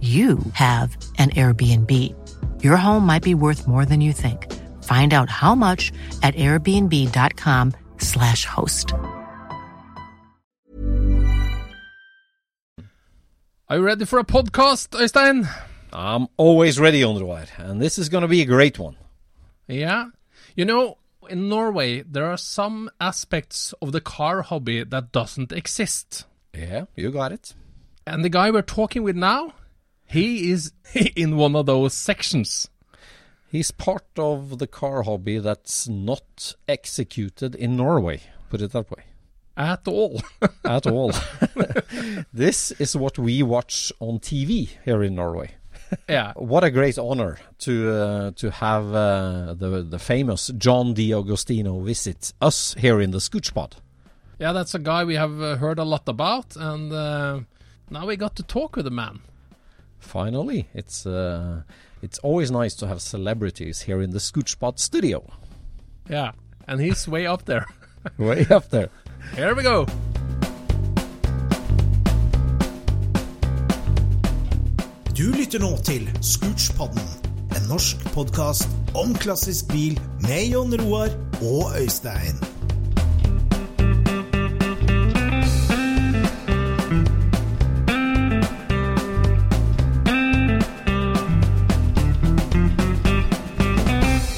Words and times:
you 0.00 0.38
have 0.52 0.94
an 1.18 1.30
Airbnb. 1.30 1.90
Your 2.62 2.76
home 2.76 3.06
might 3.06 3.22
be 3.22 3.34
worth 3.34 3.66
more 3.66 3.86
than 3.86 4.02
you 4.02 4.12
think. 4.12 4.52
Find 4.82 5.14
out 5.14 5.30
how 5.30 5.54
much 5.54 5.90
at 6.22 6.34
airbnb.com/slash 6.34 8.44
host. 8.44 8.92
Are 13.68 13.78
you 13.78 13.82
ready 13.82 14.04
for 14.04 14.20
a 14.20 14.24
podcast, 14.24 14.90
Øystein? 14.90 15.48
I'm 15.92 16.28
always 16.36 16.78
ready 16.78 17.02
on 17.02 17.16
the 17.16 17.24
ride, 17.24 17.50
and 17.58 17.82
this 17.82 17.98
is 17.98 18.08
going 18.08 18.22
to 18.22 18.28
be 18.28 18.40
a 18.42 18.44
great 18.44 18.78
one. 18.78 18.96
Yeah. 19.66 20.10
You 20.54 20.64
know, 20.64 20.98
in 21.28 21.48
Norway, 21.48 22.02
there 22.02 22.26
are 22.26 22.36
some 22.36 22.88
aspects 23.00 23.74
of 23.82 23.90
the 23.90 24.00
car 24.00 24.42
hobby 24.42 24.84
that 24.84 25.10
doesn't 25.10 25.50
exist. 25.52 26.26
Yeah, 26.54 26.84
you 26.94 27.10
got 27.10 27.32
it. 27.32 27.54
And 28.06 28.24
the 28.24 28.28
guy 28.28 28.52
we're 28.52 28.62
talking 28.62 29.02
with 29.02 29.16
now, 29.16 29.52
he 30.06 30.50
is 30.50 30.72
in 31.16 31.36
one 31.36 31.56
of 31.56 31.66
those 31.66 31.94
sections. 31.94 32.68
He's 33.48 33.70
part 33.70 34.06
of 34.18 34.58
the 34.58 34.66
car 34.66 35.02
hobby 35.02 35.38
that's 35.38 35.88
not 35.88 36.54
executed 36.68 37.54
in 37.54 37.76
Norway, 37.76 38.20
put 38.50 38.60
it 38.60 38.72
that 38.72 38.90
way. 38.90 39.04
At 39.56 39.88
all. 39.88 40.20
At 40.64 40.86
all. 40.86 41.12
this 42.32 42.72
is 42.72 42.96
what 42.96 43.18
we 43.18 43.42
watch 43.42 43.92
on 44.00 44.18
TV 44.18 44.70
here 44.84 45.02
in 45.02 45.14
Norway. 45.14 45.52
yeah. 46.08 46.32
What 46.36 46.64
a 46.64 46.70
great 46.70 46.98
honor 46.98 47.38
to 47.60 47.90
uh, 47.90 48.30
to 48.32 48.50
have 48.50 48.92
uh, 48.92 49.54
the 49.54 49.86
the 49.88 49.98
famous 49.98 50.48
John 50.58 50.92
D'Agostino 50.94 51.80
visit 51.80 52.34
us 52.40 52.74
here 52.74 53.00
in 53.00 53.12
the 53.12 53.18
Scoochpod. 53.18 53.74
Yeah, 54.38 54.52
that's 54.52 54.74
a 54.74 54.78
guy 54.78 55.04
we 55.04 55.14
have 55.14 55.40
uh, 55.40 55.56
heard 55.56 55.78
a 55.78 55.84
lot 55.84 56.06
about, 56.08 56.56
and 56.56 56.92
uh, 56.92 57.40
now 57.88 58.06
we 58.06 58.16
got 58.16 58.36
to 58.36 58.42
talk 58.42 58.76
with 58.76 58.84
the 58.84 58.90
man. 58.90 59.20
Finally, 59.98 60.68
it's 60.74 61.06
uh, 61.06 61.62
it's 62.02 62.18
always 62.18 62.50
nice 62.50 62.74
to 62.76 62.86
have 62.86 63.00
celebrities 63.00 63.82
here 63.82 64.00
in 64.02 64.10
the 64.10 64.18
Scoochpod 64.18 64.78
studio. 64.78 65.22
Yeah, 66.08 66.32
and 66.68 66.80
he's 66.80 67.08
way 67.08 67.26
up 67.26 67.44
there. 67.44 67.66
Way 68.18 68.46
up 68.50 68.70
there. 68.70 68.88
Here 69.34 69.54
we 69.54 69.62
go. 69.64 69.86
Du 75.16 75.32
lytter 75.32 75.58
nå 75.58 75.76
til 75.82 76.04
Scoochpodden, 76.20 77.02
en 77.56 77.68
norsk 77.70 78.02
podkast 78.14 78.68
om 78.94 79.14
klassisk 79.16 79.72
bil 79.72 79.96
med 80.20 80.52
Jon 80.52 80.76
Roar 80.80 81.10
og 81.40 81.72
Øystein. 81.80 82.36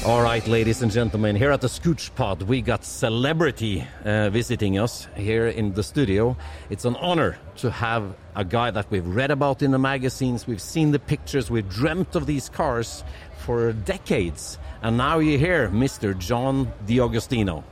All 0.09 0.23
right, 0.23 0.45
ladies 0.47 0.81
and 0.81 0.91
gentlemen, 0.91 1.35
here 1.35 1.51
at 1.51 1.61
the 1.61 1.67
Scooch 1.67 2.15
Pod, 2.15 2.41
we 2.41 2.63
got 2.63 2.83
celebrity 2.83 3.85
uh, 4.03 4.31
visiting 4.31 4.79
us 4.79 5.07
here 5.15 5.45
in 5.45 5.73
the 5.73 5.83
studio. 5.83 6.35
It's 6.71 6.83
an 6.83 6.95
honor 6.95 7.37
to 7.57 7.69
have 7.69 8.15
a 8.35 8.43
guy 8.43 8.71
that 8.71 8.89
we've 8.89 9.05
read 9.05 9.29
about 9.29 9.61
in 9.61 9.69
the 9.69 9.77
magazines, 9.77 10.47
we've 10.47 10.63
seen 10.63 10.89
the 10.89 10.97
pictures, 10.97 11.51
we've 11.51 11.69
dreamt 11.69 12.15
of 12.15 12.25
these 12.25 12.49
cars 12.49 13.03
for 13.37 13.71
decades. 13.71 14.57
And 14.81 14.97
now 14.97 15.19
you're 15.19 15.37
here, 15.37 15.69
Mr. 15.69 16.17
John 16.17 16.73
D'Agostino. 16.87 17.63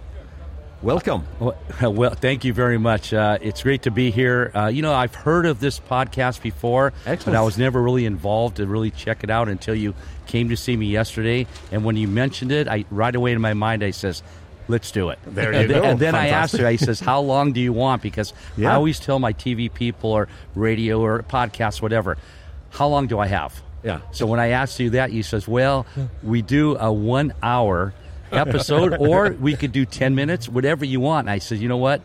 Welcome. 0.84 1.28
Well, 1.40 1.58
well, 1.92 2.14
thank 2.14 2.46
you 2.46 2.54
very 2.54 2.78
much. 2.78 3.12
Uh, 3.16 3.40
it's 3.42 3.64
great 3.64 3.81
to 3.81 3.92
be 3.92 4.12
here. 4.12 4.52
Uh, 4.54 4.68
you 4.68 4.84
know, 4.84 4.94
I've 4.94 5.16
heard 5.16 5.48
of 5.48 5.59
this 5.59 5.80
podcast 5.80 6.44
before, 6.44 6.94
Excellent. 7.08 7.25
but 7.25 7.36
I 7.36 7.42
was 7.42 7.58
never 7.58 7.81
really 7.81 8.06
involved 8.06 8.58
to 8.58 8.68
really 8.68 8.92
check 8.92 9.24
it 9.24 9.31
out 9.31 9.50
until 9.50 9.74
you 9.74 9.96
came 10.27 10.49
to 10.49 10.57
see 10.57 10.75
me 10.75 10.88
yesterday. 10.88 11.47
And 11.71 11.83
when 11.83 11.95
you 11.95 12.07
mentioned 12.07 12.51
it, 12.51 12.67
I 12.67 12.85
right 12.91 13.15
away 13.15 13.31
in 13.31 13.41
my 13.41 13.53
mind 13.53 13.83
I 13.83 13.91
says, 13.91 14.23
"Let's 14.67 14.91
do 14.91 15.09
it." 15.09 15.19
There 15.25 15.53
you 15.53 15.59
and, 15.59 15.69
go. 15.69 15.83
And 15.83 15.99
then 15.99 16.15
I 16.15 16.27
asked 16.27 16.51
Fantastic. 16.53 16.61
her. 16.61 16.67
I 16.67 16.75
says, 16.75 16.99
"How 16.99 17.21
long 17.21 17.53
do 17.53 17.59
you 17.59 17.73
want?" 17.73 18.01
Because 18.01 18.33
Yeah. 18.57 18.71
I 18.71 18.75
always 18.75 18.99
tell 18.99 19.19
my 19.19 19.33
TV 19.33 19.73
people 19.73 20.11
or 20.11 20.27
radio 20.55 21.01
or 21.01 21.23
podcast, 21.23 21.81
whatever, 21.81 22.17
how 22.71 22.88
long 22.88 23.07
do 23.07 23.19
I 23.19 23.27
have? 23.27 23.61
Yeah. 23.83 24.01
So 24.11 24.25
when 24.25 24.39
I 24.39 24.49
asked 24.49 24.79
you 24.79 24.91
that, 24.91 25.11
you 25.11 25.23
says, 25.23 25.47
"Well, 25.47 25.85
we 26.23 26.41
do 26.41 26.77
a 26.77 26.91
one 26.91 27.33
hour." 27.41 27.94
episode 28.29 28.94
or 28.99 29.31
we 29.39 29.55
could 29.55 29.71
do 29.71 29.85
10 29.85 30.13
minutes 30.13 30.49
whatever 30.49 30.83
you 30.83 30.99
want 30.99 31.27
and 31.27 31.29
i 31.29 31.38
said 31.38 31.59
you 31.59 31.69
know 31.69 31.77
what 31.77 32.01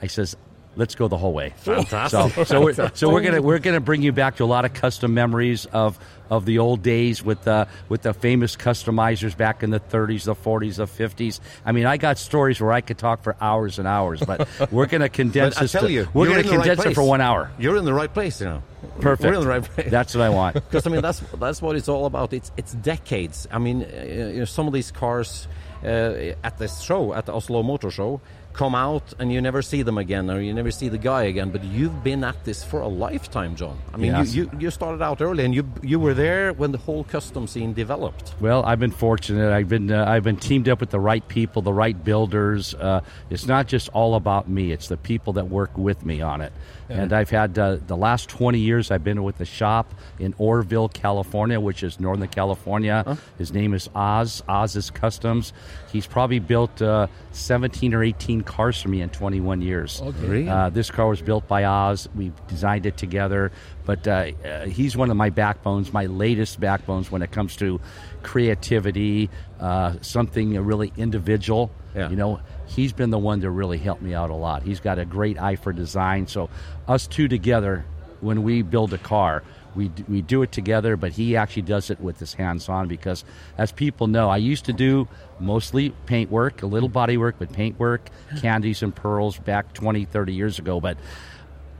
i 0.00 0.06
says 0.06 0.34
let's 0.76 0.94
go 0.94 1.08
the 1.08 1.16
whole 1.18 1.32
way 1.32 1.50
Fantastic. 1.56 2.32
so, 2.34 2.44
so 2.44 2.60
we're, 2.60 2.90
so 2.94 3.08
we're 3.12 3.22
gonna 3.22 3.42
we're 3.42 3.58
gonna 3.58 3.80
bring 3.80 4.02
you 4.02 4.12
back 4.12 4.36
to 4.36 4.44
a 4.44 4.46
lot 4.46 4.64
of 4.64 4.72
custom 4.74 5.14
memories 5.14 5.66
of 5.66 5.98
of 6.28 6.44
the 6.44 6.58
old 6.58 6.82
days 6.82 7.22
with 7.22 7.42
the 7.44 7.68
with 7.88 8.02
the 8.02 8.12
famous 8.12 8.56
customizers 8.56 9.36
back 9.36 9.62
in 9.62 9.70
the 9.70 9.78
30s, 9.78 10.24
the 10.24 10.34
40s, 10.34 10.76
the 10.76 10.86
50s. 10.86 11.38
I 11.64 11.70
mean, 11.70 11.86
I 11.86 11.98
got 11.98 12.18
stories 12.18 12.60
where 12.60 12.72
I 12.72 12.80
could 12.80 12.98
talk 12.98 13.22
for 13.22 13.36
hours 13.40 13.78
and 13.78 13.86
hours, 13.86 14.20
but 14.26 14.48
we're 14.72 14.86
gonna 14.86 15.08
condense 15.08 15.54
But 15.54 15.60
I 15.60 15.64
this. 15.64 15.72
tell 15.72 15.82
to- 15.82 15.92
you, 15.92 16.08
we're 16.12 16.26
gonna 16.28 16.42
the 16.42 16.50
right 16.50 16.64
condense 16.66 16.84
it 16.84 16.94
for 16.94 17.04
one 17.06 17.20
hour. 17.20 17.50
You're 17.58 17.76
in 17.76 17.84
the 17.84 17.94
right 17.94 18.12
place, 18.12 18.40
you 18.40 18.46
know. 18.48 18.62
Perfect. 19.00 19.28
We're 19.28 19.34
in 19.34 19.40
the 19.40 19.46
right 19.48 19.62
place. 19.62 19.90
That's 19.90 20.14
what 20.14 20.22
I 20.22 20.28
want. 20.30 20.54
because 20.54 20.86
I 20.86 20.90
mean 20.90 21.00
that's 21.02 21.20
that's 21.38 21.62
what 21.62 21.76
it's 21.76 21.88
all 21.88 22.06
about. 22.06 22.32
It's 22.32 22.50
it's 22.56 22.72
decades. 22.74 23.46
I 23.52 23.58
mean, 23.58 23.84
uh, 23.84 24.04
you 24.04 24.38
know, 24.40 24.44
some 24.46 24.66
of 24.66 24.72
these 24.72 24.90
cars 24.90 25.46
uh, 25.84 26.34
at 26.44 26.58
this 26.58 26.80
show, 26.80 27.14
at 27.14 27.26
the 27.26 27.32
Oslo 27.34 27.62
Motor 27.62 27.90
Show, 27.90 28.20
come 28.52 28.74
out 28.74 29.12
and 29.18 29.30
you 29.30 29.38
never 29.42 29.60
see 29.60 29.82
them 29.82 29.98
again, 29.98 30.30
or 30.30 30.40
you 30.40 30.54
never 30.54 30.70
see 30.70 30.88
the 30.88 30.96
guy 30.96 31.24
again. 31.24 31.50
But 31.50 31.62
you've 31.62 32.02
been 32.02 32.24
at 32.24 32.42
this 32.44 32.64
for 32.64 32.80
a 32.80 32.88
lifetime, 32.88 33.54
John. 33.54 33.76
I 33.92 33.98
mean, 33.98 34.12
Yes. 34.12 34.34
you, 34.34 34.44
you 34.52 34.58
you 34.60 34.70
started 34.70 35.02
out 35.02 35.20
early, 35.20 35.44
and 35.44 35.54
you 35.54 35.70
you 35.82 36.00
were 36.00 36.14
there 36.14 36.52
when 36.54 36.72
the 36.72 36.78
whole 36.78 37.04
custom 37.04 37.46
scene 37.46 37.74
developed. 37.74 38.34
Well, 38.40 38.64
I've 38.64 38.80
been 38.80 38.92
fortunate. 38.92 39.52
I've 39.52 39.68
been 39.68 39.90
uh, 39.90 40.06
I've 40.08 40.24
been 40.24 40.38
teamed 40.38 40.68
up 40.70 40.80
with 40.80 40.90
the 40.90 41.00
right 41.00 41.26
people, 41.28 41.60
the 41.62 41.72
right 41.74 42.02
builders. 42.02 42.74
Uh, 42.74 43.02
it's 43.28 43.46
not 43.46 43.66
just 43.68 43.90
all 43.90 44.14
about 44.14 44.48
me; 44.48 44.72
it's 44.72 44.88
the 44.88 44.96
people 44.96 45.34
that 45.34 45.48
work 45.50 45.76
with 45.76 46.04
me 46.06 46.22
on 46.22 46.40
it. 46.40 46.52
And 46.88 47.12
I've 47.12 47.30
had 47.30 47.58
uh, 47.58 47.78
the 47.86 47.96
last 47.96 48.28
twenty 48.28 48.60
years. 48.60 48.90
I've 48.90 49.04
been 49.04 49.22
with 49.22 49.38
the 49.38 49.44
shop 49.44 49.94
in 50.18 50.34
Oroville, 50.38 50.88
California, 50.88 51.58
which 51.58 51.82
is 51.82 51.98
Northern 51.98 52.28
California. 52.28 53.18
His 53.38 53.52
name 53.52 53.74
is 53.74 53.88
Oz. 53.94 54.42
Oz 54.48 54.76
is 54.76 54.90
Customs. 54.90 55.52
He's 55.92 56.06
probably 56.06 56.38
built 56.38 56.80
uh, 56.80 57.08
seventeen 57.32 57.94
or 57.94 58.04
eighteen 58.04 58.42
cars 58.42 58.80
for 58.80 58.88
me 58.88 59.00
in 59.00 59.08
21 59.10 59.62
years. 59.62 60.00
Okay. 60.02 60.48
Uh, 60.48 60.70
this 60.70 60.90
car 60.90 61.08
was 61.08 61.22
built 61.22 61.48
by 61.48 61.64
Oz. 61.64 62.08
We 62.14 62.32
designed 62.48 62.86
it 62.86 62.96
together. 62.96 63.50
But 63.86 64.06
uh, 64.06 64.32
uh, 64.44 64.66
he's 64.66 64.96
one 64.96 65.10
of 65.10 65.16
my 65.16 65.30
backbones, 65.30 65.92
my 65.92 66.06
latest 66.06 66.58
backbones 66.58 67.10
when 67.10 67.22
it 67.22 67.30
comes 67.30 67.54
to 67.56 67.80
creativity, 68.22 69.30
uh, 69.60 69.94
something 70.02 70.58
really 70.64 70.92
individual. 70.96 71.70
Yeah. 71.94 72.10
You 72.10 72.16
know, 72.16 72.40
he's 72.66 72.92
been 72.92 73.10
the 73.10 73.18
one 73.18 73.40
to 73.42 73.50
really 73.50 73.78
help 73.78 74.02
me 74.02 74.12
out 74.12 74.30
a 74.30 74.34
lot. 74.34 74.64
He's 74.64 74.80
got 74.80 74.98
a 74.98 75.04
great 75.04 75.40
eye 75.40 75.56
for 75.56 75.72
design. 75.72 76.26
So, 76.26 76.50
us 76.88 77.06
two 77.06 77.28
together, 77.28 77.84
when 78.20 78.42
we 78.42 78.62
build 78.62 78.92
a 78.92 78.98
car, 78.98 79.42
we, 79.74 79.90
we 80.08 80.22
do 80.22 80.40
it 80.42 80.52
together, 80.52 80.96
but 80.96 81.12
he 81.12 81.36
actually 81.36 81.62
does 81.62 81.90
it 81.90 82.00
with 82.00 82.18
his 82.18 82.32
hands 82.32 82.68
on 82.68 82.88
because, 82.88 83.24
as 83.58 83.72
people 83.72 84.06
know, 84.06 84.30
I 84.30 84.38
used 84.38 84.64
to 84.66 84.72
do 84.72 85.06
mostly 85.38 85.90
paint 86.06 86.30
work, 86.30 86.62
a 86.62 86.66
little 86.66 86.88
body 86.88 87.18
work, 87.18 87.36
but 87.38 87.52
paint 87.52 87.78
work, 87.78 88.08
candies 88.40 88.82
and 88.82 88.94
pearls 88.94 89.36
back 89.38 89.74
20, 89.74 90.06
30 90.06 90.32
years 90.32 90.58
ago. 90.58 90.80
But 90.80 90.96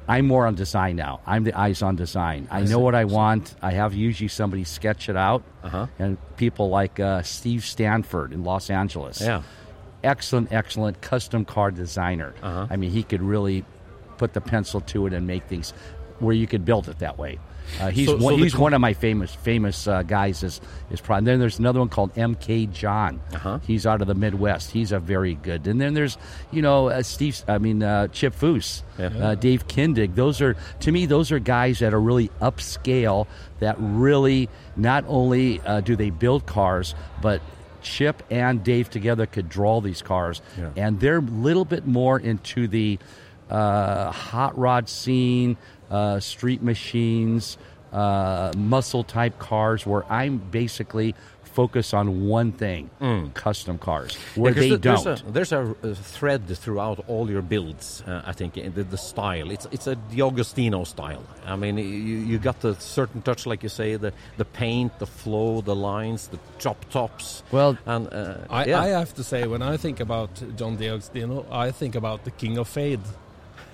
I'm 0.06 0.26
more 0.26 0.46
on 0.46 0.56
design 0.56 0.96
now. 0.96 1.20
I'm 1.26 1.44
the 1.44 1.58
eyes 1.58 1.80
on 1.80 1.96
design. 1.96 2.48
I 2.50 2.62
know 2.64 2.80
what 2.80 2.94
I 2.94 3.06
want. 3.06 3.54
I 3.62 3.70
have 3.72 3.94
usually 3.94 4.28
somebody 4.28 4.64
sketch 4.64 5.08
it 5.08 5.16
out, 5.16 5.42
Uh-huh. 5.64 5.86
and 5.98 6.18
people 6.36 6.68
like 6.68 7.00
uh, 7.00 7.22
Steve 7.22 7.64
Stanford 7.64 8.32
in 8.34 8.44
Los 8.44 8.68
Angeles. 8.68 9.22
Yeah. 9.22 9.40
excellent, 10.04 10.52
excellent 10.52 11.00
custom 11.00 11.44
car 11.46 11.70
designer. 11.70 12.34
Uh-huh. 12.42 12.66
I 12.68 12.76
mean, 12.76 12.90
he 12.90 13.02
could 13.02 13.22
really 13.22 13.64
put 14.18 14.32
the 14.34 14.40
pencil 14.40 14.80
to 14.82 15.06
it 15.06 15.12
and 15.12 15.26
make 15.26 15.44
things 15.44 15.72
where 16.18 16.34
you 16.34 16.46
could 16.46 16.64
build 16.64 16.88
it 16.88 16.98
that 17.00 17.18
way. 17.18 17.38
Uh, 17.80 17.90
he's 17.90 18.06
So- 18.06 18.16
one, 18.16 18.34
so 18.36 18.42
he's 18.44 18.56
one 18.56 18.74
of 18.74 18.80
my 18.80 18.92
famous 18.92 19.34
famous 19.34 19.88
uh, 19.88 20.04
guys. 20.04 20.44
Is 20.44 20.60
is 20.92 21.00
probably 21.00 21.24
then 21.26 21.40
there's 21.40 21.58
another 21.58 21.80
one 21.80 21.88
called 21.88 22.16
M.K. 22.16 22.66
John. 22.66 23.20
Uh-huh. 23.34 23.58
He's 23.66 23.84
out 23.88 24.00
of 24.00 24.06
the 24.06 24.14
Midwest. 24.14 24.70
He's 24.70 24.92
a 24.92 25.00
very 25.00 25.34
good. 25.34 25.66
And 25.66 25.80
then 25.80 25.92
there's 25.94 26.16
you 26.52 26.62
know 26.62 26.90
uh, 26.90 27.02
Steve. 27.02 27.42
I 27.48 27.58
mean 27.58 27.82
uh, 27.82 28.06
Chip 28.08 28.36
Foose, 28.36 28.82
Yeah. 29.00 29.06
uh, 29.20 29.34
Dave 29.34 29.66
Kindig. 29.66 30.14
Those 30.14 30.40
are 30.40 30.54
to 30.80 30.92
me 30.92 31.06
those 31.06 31.32
are 31.32 31.40
guys 31.40 31.80
that 31.80 31.92
are 31.92 32.00
really 32.00 32.30
upscale. 32.40 33.26
That 33.58 33.74
really 33.80 34.48
not 34.76 35.04
only 35.08 35.60
uh, 35.62 35.80
do 35.80 35.96
they 35.96 36.10
build 36.10 36.46
cars, 36.46 36.94
but 37.20 37.42
Chip 37.82 38.22
and 38.30 38.62
Dave 38.62 38.90
together 38.90 39.26
could 39.26 39.48
draw 39.48 39.80
these 39.80 40.02
cars, 40.02 40.40
Yeah. 40.56 40.70
and 40.76 41.00
they're 41.00 41.18
a 41.18 41.20
little 41.20 41.64
bit 41.64 41.84
more 41.84 42.18
into 42.20 42.68
the 42.68 42.98
uh, 43.50 44.10
hot 44.10 44.56
rod 44.58 44.88
scene, 44.88 45.56
uh, 45.90 46.20
street 46.20 46.62
machines, 46.62 47.58
uh, 47.92 48.52
muscle 48.56 49.04
type 49.04 49.38
cars, 49.38 49.86
where 49.86 50.04
I'm 50.10 50.38
basically 50.38 51.14
focus 51.44 51.94
on 51.94 52.26
one 52.28 52.52
thing: 52.52 52.90
custom 53.32 53.78
cars, 53.78 54.14
where 54.34 54.52
Mm. 54.52 54.56
Yeah, 54.56 54.60
'cause 54.60 54.60
they 54.62 54.68
th- 54.68 54.80
there's 54.82 55.04
don't. 55.04 55.20
A, 55.28 55.32
there's 55.32 55.52
a, 55.52 55.74
a 55.82 55.94
thread 55.94 56.46
throughout 56.48 57.02
all 57.08 57.30
your 57.30 57.40
builds. 57.40 58.02
Uh, 58.06 58.20
I 58.26 58.32
think 58.32 58.58
in 58.58 58.74
the, 58.74 58.84
the 58.84 58.98
style. 58.98 59.50
It's 59.50 59.66
it's 59.70 59.86
a 59.86 59.94
D'Agostino 59.94 60.84
style. 60.84 61.22
I 61.46 61.56
mean, 61.56 61.78
you, 61.78 61.84
you 61.84 62.38
got 62.38 62.60
the 62.60 62.74
certain 62.74 63.22
touch, 63.22 63.46
like 63.46 63.62
you 63.62 63.70
say, 63.70 63.96
the 63.96 64.12
the 64.36 64.44
paint, 64.44 64.98
the 64.98 65.06
flow, 65.06 65.62
the 65.62 65.74
lines, 65.74 66.28
the 66.28 66.38
chop 66.58 66.84
tops. 66.90 67.42
Well, 67.50 67.78
and 67.86 68.12
uh, 68.12 68.34
I, 68.50 68.64
yeah. 68.66 68.80
I 68.82 68.88
have 68.88 69.14
to 69.14 69.24
say, 69.24 69.46
when 69.46 69.62
I 69.62 69.78
think 69.78 70.00
about 70.00 70.30
John 70.58 70.76
D'Agostino, 70.76 71.46
I 71.50 71.70
think 71.70 71.94
about 71.94 72.24
the 72.24 72.32
King 72.32 72.58
of 72.58 72.68
Fade. 72.68 73.00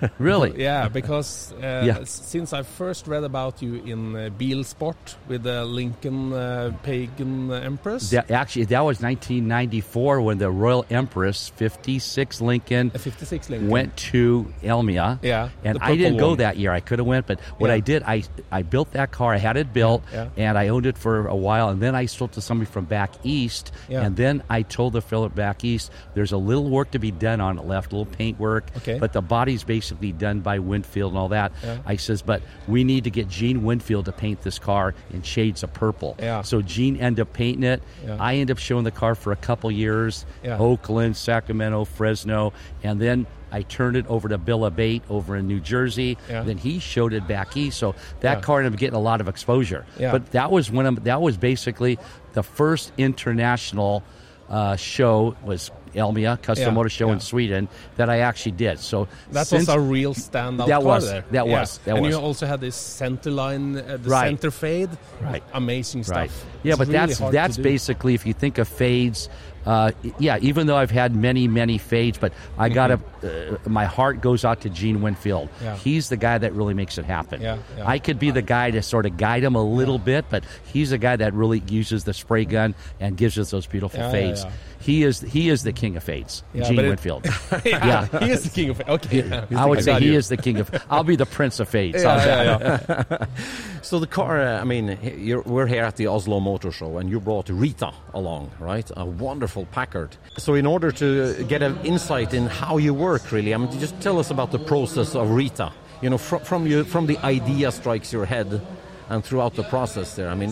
really, 0.19 0.61
Yeah, 0.61 0.89
because 0.89 1.53
uh, 1.53 1.83
Yeah. 1.85 2.03
since 2.05 2.53
I 2.53 2.63
first 2.63 3.07
read 3.07 3.23
about 3.23 3.61
you 3.61 3.75
in 3.75 4.15
uh, 4.15 4.29
Bilsport 4.37 5.15
with 5.27 5.43
the 5.43 5.65
Lincoln 5.65 6.33
uh, 6.33 6.71
Pagan 6.83 7.51
Empress, 7.51 8.09
That, 8.11 8.31
actually, 8.31 8.65
that 8.65 8.81
was 8.81 9.01
1994 9.01 10.21
when 10.21 10.37
the 10.37 10.49
Royal 10.51 10.85
Empress 10.89 11.49
56 11.55 12.41
Lincoln 12.41 12.91
a 12.93 12.99
56 12.99 13.49
Lincoln. 13.49 13.69
went 13.69 13.95
to 13.97 14.51
Elmia. 14.63 15.19
Yeah, 15.21 15.49
and 15.63 15.77
I 15.81 15.95
didn't 15.95 16.15
purple 16.17 16.29
go 16.31 16.35
that 16.37 16.57
year. 16.57 16.71
I 16.71 16.79
could 16.79 16.99
have 16.99 17.07
went, 17.07 17.27
but 17.27 17.39
what 17.57 17.67
Yeah. 17.69 17.75
I 17.75 17.79
did, 17.79 18.03
I 18.03 18.23
I 18.51 18.61
built 18.63 18.91
that 18.91 19.11
car. 19.11 19.33
I 19.33 19.37
had 19.37 19.57
it 19.57 19.73
built, 19.73 20.03
Yeah. 20.11 20.29
and 20.37 20.57
I 20.57 20.67
owned 20.69 20.85
it 20.85 20.97
for 20.97 21.27
a 21.27 21.35
while. 21.35 21.69
And 21.69 21.81
then 21.81 21.95
I 21.95 22.05
sold 22.07 22.33
to 22.33 22.41
somebody 22.41 22.69
from 22.69 22.85
back 22.85 23.11
east. 23.23 23.71
And 23.89 24.15
then 24.15 24.43
I 24.49 24.63
told 24.63 24.93
the 24.93 25.01
fellow 25.01 25.29
back 25.29 25.63
east, 25.63 25.91
"There's 26.13 26.31
a 26.31 26.37
little 26.37 26.69
work 26.69 26.91
to 26.91 26.99
be 26.99 27.11
done 27.11 27.39
on 27.41 27.57
it 27.57 27.65
left, 27.65 27.91
a 27.93 27.95
little 27.95 28.11
paint 28.11 28.39
work. 28.39 28.69
Okay. 28.77 28.97
But 28.99 29.13
the 29.13 29.21
body's 29.21 29.63
basically 29.63 29.92
done 29.93 30.39
by 30.41 30.59
Winfield 30.59 31.11
and 31.11 31.19
all 31.19 31.29
that." 31.29 31.51
Yeah. 31.63 31.77
I 31.85 31.95
says, 31.97 32.21
"But 32.21 32.41
we 32.67 32.83
need 32.83 33.03
to 33.05 33.09
get 33.09 33.27
Gene 33.27 33.63
Winfield 33.63 34.05
to 34.05 34.11
paint 34.11 34.41
this 34.41 34.59
car 34.59 34.93
in 35.13 35.21
shades 35.21 35.63
of 35.63 35.73
purple." 35.73 36.15
Yeah. 36.19 36.41
So 36.41 36.61
Gene 36.61 36.97
ended 36.97 37.21
up 37.21 37.33
painting 37.33 37.63
it. 37.63 37.81
Yeah. 38.05 38.17
I 38.19 38.33
ended 38.35 38.51
up 38.51 38.59
showing 38.59 38.83
the 38.83 38.91
car 38.91 39.15
for 39.15 39.31
a 39.31 39.35
couple 39.37 39.71
years. 39.71 40.25
Oakland, 40.45 41.15
Sacramento, 41.17 41.85
Fresno, 41.85 42.53
and 42.83 42.99
then 42.99 43.25
I 43.51 43.61
turned 43.61 43.95
it 43.97 44.07
over 44.07 44.27
to 44.29 44.37
Bill 44.39 44.65
Abate 44.65 45.03
over 45.11 45.35
in 45.35 45.47
New 45.47 45.59
Jersey. 45.59 46.17
Yeah. 46.27 46.41
Then 46.41 46.57
he 46.57 46.79
showed 46.79 47.13
it 47.13 47.27
back 47.27 47.55
east, 47.55 47.77
so 47.77 47.93
that 48.21 48.37
Yeah. 48.37 48.41
car 48.41 48.59
ended 48.59 48.73
up 48.73 48.79
getting 48.79 48.95
a 48.95 49.01
lot 49.01 49.21
of 49.21 49.27
exposure. 49.27 49.85
Yeah. 49.99 50.11
But 50.11 50.31
that 50.31 50.49
was 50.51 50.71
one 50.71 50.85
of 50.87 51.03
that 51.03 51.21
was 51.21 51.37
basically 51.37 51.99
the 52.33 52.41
first 52.43 52.91
international 52.97 54.03
uh, 54.49 54.75
show 54.75 55.35
was 55.43 55.71
Elmia 55.95 56.41
Custom 56.41 56.67
Yeah, 56.67 56.73
Motor 56.73 56.89
Show 56.89 57.11
in. 57.11 57.19
Sweden 57.19 57.67
that 57.97 58.09
I 58.09 58.19
actually 58.19 58.53
did. 58.53 58.79
So 58.79 59.07
that 59.31 59.51
was 59.51 59.69
a 59.69 59.79
real 59.79 60.13
standout 60.13 60.67
That 60.67 60.83
was- 60.83 61.09
there. 61.09 61.23
that 61.31 61.47
Yeah. 61.47 61.59
was- 61.61 61.79
that 61.85 61.95
and 61.95 62.05
was. 62.05 62.15
you 62.15 62.19
also 62.21 62.45
had 62.45 62.61
this 62.61 62.75
center 62.75 63.31
line, 63.31 63.77
uh, 63.77 63.97
the 64.01 64.09
Right. 64.09 64.27
center 64.29 64.51
fade. 64.51 64.89
Right. 65.21 65.43
Amazing 65.53 66.03
stuff. 66.03 66.15
Right. 66.17 66.31
Yeah, 66.63 66.71
It's 66.73 66.77
but 66.79 66.87
really 66.87 66.99
that's 66.99 67.19
that's 67.31 67.57
basically 67.57 68.13
if 68.13 68.25
you 68.25 68.33
think 68.33 68.57
of 68.57 68.67
fades. 68.67 69.29
Uh, 69.65 69.91
yeah, 70.19 70.37
even 70.41 70.67
though 70.67 70.75
I've 70.77 70.91
had 70.91 71.15
many 71.15 71.47
many 71.47 71.77
fades, 71.77 72.17
but 72.17 72.33
I 72.57 72.69
got 72.69 72.87
to. 72.87 72.99
Uh, 73.23 73.69
my 73.69 73.85
heart 73.85 74.19
goes 74.21 74.43
out 74.43 74.61
to 74.61 74.69
Gene 74.69 75.01
Winfield. 75.01 75.49
Mm-hmm. 75.49 75.63
Yeah. 75.65 75.75
He's 75.77 76.09
the 76.09 76.17
guy 76.17 76.37
that 76.37 76.53
really 76.53 76.73
makes 76.73 76.97
it 76.97 77.05
happen. 77.05 77.41
Yeah, 77.41 77.57
yeah. 77.77 77.87
I 77.87 77.99
could 77.99 78.19
be 78.19 78.31
the 78.31 78.41
guy 78.41 78.71
to 78.71 78.81
sort 78.81 79.05
of 79.05 79.15
guide 79.17 79.43
him 79.43 79.55
a 79.55 79.63
little 79.63 79.99
bit, 79.99 80.25
but 80.29 80.43
he's 80.65 80.89
the 80.89 80.97
guy 80.97 81.15
that 81.15 81.33
really 81.33 81.63
uses 81.67 82.03
the 82.03 82.13
spray 82.13 82.43
gun 82.45 82.75
and 82.99 83.15
gives 83.15 83.37
us 83.39 83.51
those 83.51 83.65
beautiful 83.65 83.99
Yeah, 83.99 84.05
yeah, 84.07 84.11
fades. 84.11 84.43
yeah. 84.43 84.51
He 84.81 85.03
is 85.03 85.21
he 85.21 85.47
is 85.47 85.63
the 85.63 85.71
king 85.71 85.95
of 85.95 86.03
fades. 86.03 86.43
Yeah, 86.53 86.63
Gene 86.67 86.79
it- 86.79 86.89
Winfield. 86.89 87.25
yeah, 87.65 88.07
Yeah. 88.11 88.19
he 88.19 88.31
is 88.31 88.43
the 88.43 88.49
king 88.49 88.69
of 88.69 88.81
okay. 88.81 89.45
I 89.55 89.65
would 89.65 89.81
say 89.81 89.97
he 90.01 90.07
you. 90.07 90.17
is 90.17 90.27
the 90.27 90.35
king 90.35 90.59
of. 90.59 90.69
I'll 90.89 91.05
be 91.05 91.15
the 91.15 91.25
prince 91.25 91.61
of 91.61 91.69
fades. 91.69 92.03
Yeah, 92.03 92.25
yeah, 92.25 92.79
yeah. 93.09 93.25
So 93.83 93.99
the 93.99 94.07
car, 94.07 94.41
uh, 94.41 94.61
I 94.61 94.63
mean, 94.63 94.97
you're, 95.17 95.41
we're 95.41 95.67
here 95.67 95.83
at 95.83 95.97
the 95.97 96.07
Oslo 96.07 96.39
Motor 96.39 96.71
Show, 96.71 96.97
and 96.99 97.09
you 97.09 97.19
brought 97.19 97.49
Rita 97.49 97.91
along, 98.13 98.49
right? 98.57 98.89
A 98.95 99.05
wonderful 99.05 99.52
Packard. 99.71 100.17
So 100.37 100.55
in 100.55 100.65
order 100.65 100.91
to 100.91 101.43
get 101.45 101.61
an 101.61 101.77
insight 101.83 102.33
in 102.33 102.47
how 102.47 102.77
you 102.77 102.93
work, 102.93 103.31
really, 103.31 103.53
I 103.53 103.57
mean, 103.57 103.71
just 103.79 103.99
tell 104.01 104.19
us 104.19 104.31
about 104.31 104.51
the 104.51 104.59
process 104.59 105.15
of 105.15 105.29
Rita. 105.29 105.71
You 106.01 106.09
know, 106.09 106.17
from 106.17 106.41
from 106.41 106.67
you 106.67 106.83
from 106.83 107.05
the 107.05 107.17
idea 107.19 107.71
strikes 107.71 108.11
your 108.11 108.25
head, 108.25 108.61
and 109.09 109.23
throughout 109.23 109.55
the 109.55 109.63
process 109.63 110.15
there. 110.15 110.29
I 110.29 110.35
mean, 110.35 110.51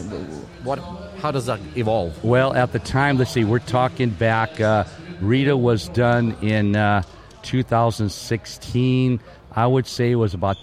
what? 0.64 0.80
How 1.20 1.32
does 1.32 1.48
that 1.48 1.60
evolve? 1.76 2.24
Well, 2.24 2.54
at 2.54 2.72
the 2.72 2.80
time, 2.80 3.18
let's 3.18 3.32
see, 3.32 3.44
we're 3.44 3.60
talking 3.60 4.12
back. 4.12 4.62
Uh, 4.62 4.86
Rita 5.20 5.58
was 5.58 5.90
done 5.90 6.36
in 6.42 6.76
uh, 6.76 7.04
2016. 7.44 9.20
I 9.54 9.68
would 9.68 9.88
say 9.88 10.12
it 10.12 10.16
was 10.16 10.34
about 10.34 10.62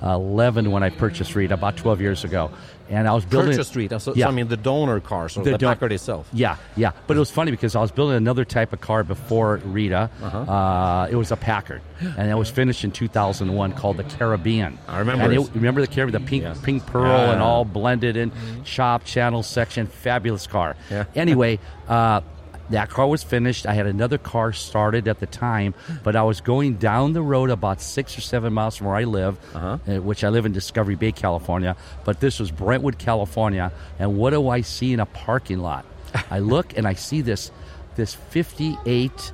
2011 0.00 0.70
when 0.70 0.82
I 0.82 0.90
purchased 0.90 1.34
Rita, 1.34 1.54
about 1.54 1.76
12 1.76 2.00
years 2.00 2.24
ago. 2.24 2.50
And 2.88 3.06
I 3.06 3.12
was 3.14 3.24
building 3.24 3.52
Purchase 3.52 3.68
Street. 3.68 3.90
So, 3.92 3.98
so 3.98 4.14
Yeah. 4.14 4.26
I 4.26 4.32
mean, 4.32 4.48
the 4.48 4.56
donor 4.56 4.98
car, 4.98 5.28
so 5.28 5.42
the, 5.42 5.52
The 5.52 5.58
don- 5.58 5.74
Packard 5.74 5.92
itself. 5.92 6.28
Yeah, 6.32 6.56
yeah. 6.76 6.90
But 7.06 7.16
it 7.16 7.20
was 7.20 7.30
funny 7.30 7.52
because 7.52 7.76
I 7.76 7.80
was 7.80 7.92
building 7.92 8.16
another 8.16 8.44
type 8.44 8.72
of 8.72 8.80
car 8.80 9.04
before 9.04 9.58
Rita. 9.64 10.10
Uh-huh. 10.20 10.38
uh 10.38 11.06
it 11.08 11.14
was 11.14 11.30
a 11.30 11.36
Packard, 11.36 11.82
and 12.00 12.28
it 12.30 12.34
was 12.34 12.50
finished 12.50 12.82
in 12.82 12.90
2001 12.90 13.72
called 13.74 13.96
the 13.96 14.02
Caribbean. 14.04 14.76
I 14.88 14.98
remember 14.98 15.24
And 15.24 15.32
it. 15.34 15.50
remember 15.54 15.80
the 15.82 15.86
Caribbean, 15.86 16.20
the 16.20 16.28
pink 16.28 16.42
Yeah. 16.42 16.54
pink 16.64 16.84
pearl 16.86 17.06
Yeah. 17.06 17.32
and 17.32 17.40
all 17.40 17.64
blended 17.64 18.16
in 18.16 18.32
chop 18.64 19.04
channel 19.04 19.44
section. 19.44 19.86
Fabulous 19.86 20.46
car. 20.48 20.74
Yeah. 20.90 21.04
Anyway. 21.14 21.60
Uh, 21.88 22.22
that 22.70 22.88
car 22.90 23.06
was 23.06 23.22
finished. 23.22 23.66
I 23.66 23.74
had 23.74 23.86
another 23.86 24.18
car 24.18 24.52
started 24.52 25.08
at 25.08 25.20
the 25.20 25.26
time, 25.26 25.74
but 26.02 26.16
I 26.16 26.22
was 26.22 26.40
going 26.40 26.74
down 26.74 27.12
the 27.12 27.22
road 27.22 27.50
about 27.50 27.80
six 27.80 28.16
or 28.16 28.20
seven 28.20 28.52
miles 28.52 28.76
from 28.76 28.88
where 28.88 28.96
I 28.96 29.04
live, 29.04 29.38
uh, 29.54 29.78
which 30.00 30.24
I 30.24 30.28
live 30.28 30.46
in 30.46 30.52
Discovery 30.52 30.94
Bay, 30.94 31.12
California. 31.12 31.76
But 32.04 32.20
this 32.20 32.40
was 32.40 32.50
Brentwood, 32.50 32.98
California. 32.98 33.72
And 33.98 34.16
what 34.16 34.30
do 34.30 34.48
I 34.48 34.62
see 34.62 34.92
in 34.92 35.00
a 35.00 35.06
parking 35.06 35.58
lot? 35.58 35.84
I 36.30 36.38
look 36.40 36.76
and 36.76 36.86
I 36.86 36.94
see 36.94 37.20
this 37.20 37.50
this 37.96 38.14
58 38.14 39.32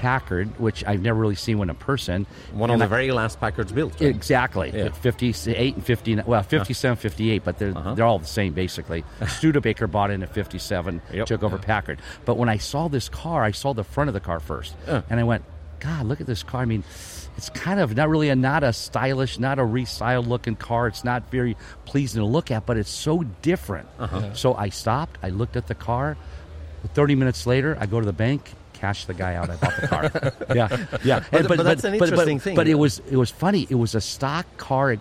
Packard, 0.00 0.58
which 0.58 0.82
I've 0.86 1.02
never 1.02 1.20
really 1.20 1.34
seen 1.34 1.58
one 1.58 1.68
in 1.68 1.76
person. 1.76 2.26
One 2.52 2.70
of 2.70 2.74
And 2.74 2.80
the 2.80 2.86
I- 2.86 2.88
very 2.88 3.12
last 3.12 3.38
Packards 3.38 3.70
built. 3.70 3.92
right? 4.00 4.08
Exactly. 4.08 4.72
Yeah. 4.74 4.88
58 4.88 5.74
and 5.74 5.84
59. 5.84 6.24
Well, 6.26 6.42
57, 6.42 6.96
58, 6.96 7.44
but 7.44 7.58
they're, 7.58 7.76
Uh-huh. 7.76 7.94
they're 7.94 8.06
all 8.06 8.18
the 8.18 8.24
same, 8.26 8.54
basically. 8.54 9.04
Studebaker 9.28 9.86
bought 9.86 10.10
in 10.10 10.22
at 10.22 10.32
57, 10.32 11.02
Yep. 11.12 11.26
took 11.26 11.42
over 11.42 11.58
Packard. 11.58 12.00
But 12.24 12.38
when 12.38 12.48
I 12.48 12.56
saw 12.56 12.88
this 12.88 13.10
car, 13.10 13.44
I 13.44 13.50
saw 13.50 13.74
the 13.74 13.84
front 13.84 14.08
of 14.08 14.14
the 14.14 14.20
car 14.20 14.40
first. 14.40 14.74
Yeah. 14.88 15.02
And 15.10 15.20
I 15.20 15.24
went, 15.24 15.44
God, 15.80 16.06
look 16.06 16.20
at 16.22 16.26
this 16.26 16.42
car. 16.42 16.62
I 16.62 16.64
mean, 16.64 16.82
it's 17.36 17.50
kind 17.50 17.78
of 17.78 17.94
not 17.94 18.08
really 18.08 18.30
a, 18.30 18.36
not 18.36 18.64
a 18.64 18.72
stylish, 18.72 19.38
not 19.38 19.58
a 19.58 19.62
restyled 19.62 20.26
looking 20.28 20.56
car. 20.56 20.86
It's 20.88 21.04
not 21.04 21.30
very 21.30 21.56
pleasing 21.84 22.20
to 22.20 22.26
look 22.26 22.50
at, 22.50 22.64
but 22.64 22.78
it's 22.78 22.90
so 22.90 23.22
different. 23.42 23.88
Uh-huh. 23.98 24.32
So 24.32 24.54
I 24.54 24.70
stopped. 24.70 25.18
I 25.22 25.28
looked 25.28 25.56
at 25.56 25.66
the 25.66 25.74
car. 25.74 26.16
30 26.94 27.14
minutes 27.16 27.46
later, 27.46 27.76
I 27.78 27.84
go 27.84 28.00
to 28.00 28.06
the 28.06 28.12
bank. 28.12 28.52
Cashed 28.80 29.06
the 29.06 29.14
guy 29.14 29.34
out. 29.34 29.50
I 29.50 29.56
bought 29.56 29.80
the 29.80 29.86
car. 29.88 30.10
yeah, 30.54 30.86
yeah. 31.04 31.24
But- 31.30 31.40
And- 31.40 31.48
but 31.48 31.62
that's 31.64 31.84
an 31.84 31.94
interesting 31.94 32.38
thing. 32.40 32.56
But 32.56 32.66
it 32.68 32.74
was 32.76 33.00
it 33.10 33.16
was 33.16 33.30
funny. 33.30 33.66
It 33.70 33.74
was 33.76 33.94
a 33.94 34.00
stock 34.00 34.46
car, 34.56 34.96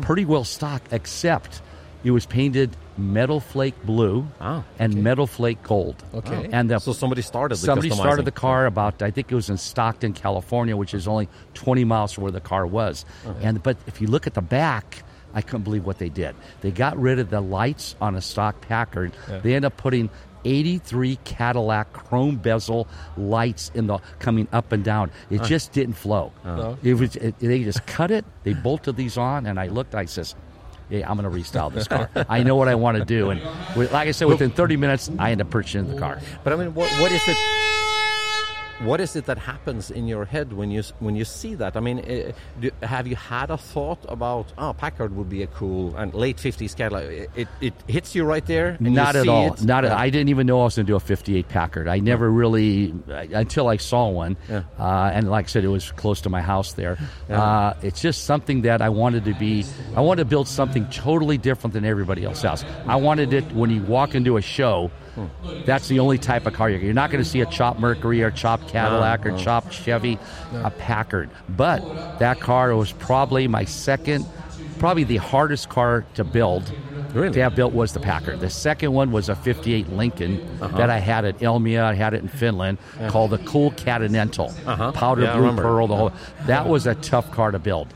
pretty 0.00 0.24
well 0.24 0.44
stock, 0.44 0.82
except 0.90 1.62
it 2.04 2.10
was 2.10 2.26
painted 2.26 2.76
metal 2.98 3.40
flake 3.40 3.74
blue 3.84 4.26
Ah, 4.40 4.64
and 4.78 5.02
metal 5.02 5.26
flake 5.26 5.62
gold. 5.62 5.96
Okay. 6.12 6.48
And 6.52 6.68
the, 6.68 6.78
So 6.78 6.92
somebody 6.92 7.22
started 7.22 7.54
the 7.54 7.66
somebody 7.66 7.88
started 7.90 8.24
the 8.26 8.32
car 8.32 8.66
about 8.66 9.00
I 9.02 9.10
think 9.10 9.32
it 9.32 9.34
was 9.34 9.48
in 9.48 9.56
Stockton, 9.56 10.12
California, 10.12 10.76
which 10.76 10.92
is 10.92 11.08
only 11.08 11.28
20 11.54 11.84
miles 11.84 12.12
from 12.12 12.24
where 12.24 12.32
the 12.32 12.40
car 12.40 12.66
was. 12.66 13.04
And 13.40 13.62
but 13.62 13.76
if 13.86 14.00
you 14.00 14.08
look 14.08 14.26
at 14.26 14.34
the 14.34 14.42
back, 14.42 15.04
I 15.32 15.40
couldn't 15.40 15.62
believe 15.62 15.86
what 15.86 15.96
they 15.98 16.10
did. 16.10 16.34
They 16.60 16.70
got 16.70 16.98
rid 17.00 17.18
of 17.18 17.30
the 17.30 17.40
lights 17.40 17.96
on 18.00 18.14
a 18.16 18.20
stock 18.20 18.60
Packard. 18.60 19.12
They 19.42 19.54
ended 19.54 19.64
up 19.72 19.76
putting 19.78 20.10
83 20.44 21.16
Cadillac 21.24 21.92
chrome 21.92 22.36
bezel 22.36 22.88
lights 23.16 23.70
in 23.74 23.86
the 23.86 23.98
coming 24.18 24.48
up 24.52 24.72
and 24.72 24.84
down. 24.84 25.10
It 25.30 25.42
just 25.42 25.72
didn't 25.72 25.94
flow. 25.94 26.32
Uh-huh. 26.44 26.76
It 26.82 26.94
was 26.94 27.16
it, 27.16 27.38
they 27.38 27.64
just 27.64 27.86
cut 27.86 28.10
it. 28.10 28.24
They 28.44 28.54
bolted 28.54 28.96
these 28.96 29.16
on, 29.16 29.46
and 29.46 29.58
I 29.58 29.68
looked. 29.68 29.94
I 29.94 30.04
says. 30.04 30.34
Yeah, 30.90 31.10
I'm 31.10 31.16
going 31.16 31.32
to 31.32 31.34
restyle 31.34 31.72
this 31.72 31.88
car. 31.88 32.10
I 32.28 32.42
know 32.42 32.54
what 32.54 32.68
I 32.68 32.74
want 32.74 32.98
to 32.98 33.04
do, 33.06 33.30
and 33.30 33.40
like 33.76 34.08
I 34.08 34.10
said, 34.10 34.28
within 34.28 34.50
30 34.50 34.76
minutes, 34.76 35.10
I 35.18 35.30
end 35.30 35.40
up 35.40 35.48
purchasing 35.48 35.88
the 35.88 35.98
car. 35.98 36.20
But 36.44 36.52
I 36.52 36.56
mean, 36.56 36.74
what, 36.74 36.90
what 37.00 37.10
is 37.10 37.22
it? 37.26 37.36
What 38.84 39.00
is 39.00 39.14
it 39.14 39.26
that 39.26 39.38
happens 39.38 39.92
in 39.92 40.08
your 40.08 40.24
head 40.24 40.52
when 40.52 40.70
you 40.72 40.82
when 40.98 41.14
you 41.14 41.24
see 41.24 41.54
that? 41.54 41.76
I 41.76 41.80
mean, 41.80 42.00
uh, 42.00 42.32
do, 42.60 42.70
have 42.82 43.06
you 43.06 43.14
had 43.14 43.50
a 43.50 43.56
thought 43.56 44.04
about 44.08 44.52
oh, 44.58 44.72
Packard 44.72 45.14
would 45.14 45.28
be 45.28 45.42
a 45.44 45.46
cool 45.46 45.94
and 45.96 46.12
late 46.14 46.38
'50s 46.38 46.74
Cadillac? 46.76 47.04
It, 47.04 47.30
it, 47.36 47.48
it 47.60 47.74
hits 47.86 48.14
you 48.16 48.24
right 48.24 48.44
there. 48.44 48.76
and 48.80 48.92
Not 48.94 49.14
at 49.14 49.28
all. 49.28 49.52
it? 49.54 49.62
Not. 49.64 49.84
At, 49.84 49.92
Yeah. 49.92 49.98
I 49.98 50.10
didn't 50.10 50.30
even 50.30 50.48
know 50.48 50.62
I 50.62 50.64
was 50.64 50.74
going 50.74 50.86
to 50.86 50.90
do 50.90 50.96
a 50.96 51.00
'58 51.00 51.48
Packard. 51.48 51.86
I 51.86 52.00
never 52.00 52.28
really 52.28 52.92
until 53.08 53.68
I 53.68 53.76
saw 53.76 54.08
one, 54.08 54.36
Yeah. 54.48 54.64
uh, 54.80 55.10
and 55.14 55.30
like 55.30 55.44
I 55.44 55.48
said, 55.48 55.64
it 55.64 55.68
was 55.68 55.92
close 55.92 56.20
to 56.22 56.28
my 56.30 56.40
house 56.40 56.72
there. 56.72 56.98
Uh, 57.30 57.74
it's 57.82 58.00
just 58.02 58.24
something 58.24 58.62
that 58.62 58.82
I 58.82 58.88
wanted 58.88 59.24
to 59.26 59.34
be. 59.34 59.64
I 59.94 60.00
wanted 60.00 60.22
to 60.24 60.28
build 60.28 60.48
something 60.48 60.86
totally 60.90 61.38
different 61.38 61.72
than 61.74 61.84
everybody 61.84 62.24
else 62.24 62.42
has. 62.42 62.64
I 62.88 62.96
wanted 62.96 63.32
it 63.32 63.44
when 63.52 63.70
you 63.70 63.82
walk 63.82 64.16
into 64.16 64.36
a 64.38 64.42
show. 64.42 64.90
That's 65.66 65.88
the 65.88 66.00
only 66.00 66.18
type 66.18 66.46
of 66.46 66.52
car 66.54 66.70
you're. 66.70 66.80
You're 66.80 66.94
not 66.94 67.10
going 67.10 67.22
to 67.22 67.28
see 67.28 67.40
a 67.40 67.46
chopped 67.46 67.80
Mercury 67.80 68.22
or 68.22 68.30
chopped 68.30 68.68
Cadillac 68.68 69.26
or 69.26 69.36
chopped 69.36 69.72
Chevy, 69.72 70.18
a 70.54 70.70
Packard. 70.70 71.30
But 71.48 72.18
that 72.18 72.40
car 72.40 72.74
was 72.74 72.92
probably 72.92 73.46
my 73.48 73.64
second, 73.64 74.24
probably 74.78 75.04
the 75.04 75.18
hardest 75.18 75.68
car 75.68 76.04
to 76.14 76.24
build. 76.24 76.72
Really? 77.12 77.30
To 77.34 77.42
have 77.42 77.54
built 77.54 77.74
was 77.74 77.92
the 77.92 78.00
Packard. 78.00 78.40
The 78.40 78.48
second 78.48 78.92
one 78.94 79.12
was 79.12 79.28
a 79.28 79.34
'58 79.34 79.90
Lincoln 79.92 80.40
Uh-huh. 80.62 80.78
that 80.78 80.88
I 80.88 80.98
had 80.98 81.26
at 81.26 81.38
Elmia. 81.40 81.82
I 81.82 81.92
had 81.92 82.14
it 82.14 82.22
in 82.22 82.28
Finland, 82.28 82.78
called 83.08 83.32
the 83.32 83.38
Cool 83.38 83.70
Continental, 83.72 84.50
Uh-huh. 84.66 84.92
powder 84.92 85.22
Yeah, 85.24 85.36
blue 85.36 85.54
pearl. 85.56 85.88
The 85.88 85.96
whole 85.96 86.12
that 86.46 86.66
was 86.68 86.86
a 86.86 86.94
tough 86.94 87.30
car 87.32 87.50
to 87.50 87.58
build 87.58 87.88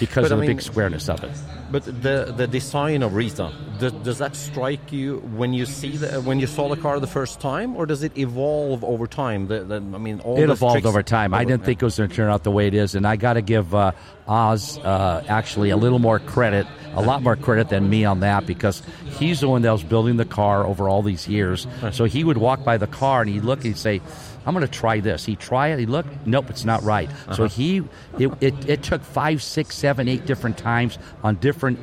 because 0.00 0.24
But 0.28 0.32
I 0.32 0.34
of 0.34 0.40
the 0.40 0.46
mean- 0.46 0.46
big 0.56 0.62
squareness 0.62 1.08
of 1.08 1.22
it. 1.22 1.30
But 1.70 1.84
the 1.84 2.32
the 2.36 2.46
design 2.46 3.02
of 3.02 3.14
Rita 3.14 3.52
does, 3.78 3.92
does 3.92 4.18
that 4.18 4.36
strike 4.36 4.92
you 4.92 5.18
when 5.34 5.52
you 5.52 5.66
see 5.66 5.96
the 5.96 6.20
when 6.22 6.38
you 6.38 6.46
saw 6.46 6.68
the 6.68 6.80
car 6.80 7.00
the 7.00 7.06
first 7.06 7.40
time, 7.40 7.76
or 7.76 7.86
does 7.86 8.02
it 8.02 8.16
evolve 8.16 8.84
over 8.84 9.06
time? 9.06 9.48
The, 9.48 9.64
the, 9.64 9.76
I 9.76 9.98
mean, 9.98 10.20
all 10.20 10.38
it 10.38 10.48
evolved 10.48 10.86
over 10.86 11.02
time. 11.02 11.34
I 11.34 11.44
didn't 11.44 11.64
think 11.64 11.82
it 11.82 11.84
was 11.84 11.98
going 11.98 12.08
to 12.10 12.16
turn 12.16 12.30
out 12.30 12.44
the 12.44 12.50
way 12.50 12.66
it 12.66 12.74
is, 12.74 12.94
and 12.94 13.06
I 13.06 13.16
got 13.16 13.34
to 13.34 13.42
give 13.42 13.74
uh, 13.74 13.92
Oz 14.28 14.78
uh, 14.78 15.24
actually 15.28 15.70
a 15.70 15.76
little 15.76 15.98
more 15.98 16.18
credit, 16.18 16.66
a 16.94 17.02
lot 17.02 17.22
more 17.22 17.36
credit 17.36 17.68
than 17.68 17.88
me 17.90 18.04
on 18.04 18.20
that 18.20 18.46
because 18.46 18.82
he's 19.18 19.40
the 19.40 19.48
one 19.48 19.62
that 19.62 19.72
was 19.72 19.82
building 19.82 20.16
the 20.16 20.24
car 20.24 20.64
over 20.64 20.88
all 20.88 21.02
these 21.02 21.28
years. 21.28 21.66
So 21.92 22.04
he 22.04 22.24
would 22.24 22.38
walk 22.38 22.64
by 22.64 22.76
the 22.76 22.86
car 22.86 23.22
and 23.22 23.30
he'd 23.30 23.44
look 23.44 23.58
and 23.58 23.66
he'd 23.66 23.78
say, 23.78 24.00
"I'm 24.46 24.54
going 24.54 24.66
to 24.66 24.72
try 24.72 25.00
this." 25.00 25.24
He 25.24 25.36
tried 25.36 25.68
it. 25.72 25.78
He 25.80 25.86
looked. 25.86 26.26
nope, 26.26 26.48
it's 26.50 26.64
not 26.64 26.82
right. 26.82 27.10
So 27.34 27.48
he, 27.48 27.82
it, 28.18 28.32
it, 28.40 28.68
it 28.68 28.82
took 28.82 29.02
five, 29.02 29.42
six, 29.42 29.76
seven, 29.76 30.08
eight 30.08 30.24
different 30.26 30.56
times 30.56 30.98
on 31.22 31.36
different 31.36 31.78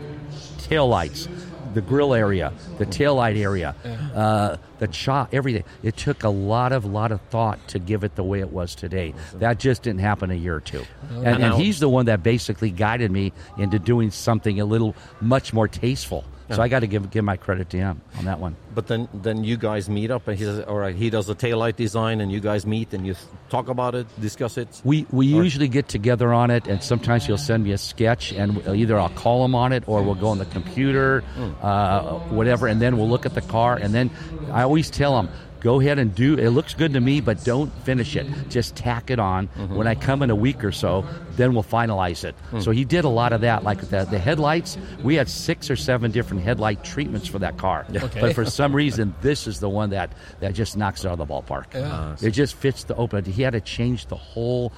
tail 0.60 0.88
lights 0.88 1.28
the 1.74 1.82
grill 1.82 2.14
area, 2.14 2.54
the 2.78 2.86
tail 2.86 3.16
light 3.16 3.36
area, 3.38 3.76
uh, 4.14 4.58
the 4.80 4.88
chop, 4.88 5.34
everything. 5.34 5.64
It 5.82 5.98
took 5.98 6.24
a 6.24 6.30
lot 6.30 6.72
of 6.72 6.86
lot 6.86 7.12
of 7.12 7.22
thought 7.22 7.68
to 7.70 7.80
give 7.80 8.04
it 8.04 8.16
the 8.16 8.24
way 8.24 8.40
it 8.40 8.52
was 8.52 8.76
today. 8.76 9.14
That 9.36 9.60
just 9.60 9.84
didn't 9.84 10.02
happen 10.02 10.32
a 10.32 10.36
year 10.36 10.56
or 10.56 10.62
two. 10.62 10.86
And, 11.10 11.44
and 11.44 11.54
he's 11.56 11.80
the 11.80 11.90
one 11.90 12.06
that 12.06 12.24
basically 12.24 12.72
guided 12.72 13.12
me 13.12 13.34
into 13.58 13.80
doing 13.80 14.12
something 14.12 14.60
a 14.60 14.66
little 14.66 14.96
much 15.22 15.54
more 15.54 15.68
tasteful. 15.68 16.26
So 16.56 16.62
I 16.62 16.68
got 16.68 16.80
to 16.80 16.88
give 16.88 17.10
give 17.12 17.24
my 17.24 17.38
credit 17.38 17.70
to 17.72 17.78
him 17.78 18.02
on 18.18 18.26
that 18.26 18.40
one. 18.40 18.56
But 18.74 18.88
then, 18.88 19.08
then 19.14 19.44
you 19.44 19.58
guys 19.58 19.90
meet 19.90 20.12
up, 20.12 20.28
and 20.28 20.38
he 20.38 20.44
says, 20.44 20.62
"All 20.62 20.78
right." 20.78 20.96
He 20.96 21.10
does 21.10 21.28
the 21.28 21.36
taillight 21.36 21.76
design, 21.76 22.22
and 22.22 22.32
you 22.32 22.40
guys 22.40 22.66
meet, 22.66 22.94
and 22.94 23.06
you 23.06 23.16
talk 23.50 23.68
about 23.70 23.96
it, 23.96 24.08
discuss 24.20 24.58
it. 24.58 24.68
We 24.84 25.06
we 25.12 25.28
usually 25.28 25.68
get 25.68 25.88
together 25.88 26.34
on 26.34 26.52
it, 26.52 26.68
and 26.68 26.82
sometimes 26.82 27.26
he'll 27.26 27.38
send 27.38 27.64
me 27.64 27.72
a 27.72 27.78
sketch, 27.78 28.32
and 28.32 28.66
either 28.68 29.00
I'll 29.00 29.10
call 29.10 29.44
him 29.46 29.56
on 29.56 29.74
it, 29.74 29.84
or 29.88 30.02
we'll 30.04 30.16
go 30.16 30.28
on 30.30 30.38
the 30.40 30.46
computer, 30.46 31.24
uh, 31.62 32.20
whatever, 32.30 32.68
and 32.68 32.82
then 32.82 32.98
we'll 32.98 33.10
look 33.10 33.26
at 33.26 33.34
the 33.34 33.42
car, 33.42 33.76
and 33.76 33.94
then 33.94 34.10
I 34.52 34.64
always 34.64 34.90
tell 34.90 35.20
him. 35.20 35.30
Go 35.64 35.80
ahead 35.80 35.98
and 35.98 36.14
do. 36.14 36.38
It 36.38 36.50
looks 36.50 36.74
good 36.74 36.94
to 36.94 37.00
me, 37.00 37.22
but 37.22 37.44
don't 37.46 37.72
finish 37.84 38.16
it. 38.18 38.28
Just 38.50 38.76
tack 38.76 39.10
it 39.10 39.18
on. 39.18 39.48
Mm-hmm. 39.48 39.76
When 39.76 39.88
I 39.88 39.96
come 39.96 40.22
in 40.22 40.30
a 40.30 40.36
week 40.36 40.64
or 40.64 40.74
so, 40.74 41.06
then 41.38 41.54
we'll 41.54 41.64
finalize 41.64 42.26
it. 42.26 42.36
Hmm. 42.52 42.60
So 42.60 42.72
he 42.72 42.84
did 42.84 43.06
a 43.06 43.10
lot 43.10 43.32
of 43.32 43.42
that. 43.42 43.64
Like 43.64 43.80
the, 43.80 44.04
the 44.04 44.20
headlights, 44.20 44.78
we 45.02 45.16
had 45.16 45.30
six 45.30 45.72
or 45.72 45.78
seven 45.78 46.12
different 46.12 46.44
headlight 46.44 46.84
treatments 46.84 47.28
for 47.28 47.40
that 47.40 47.58
car. 47.58 47.86
But 48.22 48.36
for 48.36 48.46
some 48.46 48.76
reason, 48.76 49.16
this 49.22 49.48
is 49.48 49.60
the 49.62 49.70
one 49.70 49.92
that 49.92 50.12
that 50.42 50.54
just 50.54 50.76
knocks 50.76 51.06
it 51.06 51.08
out 51.08 51.20
of 51.20 51.28
the 51.28 51.34
ballpark. 51.34 51.74
It 52.22 52.32
just 52.32 52.56
fits 52.56 52.84
the 52.84 52.96
open. 52.96 53.24
He 53.24 53.42
had 53.42 53.54
to 53.54 53.62
change 53.62 54.08
the 54.08 54.18
whole 54.18 54.74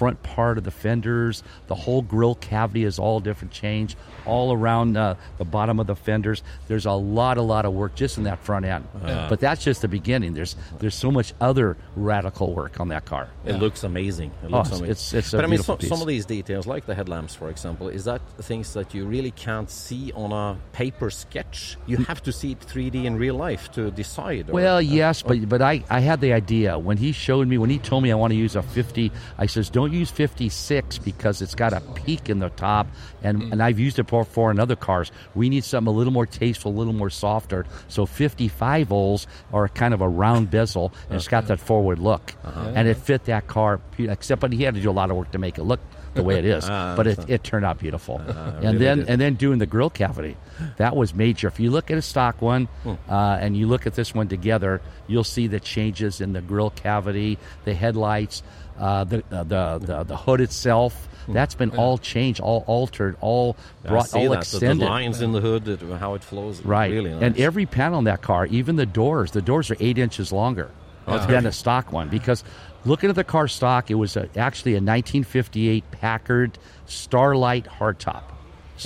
front 0.00 0.22
part 0.22 0.56
of 0.56 0.64
the 0.64 0.70
fenders. 0.70 1.42
The 1.66 1.74
whole 1.74 2.00
grill 2.00 2.34
cavity 2.36 2.84
is 2.84 2.98
all 2.98 3.20
different 3.20 3.52
change. 3.52 3.96
All 4.24 4.50
around 4.50 4.96
uh, 4.96 5.16
the 5.36 5.44
bottom 5.44 5.78
of 5.78 5.86
the 5.86 5.94
fenders, 5.94 6.42
there's 6.68 6.86
a 6.86 6.92
lot, 6.92 7.36
a 7.36 7.42
lot 7.42 7.66
of 7.66 7.74
work 7.74 7.94
just 7.96 8.16
in 8.16 8.24
that 8.24 8.38
front 8.42 8.64
end. 8.64 8.86
But 9.02 9.40
that's 9.40 9.62
just 9.62 9.82
the 9.82 9.88
beginning. 9.88 10.32
There's 10.32 10.56
there's 10.78 10.94
so 10.94 11.10
much 11.10 11.34
other 11.38 11.76
radical 11.96 12.54
work 12.54 12.80
on 12.80 12.88
that 12.88 13.04
car. 13.04 13.28
It 13.44 13.56
looks 13.56 13.84
amazing. 13.84 14.30
It 14.42 14.46
Oh, 14.46 14.56
looks 14.58 14.68
it's- 14.68 14.80
amazing. 14.80 14.90
it's- 14.90 15.12
it's 15.12 15.32
a 15.34 15.36
but 15.36 15.44
I 15.44 15.48
mean, 15.48 15.50
beautiful 15.58 15.78
so, 15.80 15.86
some 15.88 16.00
of 16.00 16.06
these 16.08 16.24
details, 16.24 16.66
like 16.66 16.86
the 16.86 16.94
headlamps, 16.94 17.34
for 17.34 17.50
example, 17.50 17.88
is 17.88 18.04
that 18.04 18.22
things 18.40 18.72
that 18.72 18.94
you 18.94 19.04
really 19.04 19.32
can't 19.32 19.68
see 19.70 20.12
on 20.14 20.32
a 20.32 20.56
paper 20.72 21.10
sketch. 21.10 21.76
You 21.86 21.98
have 22.10 22.22
to 22.22 22.32
see 22.32 22.52
it 22.52 22.60
3D 22.60 23.04
in 23.04 23.16
real 23.16 23.34
life 23.34 23.70
to 23.72 23.90
decide. 23.90 24.48
or- 24.48 24.54
Well, 24.54 24.76
uh, 24.76 24.80
yes, 25.00 25.20
but 25.22 25.36
but 25.48 25.60
I, 25.60 25.84
I 25.90 26.00
had 26.00 26.20
the 26.22 26.32
idea 26.32 26.78
when 26.78 26.96
he 26.96 27.12
showed 27.12 27.46
me 27.48 27.58
when 27.58 27.68
he 27.70 27.78
told 27.78 28.02
me 28.02 28.10
I 28.12 28.14
want 28.14 28.30
to 28.32 28.40
use 28.46 28.56
a 28.56 28.62
50. 28.62 29.12
I 29.38 29.46
says 29.46 29.68
don't 29.70 29.89
use 29.90 30.10
56 30.10 30.98
because 30.98 31.42
it's 31.42 31.54
got 31.54 31.72
a 31.72 31.80
peak 31.80 32.28
in 32.28 32.38
the 32.38 32.50
top, 32.50 32.86
and 33.22 33.42
mm. 33.42 33.52
and 33.52 33.62
I've 33.62 33.78
used 33.78 33.98
it 33.98 34.08
for 34.08 34.24
for 34.24 34.50
in 34.50 34.58
other 34.58 34.76
cars. 34.76 35.10
We 35.34 35.48
need 35.48 35.64
something 35.64 35.92
a 35.92 35.96
little 35.96 36.12
more 36.12 36.26
tasteful, 36.26 36.72
a 36.72 36.76
little 36.76 36.92
more 36.92 37.10
softer. 37.10 37.66
So 37.88 38.06
55 38.06 38.88
volts 38.88 39.26
are 39.52 39.68
kind 39.68 39.94
of 39.94 40.00
a 40.00 40.08
round 40.08 40.50
bezel, 40.50 40.92
and 41.08 41.16
it's 41.16 41.28
got 41.28 41.46
that 41.48 41.60
forward 41.60 41.98
look, 41.98 42.34
uh-huh. 42.44 42.72
and 42.74 42.88
it 42.88 42.96
fit 42.96 43.24
that 43.24 43.46
car. 43.46 43.80
Except, 43.98 44.40
but 44.40 44.52
he 44.52 44.62
had 44.62 44.74
to 44.74 44.80
do 44.80 44.90
a 44.90 44.92
lot 44.92 45.10
of 45.10 45.16
work 45.16 45.32
to 45.32 45.38
make 45.38 45.58
it 45.58 45.64
look 45.64 45.80
the 46.14 46.22
way 46.22 46.38
it 46.38 46.44
is. 46.44 46.68
Ah, 46.70 46.94
but 46.96 47.06
it, 47.06 47.28
it 47.28 47.42
turned 47.42 47.64
out 47.64 47.78
beautiful. 47.78 48.20
Ah, 48.28 48.50
and 48.56 48.62
really 48.62 48.78
then 48.78 48.98
did. 48.98 49.08
and 49.08 49.20
then 49.20 49.34
doing 49.34 49.58
the 49.58 49.66
grill 49.66 49.90
cavity, 49.90 50.36
that 50.76 50.94
was 50.94 51.14
major. 51.14 51.48
If 51.48 51.58
you 51.58 51.70
look 51.70 51.90
at 51.90 51.98
a 51.98 52.02
stock 52.02 52.40
one 52.40 52.66
hmm. 52.84 52.94
uh, 53.08 53.38
and 53.40 53.56
you 53.56 53.66
look 53.66 53.86
at 53.86 53.94
this 53.94 54.14
one 54.14 54.28
together, 54.28 54.80
you'll 55.08 55.24
see 55.24 55.48
the 55.48 55.58
changes 55.58 56.20
in 56.20 56.32
the 56.32 56.40
grill 56.40 56.70
cavity, 56.70 57.38
the 57.64 57.74
headlights, 57.74 58.42
uh, 58.80 59.04
the, 59.04 59.22
uh, 59.30 59.44
the 59.44 59.78
the 59.78 60.04
the 60.04 60.16
hood 60.16 60.40
itself. 60.40 61.06
That's 61.28 61.54
been 61.54 61.70
all 61.76 61.96
changed, 61.96 62.40
all 62.40 62.64
altered, 62.66 63.16
all 63.20 63.56
brought, 63.84 64.12
all 64.14 64.30
that, 64.30 64.38
extended. 64.40 64.84
The 64.84 64.90
lines 64.90 65.20
in 65.20 65.30
the 65.30 65.40
hood, 65.40 65.80
how 66.00 66.14
it 66.14 66.24
flows. 66.24 66.60
Right, 66.64 66.90
Really 66.90 67.10
nice. 67.12 67.22
and 67.22 67.38
every 67.38 67.66
panel 67.66 68.00
in 68.00 68.04
that 68.06 68.20
car, 68.20 68.46
even 68.46 68.74
the 68.74 68.86
doors, 68.86 69.30
the 69.30 69.42
doors 69.42 69.70
are 69.70 69.76
eight 69.78 69.96
inches 69.96 70.32
longer 70.32 70.72
than 71.06 71.46
a 71.46 71.52
stock 71.52 71.92
one. 71.92 72.08
Because 72.08 72.42
looking 72.84 73.10
at 73.10 73.14
the 73.16 73.22
car 73.22 73.46
stock, 73.46 73.92
it 73.92 73.94
was 73.94 74.16
a, 74.16 74.28
actually 74.36 74.72
a 74.72 74.82
1958 74.82 75.84
Packard 75.92 76.58
Starlight 76.86 77.66
hardtop, 77.66 78.22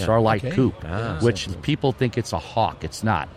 Starlight 0.03 0.45
Okay. 0.45 0.55
Coupe, 0.55 0.85
Ah, 0.85 1.19
which 1.23 1.49
people 1.63 1.93
think 1.93 2.19
it's 2.19 2.33
a 2.33 2.39
Hawk. 2.39 2.83
It's 2.85 3.03
not. 3.05 3.29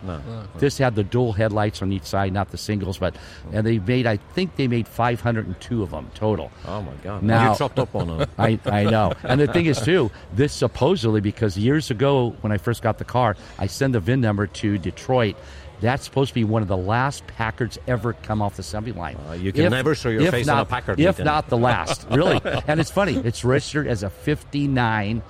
This 0.58 0.78
had 0.78 0.94
the 0.94 1.04
dual 1.04 1.32
headlights 1.32 1.82
on 1.82 1.92
each 1.92 2.02
side, 2.04 2.32
not 2.32 2.50
the 2.50 2.58
singles. 2.58 2.98
But 2.98 3.16
and 3.52 3.66
they 3.66 3.78
made, 3.78 4.06
I 4.06 4.16
think 4.16 4.56
they 4.56 4.66
made 4.68 4.88
502 4.88 5.82
of 5.82 5.90
them 5.90 6.10
total. 6.14 6.50
oh 6.66 6.82
my 6.82 6.92
God! 7.02 7.22
Now- 7.22 7.52
you 7.52 7.58
chopped 7.58 7.78
up 7.78 7.94
on 7.94 8.08
them. 8.18 8.28
I, 8.38 8.58
I 8.66 8.84
know. 8.84 9.12
And 9.22 9.40
the 9.40 9.46
thing 9.46 9.66
is, 9.66 9.80
too, 9.80 10.10
this 10.34 10.52
supposedly, 10.52 11.20
because 11.20 11.56
years 11.56 11.90
ago 11.90 12.34
when 12.40 12.52
I 12.52 12.58
first 12.58 12.82
got 12.82 12.98
the 12.98 13.04
car, 13.04 13.36
I 13.58 13.66
sent 13.66 13.92
the 13.92 14.00
VIN 14.00 14.20
number 14.20 14.46
to 14.46 14.78
Detroit. 14.78 15.36
That's 15.80 16.02
supposed 16.04 16.30
to 16.30 16.34
be 16.34 16.42
one 16.42 16.62
of 16.62 16.66
the 16.66 16.76
last 16.76 17.24
Packards 17.28 17.78
ever 17.86 18.12
come 18.12 18.42
off 18.42 18.56
the 18.56 18.62
assembly 18.62 18.90
line. 18.90 19.16
Uh, 19.28 19.34
you 19.34 19.52
can 19.52 19.70
never 19.70 19.94
show 19.94 20.08
your 20.08 20.22
if 20.22 20.32
face 20.32 20.48
on 20.48 20.58
a 20.58 20.64
Packard 20.64 20.98
If 20.98 21.06
meeting. 21.18 21.24
not 21.26 21.48
the 21.48 21.56
last, 21.56 22.04
really. 22.10 22.40
and 22.66 22.80
it's 22.80 22.90
funny, 22.90 23.14
it's 23.16 23.44
registered 23.44 23.86
as 23.86 24.02
a 24.02 24.10
59 24.10 25.22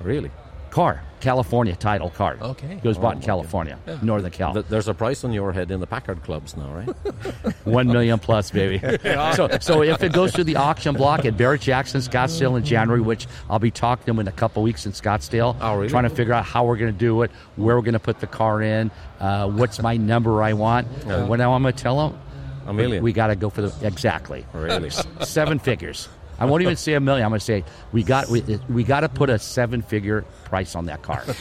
really? 0.00 0.30
Car. 0.72 1.02
California 1.20 1.76
title 1.76 2.10
car. 2.10 2.36
Okay. 2.42 2.80
It 2.82 2.84
was 2.84 2.98
bought 2.98 3.14
in 3.14 3.22
California, 3.22 3.78
Northern 4.02 4.32
Cal. 4.32 4.54
Th- 4.54 4.66
There's 4.68 4.88
a 4.88 4.94
price 4.94 5.22
on 5.22 5.32
your 5.32 5.52
head 5.52 5.70
in 5.70 5.78
the 5.78 5.86
Packard 5.86 6.20
clubs 6.24 6.56
now, 6.56 6.72
right? 6.74 6.88
One 7.64 7.86
million 7.86 8.18
plus, 8.18 8.50
baby. 8.50 8.80
so, 9.36 9.48
so 9.60 9.82
if 9.84 10.02
it 10.02 10.12
goes 10.12 10.32
to 10.32 10.42
the 10.42 10.56
auction 10.56 10.94
block 10.96 11.24
at 11.24 11.36
Barrett 11.36 11.60
Jackson, 11.60 12.00
Scottsdale 12.00 12.56
in 12.58 12.64
January, 12.64 13.00
which 13.00 13.28
I'll 13.48 13.60
be 13.60 13.70
talking 13.70 14.02
to 14.02 14.06
them 14.06 14.18
in 14.18 14.26
a 14.26 14.32
couple 14.32 14.64
weeks 14.64 14.84
in 14.84 14.90
Scottsdale, 14.90 15.56
Oh, 15.60 15.76
really? 15.76 15.88
trying 15.90 16.02
to 16.04 16.10
figure 16.10 16.32
out 16.34 16.44
how 16.44 16.64
we're 16.64 16.76
going 16.76 16.92
to 16.92 16.98
do 16.98 17.22
it, 17.22 17.30
where 17.54 17.76
we're 17.76 17.82
going 17.82 17.92
to 17.92 18.00
put 18.00 18.18
the 18.18 18.26
car 18.26 18.60
in, 18.60 18.90
uh, 19.20 19.48
what's 19.48 19.80
my 19.80 19.96
number 19.96 20.42
I 20.42 20.54
want. 20.54 20.88
What 21.06 21.36
now 21.36 21.52
I'm 21.52 21.62
going 21.62 21.72
to 21.74 21.80
tell 21.80 22.08
them? 22.08 22.18
A 22.66 22.72
million. 22.72 23.00
We 23.02 23.12
got 23.12 23.28
to 23.28 23.36
go 23.36 23.48
for 23.48 23.62
the 23.62 23.86
exactly 23.86 24.44
Really? 24.52 24.90
seven 25.20 25.60
figures. 25.60 26.08
I 26.42 26.44
won't 26.44 26.62
even 26.62 26.76
say 26.76 26.94
a 26.94 27.00
million. 27.00 27.24
I'm 27.24 27.30
going 27.30 27.38
to 27.38 27.44
say 27.44 27.64
we 27.92 28.02
got 28.02 28.28
we, 28.28 28.40
we 28.68 28.82
got 28.82 29.00
to 29.00 29.08
put 29.08 29.30
a 29.30 29.38
seven 29.38 29.80
figure 29.80 30.22
price 30.44 30.74
on 30.74 30.86
that 30.86 31.02
car. 31.02 31.24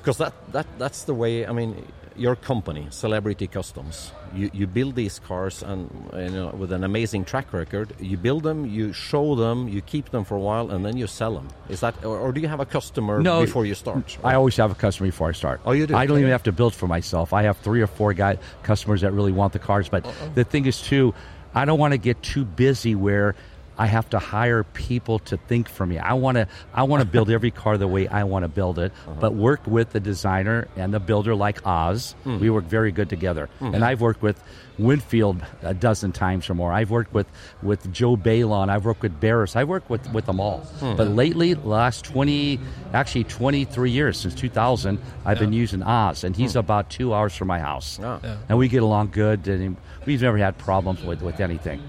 Because 0.00 0.16
that, 0.16 0.32
that 0.52 0.66
that's 0.78 1.04
the 1.04 1.12
way. 1.12 1.46
I 1.46 1.52
mean, 1.52 1.84
your 2.16 2.34
company, 2.34 2.86
Celebrity 2.88 3.46
Customs, 3.46 4.10
you, 4.34 4.50
you 4.54 4.66
build 4.66 4.94
these 4.94 5.18
cars 5.18 5.62
and 5.62 5.90
you 6.14 6.30
know 6.30 6.48
with 6.48 6.72
an 6.72 6.82
amazing 6.82 7.26
track 7.26 7.52
record. 7.52 7.92
You 8.00 8.16
build 8.16 8.42
them, 8.42 8.64
you 8.64 8.94
show 8.94 9.34
them, 9.34 9.68
you 9.68 9.82
keep 9.82 10.10
them 10.12 10.24
for 10.24 10.34
a 10.36 10.40
while, 10.40 10.70
and 10.70 10.82
then 10.82 10.96
you 10.96 11.06
sell 11.06 11.34
them. 11.34 11.48
Is 11.68 11.80
that, 11.80 11.94
or, 12.06 12.18
or 12.18 12.32
do 12.32 12.40
you 12.40 12.48
have 12.48 12.60
a 12.60 12.64
customer 12.64 13.20
No, 13.20 13.42
before 13.42 13.66
you 13.66 13.74
start? 13.74 14.16
I 14.24 14.34
always 14.34 14.56
have 14.56 14.70
a 14.70 14.74
customer 14.74 15.08
before 15.08 15.28
I 15.28 15.32
start. 15.32 15.60
Oh, 15.66 15.72
you 15.72 15.86
do? 15.86 15.94
I 15.94 16.06
don't 16.06 16.18
even 16.18 16.30
have 16.30 16.44
to 16.44 16.52
build 16.52 16.74
for 16.74 16.86
myself. 16.86 17.34
I 17.34 17.42
have 17.42 17.58
three 17.58 17.82
or 17.82 17.86
four 17.86 18.14
guy 18.14 18.38
customers 18.62 19.02
that 19.02 19.12
really 19.12 19.32
want 19.32 19.52
the 19.52 19.58
cars. 19.58 19.90
But 19.90 20.10
the 20.34 20.44
thing 20.44 20.64
is, 20.64 20.80
too, 20.80 21.12
I 21.54 21.66
don't 21.66 21.78
want 21.78 21.92
to 21.92 21.98
get 21.98 22.22
too 22.22 22.46
busy 22.46 22.94
where 22.94 23.34
I 23.78 23.86
have 23.86 24.08
to 24.10 24.18
hire 24.18 24.64
people 24.64 25.18
to 25.30 25.36
think 25.36 25.68
for 25.68 25.84
me. 25.86 25.98
I 25.98 26.14
want 26.14 26.36
to 26.36 26.48
I 26.74 26.84
want 26.84 27.02
to 27.02 27.08
build 27.16 27.30
every 27.30 27.50
car 27.50 27.76
the 27.78 27.86
way 27.88 28.08
I 28.08 28.24
want 28.24 28.44
to 28.44 28.48
build 28.48 28.78
it, 28.78 28.92
Uh-huh. 29.06 29.16
but 29.20 29.34
work 29.34 29.66
with 29.66 29.90
the 29.90 30.00
designer 30.00 30.66
and 30.76 30.92
the 30.94 31.00
builder 31.00 31.34
like 31.34 31.60
Oz. 31.66 32.14
Hmm. 32.24 32.38
We 32.38 32.48
work 32.50 32.64
very 32.64 32.92
good 32.92 33.08
together. 33.08 33.48
And 33.60 33.84
I've 33.84 34.00
worked 34.00 34.22
with 34.22 34.42
Winfield 34.78 35.40
a 35.62 35.72
dozen 35.74 36.12
times 36.12 36.50
or 36.50 36.54
more. 36.54 36.72
I've 36.72 36.90
worked 36.90 37.12
with 37.14 37.26
with 37.62 37.90
Joe 37.92 38.16
Bailon. 38.16 38.68
I've 38.68 38.84
worked 38.84 39.02
with 39.02 39.18
Barris. 39.20 39.56
I've 39.56 39.68
worked 39.68 39.88
with 39.90 40.10
with 40.12 40.26
them 40.26 40.40
all. 40.40 40.58
Hmm. 40.80 40.96
But 40.96 41.08
lately, 41.08 41.54
last 41.54 42.04
twenty, 42.04 42.58
actually 42.92 43.24
twenty 43.24 43.64
three 43.64 43.90
years 43.90 44.18
since 44.18 44.34
two 44.34 44.48
thousand, 44.50 44.98
I've 45.24 45.38
been 45.38 45.52
using 45.52 45.82
Oz, 45.82 46.24
and 46.24 46.36
he's 46.36 46.56
about 46.56 46.90
two 46.90 47.12
hours 47.14 47.34
from 47.34 47.48
my 47.48 47.58
house, 47.60 47.98
Ah. 48.02 48.20
Yeah. 48.22 48.36
and 48.48 48.58
we 48.58 48.68
get 48.68 48.82
along 48.82 49.10
good. 49.12 49.48
And 49.48 49.76
we've 50.06 50.22
never 50.22 50.38
had 50.38 50.56
problems 50.58 51.02
with 51.02 51.22
with 51.22 51.40
anything. 51.40 51.80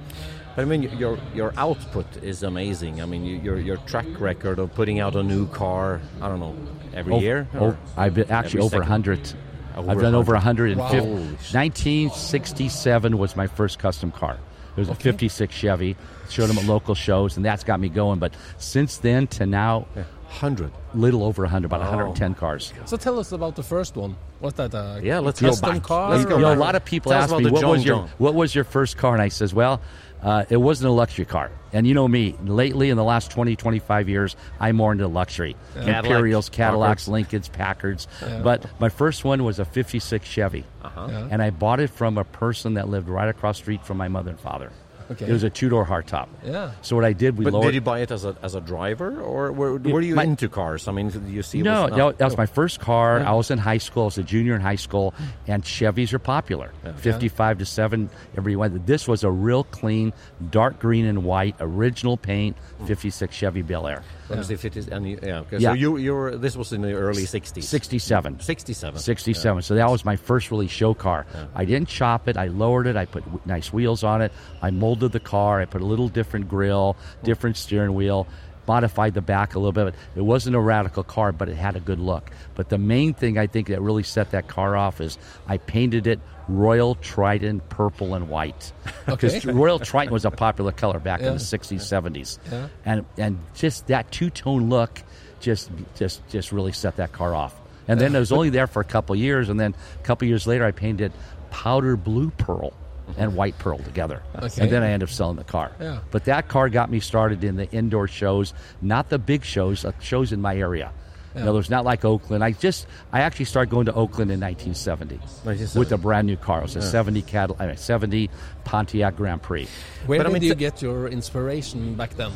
But 0.58 0.64
I 0.64 0.66
mean, 0.66 0.82
your 0.98 1.20
your 1.36 1.54
output 1.56 2.08
is 2.24 2.42
amazing. 2.42 3.00
I 3.00 3.06
mean, 3.06 3.24
you, 3.24 3.38
your 3.38 3.60
your 3.60 3.78
track 3.86 4.08
record 4.20 4.58
of 4.58 4.74
putting 4.74 5.00
out 5.00 5.16
a 5.16 5.22
new 5.22 5.46
car. 5.50 6.02
I 6.20 6.28
don't 6.28 6.40
know 6.40 6.56
every 6.96 7.14
Oh, 7.14 7.20
year. 7.20 7.48
oh, 7.54 7.78
I've 7.96 8.16
been 8.16 8.32
actually 8.32 8.62
over 8.62 8.78
second? 8.78 8.90
100. 8.90 9.34
Over 9.76 9.92
I've 9.92 10.00
done 10.02 10.16
over 10.16 10.34
100. 10.34 10.76
150. 10.78 11.08
Wow. 11.08 11.16
Holy 11.22 11.38
sh- 11.38 11.54
1967 11.54 13.18
was 13.20 13.36
my 13.36 13.46
first 13.46 13.78
custom 13.78 14.12
car. 14.12 14.40
It 14.76 14.80
was 14.80 14.90
a 14.90 14.96
56 14.96 15.54
Chevy. 15.54 15.96
Showed 16.30 16.48
them 16.48 16.58
at 16.58 16.66
local 16.66 16.96
shows, 16.96 17.38
and 17.38 17.46
that's 17.46 17.64
got 17.64 17.80
me 17.80 17.88
going. 17.90 18.18
But 18.20 18.34
since 18.58 18.98
then 18.98 19.28
to 19.28 19.46
now, 19.46 19.86
hundred. 20.28 20.72
little 20.94 21.24
over 21.24 21.44
100, 21.44 21.66
about 21.68 21.82
Oh. 21.82 21.86
110 21.86 22.34
cars. 22.36 22.74
So 22.86 22.98
tell 22.98 23.18
us 23.20 23.32
about 23.32 23.56
the 23.56 23.64
first 23.64 23.96
one. 23.96 24.16
Was 24.42 24.54
that 24.56 24.74
a 24.74 25.00
Yeah, 25.04 25.20
let's 25.20 25.40
go 25.42 25.56
back. 25.56 25.82
car? 25.84 26.10
Let's 26.12 26.24
You 26.24 26.30
go 26.30 26.38
know, 26.40 26.54
a 26.54 26.56
lot 26.56 26.76
of 26.76 26.84
people 26.86 27.12
Tell 27.12 27.22
ask 27.22 27.36
me 27.38 27.50
what 27.50 27.62
John 27.62 27.70
was 27.72 27.86
your 27.86 27.98
John. 28.00 28.10
what 28.18 28.34
was 28.36 28.54
your 28.54 28.66
first 28.66 28.98
car, 28.98 29.14
and 29.14 29.22
I 29.22 29.30
says, 29.30 29.54
well, 29.54 29.80
uh, 30.28 30.44
it 30.50 30.58
wasn't 30.58 30.90
a 30.90 30.92
luxury 30.92 31.24
car. 31.24 31.50
And 31.72 31.88
you 31.88 31.94
know 31.94 32.06
me, 32.06 32.36
lately 32.44 32.90
in 32.90 32.98
the 32.98 33.04
last 33.04 33.32
20, 33.32 33.56
25 33.56 34.10
years, 34.10 34.36
I'm 34.60 34.76
more 34.76 34.92
into 34.92 35.08
luxury. 35.08 35.56
Cadillac, 35.74 36.04
Imperials, 36.04 36.50
Cadillacs, 36.50 37.04
Parkers. 37.04 37.08
Lincolns, 37.08 37.48
Packards. 37.48 38.08
But 38.20 38.66
my 38.78 38.90
first 38.90 39.24
one 39.24 39.46
was 39.46 39.60
a 39.60 39.64
56 39.66 40.28
Chevy. 40.28 40.66
Uh-huh. 40.84 41.28
And 41.32 41.42
I 41.42 41.52
bought 41.52 41.80
it 41.80 41.90
from 41.90 42.18
a 42.18 42.26
person 42.26 42.74
that 42.74 42.90
lived 42.90 43.08
right 43.08 43.30
across 43.30 43.58
the 43.60 43.64
street 43.64 43.86
from 43.86 43.96
my 43.96 44.10
mother 44.10 44.32
and 44.32 44.40
father. 44.40 44.74
Okay. 45.10 45.26
It 45.28 45.32
was 45.32 45.44
a 45.44 45.50
two-door 45.50 45.86
hardtop. 45.86 46.28
Yeah. 46.44 46.72
So 46.82 46.96
what 46.96 47.06
I 47.06 47.14
did, 47.14 47.38
we 47.38 47.46
But 47.46 47.54
lowered... 47.54 47.66
did 47.68 47.76
you 47.76 47.82
buy 47.82 48.00
it 48.00 48.12
as 48.12 48.26
a 48.26 48.36
as 48.44 48.56
a 48.56 48.62
driver, 48.62 49.22
or 49.22 49.52
were, 49.52 49.78
were 49.78 50.02
you 50.02 50.16
my- 50.16 50.24
into 50.24 50.50
cars? 50.50 50.88
I 50.88 50.92
mean, 50.92 51.10
did 51.10 51.28
you 51.28 51.42
see? 51.44 51.60
it 51.60 51.64
No, 51.64 51.84
was, 51.84 51.92
no, 51.94 52.12
that 52.12 52.26
was 52.26 52.38
my 52.38 52.46
first 52.46 52.80
car. 52.80 53.20
Yeah. 53.20 53.32
I 53.32 53.34
was 53.34 53.50
in 53.50 53.58
high 53.58 53.78
school. 53.78 54.04
I 54.04 54.06
was 54.06 54.18
a 54.18 54.24
junior 54.24 54.54
in 54.56 54.62
high 54.62 54.76
school, 54.76 55.14
and 55.48 55.64
Chevys 55.64 56.14
are 56.14 56.20
popular. 56.20 56.72
Fifty-five 56.98 57.58
to 57.60 57.66
seven 57.66 58.10
every 58.36 58.56
one. 58.56 58.82
This 58.86 59.08
was 59.08 59.24
a 59.24 59.32
real 59.32 59.64
clean, 59.64 60.14
dark 60.52 60.80
green 60.80 61.06
and 61.06 61.24
white, 61.24 61.56
original 61.60 62.18
paint, 62.18 62.58
fifty-six 62.86 63.36
Chevy 63.36 63.62
Bel 63.62 63.88
Air, 63.88 64.04
Let 64.30 64.40
me 64.40 64.46
see 64.46 64.54
if 64.56 64.66
it 64.66 64.76
is. 64.78 64.88
And 64.88 65.10
you, 65.10 65.20
yeah, 65.22 65.40
okay. 65.40 65.58
Yeah. 65.58 65.70
So 65.70 65.74
you 65.74 65.98
you 65.98 66.14
were 66.14 66.38
this 66.38 66.56
was 66.58 66.74
in 66.74 66.82
the 66.82 66.94
early 66.94 67.24
'60s. 67.24 67.64
sixty-seven. 67.64 68.40
67. 68.40 69.00
67. 69.00 69.62
So 69.62 69.76
that 69.76 69.90
was 69.90 70.04
my 70.04 70.16
first 70.16 70.52
really 70.52 70.68
show 70.68 70.94
car. 70.94 71.26
I 71.56 71.66
didn't 71.66 71.88
chop 71.88 72.28
it. 72.28 72.38
I 72.38 72.48
lowered 72.48 72.88
it. 72.88 72.96
I 72.96 73.06
put 73.06 73.24
w- 73.24 73.42
nice 73.46 73.72
wheels 73.72 74.04
on 74.04 74.22
it. 74.22 74.32
I 74.62 74.72
molded 74.72 75.12
the 75.12 75.20
car. 75.20 75.62
I 75.62 75.66
put 75.66 75.82
a 75.82 75.86
little 75.86 76.10
different 76.10 76.48
grill, 76.50 76.98
different 77.24 77.58
steering 77.58 77.94
wheel, 77.94 78.28
modified 78.68 79.14
the 79.14 79.22
back 79.22 79.56
a 79.56 79.60
little 79.60 79.72
bit. 79.72 79.96
It 80.16 80.22
wasn't 80.22 80.56
a 80.56 80.60
radical 80.60 81.04
car, 81.04 81.32
but 81.32 81.50
it 81.50 81.56
had 81.56 81.76
a 81.76 81.80
good 81.80 82.00
look. 82.00 82.30
But 82.56 82.70
the 82.70 82.78
main 82.78 83.14
thing 83.14 83.38
I 83.38 83.48
think 83.48 83.68
that 83.68 83.82
really 83.82 84.04
set 84.04 84.32
that 84.32 84.48
car 84.48 84.76
off 84.76 85.00
is 85.02 85.18
I 85.48 85.58
painted 85.58 86.08
it 86.08 86.20
Royal 86.48 86.96
Trident 86.96 87.68
purple 87.70 88.14
and 88.14 88.30
white. 88.30 88.72
Because 89.06 89.46
Royal 89.46 89.80
Trident 89.80 90.12
was 90.12 90.26
a 90.26 90.32
popular 90.32 90.74
color 90.74 91.00
back 91.00 91.22
in 91.22 91.28
the 91.28 91.40
60s, 91.40 91.78
70s. 91.78 92.40
Yeah. 92.52 92.68
And 92.84 93.06
and 93.18 93.40
just 93.56 93.88
that 93.88 94.12
two-tone 94.12 94.70
look 94.70 95.02
just 95.40 95.70
just 95.96 96.28
just 96.28 96.52
really 96.52 96.74
set 96.74 96.98
that 96.98 97.14
car 97.14 97.34
off. 97.34 97.56
And 97.88 98.02
then 98.02 98.14
it 98.14 98.20
was 98.20 98.34
only 98.34 98.50
there 98.50 98.68
for 98.68 98.82
a 98.82 98.86
couple 98.86 99.16
years, 99.16 99.48
and 99.48 99.58
then 99.58 99.74
a 99.98 100.04
couple 100.04 100.28
years 100.28 100.46
later, 100.46 100.66
I 100.66 100.72
painted 100.72 101.14
powder 101.52 101.96
blue 101.96 102.32
pearl 102.32 102.74
and 103.18 103.36
white 103.36 103.58
pearl 103.60 103.78
together, 103.80 104.22
Okay. 104.36 104.62
and 104.64 104.72
then 104.72 104.84
I 104.84 104.88
ended 104.90 105.08
up 105.10 105.14
selling 105.14 105.38
the 105.38 105.44
car. 105.44 105.72
Yeah. 105.80 106.00
But 106.12 106.26
that 106.26 106.48
car 106.50 106.68
got 106.70 106.90
me 106.92 107.00
started 107.00 107.44
in 107.44 107.56
the 107.56 107.70
indoor 107.72 108.08
shows, 108.08 108.54
not 108.82 109.10
the 109.10 109.18
big 109.20 109.44
shows, 109.46 109.86
uh, 109.86 109.92
shows 110.00 110.32
in 110.34 110.42
my 110.42 110.58
area. 110.58 110.92
In 111.36 111.44
other 111.44 111.54
words, 111.54 111.70
not 111.70 111.86
like 111.86 112.04
Oakland. 112.04 112.44
I 112.44 112.52
just 112.52 112.88
I 113.14 113.22
actually 113.22 113.46
started 113.46 113.70
going 113.70 113.86
to 113.86 113.94
Oakland 113.94 114.32
in 114.32 114.40
1970 114.40 115.18
1970. 115.18 115.78
with 115.80 115.92
a 115.92 115.98
brand 115.98 116.26
new 116.26 116.36
car. 116.36 116.60
It 116.62 116.64
was 116.64 116.76
a 116.78 116.82
70 116.82 117.22
Cadillac, 117.22 117.62
I 117.62 117.68
mean, 117.68 117.78
70 117.78 118.32
Pontiac 118.64 119.16
Grand 119.16 119.44
Prix. 119.44 119.68
Where 120.08 120.18
But 120.18 120.26
I 120.26 120.30
did 120.32 120.42
mean, 120.42 120.50
you 120.50 120.56
get 120.56 120.82
your 120.82 121.08
inspiration 121.08 121.94
back 121.94 122.16
then? 122.16 122.32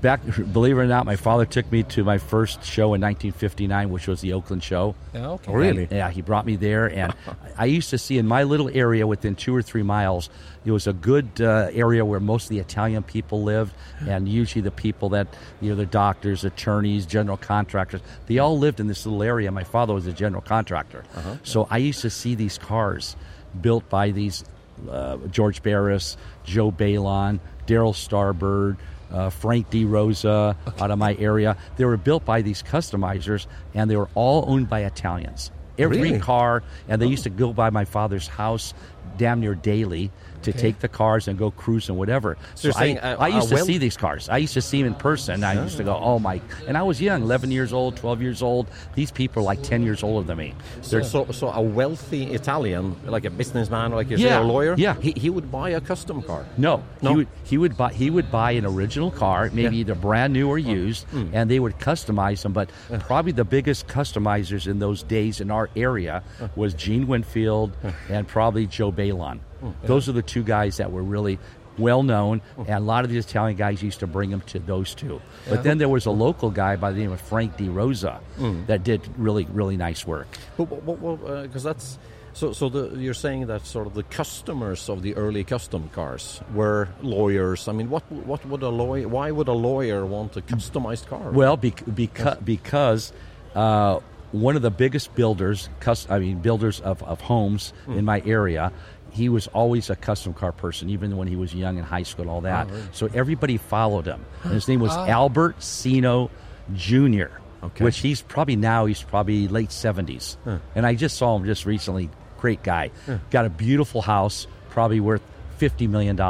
Back, 0.00 0.20
believe 0.52 0.78
it 0.78 0.80
or 0.80 0.86
not, 0.86 1.06
my 1.06 1.16
father 1.16 1.44
took 1.44 1.70
me 1.72 1.82
to 1.84 2.04
my 2.04 2.18
first 2.18 2.62
show 2.62 2.94
in 2.94 3.00
1959, 3.00 3.90
which 3.90 4.06
was 4.06 4.20
the 4.20 4.32
Oakland 4.32 4.62
show. 4.62 4.94
Yeah, 5.12 5.30
okay. 5.30 5.68
And, 5.70 5.90
yeah, 5.90 6.10
he 6.10 6.22
brought 6.22 6.46
me 6.46 6.54
there, 6.54 6.86
and 6.86 7.12
I 7.58 7.64
used 7.64 7.90
to 7.90 7.98
see 7.98 8.16
in 8.16 8.26
my 8.26 8.44
little 8.44 8.70
area 8.72 9.08
within 9.08 9.34
two 9.34 9.54
or 9.54 9.60
three 9.60 9.82
miles, 9.82 10.30
it 10.64 10.70
was 10.70 10.86
a 10.86 10.92
good 10.92 11.40
uh, 11.40 11.70
area 11.72 12.04
where 12.04 12.20
most 12.20 12.44
of 12.44 12.50
the 12.50 12.60
Italian 12.60 13.02
people 13.02 13.42
lived, 13.42 13.74
and 14.06 14.28
usually 14.28 14.62
the 14.62 14.70
people 14.70 15.08
that 15.10 15.26
you 15.60 15.70
know, 15.70 15.74
the 15.74 15.86
doctors, 15.86 16.44
attorneys, 16.44 17.04
general 17.04 17.36
contractors, 17.36 18.00
they 18.26 18.38
all 18.38 18.56
lived 18.56 18.78
in 18.78 18.86
this 18.86 19.04
little 19.04 19.22
area. 19.24 19.50
My 19.50 19.64
father 19.64 19.94
was 19.94 20.06
a 20.06 20.12
general 20.12 20.42
contractor, 20.42 21.04
so 21.42 21.66
I 21.70 21.78
used 21.78 22.02
to 22.02 22.10
see 22.10 22.36
these 22.36 22.56
cars 22.56 23.16
built 23.60 23.88
by 23.88 24.12
these 24.12 24.44
uh, 24.88 25.16
George 25.30 25.62
Barris, 25.62 26.16
Joe 26.44 26.70
Bailon, 26.70 27.40
Darryl 27.66 27.94
Starbird, 27.94 28.76
uh, 29.12 29.30
Frank 29.30 29.70
DeRosa 29.70 30.56
out 30.80 30.90
of 30.90 30.98
my 30.98 31.14
area. 31.16 31.56
They 31.76 31.84
were 31.84 31.96
built 31.96 32.24
by 32.24 32.42
these 32.42 32.62
customizers, 32.62 33.46
and 33.74 33.90
they 33.90 33.96
were 33.96 34.08
all 34.14 34.44
owned 34.48 34.68
by 34.68 34.84
Italians. 34.84 35.50
Every 35.78 36.00
Really? 36.00 36.18
car, 36.18 36.62
and 36.88 37.00
they 37.00 37.06
used 37.06 37.22
to 37.24 37.30
go 37.30 37.52
by 37.52 37.70
my 37.70 37.84
father's 37.84 38.26
house 38.26 38.74
damn 39.16 39.40
near 39.40 39.54
daily 39.54 40.10
to 40.42 40.52
take 40.52 40.80
the 40.80 40.88
cars 40.88 41.28
and 41.28 41.38
go 41.38 41.50
cruise 41.50 41.88
and 41.88 41.98
whatever. 41.98 42.36
So 42.54 42.68
you're 42.68 42.76
I, 42.76 42.80
saying 42.80 42.98
uh, 42.98 43.16
I 43.18 43.28
used 43.28 43.48
to 43.48 43.54
uh, 43.54 43.58
well- 43.58 43.66
see 43.66 43.78
these 43.78 43.96
cars. 43.96 44.28
I 44.28 44.38
used 44.38 44.54
to 44.54 44.62
see 44.62 44.82
them 44.82 44.92
in 44.92 44.98
person. 44.98 45.44
I 45.44 45.62
used 45.62 45.76
to 45.78 45.84
go, 45.84 45.94
ah. 45.94 46.02
oh 46.02 46.18
my! 46.18 46.40
And 46.66 46.76
I 46.76 46.82
was 46.82 47.00
young, 47.00 47.22
11 47.22 47.50
years 47.50 47.72
old, 47.72 47.96
12 47.96 48.22
years 48.22 48.42
old. 48.42 48.68
These 48.94 49.10
people 49.10 49.42
are 49.42 49.46
like 49.46 49.62
10 49.62 49.82
years 49.82 50.02
older 50.02 50.26
than 50.26 50.38
me. 50.38 50.54
So, 50.82 51.02
so, 51.02 51.26
so 51.32 51.50
a 51.50 51.60
wealthy 51.60 52.32
Italian, 52.32 52.96
like 53.04 53.24
a 53.24 53.30
businessman, 53.30 53.92
like 53.92 54.10
you 54.10 54.18
say, 54.18 54.24
Yeah, 54.24 54.40
a 54.40 54.42
lawyer, 54.42 54.74
yeah. 54.76 54.94
he, 55.00 55.12
he 55.16 55.30
would 55.30 55.50
buy 55.50 55.70
a 55.70 55.80
custom 55.80 56.22
car. 56.22 56.46
No, 56.56 56.82
No? 57.02 57.10
he 57.10 57.16
would 57.16 57.28
he 57.44 57.58
would 57.58 57.76
buy 57.76 57.92
he 57.92 58.10
would 58.10 58.30
buy 58.30 58.52
an 58.52 58.66
original 58.66 59.10
car, 59.10 59.50
maybe 59.52 59.78
either 59.78 59.94
brand 59.94 60.32
new 60.32 60.48
or 60.48 60.54
oh, 60.54 60.56
used, 60.56 61.04
hmm. 61.08 61.28
and 61.32 61.50
they 61.50 61.58
would 61.58 61.78
customize 61.78 62.42
them. 62.42 62.52
But 62.52 62.70
probably 63.00 63.32
the 63.32 63.44
biggest 63.44 63.86
customizers 63.86 64.66
in 64.66 64.78
those 64.78 65.02
days 65.02 65.40
in 65.40 65.50
our 65.50 65.70
area 65.76 66.22
was 66.56 66.74
Gene 66.74 67.06
Winfield 67.06 67.76
and 68.08 68.26
probably 68.26 68.66
Joe 68.66 68.92
Bailon. 68.92 69.40
Mm-hmm. 69.62 69.86
Those 69.86 70.08
are 70.08 70.12
the 70.12 70.22
two 70.22 70.42
guys 70.42 70.76
that 70.76 70.92
were 70.92 71.02
really 71.02 71.38
well 71.78 72.02
known, 72.02 72.42
and 72.56 72.68
a 72.68 72.80
lot 72.80 73.04
of 73.04 73.10
these 73.10 73.24
Italian 73.24 73.56
guys 73.56 73.82
used 73.82 74.00
to 74.00 74.06
bring 74.06 74.30
them 74.30 74.40
to 74.42 74.58
those 74.58 74.94
two. 74.94 75.20
But 75.48 75.62
then 75.62 75.78
there 75.78 75.88
was 75.88 76.06
a 76.06 76.10
local 76.10 76.50
guy 76.50 76.76
by 76.76 76.92
the 76.92 76.98
name 76.98 77.12
of 77.12 77.20
Frank 77.20 77.56
DeRosa 77.56 78.20
mm. 78.38 78.66
that 78.66 78.84
did 78.84 79.00
really 79.16 79.46
really 79.52 79.76
nice 79.76 80.06
work. 80.06 80.28
But 80.56 80.68
because 80.68 81.64
uh, 81.64 81.68
that's 81.70 81.98
so. 82.32 82.52
So 82.52 82.68
the, 82.68 82.98
you're 82.98 83.14
saying 83.14 83.46
that 83.46 83.66
sort 83.66 83.86
of 83.86 83.94
the 83.94 84.02
customers 84.02 84.88
of 84.88 85.02
the 85.02 85.14
early 85.14 85.44
custom 85.44 85.88
cars 85.90 86.40
were 86.52 86.88
lawyers. 87.02 87.68
I 87.68 87.72
mean, 87.72 87.90
what 87.90 88.10
what 88.10 88.44
would 88.46 88.62
a 88.62 88.68
lawyer? 88.68 89.08
Why 89.08 89.30
would 89.30 89.48
a 89.48 89.52
lawyer 89.52 90.04
want 90.04 90.36
a 90.36 90.40
customized 90.42 91.06
car? 91.06 91.30
Well, 91.30 91.56
bec- 91.56 91.82
because 91.94 92.38
because 92.38 93.12
uh, 93.54 94.00
one 94.32 94.56
of 94.56 94.62
the 94.62 94.70
biggest 94.70 95.14
builders, 95.14 95.68
cus- 95.80 96.06
I 96.10 96.18
mean, 96.18 96.40
builders 96.40 96.80
of, 96.80 97.02
of 97.02 97.20
homes 97.20 97.72
mm. 97.86 97.96
in 97.96 98.04
my 98.04 98.22
area. 98.24 98.72
He 99.18 99.28
was 99.28 99.48
always 99.48 99.90
a 99.90 99.96
custom 99.96 100.32
car 100.32 100.52
person, 100.52 100.88
even 100.90 101.16
when 101.16 101.26
he 101.26 101.34
was 101.36 101.52
young 101.52 101.76
in 101.76 101.84
high 101.84 102.04
school 102.04 102.22
and 102.22 102.30
all 102.30 102.40
that. 102.42 102.68
Oh, 102.70 102.82
so 102.92 103.08
everybody 103.12 103.56
followed 103.56 104.06
him. 104.06 104.24
And 104.44 104.52
his 104.52 104.68
name 104.68 104.78
was 104.80 104.96
oh. 104.96 105.06
Albert 105.06 105.60
Sino 105.62 106.30
Jr., 106.74 107.26
Okay. 107.60 107.82
which 107.84 107.98
he's 107.98 108.22
probably 108.22 108.54
now, 108.54 108.86
he's 108.86 109.02
probably 109.02 109.48
late 109.48 109.70
70s. 109.70 110.36
And 110.76 110.86
I 110.86 110.94
just 110.94 111.16
saw 111.16 111.34
him 111.36 111.44
just 111.44 111.66
recently. 111.66 112.08
Great 112.38 112.62
guy. 112.62 112.92
Got 113.30 113.46
a 113.46 113.50
beautiful 113.50 114.00
house, 114.00 114.46
probably 114.70 115.00
worth 115.00 115.22
$50 115.58 115.88
million, 115.88 116.20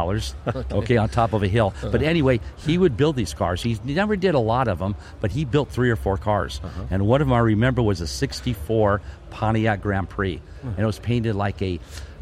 okay, 0.73 0.97
on 0.97 1.11
top 1.11 1.35
of 1.35 1.43
a 1.43 1.49
hill. 1.49 1.75
Uh-huh. 1.77 1.91
But 1.91 2.01
anyway, 2.03 2.41
he 2.57 2.79
would 2.79 2.97
build 2.97 3.15
these 3.15 3.35
cars. 3.35 3.63
He 3.63 3.79
never 3.85 4.17
did 4.17 4.35
a 4.35 4.39
lot 4.39 4.69
of 4.69 4.79
them, 4.79 4.97
but 5.21 5.31
he 5.31 5.45
built 5.45 5.69
three 5.69 5.91
or 5.91 5.97
four 5.97 6.17
cars. 6.17 6.63
Uh-huh. 6.65 6.85
And 6.91 7.07
one 7.07 7.21
of 7.21 7.27
them 7.27 7.35
I 7.35 7.41
remember 7.41 7.83
was 7.83 8.01
a 8.01 8.07
64 8.07 9.03
Pontiac 9.29 9.83
Grand 9.83 10.09
Prix. 10.09 10.41
And 10.63 10.79
it 10.79 10.87
was 10.87 10.99
painted 10.99 11.35
like 11.37 11.61
a 11.61 11.79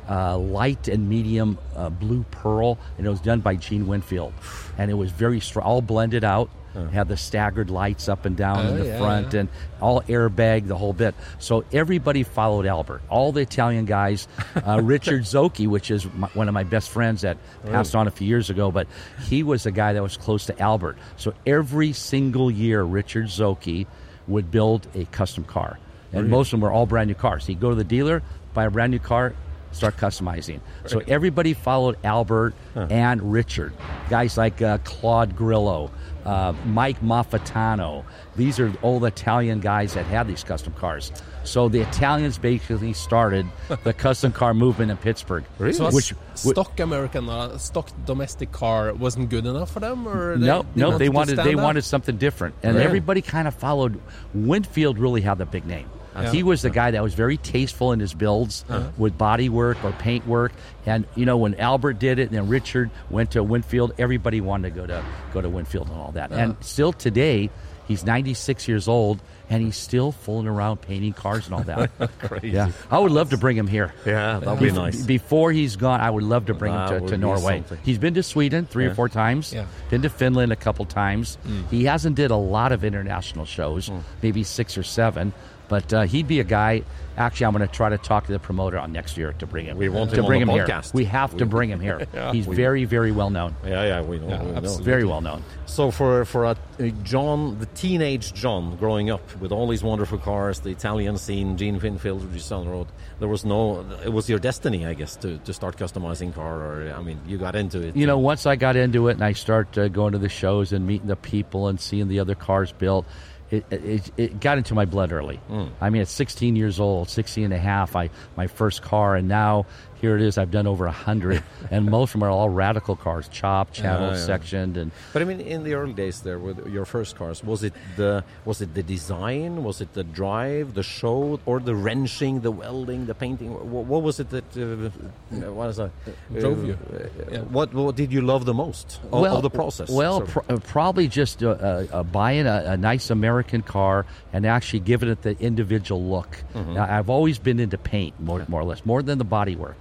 uh, 0.09 0.37
light 0.39 0.89
and 0.89 1.09
medium 1.09 1.59
uh, 1.75 1.89
blue 1.89 2.25
pearl, 2.31 2.79
and 2.99 3.07
it 3.07 3.11
was 3.11 3.21
done 3.21 3.41
by 3.41 3.57
Gene 3.57 3.87
Winfield. 3.87 4.33
And 4.79 4.91
it 4.91 4.95
was 4.95 5.11
very 5.11 5.41
strong, 5.41 5.67
all 5.67 5.83
blended 5.83 6.25
out. 6.25 6.51
Had 6.93 7.09
the 7.09 7.17
staggered 7.17 7.71
lights 7.71 8.07
up 8.07 8.27
and 8.27 8.37
down 8.37 8.67
in 8.67 8.73
Oh, 8.75 8.77
the 8.77 8.85
yeah, 8.85 8.99
front, 8.99 9.33
yeah. 9.33 9.41
and 9.41 9.49
all 9.81 10.03
airbag, 10.03 10.67
the 10.69 10.77
whole 10.77 10.93
bit. 10.93 11.15
So 11.39 11.65
everybody 11.73 12.23
followed 12.23 12.67
Albert. 12.67 13.01
All 13.09 13.33
the 13.33 13.41
Italian 13.41 13.87
guys, 13.87 14.29
uh, 14.57 14.79
Richard 14.85 15.23
Zocchi, 15.23 15.67
which 15.67 15.91
is 15.91 16.05
my, 16.13 16.27
one 16.35 16.49
of 16.49 16.53
my 16.53 16.65
best 16.65 16.91
friends 16.91 17.23
that 17.23 17.39
passed 17.65 17.95
on 17.97 18.07
a 18.09 18.11
few 18.11 18.29
years 18.29 18.51
ago, 18.51 18.71
but 18.71 18.89
he 19.27 19.43
was 19.43 19.63
the 19.63 19.71
guy 19.71 19.95
that 19.95 20.03
was 20.03 20.19
close 20.19 20.45
to 20.47 20.61
Albert. 20.61 20.99
So 21.17 21.33
every 21.47 21.95
single 21.95 22.51
year, 22.51 22.83
Richard 22.83 23.29
Zocchi 23.29 23.87
would 24.29 24.51
build 24.51 24.87
a 24.95 25.07
custom 25.07 25.45
car, 25.45 25.79
and 26.13 26.29
most 26.29 26.49
of 26.49 26.51
them 26.51 26.61
were 26.61 26.73
all 26.73 26.85
brand 26.85 27.09
new 27.09 27.15
cars. 27.15 27.47
He'd 27.47 27.59
go 27.59 27.71
to 27.71 27.75
the 27.75 27.85
dealer, 27.85 28.23
buy 28.53 28.67
a 28.67 28.71
brand 28.71 28.91
new 28.91 28.99
car. 28.99 29.33
Start 29.77 29.99
customizing. 29.99 30.61
So 30.87 31.03
everybody 31.07 31.53
followed 31.53 31.99
Albert 32.03 32.55
and 32.75 33.31
Richard. 33.31 33.75
Guys 34.09 34.39
like 34.39 34.63
uh, 34.63 34.79
Claude 34.85 35.37
Grillo, 35.37 35.91
uh, 36.25 36.55
Mike 36.65 36.99
Maffatano. 37.03 38.03
These 38.37 38.59
are 38.59 38.73
old 38.83 39.05
Italian 39.05 39.61
guys 39.61 39.93
that 39.93 40.07
had 40.07 40.29
these 40.29 40.43
custom 40.43 40.73
cars. 40.73 41.13
So 41.45 41.69
the 41.69 41.83
Italians 41.83 42.39
basically 42.39 42.95
started 42.95 43.47
the 43.85 43.93
custom 43.93 44.33
car 44.33 44.55
movement 44.55 44.91
in 44.91 44.97
Pittsburg. 44.97 45.45
So 45.73 45.87
a 45.87 45.93
Which, 45.93 46.15
stock 46.35 46.81
American, 46.81 47.29
uh, 47.29 47.59
stock 47.59 47.91
domestic 48.07 48.53
car 48.53 48.95
wasn't 48.95 49.29
good 49.29 49.45
enough 49.45 49.71
for 49.73 49.81
them, 49.81 50.09
or 50.09 50.37
no, 50.39 50.63
they 50.75 50.81
no, 50.81 50.97
they 50.97 51.09
wanted 51.11 51.37
they 51.37 51.55
wanted 51.55 51.83
something 51.85 52.17
different, 52.17 52.55
and 52.63 52.75
Really? 52.77 52.87
everybody 52.87 53.21
kind 53.21 53.47
of 53.47 53.55
followed. 53.55 54.01
Winfield 54.33 54.99
really 54.99 55.21
had 55.21 55.37
the 55.37 55.47
big 55.47 55.67
name. 55.67 55.89
Yeah. 56.25 56.33
He 56.33 56.43
was 56.43 56.63
the 56.63 56.71
guy 56.71 56.91
that 56.93 57.03
was 57.03 57.15
very 57.15 57.37
tasteful 57.37 57.93
in 57.93 58.01
his 58.01 58.15
builds 58.15 58.65
Uh-huh. 58.69 58.89
with 58.97 59.17
body 59.19 59.49
work 59.49 59.83
or 59.85 59.93
paint 59.93 60.27
work. 60.27 60.53
And 60.87 61.07
you 61.15 61.27
know, 61.27 61.37
when 61.37 61.55
Albert 61.57 61.99
did 61.99 62.19
it, 62.19 62.29
and 62.29 62.31
then 62.33 62.49
Richard 62.49 62.91
went 63.11 63.33
to 63.33 63.43
Winfield, 63.43 63.93
everybody 63.99 64.41
wanted 64.41 64.75
to 64.75 64.81
go 64.81 64.87
to 64.87 65.05
go 65.33 65.41
to 65.41 65.49
Winfield 65.49 65.89
and 65.89 65.97
all 65.99 66.13
that. 66.13 66.31
Uh-huh. 66.33 66.41
And 66.41 66.57
still 66.61 66.93
today, 66.93 67.51
he's 67.89 68.05
96 68.05 68.67
years 68.69 68.89
old, 68.89 69.21
and 69.51 69.63
he's 69.63 69.77
still 69.77 70.11
fooling 70.13 70.47
around 70.49 70.81
painting 70.81 71.13
cars 71.13 71.47
and 71.47 71.55
all 71.55 71.63
that. 71.65 71.91
Crazy. 72.19 72.51
yeah, 72.51 72.71
I 72.91 72.99
would 72.99 73.13
love 73.13 73.31
to 73.31 73.37
bring 73.37 73.57
him 73.57 73.67
here. 73.69 73.93
Yeah, 74.05 74.39
that'd 74.41 74.59
be 74.59 74.71
Bef- 74.71 74.75
nice. 74.75 75.03
Before 75.03 75.53
he's 75.53 75.77
gone, 75.77 76.01
I 76.01 76.11
would 76.11 76.25
love 76.25 76.47
to 76.47 76.55
bring 76.55 76.73
That 76.73 76.93
him 76.93 77.01
to, 77.07 77.09
to 77.13 77.19
Norway. 77.19 77.59
something. 77.59 77.79
He's 77.85 77.99
been 77.99 78.15
to 78.15 78.23
Sweden 78.25 78.67
three 78.67 78.87
or 78.87 78.95
four 78.95 79.09
times. 79.09 79.53
Yeah. 79.53 79.67
Been 79.91 80.03
to 80.03 80.11
Finland 80.11 80.51
a 80.53 80.57
couple 80.57 80.85
times. 80.85 81.39
Mm. 81.47 81.69
He 81.71 81.85
hasn't 81.85 82.17
did 82.17 82.31
a 82.33 82.37
lot 82.37 82.73
of 82.73 82.83
international 82.85 83.45
shows, 83.45 83.91
maybe 84.23 84.43
six 84.43 84.77
or 84.79 84.83
seven. 84.83 85.33
But 85.69 85.93
uh, 85.93 86.03
he'd 86.03 86.29
be 86.29 86.41
a 86.41 86.45
guy. 86.45 86.83
Actually, 87.17 87.47
I'm 87.47 87.53
going 87.55 87.67
to 87.67 87.75
try 87.75 87.89
to 87.89 87.97
talk 87.97 88.27
to 88.27 88.33
the 88.33 88.39
promoter 88.39 88.79
on 88.79 88.93
next 88.93 89.17
year 89.17 89.33
to 89.33 89.47
bring 89.47 89.65
him. 89.67 89.79
We 89.79 89.89
want 89.89 90.11
to 90.11 90.23
bring 90.23 90.43
him 90.43 90.51
here. 90.51 90.67
We 90.93 91.07
have 91.07 91.35
to 91.39 91.47
bring 91.47 91.71
him 91.71 91.81
here. 91.81 92.07
Yeah. 92.13 92.33
He's 92.33 92.47
We- 92.47 92.55
very, 92.57 92.85
very 92.85 93.11
well 93.11 93.31
known. 93.31 93.57
Yeah, 93.65 93.85
yeah, 93.85 94.03
we 94.03 94.19
know. 94.19 94.29
Yeah, 94.29 94.43
we 94.43 94.61
know. 94.61 94.77
Very 94.79 95.05
well 95.05 95.23
known. 95.23 95.43
So 95.65 95.91
for 95.91 96.25
for 96.27 96.45
a, 96.45 96.57
John, 97.03 97.59
the 97.59 97.67
teenage 97.67 98.35
John, 98.35 98.77
growing 98.77 99.11
up 99.11 99.23
with 99.41 99.51
all 99.51 99.67
these 99.67 99.83
wonderful 99.83 100.19
cars, 100.19 100.61
the 100.61 100.71
Italian 100.71 101.17
scene, 101.17 101.57
Gene 101.57 101.79
Winfield, 101.79 102.23
Giselle 102.33 102.67
Road, 102.67 102.89
there 103.19 103.29
was 103.29 103.45
no. 103.45 103.85
It 104.05 104.13
was 104.13 104.29
your 104.29 104.39
destiny, 104.39 104.85
I 104.87 104.93
guess, 104.95 105.17
to, 105.17 105.39
to 105.39 105.53
start 105.55 105.79
customizing 105.79 106.35
car. 106.35 106.55
Or 106.61 106.95
I 106.95 107.03
mean, 107.03 107.19
you 107.27 107.39
got 107.39 107.57
into 107.57 107.81
it. 107.81 107.97
You 107.97 108.07
know, 108.07 108.19
once 108.19 108.45
I 108.47 108.57
got 108.57 108.77
into 108.77 109.09
it 109.09 109.13
and 109.13 109.25
I 109.25 109.33
start 109.33 109.77
uh, 109.79 109.89
going 109.89 110.13
to 110.13 110.19
the 110.19 110.29
shows 110.29 110.73
and 110.73 110.87
meeting 110.87 111.09
the 111.09 111.17
people 111.17 111.69
and 111.69 111.81
seeing 111.81 112.09
the 112.09 112.21
other 112.21 112.35
cars 112.35 112.73
built, 112.73 113.07
it, 113.51 113.65
it, 113.71 114.11
it 114.17 114.41
got 114.41 114.59
into 114.59 114.75
my 114.75 114.85
blood 114.85 115.13
early. 115.13 115.37
Hmm. 115.49 115.67
I 115.81 115.91
mean, 115.91 116.03
at 116.03 116.09
16 116.09 116.57
years 116.57 116.81
old, 116.81 117.09
16 117.09 117.45
and 117.45 117.55
a 117.55 117.59
half, 117.59 117.95
I, 117.95 118.11
my 118.37 118.47
first 118.47 118.83
car, 118.83 119.15
and 119.15 119.29
now 119.29 119.67
here 120.01 120.17
it 120.17 120.23
is. 120.23 120.39
I've 120.39 120.51
done 120.51 120.67
over 120.67 120.85
a 120.85 120.91
100, 120.91 121.43
and 121.71 121.87
most 121.87 122.11
of 122.11 122.21
them 122.21 122.25
are 122.25 122.31
all 122.31 122.49
radical 122.49 122.97
cars, 122.97 123.29
chopped, 123.29 123.75
channeled, 123.75 124.15
yeah. 124.15 124.25
sectioned, 124.25 124.77
and 124.77 124.91
But 125.13 125.23
I 125.23 125.25
mean, 125.25 125.41
in 125.41 125.63
the 125.63 125.75
early 125.75 125.93
days, 125.93 126.21
there 126.21 126.39
with 126.39 126.67
your 126.67 126.85
first 126.85 127.17
cars, 127.17 127.43
was 127.43 127.63
it 127.63 127.75
the 127.97 128.25
was 128.45 128.61
it 128.61 128.75
the 128.75 128.83
design, 128.83 129.65
was 129.65 129.81
it 129.81 129.95
the 129.95 130.05
drive, 130.05 130.75
the 130.75 130.83
show, 130.83 131.41
or 131.47 131.61
the 131.61 131.75
wrenching, 131.75 132.41
the 132.41 132.51
welding, 132.51 133.07
the 133.07 133.15
painting? 133.15 133.51
What, 133.53 133.87
what 133.87 134.03
was 134.03 134.21
it 134.21 134.31
that 134.31 134.45
uh, 134.57 135.53
what 135.53 135.69
is 135.71 135.77
that? 135.77 135.91
Drove 136.33 136.65
you. 136.65 136.75
Uh, 136.75 137.33
Yeah. 137.33 137.41
What 137.41 137.75
what 137.75 137.97
did 137.97 138.13
you 138.13 138.21
love 138.21 138.45
the 138.45 138.55
most 138.55 139.01
of, 139.13 139.25
of 139.25 139.43
the 139.43 139.51
process? 139.51 139.89
Well, 139.91 140.19
sort 140.19 140.29
of? 140.29 140.47
pr- 140.47 140.53
uh, 140.53 140.59
probably 140.59 141.09
just 141.09 141.43
uh, 141.43 141.51
uh, 141.51 141.87
uh, 141.93 142.03
buying 142.03 142.47
a, 142.47 142.65
a 142.67 142.77
nice 142.77 143.11
American 143.11 143.63
car 143.63 144.07
and 144.33 144.47
actually 144.47 144.81
giving 144.81 145.09
it 145.09 145.23
the 145.23 145.37
individual 145.41 146.03
look. 146.05 146.37
Mm-hmm. 146.55 146.75
Now, 146.75 146.87
I've 146.99 147.11
always 147.11 147.39
been 147.39 147.59
into 147.61 147.79
paint, 147.79 148.19
more, 148.21 148.45
more 148.49 148.61
or 148.61 148.65
less, 148.65 148.85
more 148.85 149.03
than 149.03 149.19
the 149.19 149.25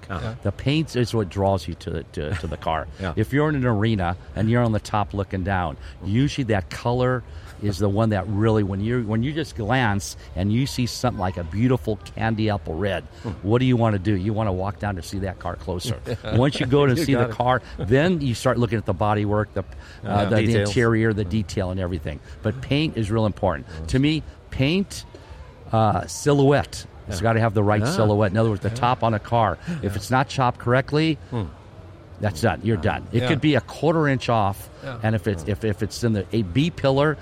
The 0.08 0.52
paint 0.52 0.96
is 0.96 1.14
what 1.14 1.30
draws 1.30 1.68
you 1.68 1.74
to 1.76 1.90
the, 1.90 2.04
to, 2.14 2.34
to 2.36 2.48
the 2.48 2.58
car. 2.58 2.88
Yeah. 3.00 3.14
If 3.16 3.34
you're 3.34 3.50
in 3.50 3.56
an 3.56 3.66
arena 3.66 4.16
and 4.36 4.50
you're 4.50 4.64
on 4.64 4.72
the 4.72 4.80
top 4.80 5.14
looking 5.14 5.44
down, 5.44 5.78
usually 6.04 6.46
that 6.46 6.70
color 6.70 7.24
is 7.62 7.78
the 7.78 7.90
one 7.90 8.10
that 8.10 8.28
really 8.28 8.64
when 8.64 8.82
you 8.82 9.04
when 9.04 9.24
you 9.24 9.32
just 9.32 9.56
glance 9.56 10.18
and 10.36 10.52
you 10.52 10.66
see 10.66 10.86
something 10.86 11.20
like 11.20 11.38
a 11.38 11.44
beautiful 11.44 11.96
candy 12.16 12.50
apple 12.50 12.76
red, 12.76 13.04
Hmm. 13.24 13.30
what 13.44 13.60
do 13.60 13.66
you 13.66 13.78
want 13.78 13.94
to 13.94 14.00
do? 14.00 14.14
You 14.16 14.34
want 14.34 14.48
to 14.48 14.52
walk 14.52 14.80
down 14.80 14.96
to 14.98 15.02
see 15.04 15.20
that 15.20 15.40
car 15.40 15.56
closer. 15.56 16.00
Once 16.34 16.60
you 16.60 16.66
go 16.66 16.86
to 16.86 16.94
You 16.98 17.04
see 17.06 17.14
the 17.16 17.30
it. 17.30 17.32
car, 17.32 17.62
then 17.78 18.22
you 18.22 18.34
start 18.36 18.58
looking 18.60 18.78
at 18.78 18.86
the 18.86 18.94
body 18.94 19.26
work, 19.26 19.54
the 19.54 19.62
uh, 19.62 19.64
Yeah, 20.04 20.26
the, 20.26 20.46
the 20.46 20.60
interior, 20.62 21.14
the 21.14 21.24
detail, 21.26 21.72
and 21.72 21.80
everything. 21.80 22.20
But 22.44 22.62
paint 22.62 22.98
is 22.98 23.10
real 23.10 23.26
important 23.26 23.68
to 23.90 24.00
me. 24.00 24.22
Paint 24.52 25.06
uh, 25.72 26.06
silhouette. 26.08 26.86
It's 27.08 27.22
got 27.22 27.34
to 27.34 27.40
have 27.40 27.54
the 27.54 27.64
right 27.64 27.82
Yeah. 27.82 27.92
silhouette. 27.92 28.32
In 28.32 28.38
other 28.38 28.50
words, 28.50 28.62
the 28.62 28.70
top 28.70 29.04
on 29.04 29.14
a 29.14 29.20
car. 29.20 29.58
If 29.84 29.96
it's 29.96 30.10
not 30.12 30.28
chopped 30.28 30.60
correctly, 30.60 31.18
hmm. 31.30 31.44
that's 32.20 32.42
done. 32.42 32.62
You're 32.64 32.78
done. 32.78 33.08
It 33.12 33.24
Yeah. 33.24 33.28
could 33.28 33.42
be 33.42 33.56
a 33.56 33.62
quarter 33.62 34.08
inch 34.08 34.30
off, 34.30 34.70
Yeah. 34.84 34.98
and 35.04 35.16
if 35.16 35.28
it's 35.28 35.44
if, 35.48 35.64
if 35.64 35.84
it's 35.84 36.04
in 36.04 36.14
the 36.14 36.26
a 36.32 36.42
B 36.44 36.72
pillar, 36.72 37.18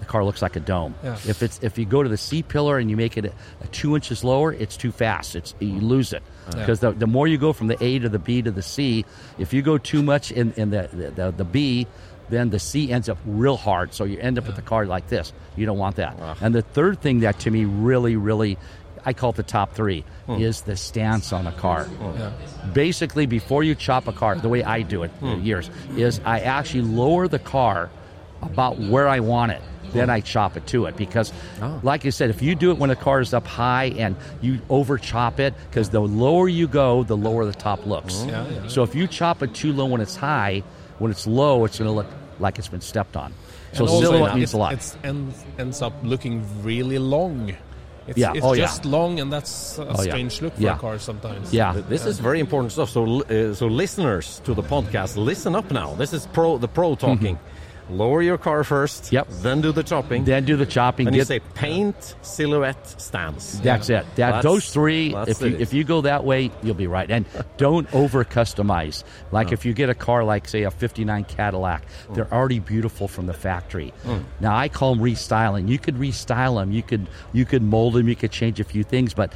the 0.00 0.06
car 0.06 0.24
looks 0.24 0.42
like 0.42 0.56
a 0.56 0.60
dome. 0.60 0.94
Yeah. 1.04 1.14
If 1.26 1.42
it's 1.42 1.60
if 1.62 1.78
you 1.78 1.84
go 1.84 2.02
to 2.02 2.08
the 2.08 2.16
C 2.16 2.42
pillar 2.42 2.78
and 2.78 2.90
you 2.90 2.96
make 2.96 3.16
it 3.16 3.26
a, 3.26 3.32
a 3.62 3.66
two 3.68 3.94
inches 3.94 4.24
lower, 4.24 4.52
it's 4.52 4.76
too 4.76 4.90
fast. 4.90 5.36
It's 5.36 5.54
you 5.60 5.80
lose 5.80 6.12
it 6.12 6.22
because 6.50 6.80
the, 6.80 6.90
the 6.90 7.06
more 7.06 7.28
you 7.28 7.38
go 7.38 7.52
from 7.52 7.68
the 7.68 7.82
A 7.84 8.00
to 8.00 8.08
the 8.08 8.18
B 8.18 8.42
to 8.42 8.50
the 8.50 8.62
C, 8.62 9.04
if 9.38 9.52
you 9.52 9.62
go 9.62 9.78
too 9.78 10.02
much 10.02 10.32
in 10.32 10.52
in 10.56 10.70
the 10.70 10.88
the, 10.92 11.10
the, 11.10 11.30
the 11.30 11.44
B. 11.44 11.86
Then 12.30 12.48
the 12.48 12.58
C 12.60 12.90
ends 12.90 13.10
up 13.10 13.18
real 13.26 13.58
hard, 13.58 13.92
so 13.92 14.04
you 14.04 14.18
end 14.18 14.38
up 14.38 14.46
with 14.46 14.56
the 14.56 14.62
car 14.62 14.86
like 14.86 15.08
this. 15.08 15.34
You 15.54 15.66
don't 15.66 15.76
want 15.76 15.96
that. 15.96 16.16
And 16.40 16.54
the 16.54 16.62
third 16.62 17.02
thing 17.02 17.20
that 17.20 17.40
to 17.40 17.50
me 17.50 17.66
really, 17.66 18.16
really, 18.16 18.56
I 19.04 19.12
call 19.12 19.30
it 19.30 19.36
the 19.36 19.42
top 19.42 19.74
three, 19.74 20.04
hmm. 20.26 20.32
is 20.32 20.62
the 20.62 20.76
stance 20.76 21.32
on 21.32 21.46
a 21.46 21.52
car. 21.52 21.84
Hmm. 21.84 22.72
Basically 22.72 23.26
before 23.26 23.64
you 23.64 23.74
chop 23.74 24.08
a 24.08 24.12
car 24.12 24.36
the 24.36 24.48
way 24.48 24.62
i 24.62 24.82
do 24.82 25.02
it 25.02 25.10
for 25.20 25.34
years 25.36 25.70
is 25.96 26.20
i 26.24 26.40
actually 26.40 26.82
lower 26.82 27.28
the 27.28 27.38
car 27.38 27.90
about 28.42 28.78
where 28.78 29.08
i 29.08 29.20
want 29.20 29.52
it 29.52 29.62
then 29.92 30.08
i 30.10 30.20
chop 30.20 30.56
it 30.56 30.66
to 30.66 30.86
it 30.86 30.96
because 30.96 31.32
oh. 31.60 31.80
like 31.82 32.06
I 32.06 32.10
said 32.10 32.30
if 32.30 32.40
you 32.40 32.54
do 32.54 32.70
it 32.70 32.78
when 32.78 32.88
the 32.88 32.96
car 32.96 33.20
is 33.20 33.34
up 33.34 33.46
high 33.46 33.86
and 33.96 34.16
you 34.40 34.60
over 34.70 34.96
chop 34.96 35.38
it 35.40 35.54
because 35.68 35.90
the 35.90 36.00
lower 36.00 36.48
you 36.48 36.66
go 36.66 37.02
the 37.02 37.16
lower 37.16 37.44
the 37.44 37.52
top 37.52 37.86
looks. 37.86 38.24
Yeah, 38.24 38.48
yeah. 38.48 38.68
so 38.68 38.82
if 38.82 38.94
you 38.94 39.06
chop 39.06 39.42
it 39.42 39.54
too 39.54 39.72
low 39.72 39.86
when 39.86 40.00
it's 40.00 40.16
high 40.16 40.62
when 40.98 41.10
it's 41.10 41.26
low 41.26 41.64
it's 41.64 41.78
going 41.78 41.90
to 41.90 41.94
look 41.94 42.06
like 42.38 42.58
it's 42.58 42.68
been 42.68 42.80
stepped 42.80 43.16
on. 43.16 43.34
So 43.72 43.84
And 43.84 43.90
silhouette 43.90 44.32
it- 44.32 44.36
means 44.36 44.52
a 44.52 44.58
lot. 44.58 44.72
It 44.74 44.96
ends, 45.04 45.44
ends 45.58 45.82
up 45.82 45.92
looking 46.02 46.44
really 46.62 46.98
long. 46.98 47.54
It's, 48.08 48.18
Yeah, 48.18 48.32
it's 48.34 48.44
oh, 48.44 48.52
yeah. 48.54 48.62
just 48.66 48.84
long, 48.84 49.20
and 49.20 49.32
that's 49.32 49.78
a 49.78 49.82
Oh, 49.86 50.02
yeah. 50.02 50.10
strange 50.10 50.42
look 50.42 50.54
for 50.54 50.62
Yeah. 50.62 50.74
a 50.76 50.78
car 50.78 50.98
sometimes. 50.98 51.52
yeah 51.52 51.72
This 51.88 52.04
is 52.06 52.18
very 52.18 52.40
important 52.40 52.72
stuff. 52.72 52.90
So, 52.90 53.22
uh, 53.22 53.54
so 53.54 53.66
listeners 53.66 54.40
to 54.44 54.54
the 54.54 54.62
podcast, 54.62 55.16
listen 55.16 55.54
up 55.54 55.70
now. 55.70 55.94
This 55.94 56.12
is 56.12 56.26
pro 56.32 56.58
the 56.58 56.68
pro 56.68 56.94
talking. 56.94 57.38
Lower 57.90 58.22
your 58.22 58.38
car 58.38 58.64
first. 58.64 59.12
Yep. 59.12 59.28
Then 59.42 59.60
do 59.60 59.72
the 59.72 59.82
chopping. 59.82 60.24
Then 60.24 60.44
do 60.44 60.56
the 60.56 60.66
chopping. 60.66 61.06
and 61.06 61.16
you 61.16 61.22
get- 61.22 61.28
say 61.28 61.40
paint, 61.54 62.14
silhouette, 62.22 63.00
stance. 63.00 63.60
That's 63.62 63.88
it. 63.90 64.04
That 64.16 64.16
That's- 64.16 64.42
those 64.42 64.70
three. 64.70 65.12
that's 65.12 65.30
If 65.30 65.42
you 65.42 65.56
if 65.58 65.72
you 65.72 65.84
go 65.84 66.02
that 66.02 66.24
way, 66.24 66.50
you'll 66.62 66.74
be 66.74 66.86
right. 66.86 67.10
And 67.10 67.24
don't 67.56 67.92
over 67.94 68.24
customize. 68.24 69.04
Like 69.30 69.52
if 69.52 69.64
you 69.64 69.72
get 69.72 69.90
a 69.90 69.94
car 69.94 70.24
like 70.24 70.48
say 70.48 70.62
a 70.62 70.70
'59 70.70 71.24
Cadillac, 71.24 71.84
mm. 72.08 72.14
they're 72.14 72.32
already 72.32 72.58
beautiful 72.58 73.08
from 73.08 73.26
the 73.26 73.34
factory. 73.34 73.92
Mm. 74.04 74.24
Now 74.40 74.56
I 74.56 74.68
call 74.68 74.94
them 74.94 75.04
restyling. 75.04 75.68
You 75.68 75.78
could 75.78 75.96
restyle 75.96 76.60
them. 76.60 76.72
You 76.72 76.82
could 76.82 77.08
you 77.32 77.44
could 77.44 77.62
mold 77.62 77.94
them. 77.94 78.08
You 78.08 78.16
could 78.16 78.32
change 78.32 78.60
a 78.60 78.64
few 78.64 78.84
things, 78.84 79.14
but. 79.14 79.32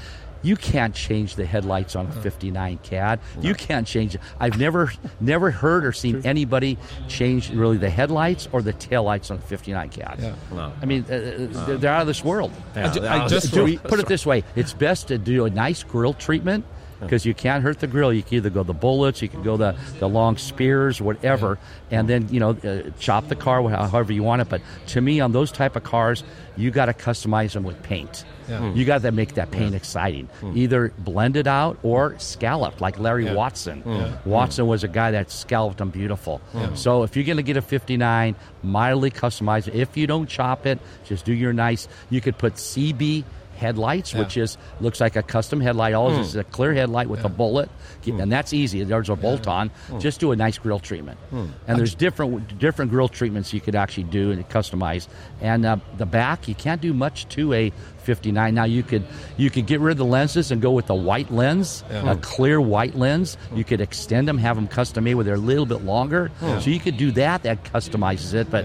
You 0.46 0.54
can't 0.56 0.94
change 0.94 1.34
the 1.34 1.44
headlights 1.44 1.96
on 1.96 2.06
a 2.06 2.12
59 2.12 2.78
CAD. 2.84 3.18
You 3.40 3.54
can't 3.54 3.86
change 3.86 4.14
it. 4.14 4.20
I've 4.38 4.58
never 4.58 4.92
never 5.20 5.50
heard 5.50 5.84
or 5.84 5.92
seen 5.92 6.24
anybody 6.24 6.78
change 7.08 7.50
really 7.50 7.78
the 7.78 7.90
headlights 7.90 8.48
or 8.52 8.62
the 8.62 8.72
taillights 8.72 9.30
on 9.32 9.38
a 9.38 9.40
59 9.40 9.88
CAD. 9.88 10.34
No. 10.52 10.72
I 10.80 10.86
mean, 10.86 11.04
uh, 11.10 11.14
uh, 11.14 11.66
they're, 11.66 11.76
they're 11.78 11.92
out 11.92 12.02
of 12.02 12.06
this 12.06 12.22
world. 12.24 12.52
Yeah, 12.76 12.92
ju- 12.92 13.06
I 13.06 13.26
just 13.26 13.52
do- 13.52 13.64
re- 13.66 13.78
Put 13.78 13.98
it 13.98 14.06
this 14.06 14.24
way: 14.24 14.44
it's 14.54 14.72
best 14.72 15.08
to 15.08 15.18
do 15.18 15.46
a 15.46 15.50
nice 15.50 15.82
grill 15.82 16.14
treatment 16.14 16.64
because 17.00 17.26
you 17.26 17.34
can't 17.34 17.62
hurt 17.64 17.80
the 17.80 17.86
grill. 17.88 18.12
You 18.12 18.22
can 18.22 18.36
either 18.36 18.48
go 18.50 18.62
the 18.62 18.72
bullets, 18.72 19.20
you 19.20 19.28
can 19.28 19.42
go 19.42 19.56
the, 19.56 19.74
the 19.98 20.08
long 20.08 20.36
spears, 20.38 21.00
whatever, 21.00 21.58
and 21.90 22.08
then 22.08 22.28
you 22.30 22.38
know 22.40 22.50
uh, 22.50 22.90
chop 23.00 23.28
the 23.28 23.36
car 23.36 23.68
however 23.68 24.12
you 24.12 24.22
want 24.22 24.42
it. 24.42 24.48
But 24.48 24.62
to 24.88 25.00
me, 25.00 25.18
on 25.20 25.32
those 25.32 25.50
type 25.50 25.74
of 25.76 25.82
cars, 25.82 26.22
you 26.56 26.70
got 26.70 26.86
to 26.86 26.94
customize 26.94 27.52
them 27.52 27.64
with 27.64 27.82
paint. 27.82 28.24
You 28.48 28.84
got 28.84 29.02
to 29.02 29.12
make 29.12 29.34
that 29.34 29.50
paint 29.50 29.74
exciting. 29.74 30.26
Hmm. 30.40 30.50
Hmm. 30.50 30.56
Either 30.58 30.92
blend 30.98 31.36
it 31.36 31.46
out 31.46 31.78
or 31.82 32.18
scalloped, 32.18 32.80
like 32.80 32.98
Larry 32.98 33.32
Watson. 33.34 33.82
Hmm. 33.82 34.28
Watson 34.28 34.66
was 34.66 34.84
a 34.84 34.88
guy 34.88 35.10
that 35.12 35.30
scalloped 35.30 35.78
them 35.78 35.90
beautiful. 35.90 36.40
So 36.74 37.02
if 37.02 37.16
you're 37.16 37.24
going 37.26 37.36
to 37.38 37.42
get 37.42 37.56
a 37.56 37.62
59, 37.62 38.36
mildly 38.62 39.10
customized. 39.10 39.72
If 39.74 39.96
you 39.96 40.06
don't 40.06 40.28
chop 40.28 40.66
it, 40.66 40.78
just 41.04 41.24
do 41.24 41.32
your 41.32 41.52
nice. 41.52 41.88
You 42.10 42.20
could 42.20 42.38
put 42.38 42.54
CB 42.54 43.24
headlights, 43.56 44.12
which 44.14 44.36
is 44.36 44.58
looks 44.80 45.00
like 45.00 45.16
a 45.16 45.22
custom 45.22 45.60
headlight. 45.62 45.94
All 45.94 46.10
it 46.12 46.20
is 46.20 46.36
a 46.36 46.44
clear 46.44 46.74
headlight 46.74 47.08
with 47.08 47.24
a 47.24 47.28
bullet, 47.30 47.70
and 48.06 48.30
that's 48.30 48.52
easy. 48.52 48.84
There's 48.84 49.08
a 49.08 49.16
bolt 49.16 49.46
on. 49.48 49.70
Just 49.98 50.20
do 50.20 50.32
a 50.32 50.36
nice 50.36 50.58
grill 50.58 50.78
treatment, 50.78 51.18
and 51.66 51.78
there's 51.78 51.94
different 51.94 52.58
different 52.58 52.90
grill 52.90 53.08
treatments 53.08 53.54
you 53.54 53.60
could 53.62 53.74
actually 53.74 54.04
do 54.04 54.30
and 54.30 54.46
customize. 54.50 55.08
And 55.40 55.64
uh, 55.64 55.76
the 55.96 56.04
back, 56.06 56.48
you 56.48 56.54
can't 56.54 56.82
do 56.82 56.92
much 56.92 57.28
to 57.30 57.52
a 57.54 57.72
59. 58.06 58.54
Now 58.54 58.64
you 58.64 58.82
could 58.82 59.04
you 59.36 59.50
could 59.50 59.66
get 59.66 59.80
rid 59.80 59.92
of 59.92 59.98
the 59.98 60.04
lenses 60.04 60.50
and 60.50 60.62
go 60.62 60.70
with 60.70 60.88
a 60.88 60.94
white 60.94 61.30
lens, 61.30 61.84
a 61.90 62.16
clear 62.16 62.60
white 62.60 62.94
lens. 62.94 63.36
You 63.54 63.64
could 63.64 63.80
extend 63.82 64.26
them, 64.28 64.38
have 64.38 64.56
them 64.56 64.68
custom 64.68 65.04
made 65.04 65.14
where 65.16 65.24
they're 65.24 65.34
a 65.34 65.38
little 65.38 65.66
bit 65.66 65.82
longer. 65.84 66.30
So 66.40 66.70
you 66.70 66.80
could 66.80 66.96
do 66.96 67.10
that. 67.12 67.42
That 67.42 67.64
customizes 67.64 68.32
it, 68.32 68.50
but 68.50 68.64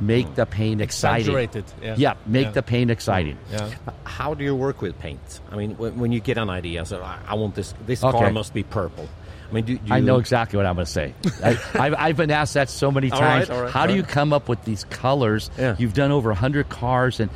make 0.00 0.34
the 0.36 0.46
paint 0.46 0.80
exciting. 0.80 1.22
Exaggerate 1.34 1.56
it, 1.56 1.98
yeah. 1.98 2.14
make 2.26 2.46
Yeah. 2.46 2.50
the 2.52 2.62
paint 2.62 2.90
exciting. 2.90 3.38
Yeah. 3.50 3.70
How 4.04 4.34
do 4.34 4.44
you 4.44 4.54
work 4.54 4.82
with 4.82 4.98
paint? 4.98 5.40
I 5.50 5.56
mean, 5.56 5.76
when, 5.78 5.98
when 5.98 6.12
you 6.12 6.20
get 6.20 6.38
an 6.38 6.50
idea, 6.50 6.84
so 6.84 7.00
uh, 7.00 7.04
I, 7.26 7.32
I 7.32 7.34
want 7.34 7.54
this. 7.54 7.74
This 7.86 8.04
Okay. 8.04 8.18
car 8.18 8.30
must 8.30 8.52
be 8.54 8.62
purple. 8.62 9.08
I 9.50 9.54
mean, 9.54 9.64
do, 9.64 9.76
do 9.78 9.84
you, 9.86 9.94
I 9.94 10.00
know 10.00 10.16
exactly 10.18 10.56
what 10.56 10.66
I'm 10.66 10.74
going 10.76 10.86
to 10.86 10.90
say. 10.92 11.14
I, 11.44 11.58
I've, 11.74 11.94
I've 11.94 12.16
been 12.16 12.30
asked 12.30 12.54
that 12.54 12.70
so 12.70 12.90
many 12.90 13.10
times. 13.10 13.48
right, 13.48 13.56
all 13.56 13.62
right, 13.64 13.70
How 13.72 13.86
do 13.86 13.92
all 13.92 13.96
you 13.96 14.02
come 14.02 14.32
up 14.32 14.48
with 14.48 14.62
these 14.64 14.84
colors? 14.84 15.50
Yeah. 15.58 15.76
You've 15.78 15.92
done 15.94 16.10
over 16.10 16.30
100 16.30 16.68
cars, 16.68 17.20
and 17.20 17.30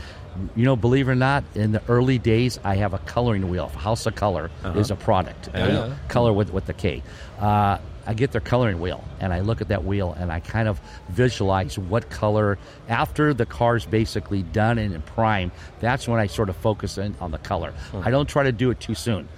you 0.54 0.64
know, 0.64 0.76
believe 0.76 1.08
it 1.08 1.12
or 1.12 1.14
not, 1.14 1.44
in 1.54 1.72
the 1.72 1.82
early 1.88 2.18
days, 2.18 2.58
I 2.64 2.76
have 2.76 2.94
a 2.94 2.98
coloring 2.98 3.48
wheel. 3.48 3.68
House 3.68 4.06
of 4.06 4.14
Kolor 4.14 4.50
Uh-huh. 4.64 4.78
is 4.78 4.90
a 4.90 4.96
product. 4.96 5.48
you 5.54 5.60
know, 5.60 5.94
color 6.08 6.32
with 6.32 6.52
with 6.52 6.66
the 6.66 6.74
K. 6.74 7.02
Uh, 7.38 7.78
I 8.06 8.14
get 8.14 8.32
their 8.32 8.40
coloring 8.40 8.80
wheel, 8.80 9.02
and 9.20 9.32
I 9.32 9.40
look 9.40 9.60
at 9.60 9.68
that 9.68 9.84
wheel, 9.84 10.14
and 10.18 10.30
I 10.30 10.40
kind 10.40 10.68
of 10.68 10.80
visualize 11.08 11.78
what 11.78 12.08
color. 12.10 12.58
After 12.88 13.34
the 13.34 13.46
car's 13.46 13.84
basically 13.84 14.42
done 14.42 14.78
and 14.78 14.94
in 14.94 15.02
prime, 15.02 15.50
that's 15.80 16.06
when 16.06 16.20
I 16.20 16.26
sort 16.26 16.48
of 16.48 16.56
focus 16.56 16.98
in 16.98 17.14
on 17.20 17.30
the 17.32 17.38
color. 17.38 17.72
I 17.94 18.10
don't 18.10 18.28
try 18.28 18.44
to 18.44 18.52
do 18.52 18.70
it 18.70 18.78
too 18.80 18.94
soon, 18.94 19.28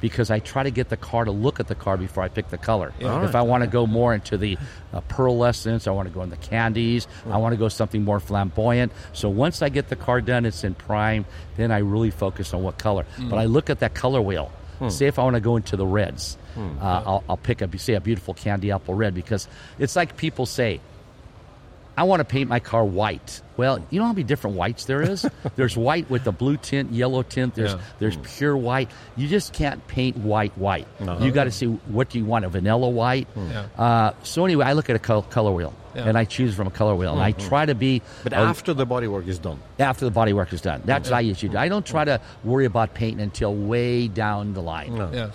because 0.00 0.30
I 0.30 0.38
try 0.40 0.62
to 0.62 0.70
get 0.70 0.88
the 0.88 0.96
car 0.96 1.24
to 1.24 1.30
look 1.30 1.60
at 1.60 1.68
the 1.68 1.74
car 1.74 1.96
before 1.96 2.22
I 2.22 2.28
pick 2.28 2.48
the 2.50 2.58
color. 2.58 2.92
If 3.24 3.34
I 3.34 3.42
want 3.42 3.62
to 3.64 3.66
go 3.66 3.86
more 3.86 4.12
into 4.14 4.36
the 4.36 4.58
uh, 4.92 5.00
pearlescence, 5.08 5.86
I 5.86 5.90
want 5.92 6.08
to 6.08 6.14
go 6.14 6.22
in 6.22 6.30
the 6.30 6.36
candies, 6.36 7.06
I 7.30 7.38
want 7.38 7.52
to 7.54 7.58
go 7.58 7.68
something 7.68 8.04
more 8.04 8.20
flamboyant. 8.20 8.92
So 9.12 9.28
once 9.28 9.62
I 9.62 9.68
get 9.70 9.88
the 9.88 9.96
car 9.96 10.20
done, 10.20 10.44
it's 10.46 10.64
in 10.64 10.74
prime, 10.74 11.24
then 11.56 11.70
I 11.72 11.78
really 11.78 12.10
focus 12.10 12.52
on 12.54 12.62
what 12.62 12.78
color. 12.78 13.06
But 13.18 13.38
I 13.38 13.46
look 13.46 13.70
at 13.70 13.80
that 13.80 13.94
color 13.94 14.20
wheel. 14.20 14.50
Say 14.90 15.06
if 15.08 15.18
I 15.18 15.24
want 15.24 15.34
to 15.34 15.40
go 15.40 15.56
into 15.56 15.76
the 15.76 15.86
reds, 15.86 16.38
Hmm. 16.58 16.78
uh, 16.82 17.02
I'll, 17.06 17.24
I'll 17.30 17.36
pick 17.36 17.62
up, 17.62 17.78
say, 17.78 17.94
a 17.94 18.00
beautiful 18.00 18.34
candy 18.34 18.72
apple 18.72 18.94
red 18.94 19.14
because 19.14 19.46
it's 19.78 19.94
like 19.94 20.16
people 20.16 20.44
say, 20.44 20.80
I 21.96 22.02
want 22.04 22.20
to 22.20 22.24
paint 22.24 22.48
my 22.48 22.60
car 22.60 22.84
white. 22.84 23.42
Well, 23.56 23.84
you 23.90 23.98
know 23.98 24.06
how 24.06 24.12
many 24.12 24.22
different 24.22 24.56
whites 24.56 24.84
there 24.84 25.02
is? 25.02 25.26
there's 25.56 25.76
white 25.76 26.08
with 26.08 26.26
a 26.28 26.32
blue 26.32 26.56
tint, 26.56 26.92
yellow 26.92 27.22
tint. 27.24 27.56
There's 27.56 27.74
Yeah. 27.74 27.80
there's 27.98 28.14
hmm. 28.14 28.22
pure 28.22 28.56
white. 28.56 28.88
You 29.16 29.26
just 29.26 29.52
can't 29.52 29.84
paint 29.88 30.16
white 30.16 30.56
white. 30.56 30.86
Uh-huh. 31.00 31.24
You 31.24 31.32
got 31.32 31.44
to 31.44 31.50
see 31.50 31.66
what 31.66 32.08
do 32.10 32.18
you 32.18 32.24
want 32.24 32.44
a 32.44 32.48
vanilla 32.48 32.88
white. 32.88 33.26
Hmm. 33.28 33.50
Yeah. 33.50 33.66
Uh, 33.76 34.12
so 34.22 34.44
anyway, 34.44 34.64
I 34.66 34.74
look 34.74 34.88
at 34.90 34.94
a 34.96 35.00
col- 35.00 35.22
color 35.22 35.50
wheel 35.50 35.74
Yeah. 35.96 36.08
and 36.08 36.16
I 36.16 36.24
choose 36.24 36.54
from 36.54 36.68
a 36.68 36.70
color 36.70 36.94
wheel 36.94 37.12
and 37.14 37.20
I 37.22 37.32
try 37.32 37.66
to 37.66 37.74
be. 37.74 38.00
But 38.22 38.32
a- 38.32 38.36
after 38.36 38.74
the 38.74 38.86
bodywork 38.86 39.26
is 39.26 39.40
done, 39.40 39.58
after 39.80 40.04
the 40.04 40.12
body 40.12 40.32
work 40.32 40.52
is 40.52 40.60
done, 40.60 40.82
that's 40.84 41.10
what 41.10 41.16
I 41.16 41.20
usually 41.20 41.50
do. 41.50 41.58
I 41.58 41.68
don't 41.68 41.84
try 41.86 42.04
to 42.04 42.20
worry 42.44 42.64
about 42.66 42.94
painting 42.94 43.20
until 43.20 43.54
way 43.54 44.06
down 44.06 44.54
the 44.54 44.62
line. 44.62 44.96
Yeah. 44.96 45.30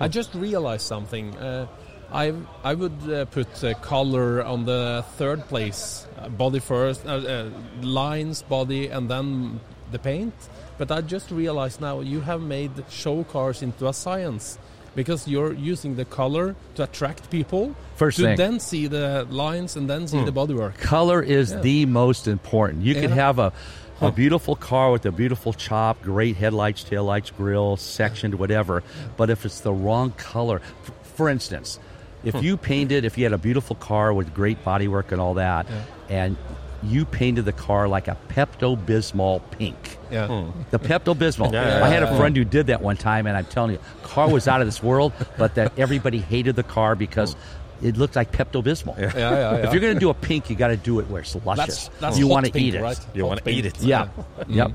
I 0.00 0.08
just 0.08 0.34
realized 0.34 0.86
something. 0.86 1.36
Uh, 1.36 1.66
I 2.12 2.32
I 2.64 2.74
would 2.74 2.98
uh, 3.10 3.24
put 3.26 3.62
uh, 3.64 3.74
color 3.82 4.42
on 4.44 4.64
the 4.64 5.04
third 5.18 5.46
place, 5.48 6.06
uh, 6.18 6.28
body 6.28 6.60
first, 6.60 7.04
uh, 7.06 7.10
uh, 7.10 7.50
lines, 7.82 8.42
body, 8.42 8.88
and 8.88 9.08
then 9.10 9.60
the 9.92 9.98
paint. 9.98 10.34
But 10.78 10.90
I 10.90 11.00
just 11.00 11.30
realized 11.30 11.80
now 11.80 12.00
you 12.00 12.20
have 12.20 12.40
made 12.40 12.70
show 12.88 13.24
cars 13.24 13.62
into 13.62 13.88
a 13.88 13.92
science 13.92 14.58
because 14.94 15.28
you're 15.28 15.52
using 15.52 15.96
the 15.96 16.04
color 16.04 16.54
to 16.76 16.82
attract 16.84 17.30
people 17.30 17.74
First 17.96 18.16
to 18.18 18.24
thing. 18.24 18.36
then 18.36 18.60
see 18.60 18.86
the 18.88 19.26
lines 19.30 19.76
and 19.76 19.88
then 19.90 20.08
see 20.08 20.24
the 20.24 20.32
bodywork. 20.32 20.78
Color 20.78 21.22
is 21.22 21.50
Yeah. 21.52 21.60
the 21.60 21.86
most 21.86 22.26
important. 22.26 22.82
You 22.84 22.94
could 22.94 23.10
Yeah. 23.10 23.26
have 23.26 23.38
a, 23.38 23.52
a 24.00 24.12
beautiful 24.12 24.56
car 24.56 24.90
with 24.90 25.06
a 25.06 25.12
beautiful 25.12 25.52
chop, 25.52 26.02
great 26.02 26.36
headlights, 26.36 26.84
taillights, 26.84 27.34
grill, 27.36 27.76
sectioned, 27.76 28.34
whatever. 28.34 28.82
But 29.16 29.30
if 29.30 29.44
it's 29.44 29.60
the 29.60 29.72
wrong 29.72 30.12
color, 30.12 30.60
f- 30.84 30.92
for 31.14 31.28
instance, 31.28 31.78
if 32.24 32.34
hmm. 32.34 32.40
you 32.40 32.56
painted, 32.56 33.04
if 33.04 33.18
you 33.18 33.24
had 33.24 33.32
a 33.32 33.38
beautiful 33.38 33.76
car 33.76 34.12
with 34.12 34.34
great 34.34 34.64
bodywork 34.64 35.12
and 35.12 35.20
all 35.20 35.34
that, 35.34 35.66
and 36.08 36.36
you 36.82 37.04
painted 37.04 37.44
the 37.44 37.52
car 37.52 37.88
like 37.88 38.08
a 38.08 38.16
Pepto 38.28 38.76
Bismol 38.76 39.42
pink. 39.50 39.98
Yeah. 40.10 40.26
Hmm. 40.26 40.62
The 40.70 40.78
Pepto 40.78 41.14
Bismol. 41.14 41.52
Yeah, 41.52 41.84
I 41.84 41.88
had 41.88 42.02
a 42.02 42.16
friend 42.16 42.36
who 42.36 42.44
did 42.44 42.68
that 42.68 42.80
one 42.80 42.96
time, 42.96 43.26
and 43.26 43.36
I'm 43.36 43.46
telling 43.46 43.72
you, 43.72 43.80
car 44.02 44.30
was 44.30 44.46
out 44.46 44.60
of 44.60 44.66
this 44.66 44.82
world. 44.82 45.12
But 45.36 45.56
that 45.56 45.78
everybody 45.78 46.18
hated 46.18 46.56
the 46.56 46.62
car 46.62 46.94
because 46.94 47.34
hmm. 47.34 47.40
It 47.82 47.96
looks 47.96 48.16
like 48.16 48.32
Pepto 48.32 48.62
Bismol. 48.62 48.98
Yeah, 48.98 49.12
yeah, 49.16 49.30
yeah. 49.30 49.66
If 49.66 49.72
you're 49.72 49.80
going 49.80 49.94
to 49.94 50.00
do 50.00 50.10
a 50.10 50.14
pink, 50.14 50.50
you 50.50 50.56
got 50.56 50.68
to 50.68 50.76
do 50.76 50.98
it 51.00 51.08
where 51.08 51.20
it's 51.22 51.34
luscious. 51.44 51.88
That's, 51.88 52.00
that's 52.00 52.18
you 52.18 52.26
want 52.26 52.46
to 52.52 52.58
eat 52.60 52.74
it. 52.74 52.82
right? 52.82 52.98
You 53.14 53.24
wanna 53.26 53.40
eat 53.46 53.66
it. 53.66 53.80
Yeah, 53.80 54.08
yep, 54.48 54.72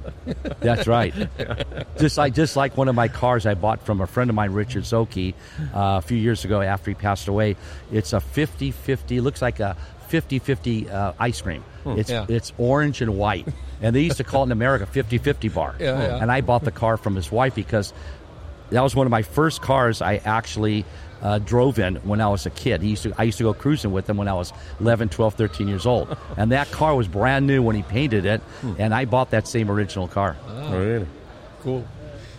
that's 0.60 0.88
right. 0.88 1.13
Just 2.00 2.18
like 2.18 2.34
just 2.34 2.56
like 2.56 2.78
one 2.78 2.88
of 2.88 2.96
my 2.96 3.08
cars 3.10 3.46
I 3.46 3.54
bought 3.56 3.86
from 3.86 4.02
a 4.02 4.08
friend 4.08 4.30
of 4.30 4.36
mine, 4.36 4.52
Richard 4.52 4.84
Zocchi, 4.84 5.34
uh, 5.74 5.98
a 5.98 6.02
few 6.02 6.18
years 6.18 6.46
ago 6.46 6.62
after 6.62 6.92
he 6.92 6.96
passed 6.96 7.28
away. 7.28 7.56
It's 7.92 8.13
a 8.13 8.18
50-50, 8.18 9.22
looks 9.22 9.42
like 9.42 9.60
a 9.60 9.76
50-50 10.10 10.92
uh, 10.92 11.13
ice 11.20 11.42
cream. 11.42 11.63
It's 11.86 12.10
Yeah. 12.10 12.26
it's 12.30 12.54
orange 12.58 13.02
and 13.02 13.18
white, 13.18 13.48
and 13.82 13.94
they 13.96 14.02
used 14.02 14.18
to 14.18 14.24
call 14.24 14.44
it 14.44 14.46
in 14.48 14.52
America 14.54 14.86
50-50 14.86 15.54
bar. 15.54 15.76
Yeah, 15.80 16.00
yeah. 16.00 16.18
And 16.22 16.32
I 16.32 16.39
bought 16.42 16.63
the 16.63 16.72
car 16.72 16.96
from 16.98 17.16
his 17.16 17.30
wife 17.32 17.56
because 17.56 17.92
that 18.74 18.82
was 18.82 18.96
one 18.96 19.08
of 19.08 19.12
my 19.12 19.22
first 19.22 19.62
cars 19.62 20.02
I 20.02 20.16
actually 20.26 20.86
uh, 21.22 21.40
drove 21.40 21.80
in 21.80 21.96
when 21.98 22.20
I 22.20 22.28
was 22.28 22.46
a 22.46 22.50
kid. 22.50 22.82
He 22.82 22.90
used 22.90 23.04
to, 23.04 23.14
I 23.18 23.24
used 23.24 23.38
to 23.38 23.44
go 23.44 23.54
cruising 23.54 23.92
with 23.92 24.10
him 24.10 24.18
when 24.18 24.28
I 24.28 24.34
was 24.34 24.52
11, 24.80 25.10
12, 25.10 25.36
13 25.36 25.68
years 25.68 25.86
old. 25.86 26.16
And 26.38 26.52
that 26.52 26.70
car 26.72 26.96
was 26.96 27.08
brand 27.08 27.48
new 27.48 27.62
when 27.62 27.76
he 27.76 27.84
painted 27.84 28.26
it, 28.26 28.42
and 28.80 28.94
I 28.94 29.06
bought 29.06 29.30
that 29.32 29.48
same 29.48 29.70
original 29.70 30.08
car. 30.08 30.36
Oh, 30.48 30.78
really? 30.78 31.08
Cool. 31.62 31.86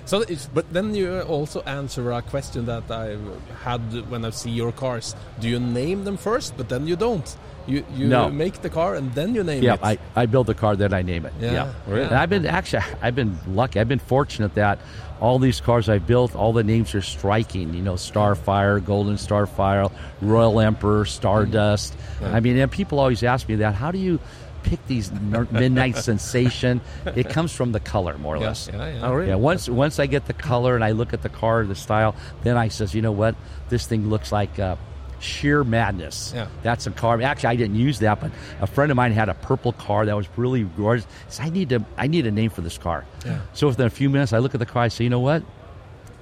So, 0.05 0.25
but 0.53 0.71
then 0.71 0.95
you 0.95 1.21
also 1.21 1.63
answer 1.63 2.11
a 2.13 2.21
question 2.21 2.67
that 2.67 2.91
I 2.91 3.17
had 3.63 3.81
when 4.11 4.25
I 4.25 4.31
see 4.31 4.51
your 4.51 4.73
cars. 4.73 5.15
Do 5.41 5.49
you 5.49 5.59
name 5.59 6.05
them 6.05 6.19
first, 6.19 6.57
but 6.57 6.69
then 6.69 6.87
you 6.87 6.97
don't? 6.97 7.37
You 7.67 7.85
you 7.95 8.07
No. 8.07 8.29
make 8.31 8.61
the 8.63 8.69
car 8.71 8.95
and 8.95 9.15
then 9.15 9.35
you 9.35 9.43
name 9.43 9.63
Yeah, 9.63 9.75
it. 9.75 9.81
I, 9.83 9.99
I 10.15 10.27
build 10.27 10.47
the 10.47 10.55
car, 10.55 10.77
then 10.77 10.93
I 10.93 11.03
name 11.03 11.25
it. 11.27 11.33
Yeah. 11.41 11.73
Really? 11.87 12.05
And 12.05 12.15
I've 12.15 12.29
been 12.31 12.45
actually, 12.47 12.83
I've 13.01 13.15
been 13.15 13.39
lucky. 13.49 13.81
I've 13.81 13.89
been 13.89 13.99
fortunate 13.99 14.55
that 14.55 14.79
all 15.21 15.39
these 15.39 15.61
cars 15.61 15.89
I've 15.89 16.07
built, 16.07 16.35
all 16.37 16.53
the 16.53 16.65
names 16.65 16.95
are 16.95 17.01
striking. 17.01 17.73
You 17.73 17.81
know, 17.83 17.95
Starfire, 17.95 18.85
Golden 18.85 19.15
Starfire, 19.17 19.91
Royal 20.21 20.61
Emperor, 20.61 21.05
Stardust. 21.07 21.97
I 22.23 22.41
mean, 22.41 22.59
and 22.59 22.71
people 22.71 22.99
always 22.99 23.23
ask 23.23 23.49
me 23.49 23.57
that. 23.57 23.75
How 23.75 23.91
do 23.91 23.99
you 23.99 24.19
pick 24.65 24.85
these 24.87 25.11
midnight 25.13 25.97
sensation? 26.11 26.81
It 27.17 27.31
comes 27.31 27.53
from 27.53 27.73
the 27.73 27.81
color, 27.81 28.19
more 28.19 28.37
or 28.37 28.41
yeah, 28.41 28.47
less. 28.49 28.69
yeah, 28.71 28.89
yeah. 28.89 29.01
Oh, 29.07 29.15
really? 29.15 29.29
Yeah, 29.29 29.37
once 29.37 29.69
once 29.69 29.99
I 29.99 30.07
get 30.07 30.27
the 30.27 30.33
color 30.35 30.75
and 30.75 30.85
I 30.85 30.91
look 30.93 31.15
at 31.15 31.23
the 31.23 31.29
car, 31.31 31.65
the 31.65 31.75
style, 31.75 32.15
then 32.43 32.57
I 32.59 32.69
says, 32.69 32.95
you 32.95 33.01
know 33.01 33.13
what, 33.13 33.35
this 33.71 33.87
thing 33.87 34.11
looks 34.11 34.33
like 34.33 34.59
uh, 34.59 34.77
sheer 35.25 35.65
madness. 35.65 36.33
Yeah. 36.35 36.49
That's 36.63 36.87
a 36.87 36.91
car. 36.91 37.21
Actually, 37.23 37.49
I 37.49 37.57
didn't 37.57 37.77
use 37.77 37.99
that, 38.01 38.21
but 38.21 38.31
a 38.61 38.67
friend 38.67 38.91
of 38.93 38.97
mine 38.97 39.13
had 39.13 39.29
a 39.29 39.35
purple 39.35 39.73
car 39.73 40.05
that 40.07 40.15
was 40.17 40.29
really 40.37 40.63
gorgeous. 40.65 41.05
He 41.05 41.11
said, 41.33 41.47
I 41.47 41.49
need 41.49 41.69
to, 41.71 41.85
I 41.97 42.07
need 42.07 42.27
a 42.27 42.31
name 42.31 42.51
for 42.51 42.61
this 42.61 42.79
car. 42.79 43.05
Yeah. 43.25 43.41
So 43.55 43.67
within 43.69 43.87
a 43.87 43.91
few 43.91 44.11
minutes, 44.11 44.33
I 44.33 44.39
look 44.39 44.55
at 44.55 44.61
the 44.61 44.67
car. 44.67 44.83
I 44.83 44.89
say, 44.89 45.05
you 45.05 45.11
know 45.11 45.21
what? 45.21 45.43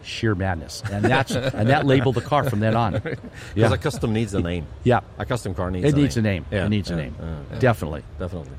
Sheer 0.05 0.35
madness, 0.35 0.83
and 0.91 1.05
that's 1.05 1.31
and 1.59 1.69
that 1.69 1.87
labeled 1.87 2.17
the 2.17 2.23
car 2.23 2.43
from 2.51 2.59
then 2.59 2.75
on. 2.75 2.95
Because 2.95 3.19
Yeah, 3.55 3.73
a 3.73 3.79
custom 3.79 4.13
needs 4.13 4.35
a 4.35 4.41
name. 4.41 4.67
yeah. 4.83 5.01
A 5.19 5.25
custom 5.25 5.55
car 5.55 5.71
needs 5.71 5.87
It 5.87 5.95
a 5.95 5.97
needs 5.97 6.17
name. 6.17 6.25
a 6.25 6.29
name. 6.29 6.47
Yeah, 6.51 6.67
It 6.67 6.69
needs 6.71 6.91
a 6.91 6.97
name. 6.97 7.15
yeah. 7.21 7.59
Definitely. 7.61 8.03
Definitely. 8.19 8.51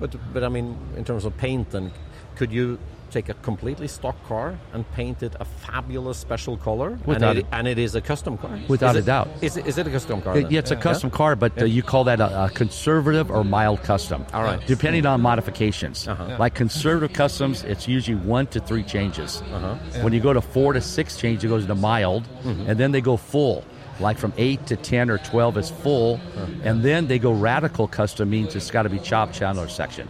But 0.00 0.16
but 0.32 0.42
I 0.42 0.48
mean, 0.48 0.76
in 0.96 1.04
terms 1.04 1.24
of 1.24 1.36
paint, 1.36 1.70
then 1.70 1.92
could 2.34 2.50
you 2.50 2.78
take 3.10 3.28
a 3.28 3.34
completely 3.34 3.88
stock 3.88 4.16
car 4.26 4.58
and 4.72 4.90
paint 4.92 5.22
it 5.22 5.34
a 5.40 5.44
fabulous 5.44 6.18
special 6.18 6.56
color? 6.56 6.98
Without 7.06 7.30
and, 7.30 7.38
it, 7.38 7.42
it- 7.42 7.46
and 7.52 7.68
it 7.68 7.78
is 7.78 7.94
a 7.94 8.00
custom 8.00 8.36
car. 8.38 8.58
Without 8.68 8.90
Is 8.90 8.96
a 8.96 8.98
it- 9.00 9.06
doubt. 9.06 9.28
Is 9.42 9.56
it, 9.56 9.66
is 9.66 9.78
it 9.78 9.86
a 9.86 9.90
custom 9.90 10.20
car? 10.22 10.36
It- 10.38 10.50
yeah, 10.50 10.58
it's 10.60 10.70
a 10.70 10.76
custom 10.76 11.10
car, 11.10 11.36
but 11.36 11.60
uh, 11.60 11.64
you 11.64 11.82
call 11.82 12.04
that 12.04 12.20
a, 12.20 12.44
a 12.44 12.50
conservative 12.50 13.30
or 13.30 13.44
mild 13.44 13.82
custom. 13.82 14.24
All 14.32 14.42
right. 14.42 14.60
Depending 14.66 15.06
on 15.06 15.20
modifications. 15.20 16.06
Uh-huh. 16.06 16.36
Like 16.38 16.54
conservative 16.54 17.14
customs, 17.16 17.64
it's 17.64 17.88
usually 17.88 18.16
one 18.16 18.46
to 18.48 18.60
three 18.60 18.82
changes. 18.82 19.42
Uh-huh. 19.52 19.74
When 20.02 20.12
you 20.12 20.20
go 20.20 20.32
to 20.32 20.40
four 20.40 20.72
to 20.72 20.80
six 20.80 21.16
changes, 21.16 21.44
it 21.44 21.48
goes 21.48 21.66
to 21.66 21.74
mild, 21.74 22.24
Mm-hmm. 22.44 22.70
and 22.70 22.78
then 22.80 22.92
they 22.92 23.00
go 23.00 23.16
full. 23.16 23.64
Like 24.00 24.18
from 24.18 24.32
eight 24.36 24.66
to 24.66 24.76
ten 24.76 25.10
or 25.10 25.18
twelve 25.18 25.56
is 25.58 25.70
full, 25.70 26.14
Uh-huh. 26.36 26.46
and 26.64 26.82
then 26.82 27.06
they 27.08 27.18
go 27.18 27.32
radical 27.32 27.88
custom 27.88 28.30
means 28.30 28.54
it's 28.54 28.70
got 28.70 28.82
to 28.84 28.88
be 28.88 28.98
chopped, 29.00 29.34
channel, 29.34 29.64
or 29.64 29.68
sectioned. 29.68 30.08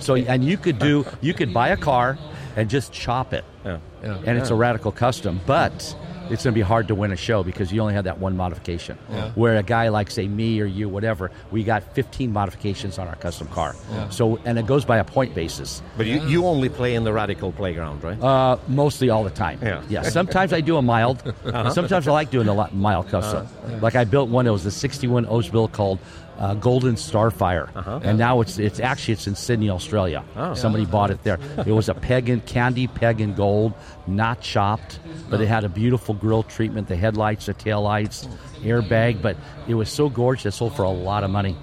So 0.00 0.14
and 0.16 0.42
you 0.44 0.56
could 0.56 0.78
do 0.78 1.04
you 1.20 1.34
could 1.34 1.52
buy 1.52 1.68
a 1.68 1.76
car 1.76 2.16
and 2.56 2.70
just 2.70 2.92
chop 2.92 3.34
it, 3.34 3.44
Yeah. 3.64 3.78
Yeah. 4.02 4.16
and 4.24 4.38
it's 4.38 4.50
a 4.50 4.54
radical 4.54 4.90
custom, 4.92 5.40
but 5.46 5.94
it's 6.30 6.44
going 6.44 6.52
to 6.52 6.58
be 6.58 6.60
hard 6.60 6.88
to 6.88 6.94
win 6.94 7.12
a 7.12 7.16
show 7.16 7.42
because 7.42 7.72
you 7.72 7.80
only 7.80 7.94
have 7.94 8.04
that 8.04 8.18
one 8.18 8.36
modification. 8.36 8.98
Yeah. 9.10 9.30
Where 9.30 9.56
a 9.56 9.62
guy 9.62 9.88
like 9.88 10.10
say 10.10 10.26
me 10.28 10.60
or 10.60 10.64
you, 10.66 10.88
whatever, 10.88 11.30
we 11.50 11.64
got 11.64 11.82
15 11.94 12.32
modifications 12.32 12.98
on 12.98 13.08
our 13.08 13.16
custom 13.16 13.48
car. 13.48 13.74
So 14.10 14.38
and 14.44 14.58
it 14.58 14.66
goes 14.66 14.84
by 14.84 14.98
a 14.98 15.04
point 15.04 15.34
basis. 15.34 15.82
But 15.96 16.06
you, 16.06 16.20
you 16.26 16.46
only 16.46 16.68
play 16.68 16.94
in 16.94 17.04
the 17.04 17.12
radical 17.12 17.52
playground, 17.52 18.02
right? 18.02 18.20
Uh, 18.20 18.58
mostly 18.68 19.10
all 19.10 19.24
the 19.24 19.30
time. 19.30 19.58
Yeah. 19.62 19.82
Yeah. 19.88 20.02
Sometimes 20.02 20.52
I 20.52 20.60
do 20.60 20.76
a 20.76 20.82
mild. 20.82 21.22
Sometimes 21.72 22.08
I 22.08 22.12
like 22.12 22.30
doing 22.30 22.48
a 22.48 22.54
lot 22.54 22.74
mild 22.74 23.08
custom. 23.08 23.46
Like 23.80 23.94
I 23.94 24.04
built 24.04 24.28
one. 24.28 24.46
It 24.46 24.50
was 24.50 24.66
a 24.66 24.70
'61 24.70 25.26
Oldsmobile 25.26 25.72
called 25.72 25.98
uh, 26.38 26.54
Golden 26.54 26.94
Starfire, 26.96 27.70
and 28.04 28.18
now 28.18 28.40
it's 28.40 28.58
it's 28.58 28.80
actually 28.80 29.14
it's 29.14 29.26
in 29.26 29.34
Sydney, 29.34 29.70
Australia. 29.70 30.24
Somebody 30.54 30.84
bought 30.86 31.10
it 31.10 31.22
there. 31.22 31.38
It 31.58 31.72
was 31.72 31.88
a 31.88 31.94
pagan 31.94 32.40
candy 32.42 32.86
pagan 32.86 33.34
gold, 33.34 33.72
not 34.06 34.40
chopped, 34.40 34.98
but 35.30 35.40
it 35.40 35.46
had 35.46 35.64
a 35.64 35.68
beautiful 35.68 36.14
grill 36.14 36.42
treatment. 36.42 36.88
The 36.88 36.96
headlights, 36.96 37.46
the 37.46 37.54
taillights, 37.54 38.28
airbag. 38.62 39.22
But 39.22 39.36
it 39.66 39.74
was 39.74 39.88
so 39.90 40.08
gorgeous. 40.08 40.46
It 40.46 40.56
sold 40.56 40.76
for 40.76 40.82
a 40.82 40.90
lot 40.90 41.24
of 41.24 41.30
money. 41.30 41.56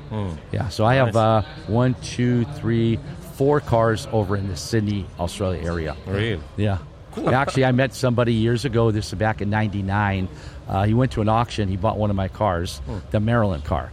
Yeah. 0.52 0.70
So 0.70 0.86
I 0.86 0.96
have 0.96 1.16
uh, 1.16 1.44
one, 1.68 1.96
two, 2.02 2.46
three, 2.56 3.00
four 3.34 3.60
cars 3.60 4.08
over 4.12 4.36
in 4.36 4.48
the 4.48 4.56
Sydney, 4.56 5.06
Australia 5.20 5.62
area. 5.64 5.96
Really? 6.06 6.42
Yeah. 6.58 6.80
Cool. 7.12 7.30
Actually, 7.30 7.66
I 7.66 7.72
met 7.72 7.94
somebody 7.94 8.34
years 8.34 8.66
ago. 8.66 8.90
This 8.90 9.14
is 9.14 9.14
back 9.20 9.42
in 9.42 9.50
'99. 9.52 10.28
Uh, 10.68 10.84
he 10.86 10.94
went 10.94 11.12
to 11.12 11.22
an 11.22 11.28
auction. 11.30 11.68
He 11.68 11.76
bought 11.78 11.98
one 11.98 12.10
of 12.10 12.16
my 12.16 12.28
cars, 12.30 12.82
the 13.12 13.20
Maryland 13.20 13.64
car. 13.66 13.92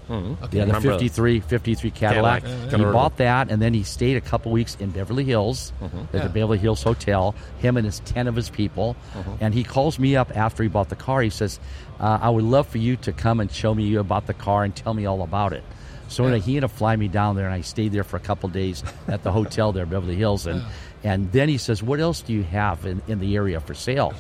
Yeah, 0.53 0.65
the 0.67 0.73
53, 0.99 1.41
53 1.41 1.91
Cadillac. 1.91 2.43
Cadillac, 2.43 2.71
He 2.71 2.85
bought 2.93 3.17
that, 3.17 3.51
and 3.51 3.61
then 3.61 3.75
he 3.75 3.83
stayed 3.83 4.17
a 4.17 4.21
couple 4.21 4.53
weeks 4.53 4.77
in 4.81 4.91
Beverly 4.91 5.25
Hills 5.25 5.73
at 6.13 6.23
the 6.23 6.29
Beverly 6.29 6.59
Hills 6.59 6.83
Hotel. 6.83 7.35
Him 7.59 7.77
and 7.77 7.85
his 7.85 8.01
ten 8.01 8.29
of 8.29 8.37
his 8.37 8.51
people. 8.51 8.97
And 9.41 9.53
he 9.55 9.65
calls 9.65 9.99
me 9.99 10.15
up 10.17 10.37
after 10.37 10.63
he 10.63 10.69
bought 10.69 10.89
the 10.89 10.97
car. 10.97 11.23
He 11.23 11.31
says, 11.31 11.59
uh, 11.99 12.19
"I 12.23 12.31
would 12.31 12.45
love 12.45 12.67
for 12.69 12.79
you 12.79 12.97
to 12.99 13.13
come 13.13 13.41
and 13.41 13.51
show 13.51 13.75
me 13.75 13.85
you 13.85 13.99
about 14.01 14.27
the 14.27 14.35
car 14.35 14.65
and 14.65 14.75
tell 14.75 14.95
me 14.95 15.07
all 15.07 15.23
about 15.23 15.53
it." 15.53 15.65
So 16.09 16.25
anyway, 16.25 16.41
he 16.41 16.55
had 16.57 16.63
to 16.63 16.69
fly 16.69 16.97
me 16.97 17.07
down 17.07 17.37
there, 17.37 17.45
and 17.47 17.55
I 17.55 17.61
stayed 17.61 17.93
there 17.93 18.03
for 18.03 18.17
a 18.17 18.21
couple 18.21 18.49
days 18.49 18.83
at 19.09 19.23
the 19.23 19.31
hotel 19.33 19.71
there, 19.73 19.87
Beverly 19.87 20.17
Hills, 20.17 20.47
and 20.47 20.63
and 21.03 21.31
then 21.33 21.49
he 21.49 21.59
says, 21.59 21.83
"What 21.83 22.01
else 22.01 22.21
do 22.23 22.33
you 22.33 22.43
have 22.43 22.85
in, 22.85 23.03
in 23.09 23.21
the 23.21 23.37
area 23.37 23.61
for 23.61 23.75
sale?" 23.75 24.15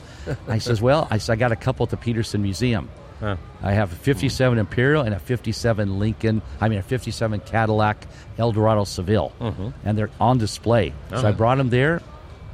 I 0.48 0.58
says, 0.58 0.80
"Well, 0.82 1.06
I 1.10 1.18
said 1.18 1.34
I 1.34 1.36
got 1.36 1.52
a 1.52 1.56
couple 1.56 1.84
at 1.84 1.90
the 1.90 1.96
Petersen 1.96 2.42
Museum. 2.42 2.88
I 3.62 3.72
have 3.72 3.92
a 3.92 3.96
'57 3.96 4.58
Imperial 4.58 5.02
and 5.02 5.14
a 5.14 5.18
'57 5.18 5.98
Lincoln. 5.98 6.42
I 6.60 6.68
mean, 6.68 6.78
a 6.78 6.82
'57 6.82 7.40
Cadillac 7.40 8.06
Eldorado 8.38 8.84
Seville, 8.84 9.32
mm-hmm. 9.40 9.68
and 9.84 9.98
they're 9.98 10.10
on 10.18 10.38
display. 10.38 10.94
So 11.10 11.16
I 11.16 11.18
uh-huh. 11.18 11.32
brought 11.32 11.58
him 11.58 11.70
there." 11.70 12.02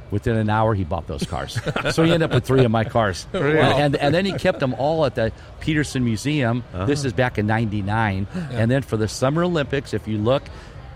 Within 0.09 0.37
an 0.37 0.49
hour, 0.49 0.73
he 0.73 0.85
bought 0.85 1.05
those 1.07 1.25
cars. 1.25 1.59
so 1.91 2.01
he 2.01 2.13
ended 2.13 2.29
up 2.29 2.33
with 2.33 2.45
three 2.45 2.63
of 2.63 2.71
my 2.71 2.85
cars. 2.85 3.27
And, 3.33 3.93
and 3.97 4.15
then 4.15 4.25
he 4.25 4.31
kept 4.31 4.61
them 4.61 4.73
all 4.75 5.05
at 5.05 5.15
the 5.15 5.33
Petersen 5.59 6.05
Museum. 6.05 6.63
This 6.85 6.99
uh-huh. 7.01 7.07
is 7.07 7.13
back 7.13 7.37
in 7.37 7.45
99. 7.45 8.25
And 8.51 8.71
then 8.71 8.83
for 8.83 8.95
the 8.95 9.09
Summer 9.09 9.43
Olympics, 9.43 9.93
if 9.93 10.07
you 10.07 10.17
look, 10.17 10.43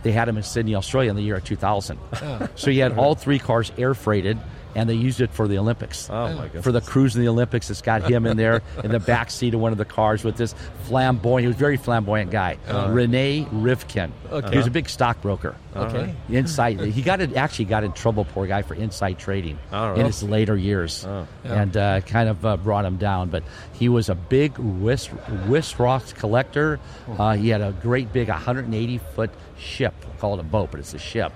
they 0.03 0.11
had 0.11 0.27
them 0.27 0.37
in 0.37 0.43
Sydney, 0.43 0.75
Australia 0.75 1.09
in 1.09 1.15
the 1.15 1.23
year 1.23 1.35
of 1.35 1.43
2000. 1.43 1.99
So 2.55 2.69
he 2.71 2.79
had 2.79 2.97
all 2.97 3.15
three 3.15 3.39
cars 3.39 3.71
air 3.77 3.93
freighted. 3.93 4.37
And 4.73 4.89
they 4.89 4.93
used 4.93 5.19
it 5.19 5.31
for 5.31 5.49
the 5.49 5.57
Olympics. 5.57 6.09
Oh, 6.09 6.33
my 6.33 6.43
goodness. 6.43 6.63
For 6.63 6.71
the 6.71 6.79
cruise 6.79 7.13
in 7.13 7.21
the 7.21 7.27
Olympics, 7.27 7.69
it's 7.69 7.81
got 7.81 8.09
him 8.09 8.25
in 8.25 8.37
there 8.37 8.61
in 8.85 8.91
the 8.91 9.01
back 9.01 9.29
seat 9.29 9.53
of 9.53 9.59
one 9.59 9.73
of 9.73 9.77
the 9.77 9.83
cars 9.83 10.23
with 10.23 10.37
this 10.37 10.55
flamboyant. 10.83 11.41
He 11.41 11.47
was 11.47 11.57
a 11.57 11.59
very 11.59 11.75
flamboyant 11.75 12.31
guy, 12.31 12.57
Rene 12.87 13.43
Rivkin. 13.51 14.11
He 14.49 14.57
was 14.57 14.67
a 14.67 14.71
big 14.71 14.87
stockbroker. 14.87 15.57
Okay. 15.75 16.15
Inside, 16.29 16.79
he 16.79 17.01
got 17.01 17.19
it. 17.19 17.35
Actually, 17.35 17.65
got 17.65 17.83
in 17.83 17.91
trouble, 17.91 18.23
poor 18.23 18.47
guy, 18.47 18.61
for 18.61 18.73
inside 18.75 19.19
trading 19.19 19.59
right. 19.73 19.97
in 19.97 20.05
his 20.05 20.23
later 20.23 20.55
years, 20.55 21.05
and 21.43 21.75
uh, 21.75 21.99
kind 21.99 22.29
of 22.29 22.45
uh, 22.45 22.55
brought 22.55 22.85
him 22.85 22.95
down. 22.95 23.27
But 23.29 23.43
he 23.73 23.89
was 23.89 24.07
a 24.07 24.15
big 24.15 24.57
Wis 24.57 25.09
Wisrock 25.47 26.15
collector. 26.15 26.79
Uh, 27.09 27.35
he 27.35 27.49
had 27.49 27.59
a 27.59 27.73
great 27.81 28.13
big 28.13 28.29
180 28.29 28.97
foot 29.15 29.31
ship, 29.61 29.93
call 30.19 30.33
it 30.33 30.39
a 30.39 30.43
boat, 30.43 30.69
but 30.71 30.79
it's 30.79 30.93
a 30.93 30.99
ship. 30.99 31.31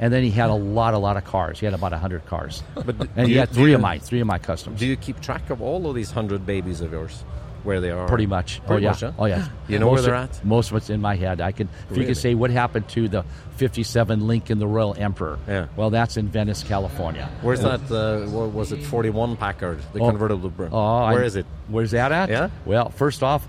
And 0.00 0.12
then 0.12 0.22
he 0.22 0.30
had 0.30 0.50
a 0.50 0.54
lot, 0.54 0.94
a 0.94 0.98
lot 0.98 1.16
of 1.16 1.24
cars. 1.24 1.60
He 1.60 1.66
had 1.66 1.74
about 1.74 1.92
100 1.92 2.26
cars. 2.26 2.62
But 2.74 2.98
d- 2.98 3.08
and 3.16 3.26
he 3.28 3.34
you- 3.34 3.40
had 3.40 3.50
three 3.50 3.70
you- 3.70 3.74
of 3.76 3.80
mine, 3.82 4.00
three 4.00 4.20
of 4.20 4.26
my 4.26 4.38
customs. 4.38 4.80
Do 4.80 4.86
you 4.86 4.96
keep 4.96 5.20
track 5.20 5.50
of 5.50 5.60
all 5.60 5.88
of 5.88 5.94
these 5.94 6.10
hundred 6.10 6.46
babies 6.46 6.80
of 6.80 6.92
yours, 6.92 7.24
where 7.64 7.80
they 7.80 7.90
are? 7.90 8.06
Pretty 8.08 8.26
much. 8.26 8.60
Pretty 8.66 8.74
oh 8.74 8.76
yeah. 8.84 8.90
much, 8.90 9.00
huh? 9.00 9.12
Oh 9.18 9.24
yeah. 9.26 9.48
You 9.68 9.78
know 9.80 9.86
where 9.86 9.96
most 9.96 10.04
they're 10.06 10.14
of, 10.14 10.30
at? 10.30 10.44
Most 10.44 10.70
of 10.70 10.76
it's 10.76 10.90
in 10.90 11.00
my 11.00 11.16
head. 11.16 11.40
I 11.40 11.50
can. 11.52 11.68
If 11.68 11.90
you 11.90 11.96
Really? 11.96 12.06
could 12.06 12.16
say 12.16 12.34
what 12.34 12.50
happened 12.50 12.88
to 12.90 13.08
the 13.08 13.24
'57 13.56 14.26
Lincoln, 14.26 14.58
the 14.58 14.66
Royal 14.66 14.94
Emperor. 14.96 15.38
Yeah. 15.48 15.66
Well, 15.76 15.90
that's 15.90 16.16
in 16.16 16.28
Venice, 16.28 16.62
California. 16.62 17.28
Where's 17.42 17.60
that? 17.62 17.80
Uh, 17.90 18.26
what 18.30 18.52
was 18.52 18.70
it? 18.72 18.82
Forty-one 18.84 19.36
Packard, 19.36 19.80
the 19.92 20.00
Oh. 20.00 20.08
convertible. 20.10 20.52
Oh, 20.72 20.78
I- 20.78 21.12
Where 21.14 21.24
is 21.24 21.34
it? 21.36 21.46
Where's 21.68 21.90
that 21.90 22.12
at? 22.12 22.28
Yeah? 22.28 22.50
Well, 22.64 22.90
first 22.90 23.22
off, 23.24 23.46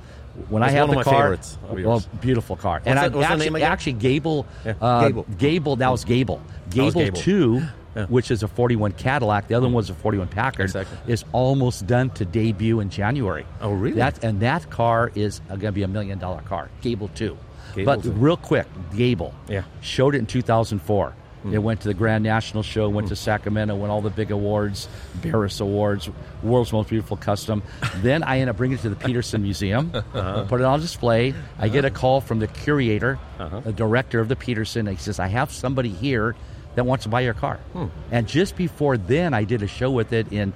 when 0.49 0.63
I 0.63 0.69
have 0.69 0.87
one 0.87 0.95
the 0.95 1.01
of 1.01 1.05
my 1.05 1.11
car, 1.11 1.21
favorites 1.23 1.57
well, 1.71 2.03
beautiful 2.21 2.55
car, 2.55 2.81
and 2.85 2.97
that- 2.97 3.05
I 3.13 3.15
what's 3.15 3.29
actually, 3.29 3.63
actually 3.63 3.93
Gable, 3.93 4.45
Yeah, 4.65 4.73
uh, 4.81 5.07
Gable. 5.07 5.25
Gable, 5.37 5.75
that 5.77 5.91
was 5.91 6.03
Gable. 6.05 6.41
That 6.69 6.83
was 6.83 6.93
Gable, 6.93 7.05
Gable. 7.05 7.17
two, 7.19 7.61
Yeah. 7.95 8.05
which 8.05 8.29
is 8.29 8.43
a 8.43 8.47
41 8.47 8.91
Cadillac. 8.91 9.47
The 9.47 9.55
other 9.55 9.65
one 9.67 9.73
was 9.73 9.89
a 9.89 9.93
41 9.95 10.27
Packard. 10.27 10.65
Exactly. 10.65 10.97
Is 11.11 11.25
almost 11.31 11.87
done 11.87 12.09
to 12.11 12.25
debut 12.25 12.79
in 12.79 12.89
January. 12.89 13.45
Oh, 13.61 13.71
really? 13.71 13.95
That 13.97 14.23
and 14.23 14.39
that 14.41 14.69
car 14.69 15.11
is 15.15 15.39
going 15.47 15.59
to 15.61 15.71
be 15.71 15.83
a 15.83 15.87
million 15.87 16.19
dollar 16.19 16.41
car. 16.41 16.69
Gable 16.81 17.09
two. 17.15 17.35
Gable 17.75 17.95
but 17.95 18.05
real 18.19 18.37
quick, 18.37 18.67
Gable. 18.95 19.33
Yeah. 19.49 19.63
Showed 19.81 20.13
it 20.15 20.19
in 20.19 20.25
2004. 20.27 21.13
It 21.53 21.59
went 21.59 21.81
to 21.81 21.87
the 21.87 21.93
Grand 21.93 22.23
National 22.23 22.63
Show, 22.63 22.89
went 22.89 23.09
to 23.09 23.15
Sacramento, 23.15 23.75
won 23.75 23.89
all 23.89 24.01
the 24.01 24.09
big 24.09 24.31
awards, 24.31 24.87
Barris 25.21 25.59
Awards, 25.59 26.09
World's 26.43 26.71
Most 26.73 26.89
Beautiful 26.89 27.17
Custom. 27.17 27.63
then 27.97 28.23
I 28.23 28.39
end 28.39 28.49
up 28.49 28.57
bringing 28.57 28.77
it 28.77 28.81
to 28.81 28.89
the 28.89 28.95
Petersen 28.95 29.41
Museum, 29.41 29.91
uh-huh. 29.93 30.45
put 30.45 30.61
it 30.61 30.65
on 30.65 30.79
display. 30.79 31.33
I 31.57 31.69
get 31.69 31.85
a 31.85 31.87
uh-huh. 31.87 31.97
call 31.97 32.21
from 32.21 32.39
the 32.39 32.47
curator, 32.47 33.19
uh-huh. 33.39 33.61
the 33.61 33.73
director 33.73 34.19
of 34.19 34.27
the 34.27 34.35
Petersen. 34.35 34.87
He 34.87 34.95
says, 34.97 35.19
I 35.19 35.27
have 35.27 35.51
somebody 35.51 35.89
here 35.89 36.35
that 36.75 36.85
wants 36.85 37.03
to 37.03 37.09
buy 37.09 37.21
your 37.21 37.33
car. 37.33 37.57
Hmm. 37.73 37.85
And 38.11 38.27
just 38.27 38.55
before 38.55 38.97
then, 38.97 39.33
I 39.33 39.45
did 39.45 39.63
a 39.63 39.67
show 39.67 39.89
with 39.89 40.13
it 40.13 40.31
in 40.31 40.53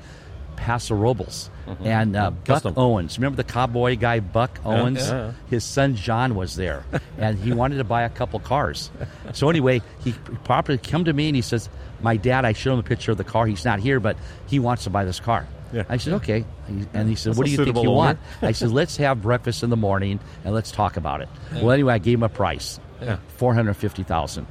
Paso 0.56 0.94
Robles. 0.94 1.50
And 1.84 2.16
uh, 2.16 2.32
Buck 2.32 2.46
Custom. 2.46 2.74
Owens, 2.78 3.18
remember 3.18 3.38
the 3.38 3.44
cowboy 3.52 3.96
guy 3.98 4.20
Buck 4.20 4.60
Owens? 4.66 5.08
yeah. 5.08 5.34
His 5.50 5.64
son 5.64 5.96
John 5.96 6.36
was 6.36 6.56
there, 6.56 6.84
and 7.18 7.38
he 7.40 7.52
wanted 7.54 7.78
to 7.78 7.84
buy 7.84 8.04
a 8.04 8.10
couple 8.10 8.40
cars. 8.40 8.90
So 9.34 9.50
anyway, 9.50 9.82
he 10.04 10.14
properly 10.44 10.78
come 10.78 11.06
to 11.06 11.14
me 11.14 11.28
and 11.28 11.36
he 11.36 11.42
says, 11.42 11.70
"My 12.02 12.18
dad, 12.18 12.46
I 12.46 12.54
showed 12.54 12.74
him 12.74 12.80
a 12.80 12.84
picture 12.84 13.12
of 13.12 13.18
the 13.18 13.24
car. 13.24 13.46
He's 13.46 13.66
not 13.66 13.80
here, 13.80 14.00
but 14.00 14.18
he 14.48 14.60
wants 14.60 14.84
to 14.86 14.90
buy 14.90 15.06
this 15.06 15.20
car." 15.20 15.48
Yeah. 15.74 15.84
I 15.88 15.98
said, 15.98 16.14
"Okay," 16.16 16.44
and 16.68 17.08
he 17.08 17.16
said, 17.16 17.32
That's 17.32 17.38
"What 17.38 17.46
do 17.46 17.52
you 17.52 17.58
think 17.64 17.76
you 17.78 17.82
owner. 17.84 17.92
want?" 17.92 18.20
I 18.42 18.52
said, 18.52 18.72
"Let's 18.72 18.98
have 18.98 19.22
breakfast 19.22 19.64
in 19.64 19.70
the 19.70 19.78
morning 19.78 20.20
and 20.44 20.54
let's 20.54 20.72
talk 20.72 20.98
about 20.98 21.22
it." 21.22 21.30
Well, 21.54 21.72
anyway, 21.72 21.94
I 21.94 21.98
gave 21.98 22.18
him 22.18 22.24
a 22.24 22.30
price, 22.30 22.80
Yeah. 23.02 23.18
four 23.38 23.54
hundred 23.54 23.76
fifty 23.76 24.04
thousand. 24.04 24.48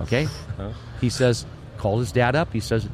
Okay, 0.00 0.26
he 1.00 1.08
says, 1.10 1.46
called 1.78 2.00
his 2.00 2.10
dad 2.12 2.34
up. 2.34 2.52
He 2.52 2.60
says, 2.60 2.88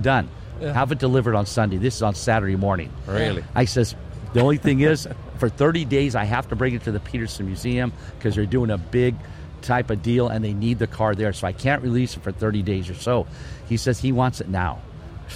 "Done. 0.00 0.28
Have 0.60 0.92
it 0.92 0.98
delivered 0.98 1.34
on 1.34 1.46
Sunday. 1.46 1.76
This 1.76 1.96
is 1.96 2.02
on 2.02 2.14
Saturday 2.14 2.56
morning." 2.56 2.90
Really? 3.06 3.44
I 3.54 3.64
says, 3.64 3.94
the 4.32 4.40
only 4.40 4.58
thing 4.58 4.80
is, 4.80 5.08
for 5.38 5.48
30 5.48 5.84
days, 5.84 6.14
I 6.14 6.24
have 6.24 6.48
to 6.48 6.56
bring 6.56 6.74
it 6.74 6.84
to 6.84 6.92
the 6.92 7.00
Petersen 7.00 7.46
Museum 7.46 7.92
because 8.18 8.34
they're 8.34 8.46
doing 8.46 8.70
a 8.70 8.78
big 8.78 9.14
type 9.62 9.90
of 9.90 10.02
deal 10.02 10.28
and 10.28 10.44
they 10.44 10.52
need 10.52 10.78
the 10.78 10.86
car 10.86 11.14
there. 11.14 11.32
So 11.32 11.46
I 11.46 11.52
can't 11.52 11.82
release 11.82 12.16
it 12.16 12.22
for 12.22 12.32
30 12.32 12.62
days 12.62 12.90
or 12.90 12.94
so. 12.94 13.26
He 13.68 13.76
says 13.76 13.98
he 13.98 14.12
wants 14.12 14.40
it 14.40 14.48
now. 14.48 14.80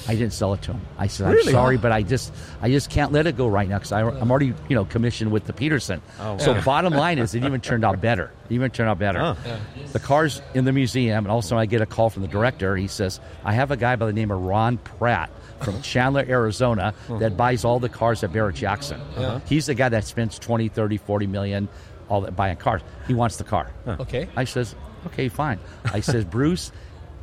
I 0.09 0.15
didn't 0.15 0.33
sell 0.33 0.55
it 0.55 0.63
to 0.63 0.73
him. 0.73 0.81
I 0.99 1.07
said, 1.07 1.31
Really? 1.31 1.49
I'm 1.49 1.53
sorry, 1.53 1.77
but 1.77 1.93
I 1.93 2.03
just 2.03 2.33
I 2.61 2.71
just 2.71 2.91
can't 2.91 3.13
let 3.13 3.27
it 3.27 3.37
go 3.37 3.47
right 3.49 3.69
now 3.69 3.79
because 3.79 3.93
I'm 3.93 4.31
already 4.31 4.55
you 4.69 4.75
know 4.75 4.85
commissioned 4.85 5.31
with 5.33 5.47
the 5.47 5.53
Petersen. 5.53 6.03
Oh, 6.19 6.39
so 6.39 6.53
wow. 6.53 6.61
bottom 6.65 6.93
line 6.93 7.19
is, 7.19 7.35
it 7.35 7.45
even 7.45 7.61
turned 7.61 7.85
out 7.85 8.01
better. 8.01 8.33
It 8.49 8.55
even 8.55 8.71
turned 8.71 8.89
out 8.89 8.99
better. 8.99 9.21
Oh. 9.21 9.37
The 9.93 10.01
car's 10.01 10.43
in 10.55 10.65
the 10.65 10.73
museum, 10.73 11.25
and 11.25 11.33
also 11.33 11.57
I 11.57 11.67
get 11.67 11.81
a 11.81 11.87
call 11.87 12.11
from 12.11 12.23
the 12.23 12.29
director. 12.29 12.77
He 12.77 12.89
says, 12.89 13.21
I 13.45 13.53
have 13.53 13.71
a 13.71 13.77
guy 13.77 13.97
by 13.97 14.07
the 14.07 14.13
name 14.13 14.31
of 14.31 14.41
Ron 14.41 14.79
Pratt 14.79 15.31
from 15.61 15.81
Chandler, 15.83 16.25
Arizona, 16.29 16.95
that 17.09 17.15
uh-huh. 17.15 17.31
buys 17.31 17.65
all 17.65 17.81
the 17.81 17.89
cars 17.89 18.25
at 18.25 18.33
Barrett 18.33 18.57
Jackson. 18.57 19.01
He's 19.47 19.67
the 19.67 19.75
guy 19.75 19.89
that 19.89 20.05
spends 20.05 20.39
20, 20.39 20.69
30, 20.69 20.97
40 20.97 21.27
million 21.27 21.69
all 22.11 22.21
that 22.23 22.37
buying 22.37 22.57
cars. 22.57 22.83
He 23.07 23.15
wants 23.15 23.37
the 23.37 23.45
car. 23.45 23.71
Okay. 23.87 24.29
I 24.37 24.45
says, 24.45 24.75
okay, 25.07 25.29
fine. 25.29 25.59
I 25.85 26.01
says, 26.01 26.25
Bruce, 26.25 26.73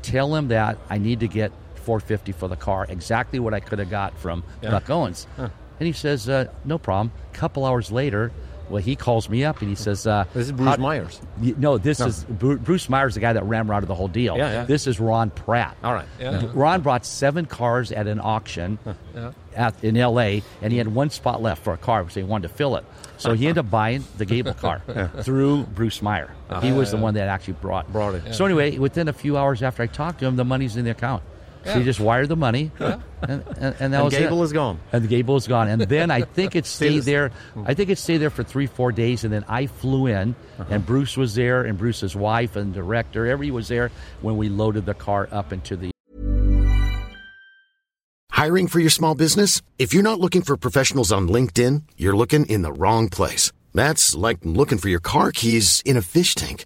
tell 0.01 0.33
him 0.33 0.47
that 0.47 0.77
I 0.89 0.97
need 0.97 1.19
to 1.19 1.27
get 1.27 1.51
450 1.91 2.33
for 2.33 2.49
the 2.49 2.57
car, 2.57 2.85
exactly 2.89 3.39
what 3.39 3.53
I 3.53 3.61
could 3.61 3.79
have 3.79 3.89
got 3.89 4.17
from 4.19 4.43
Buck 4.61 4.89
Owens. 4.89 5.25
And 5.37 5.85
he 5.87 5.93
says, 5.93 6.27
uh, 6.27 6.47
no 6.65 6.77
problem. 6.77 7.11
A 7.33 7.37
couple 7.37 7.63
hours 7.63 7.91
later, 7.91 8.31
well, 8.69 8.81
he 8.83 8.97
calls 8.97 9.29
me 9.29 9.45
up 9.45 9.61
and 9.61 9.69
he 9.69 9.75
says, 9.75 10.05
uh, 10.05 10.25
This 10.33 10.47
is 10.47 10.51
Bruce 10.51 10.71
how- 10.71 10.75
Myers. 10.77 11.21
Y- 11.41 11.53
No, 11.57 11.77
this 11.77 12.01
is 12.01 12.25
Bru- 12.25 12.57
Bruce 12.57 12.89
Myers, 12.89 13.13
the 13.13 13.21
guy 13.21 13.31
that 13.31 13.43
ramrodded 13.43 13.85
the 13.87 13.95
whole 13.95 14.09
deal. 14.09 14.35
Yeah, 14.37 14.51
yeah. 14.51 14.63
This 14.65 14.87
is 14.87 14.99
Ron 14.99 15.29
Pratt. 15.29 15.77
All 15.85 15.93
right. 15.93 16.07
Yeah. 16.19 16.43
Ron 16.53 16.81
brought 16.81 17.05
seven 17.05 17.45
cars 17.45 17.93
at 17.93 18.07
an 18.07 18.19
auction 18.21 18.77
at, 19.55 19.81
in 19.83 19.95
L.A. 19.95 20.43
and 20.61 20.71
he 20.73 20.77
had 20.79 20.87
one 20.89 21.09
spot 21.11 21.41
left 21.41 21.63
for 21.63 21.71
a 21.73 21.77
car 21.77 22.01
because 22.03 22.15
he 22.15 22.23
wanted 22.23 22.49
to 22.49 22.53
fill 22.55 22.75
it. 22.75 22.83
So 23.17 23.33
he 23.33 23.47
ended 23.47 23.65
up 23.65 23.71
buying 23.71 24.03
the 24.17 24.25
Gable 24.25 24.53
car 24.65 24.81
through 25.21 25.63
Bruce 25.63 26.01
Meyer. 26.01 26.31
he 26.61 26.71
was 26.73 26.91
the 26.91 26.97
one 26.97 27.13
that 27.13 27.29
actually 27.29 27.53
brought 27.53 27.91
Brought 27.93 28.15
it. 28.15 28.33
So 28.33 28.45
anyway, 28.45 28.77
within 28.79 29.07
a 29.07 29.13
few 29.13 29.37
hours 29.37 29.63
after 29.63 29.83
I 29.83 29.87
talked 29.87 30.19
to 30.19 30.25
him, 30.25 30.35
the 30.35 30.43
money's 30.45 30.75
in 30.75 30.83
the 30.85 30.91
account. 30.91 31.23
So 31.65 31.79
he 31.79 31.83
just 31.83 31.99
wired 31.99 32.29
the 32.29 32.35
money, 32.35 32.71
and, 32.79 33.01
and, 33.21 33.43
and 33.57 33.93
that 33.93 33.97
And 33.97 34.03
was 34.05 34.13
Gable 34.13 34.41
it. 34.41 34.45
is 34.45 34.53
gone. 34.53 34.79
And 34.91 35.03
the 35.03 35.07
Gable 35.07 35.35
is 35.35 35.47
gone. 35.47 35.67
And 35.67 35.81
then 35.81 36.11
I 36.11 36.21
think 36.21 36.55
it 36.55 36.65
stayed 36.77 37.03
there. 37.03 37.31
I 37.65 37.73
think 37.73 37.89
it 37.89 37.97
stayed 37.97 38.17
there 38.17 38.29
for 38.29 38.43
three, 38.43 38.67
four 38.67 38.91
days. 38.91 39.23
And 39.23 39.33
then 39.33 39.43
I 39.47 39.67
flew 39.67 40.07
in, 40.07 40.35
Uh-huh. 40.59 40.65
and 40.73 40.85
Bruce 40.85 41.17
was 41.17 41.35
there, 41.35 41.63
and 41.63 41.77
Bruce's 41.77 42.15
wife 42.15 42.55
and 42.55 42.73
director, 42.73 43.25
everybody 43.27 43.51
was 43.51 43.67
there 43.67 43.91
when 44.21 44.37
we 44.37 44.49
loaded 44.49 44.85
the 44.85 44.93
car 44.93 45.27
up 45.31 45.51
into 45.53 45.75
the 45.75 45.91
Hiring 48.31 48.67
for 48.67 48.79
your 48.79 48.91
small 48.91 49.15
business? 49.15 49.61
If 49.79 49.93
you're 49.93 50.03
not 50.03 50.19
looking 50.19 50.43
for 50.43 50.57
professionals 50.57 51.11
on 51.11 51.27
LinkedIn, 51.27 51.83
you're 51.97 52.15
looking 52.15 52.45
in 52.45 52.61
the 52.61 52.71
wrong 52.71 53.09
place. 53.09 53.51
That's 53.73 54.13
like 54.15 54.37
looking 54.43 54.77
for 54.77 54.89
your 54.89 54.99
car 54.99 55.31
keys 55.31 55.81
in 55.85 55.97
a 55.97 56.01
fish 56.03 56.35
tank. 56.35 56.65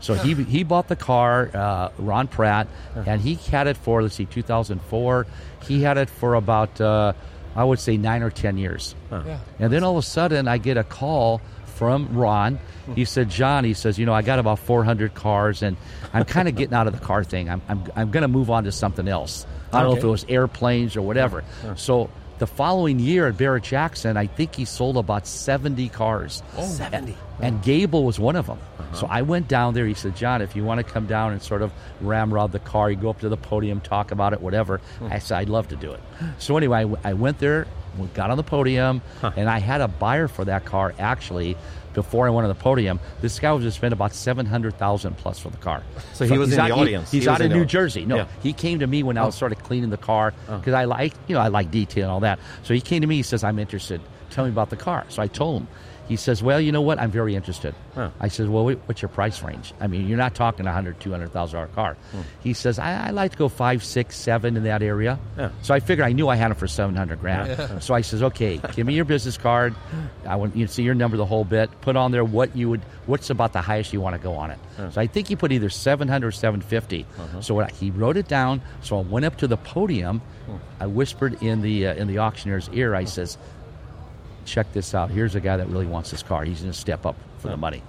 So 0.00 0.14
he 0.14 0.34
he 0.34 0.64
bought 0.64 0.88
the 0.88 0.96
car, 0.96 1.50
uh, 1.54 1.88
Ron 1.98 2.28
Pratt, 2.28 2.68
and 3.06 3.20
he 3.20 3.34
had 3.34 3.66
it 3.66 3.76
for 3.76 4.02
let's 4.02 4.14
see, 4.16 4.26
2004. 4.26 5.26
He 5.66 5.82
had 5.82 5.96
it 5.98 6.10
for 6.10 6.34
about 6.34 6.78
uh, 6.80 7.14
I 7.56 7.64
would 7.64 7.78
say 7.78 7.96
nine 7.96 8.22
or 8.22 8.30
ten 8.30 8.58
years. 8.58 8.94
Yeah. 9.10 9.38
And 9.58 9.72
then 9.72 9.82
all 9.84 9.92
of 9.96 10.04
a 10.04 10.06
sudden, 10.06 10.46
I 10.48 10.58
get 10.58 10.76
a 10.76 10.84
call 10.84 11.40
from 11.76 12.16
Ron. 12.16 12.58
He 12.94 13.04
said, 13.06 13.30
"John," 13.30 13.64
he 13.64 13.72
says, 13.74 13.98
"You 13.98 14.04
know, 14.04 14.12
I 14.12 14.20
got 14.22 14.38
about 14.38 14.58
400 14.58 15.14
cars, 15.14 15.62
and 15.62 15.76
I'm 16.12 16.24
kind 16.24 16.48
of 16.48 16.54
getting 16.60 16.74
out 16.74 16.86
of 16.86 16.92
the 16.98 17.04
car 17.04 17.24
thing. 17.24 17.48
I'm 17.48 17.62
I'm, 17.68 17.84
I'm 17.96 18.10
going 18.10 18.22
to 18.22 18.28
move 18.28 18.50
on 18.50 18.64
to 18.64 18.72
something 18.72 19.08
else. 19.08 19.46
I 19.72 19.80
don't 19.80 19.92
know 19.92 19.96
if 19.96 20.04
it 20.04 20.08
was 20.08 20.26
airplanes 20.28 20.96
or 20.96 21.02
whatever." 21.02 21.44
So. 21.76 22.10
The 22.36 22.48
following 22.48 22.98
year 22.98 23.28
at 23.28 23.36
Barrett 23.38 23.62
Jackson, 23.62 24.16
I 24.16 24.26
think 24.26 24.56
he 24.56 24.64
sold 24.64 24.96
about 24.96 25.24
70 25.24 25.88
cars. 25.90 26.42
Oh. 26.58 26.66
70. 26.66 27.16
And 27.40 27.62
Gable 27.62 28.02
was 28.04 28.18
one 28.18 28.34
of 28.34 28.48
them. 28.48 28.58
So 28.94 29.06
I 29.08 29.22
went 29.22 29.48
down 29.48 29.74
there. 29.74 29.86
He 29.86 29.94
said, 29.94 30.16
John, 30.16 30.40
if 30.42 30.54
you 30.56 30.64
want 30.64 30.78
to 30.78 30.84
come 30.84 31.06
down 31.06 31.32
and 31.32 31.42
sort 31.42 31.62
of 31.62 31.72
ramrod 32.00 32.52
the 32.52 32.58
car, 32.60 32.90
you 32.90 32.96
go 32.96 33.10
up 33.10 33.20
to 33.20 33.28
the 33.28 33.36
podium, 33.36 33.80
talk 33.80 34.10
about 34.10 34.32
it, 34.32 34.40
whatever. 34.40 34.78
Hmm. 34.98 35.08
I 35.12 35.18
said, 35.18 35.38
I'd 35.38 35.48
love 35.48 35.68
to 35.68 35.76
do 35.76 35.92
it. 35.92 36.00
So 36.38 36.56
anyway, 36.56 36.78
I, 36.78 36.82
w- 36.82 37.00
I 37.04 37.12
went 37.14 37.38
there, 37.38 37.66
we 37.98 38.06
got 38.08 38.30
on 38.30 38.36
the 38.36 38.42
podium, 38.42 39.02
and 39.22 39.48
I 39.48 39.58
had 39.58 39.80
a 39.80 39.88
buyer 39.88 40.28
for 40.28 40.44
that 40.46 40.64
car 40.64 40.94
actually 40.98 41.56
before 41.92 42.26
I 42.26 42.30
went 42.30 42.44
on 42.44 42.48
the 42.48 42.60
podium. 42.60 42.98
This 43.20 43.38
guy 43.38 43.52
was 43.52 43.64
to 43.64 43.70
spend 43.70 43.92
about 43.92 44.12
700000 44.12 45.16
plus 45.16 45.38
for 45.38 45.50
the 45.50 45.56
car. 45.58 45.82
So 46.12 46.24
he 46.26 46.36
was 46.38 46.50
in 46.52 46.56
the 46.56 46.62
out- 46.62 46.66
he- 46.66 46.72
audience. 46.80 47.10
he's 47.10 47.22
He 47.24 47.28
out 47.28 47.40
in 47.40 47.48
New 47.50 47.54
audience. 47.56 47.70
Jersey. 47.72 48.04
No, 48.04 48.16
Yeah. 48.16 48.26
he 48.42 48.52
came 48.52 48.80
to 48.80 48.86
me 48.86 49.02
when 49.02 49.16
I 49.16 49.24
was 49.24 49.36
oh. 49.36 49.38
sort 49.38 49.52
of 49.52 49.62
cleaning 49.62 49.90
the 49.90 49.96
car 49.96 50.32
Oh. 50.48 50.58
because 50.58 50.74
I 50.74 50.84
like, 50.84 51.14
you 51.28 51.34
know, 51.34 51.40
I 51.40 51.48
like 51.48 51.70
detail 51.70 52.04
and 52.04 52.10
all 52.12 52.20
that. 52.20 52.38
So 52.64 52.74
he 52.74 52.80
came 52.80 53.00
to 53.02 53.06
me. 53.06 53.16
He 53.16 53.22
says, 53.22 53.44
"I'm 53.44 53.58
interested. 53.58 54.00
Tell 54.30 54.44
me 54.44 54.50
about 54.50 54.70
the 54.70 54.76
car." 54.76 55.04
So 55.08 55.22
I 55.22 55.26
told 55.28 55.62
him. 55.62 55.68
He 56.08 56.16
says, 56.16 56.42
"Well, 56.42 56.60
you 56.60 56.72
know 56.72 56.82
what? 56.82 56.98
I'm 56.98 57.10
very 57.10 57.34
interested." 57.34 57.74
Huh. 57.94 58.10
I 58.20 58.28
said, 58.28 58.48
"Well, 58.48 58.64
wait, 58.64 58.78
what's 58.86 59.00
your 59.02 59.08
price 59.08 59.42
range? 59.42 59.72
I 59.80 59.86
mean, 59.86 60.06
you're 60.08 60.18
not 60.18 60.34
talking 60.34 60.66
a 60.66 60.72
hundred, 60.72 61.00
two 61.00 61.10
hundred 61.10 61.32
thousand 61.32 61.56
dollar 61.58 61.68
car." 61.68 61.96
Hmm. 62.12 62.20
He 62.40 62.52
says, 62.52 62.78
I, 62.78 63.08
"I 63.08 63.10
like 63.10 63.32
to 63.32 63.38
go 63.38 63.48
five, 63.48 63.82
six, 63.84 64.16
seven 64.16 64.56
in 64.56 64.64
that 64.64 64.82
area." 64.82 65.18
Yeah. 65.38 65.50
So 65.62 65.74
I 65.74 65.80
figured 65.80 66.06
I 66.06 66.12
knew 66.12 66.28
I 66.28 66.36
had 66.36 66.50
him 66.50 66.56
for 66.56 66.66
seven 66.66 66.94
hundred 66.96 67.20
grand. 67.20 67.82
So 67.82 67.94
I 67.94 68.02
says, 68.02 68.22
"Okay, 68.22 68.60
give 68.74 68.86
me 68.86 68.94
your 68.94 69.04
business 69.04 69.38
card. 69.38 69.74
I 70.26 70.36
want 70.36 70.56
you 70.56 70.66
to 70.66 70.72
see 70.72 70.82
your 70.82 70.94
number, 70.94 71.16
the 71.16 71.26
whole 71.26 71.44
bit. 71.44 71.70
Put 71.80 71.96
on 71.96 72.12
there 72.12 72.24
what 72.24 72.56
you 72.56 72.70
would, 72.70 72.82
what's 73.06 73.30
about 73.30 73.52
the 73.52 73.60
highest 73.60 73.92
you 73.92 74.00
want 74.00 74.16
to 74.16 74.22
go 74.22 74.34
on 74.34 74.50
it." 74.50 74.58
So 74.90 75.00
I 75.00 75.06
think 75.06 75.28
he 75.28 75.36
put 75.36 75.52
either 75.52 75.70
seven 75.70 76.08
hundred 76.08 76.28
or 76.28 76.32
seven 76.32 76.62
uh-huh. 76.74 77.40
So 77.40 77.54
what 77.54 77.70
I, 77.70 77.74
he 77.74 77.90
wrote 77.90 78.16
it 78.16 78.28
down. 78.28 78.60
So 78.82 78.98
I 78.98 79.02
went 79.02 79.24
up 79.24 79.36
to 79.38 79.46
the 79.46 79.56
podium. 79.56 80.20
Hmm. 80.46 80.56
I 80.80 80.86
whispered 80.86 81.42
in 81.42 81.62
the 81.62 81.88
uh, 81.88 81.94
in 81.94 82.08
the 82.08 82.18
auctioneer's 82.18 82.68
ear. 82.72 82.94
I 82.94 83.04
says, 83.04 83.38
"Check 84.44 84.72
this 84.72 84.94
out. 84.94 85.10
Here's 85.10 85.34
a 85.34 85.40
guy 85.40 85.56
that 85.56 85.68
really 85.68 85.86
wants 85.86 86.10
this 86.10 86.22
car. 86.22 86.44
He's 86.44 86.60
going 86.60 86.72
to 86.72 86.78
step 86.78 87.04
up 87.06 87.16
for 87.38 87.48
the 87.48 87.56
money." 87.56 87.82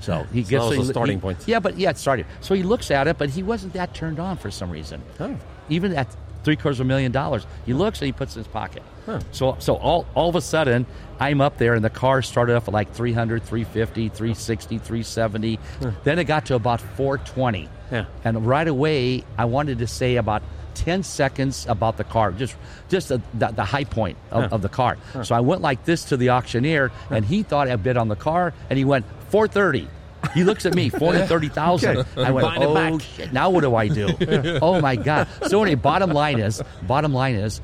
So 0.00 0.24
he 0.32 0.42
So 0.44 0.50
gets 0.50 0.50
that 0.50 0.58
was 0.68 0.76
he- 0.78 0.82
the 0.84 0.92
starting 0.92 1.18
he- 1.18 1.22
point. 1.22 1.38
Yeah, 1.46 1.58
but 1.60 1.78
yeah, 1.78 1.90
it 1.90 1.98
started. 1.98 2.26
So 2.40 2.54
he 2.54 2.62
looks 2.62 2.90
at 2.90 3.08
it, 3.08 3.18
but 3.18 3.30
he 3.30 3.42
wasn't 3.42 3.72
that 3.74 3.94
turned 3.94 4.18
on 4.20 4.36
for 4.36 4.50
some 4.50 4.70
reason. 4.70 5.02
Oh. 5.20 5.36
Even 5.68 5.94
at 5.94 6.14
three 6.44 6.54
quarters 6.56 6.78
of 6.78 6.86
a 6.86 6.88
million 6.88 7.10
dollars, 7.10 7.44
he 7.64 7.72
looks 7.72 8.00
and 8.00 8.06
he 8.06 8.12
puts 8.12 8.34
it 8.36 8.38
in 8.40 8.44
his 8.44 8.52
pocket. 8.52 8.82
So 9.30 9.56
so 9.60 9.74
all 9.76 10.04
all 10.14 10.28
of 10.28 10.34
a 10.36 10.40
sudden, 10.40 10.84
I'm 11.20 11.40
up 11.40 11.58
there 11.58 11.74
and 11.74 11.84
the 11.84 11.90
car 11.90 12.22
started 12.22 12.56
off 12.56 12.66
at 12.68 12.74
like 12.74 12.92
300, 12.92 13.42
350, 13.44 14.08
360, 14.08 14.78
370. 14.78 15.58
Then 16.04 16.18
it 16.18 16.24
got 16.24 16.46
to 16.46 16.54
about 16.56 16.80
420. 16.80 17.68
Yeah. 17.92 18.06
And 18.24 18.44
right 18.46 18.66
away, 18.66 19.22
I 19.38 19.44
wanted 19.44 19.78
to 19.78 19.86
say 19.86 20.16
about 20.16 20.42
10 20.76 21.02
seconds 21.02 21.66
about 21.68 21.96
the 21.96 22.04
car, 22.04 22.32
just 22.32 22.56
just 22.88 23.08
the, 23.08 23.20
the, 23.34 23.48
the 23.48 23.64
high 23.64 23.84
point 23.84 24.16
of, 24.30 24.52
of 24.52 24.62
the 24.62 24.68
car. 24.68 24.96
So 25.22 25.34
I 25.34 25.40
went 25.40 25.62
like 25.62 25.84
this 25.84 26.04
to 26.06 26.16
the 26.16 26.30
auctioneer, 26.30 26.92
and 27.10 27.24
he 27.24 27.42
thought 27.42 27.68
I 27.68 27.76
bid 27.76 27.96
on 27.96 28.08
the 28.08 28.16
car, 28.16 28.52
and 28.70 28.78
he 28.78 28.84
went 28.84 29.06
430. 29.30 29.88
He 30.34 30.44
looks 30.44 30.66
at 30.66 30.74
me, 30.74 30.88
430,000. 30.90 32.04
I 32.16 32.30
went, 32.30 32.46
oh, 32.58 32.74
back." 32.74 33.00
shit, 33.00 33.32
now 33.32 33.50
what 33.50 33.62
do 33.62 33.74
I 33.74 33.88
do? 33.88 34.08
oh, 34.62 34.80
my 34.80 34.96
God. 34.96 35.28
So 35.46 35.62
anyway, 35.62 35.76
bottom 35.76 36.10
line 36.10 36.38
is, 36.38 36.62
bottom 36.82 37.12
line 37.12 37.34
is, 37.34 37.60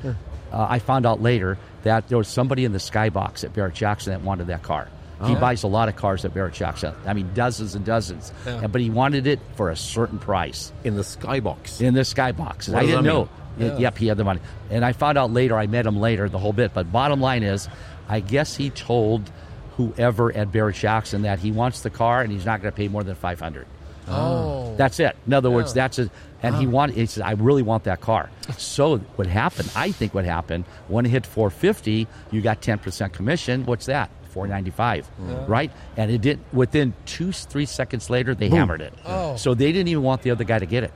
uh, 0.51 0.67
I 0.69 0.79
found 0.79 1.05
out 1.05 1.21
later 1.21 1.57
that 1.83 2.07
there 2.07 2.17
was 2.17 2.27
somebody 2.27 2.65
in 2.65 2.71
the 2.71 2.79
skybox 2.79 3.43
at 3.43 3.53
Barrett 3.53 3.73
Jackson 3.73 4.13
that 4.13 4.21
wanted 4.21 4.47
that 4.47 4.63
car. 4.63 4.87
He 5.25 5.35
oh. 5.35 5.39
buys 5.39 5.63
a 5.63 5.67
lot 5.67 5.89
of 5.89 5.95
cars 5.95 6.25
at 6.25 6.33
Barrett 6.33 6.53
Jackson. 6.53 6.93
Uh, 7.05 7.09
I 7.09 7.13
mean, 7.13 7.29
dozens 7.33 7.75
and 7.75 7.85
dozens. 7.85 8.33
Yeah. 8.45 8.67
But 8.67 8.81
he 8.81 8.89
wanted 8.89 9.25
it 9.27 9.39
for 9.55 9.69
a 9.69 9.75
certain 9.75 10.19
price 10.19 10.73
in 10.83 10.95
the 10.95 11.01
skybox. 11.03 11.79
in 11.81 11.93
the 11.93 12.01
skybox. 12.01 12.73
I 12.73 12.81
didn't 12.81 13.03
that 13.03 13.09
know. 13.09 13.29
mean? 13.57 13.71
Y- 13.71 13.77
Yep, 13.79 13.97
he 13.99 14.07
had 14.07 14.17
the 14.17 14.23
money. 14.23 14.39
And 14.71 14.83
I 14.83 14.93
found 14.93 15.17
out 15.17 15.31
later, 15.31 15.55
I 15.55 15.67
met 15.67 15.85
him 15.85 15.99
later, 15.99 16.27
the 16.27 16.39
whole 16.39 16.53
bit. 16.53 16.73
But 16.73 16.91
bottom 16.91 17.21
line 17.21 17.43
is, 17.43 17.69
I 18.09 18.19
guess 18.19 18.55
he 18.55 18.71
told 18.71 19.31
whoever 19.77 20.31
at 20.35 20.51
Barrett 20.51 20.75
Jackson 20.75 21.21
that 21.21 21.39
he 21.39 21.51
wants 21.51 21.81
the 21.81 21.89
car 21.89 22.21
and 22.21 22.31
he's 22.31 22.45
not 22.45 22.61
going 22.61 22.71
to 22.71 22.75
pay 22.75 22.87
more 22.87 23.03
than 23.03 23.15
500 23.15 23.67
Oh. 24.07 24.75
That's 24.75 24.99
it. 24.99 25.15
In 25.25 25.33
other 25.33 25.49
words, 25.49 25.73
that's 25.73 25.99
it. 25.99 26.09
And 26.41 26.55
he 26.55 26.67
wanted. 26.67 26.97
He 26.97 27.05
said, 27.05 27.23
"I 27.23 27.31
really 27.31 27.61
want 27.61 27.85
that 27.85 28.01
car." 28.01 28.29
So 28.57 28.97
what 28.97 29.27
happened? 29.27 29.71
I 29.77 29.91
think 29.91 30.13
what 30.13 30.25
happened 30.25 30.65
when 30.89 31.05
it 31.05 31.09
hit 31.09 31.25
450, 31.25 32.05
you 32.31 32.41
got 32.41 32.61
10 32.61 32.79
percent 32.79 33.13
commission. 33.13 33.65
What's 33.65 33.85
that? 33.85 34.09
Four 34.33 34.47
ninety 34.47 34.71
five, 34.71 35.07
right? 35.47 35.71
And 35.95 36.11
it 36.11 36.21
did 36.21 36.39
within 36.51 36.93
two 37.05 37.31
three 37.31 37.65
seconds 37.65 38.09
later 38.09 38.33
they 38.35 38.49
hammered 38.49 38.81
it. 38.81 38.93
Oh. 39.05 39.35
So 39.37 39.53
they 39.53 39.71
didn't 39.71 39.87
even 39.89 40.03
want 40.03 40.23
the 40.23 40.31
other 40.31 40.43
guy 40.43 40.59
to 40.59 40.65
get 40.65 40.83
it. 40.83 40.93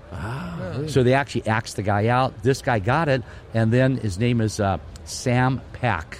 So 0.87 1.03
they 1.03 1.13
actually 1.13 1.47
axed 1.47 1.75
the 1.75 1.83
guy 1.83 2.07
out. 2.07 2.43
This 2.43 2.61
guy 2.61 2.79
got 2.79 3.07
it, 3.09 3.23
and 3.53 3.71
then 3.71 3.97
his 3.97 4.17
name 4.19 4.41
is 4.41 4.59
uh, 4.59 4.77
Sam 5.05 5.61
Pack. 5.73 6.19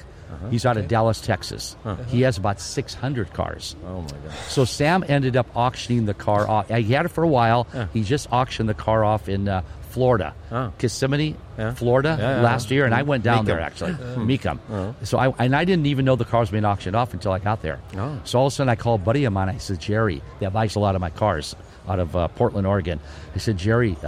He's 0.51 0.65
out 0.65 0.77
of 0.77 0.87
Dallas, 0.87 1.19
Texas. 1.19 1.75
He 2.09 2.21
has 2.21 2.37
about 2.37 2.59
600 2.61 3.33
cars. 3.33 3.75
Oh 3.85 4.01
my 4.01 4.07
god. 4.07 4.33
So 4.49 4.65
Sam 4.65 5.03
ended 5.07 5.35
up 5.35 5.47
auctioning 5.55 6.05
the 6.05 6.13
car 6.13 6.47
off. 6.47 6.69
He 6.69 6.93
had 6.93 7.05
it 7.05 7.09
for 7.09 7.23
a 7.23 7.27
while. 7.27 7.65
He 7.93 8.03
just 8.03 8.27
auctioned 8.31 8.69
the 8.69 8.73
car 8.75 9.03
off 9.03 9.27
in 9.29 9.47
uh, 9.47 9.63
Florida, 9.89 10.33
Oh. 10.51 10.71
Kissimmee, 10.77 11.35
Yeah. 11.57 11.73
Florida, 11.73 12.15
Yeah, 12.19 12.35
yeah, 12.37 12.41
last 12.41 12.69
year, 12.71 12.85
and 12.85 12.93
I 12.93 13.01
went 13.03 13.23
down 13.23 13.43
Mecum. 13.43 13.47
there 13.47 13.59
actually, 13.59 13.93
Mecum. 14.17 14.59
So 15.03 15.17
I 15.17 15.33
and 15.43 15.55
I 15.55 15.65
didn't 15.65 15.85
even 15.87 16.05
know 16.05 16.15
the 16.15 16.25
car 16.25 16.41
was 16.41 16.49
being 16.51 16.65
auctioned 16.65 16.95
off 16.95 17.13
until 17.13 17.31
I 17.31 17.39
got 17.39 17.61
there. 17.61 17.79
Oh. 17.97 18.19
So 18.23 18.39
all 18.39 18.47
of 18.47 18.53
a 18.53 18.55
sudden, 18.55 18.69
I 18.69 18.75
called 18.75 19.01
a 19.01 19.03
buddy 19.03 19.25
of 19.25 19.33
mine. 19.33 19.49
I 19.49 19.57
said, 19.57 19.79
Jerry, 19.79 20.21
that 20.39 20.53
buys 20.53 20.75
a 20.75 20.79
lot 20.79 20.95
of 20.95 21.01
my 21.01 21.09
cars 21.09 21.55
out 21.87 21.99
of 21.99 22.15
uh, 22.15 22.27
Portland, 22.29 22.67
Oregon. 22.67 22.99
I 23.33 23.37
said, 23.37 23.57
Jerry, 23.57 23.95
uh, 24.03 24.07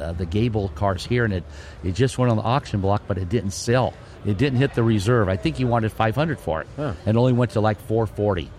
uh, 0.00 0.12
the 0.12 0.26
Gable 0.26 0.68
car's 0.76 1.04
here, 1.04 1.24
and 1.24 1.34
it 1.34 1.44
it 1.84 1.92
just 1.94 2.18
went 2.18 2.30
on 2.30 2.36
the 2.36 2.42
auction 2.44 2.80
block, 2.80 3.02
but 3.08 3.18
it 3.18 3.28
didn't 3.28 3.50
sell. 3.50 3.94
It 4.24 4.38
didn't 4.38 4.58
hit 4.58 4.74
the 4.74 4.82
reserve. 4.82 5.28
I 5.28 5.36
think 5.36 5.56
he 5.56 5.64
wanted 5.64 5.92
500 5.92 6.40
for 6.40 6.62
it, 6.62 6.68
and 7.06 7.16
only 7.16 7.32
went 7.32 7.52
to 7.52 7.60
like 7.60 7.78
440. 7.80 8.50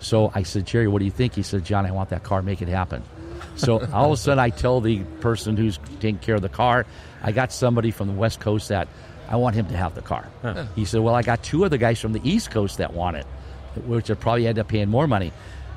So 0.00 0.30
I 0.34 0.42
said, 0.42 0.66
Jerry, 0.66 0.88
what 0.88 0.98
do 0.98 1.04
you 1.06 1.10
think? 1.10 1.34
He 1.34 1.42
said, 1.42 1.64
John, 1.64 1.86
I 1.86 1.90
want 1.92 2.10
that 2.10 2.22
car. 2.22 2.42
Make 2.42 2.60
it 2.60 2.68
happen. 2.68 3.02
So 3.60 3.78
all 3.92 4.06
of 4.06 4.12
a 4.12 4.16
sudden, 4.16 4.38
I 4.38 4.50
tell 4.50 4.80
the 4.80 5.00
person 5.20 5.56
who's 5.56 5.78
taking 6.00 6.18
care 6.18 6.34
of 6.34 6.42
the 6.42 6.48
car, 6.48 6.86
I 7.22 7.32
got 7.32 7.52
somebody 7.52 7.90
from 7.90 8.08
the 8.08 8.14
West 8.14 8.40
Coast 8.40 8.68
that 8.68 8.88
I 9.28 9.36
want 9.36 9.54
him 9.54 9.66
to 9.66 9.76
have 9.76 9.94
the 9.94 10.02
car. 10.02 10.28
He 10.74 10.84
said, 10.84 11.00
Well, 11.00 11.14
I 11.14 11.22
got 11.22 11.42
two 11.42 11.64
other 11.64 11.76
guys 11.76 12.00
from 12.00 12.12
the 12.12 12.20
East 12.24 12.50
Coast 12.50 12.78
that 12.78 12.92
want 12.94 13.16
it, 13.16 13.26
which 13.86 14.08
would 14.08 14.20
probably 14.20 14.46
end 14.46 14.58
up 14.58 14.68
paying 14.68 14.88
more 14.88 15.06
money. 15.06 15.32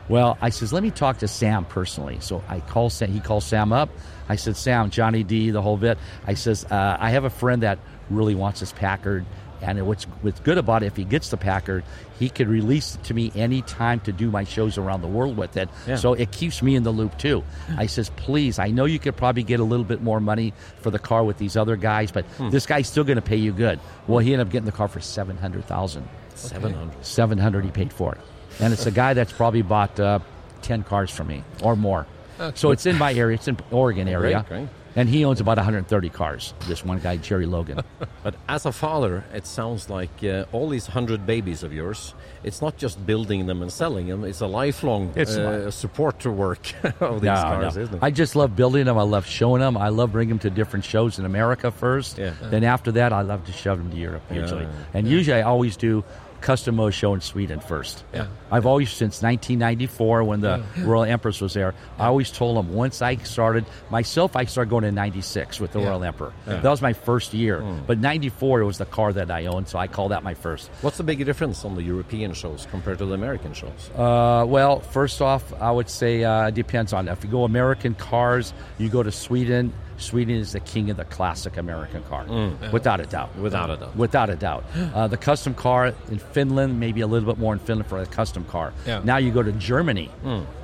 Well, 0.09 0.37
I 0.41 0.49
says, 0.49 0.73
let 0.73 0.83
me 0.83 0.91
talk 0.91 1.19
to 1.19 1.27
Sam 1.29 1.63
personally. 1.65 2.17
So 2.19 2.43
I 2.49 2.59
call 2.59 2.89
Sam. 2.89 3.09
He 3.11 3.21
calls 3.21 3.45
Sam 3.45 3.71
up. 3.71 3.89
I 4.27 4.35
said, 4.35 4.57
Sam, 4.57 4.89
Johnny 4.89 5.23
D, 5.23 5.51
the 5.51 5.61
whole 5.61 5.77
bit. 5.77 5.97
I 6.27 6.33
says, 6.33 6.65
uh, 6.65 6.97
I 6.99 7.11
have 7.11 7.23
a 7.23 7.29
friend 7.29 7.63
that 7.63 7.79
really 8.09 8.35
wants 8.35 8.59
this 8.59 8.73
Packard. 8.73 9.25
And 9.63 9.85
what's, 9.87 10.03
what's 10.21 10.39
good 10.41 10.57
about 10.57 10.83
it, 10.83 10.87
if 10.87 10.95
he 10.97 11.03
gets 11.03 11.29
the 11.29 11.37
Packard, 11.37 11.83
he 12.19 12.29
could 12.29 12.47
release 12.47 12.95
it 12.95 13.03
to 13.05 13.13
me 13.13 13.31
anytime 13.35 13.99
to 14.01 14.11
do 14.11 14.29
my 14.29 14.43
shows 14.43 14.77
around 14.77 15.01
the 15.01 15.07
world 15.07 15.37
with 15.37 15.57
it. 15.57 15.69
Yeah. 15.87 15.95
So 15.95 16.13
it 16.13 16.31
keeps 16.31 16.61
me 16.61 16.75
in 16.75 16.83
the 16.83 16.91
loop 16.91 17.17
too. 17.17 17.43
I 17.77 17.85
says, 17.87 18.09
please, 18.11 18.59
I 18.59 18.67
know 18.67 18.85
you 18.85 18.99
could 18.99 19.15
probably 19.15 19.43
get 19.43 19.59
a 19.59 19.63
little 19.63 19.85
bit 19.85 20.01
more 20.01 20.19
money 20.19 20.53
for 20.81 20.91
the 20.91 20.99
car 20.99 21.23
with 21.23 21.37
these 21.37 21.55
other 21.57 21.75
guys, 21.75 22.11
but 22.11 22.25
this 22.51 22.65
guy's 22.65 22.87
still 22.87 23.03
going 23.03 23.15
to 23.15 23.21
pay 23.21 23.37
you 23.37 23.51
good. 23.53 23.79
Well, 24.07 24.19
he 24.19 24.33
ended 24.33 24.47
up 24.47 24.51
getting 24.51 24.65
the 24.65 24.71
car 24.71 24.87
for 24.87 24.99
seven 24.99 25.37
hundred 25.37 25.65
thousand. 25.65 26.07
Seven 26.35 26.73
hundred. 26.73 27.05
700 27.05 27.65
he 27.65 27.71
paid 27.71 27.93
for 27.93 28.13
it. 28.15 28.21
And 28.59 28.73
it's 28.73 28.85
a 28.85 28.91
guy 28.91 29.13
that's 29.13 29.31
probably 29.31 29.61
bought 29.61 29.99
uh, 29.99 30.19
10 30.61 30.83
cars 30.83 31.09
from 31.09 31.27
me 31.27 31.43
or 31.61 31.75
more. 31.75 32.05
That's 32.37 32.59
so 32.59 32.71
it's 32.71 32.85
in 32.85 32.97
my 32.97 33.13
area. 33.13 33.35
It's 33.35 33.47
in 33.47 33.57
Oregon 33.71 34.07
area. 34.07 34.43
great. 34.47 34.67
And 34.95 35.09
he 35.09 35.25
owns 35.25 35.39
about 35.41 35.57
130 35.57 36.09
cars, 36.09 36.53
this 36.67 36.85
one 36.85 36.99
guy, 36.99 37.17
Jerry 37.17 37.45
Logan. 37.45 37.79
But 38.23 38.35
as 38.47 38.65
a 38.65 38.71
father, 38.71 39.25
it 39.33 39.45
sounds 39.45 39.89
like 39.89 40.23
uh, 40.23 40.45
all 40.53 40.69
these 40.69 40.87
hundred 40.87 41.25
babies 41.25 41.61
of 41.63 41.73
yours. 41.73 42.13
It's 42.43 42.61
not 42.61 42.77
just 42.77 43.05
building 43.05 43.47
them 43.47 43.61
and 43.61 43.69
selling 43.69 44.07
them. 44.07 44.23
It's 44.23 44.39
a 44.39 44.47
lifelong 44.47 45.11
It's 45.17 45.35
uh, 45.35 45.69
support 45.71 46.19
to 46.21 46.31
work 46.31 46.71
of 47.01 47.19
these 47.19 47.23
No, 47.27 47.33
cars, 47.35 47.75
no. 47.75 47.81
isn't 47.81 47.95
it? 47.95 47.99
I 48.01 48.11
just 48.11 48.35
love 48.37 48.55
building 48.55 48.85
them. 48.85 48.97
I 48.97 49.03
love 49.03 49.25
showing 49.25 49.59
them. 49.59 49.75
I 49.77 49.89
love 49.89 50.13
bringing 50.13 50.37
them 50.37 50.39
to 50.39 50.49
different 50.49 50.85
shows 50.85 51.19
in 51.19 51.25
America 51.25 51.69
first. 51.69 52.17
Yeah. 52.17 52.33
Then 52.43 52.63
after 52.63 52.93
that, 52.93 53.11
I 53.11 53.23
love 53.23 53.43
to 53.45 53.51
shove 53.51 53.77
them 53.79 53.91
to 53.91 53.97
Europe 53.97 54.23
usually. 54.31 54.63
Yeah. 54.63 54.71
And 54.93 55.05
usually 55.07 55.35
I 55.35 55.41
always 55.41 55.75
do 55.75 56.03
Custom 56.43 56.75
Motor 56.75 56.91
Show 56.91 57.13
in 57.13 57.21
Sweden 57.21 57.59
first. 57.59 58.03
Yeah. 58.13 58.27
I've 58.51 58.65
always, 58.65 58.89
since 58.89 59.21
1994, 59.21 60.23
when 60.25 60.41
the 60.41 60.63
Royal 60.79 61.05
Empress 61.05 61.39
was 61.39 61.53
there, 61.53 61.73
I 61.97 62.07
always 62.07 62.29
told 62.29 62.57
them 62.57 62.73
once 62.73 63.01
I 63.01 63.15
started, 63.15 63.65
myself, 63.89 64.35
I 64.35 64.43
started 64.45 64.69
going 64.69 64.83
in 64.83 64.93
96 64.93 65.59
with 65.59 65.71
the. 65.71 65.79
Royal 65.79 66.03
Emperor. 66.03 66.33
That 66.45 66.63
was 66.63 66.81
my 66.81 66.93
first 66.93 67.33
year. 67.33 67.61
Hmm. 67.61 67.85
But 67.85 67.99
94 67.99 68.61
it 68.61 68.65
was 68.65 68.77
the 68.77 68.85
car 68.85 69.13
that 69.13 69.31
I 69.31 69.45
owned, 69.45 69.67
so 69.67 69.79
I 69.79 69.87
call 69.87 70.09
that 70.09 70.23
my 70.23 70.33
first. 70.33 70.69
What's 70.81 70.97
the 70.97 71.03
big 71.03 71.23
difference 71.25 71.65
on 71.65 71.75
the 71.75 71.83
European 71.83 72.33
shows 72.33 72.67
compared 72.71 72.97
to 72.99 73.05
the 73.05 73.13
American 73.13 73.53
shows? 73.53 73.89
Uh, 73.95 74.45
well, 74.47 74.79
first 74.79 75.21
off, 75.21 75.53
I 75.61 75.71
would 75.71 75.89
say 75.89 76.23
uh, 76.23 76.47
it 76.47 76.55
depends 76.55 76.93
on 76.93 77.07
if 77.07 77.23
you 77.23 77.29
go 77.29 77.43
American 77.43 77.95
cars, 77.95 78.53
you 78.77 78.89
go 78.89 79.03
to 79.03 79.11
Sweden. 79.11 79.73
Sweden 79.97 80.35
is 80.35 80.51
the 80.53 80.59
king 80.59 80.89
of 80.89 80.97
the 80.97 81.05
classic 81.05 81.57
American 81.57 82.03
car, 82.03 82.25
without 82.71 82.99
a 82.99 83.05
doubt. 83.05 83.35
Without 83.37 83.69
a 83.69 83.77
doubt. 83.77 83.95
Without 83.95 84.29
a 84.29 84.35
doubt. 84.35 84.63
Uh, 84.93 85.07
the 85.07 85.17
custom 85.17 85.53
car 85.55 85.87
in 86.11 86.19
Finland, 86.19 86.79
maybe 86.79 87.01
a 87.01 87.07
little 87.07 87.27
bit 87.27 87.39
more 87.39 87.51
in 87.53 87.59
Finland 87.59 87.87
for 87.89 87.99
a 87.99 88.05
custom 88.05 88.43
car. 88.45 88.73
Yeah. 88.85 89.01
Now 89.03 89.17
you 89.17 89.31
go 89.31 89.41
to 89.41 89.51
Germany. 89.53 90.09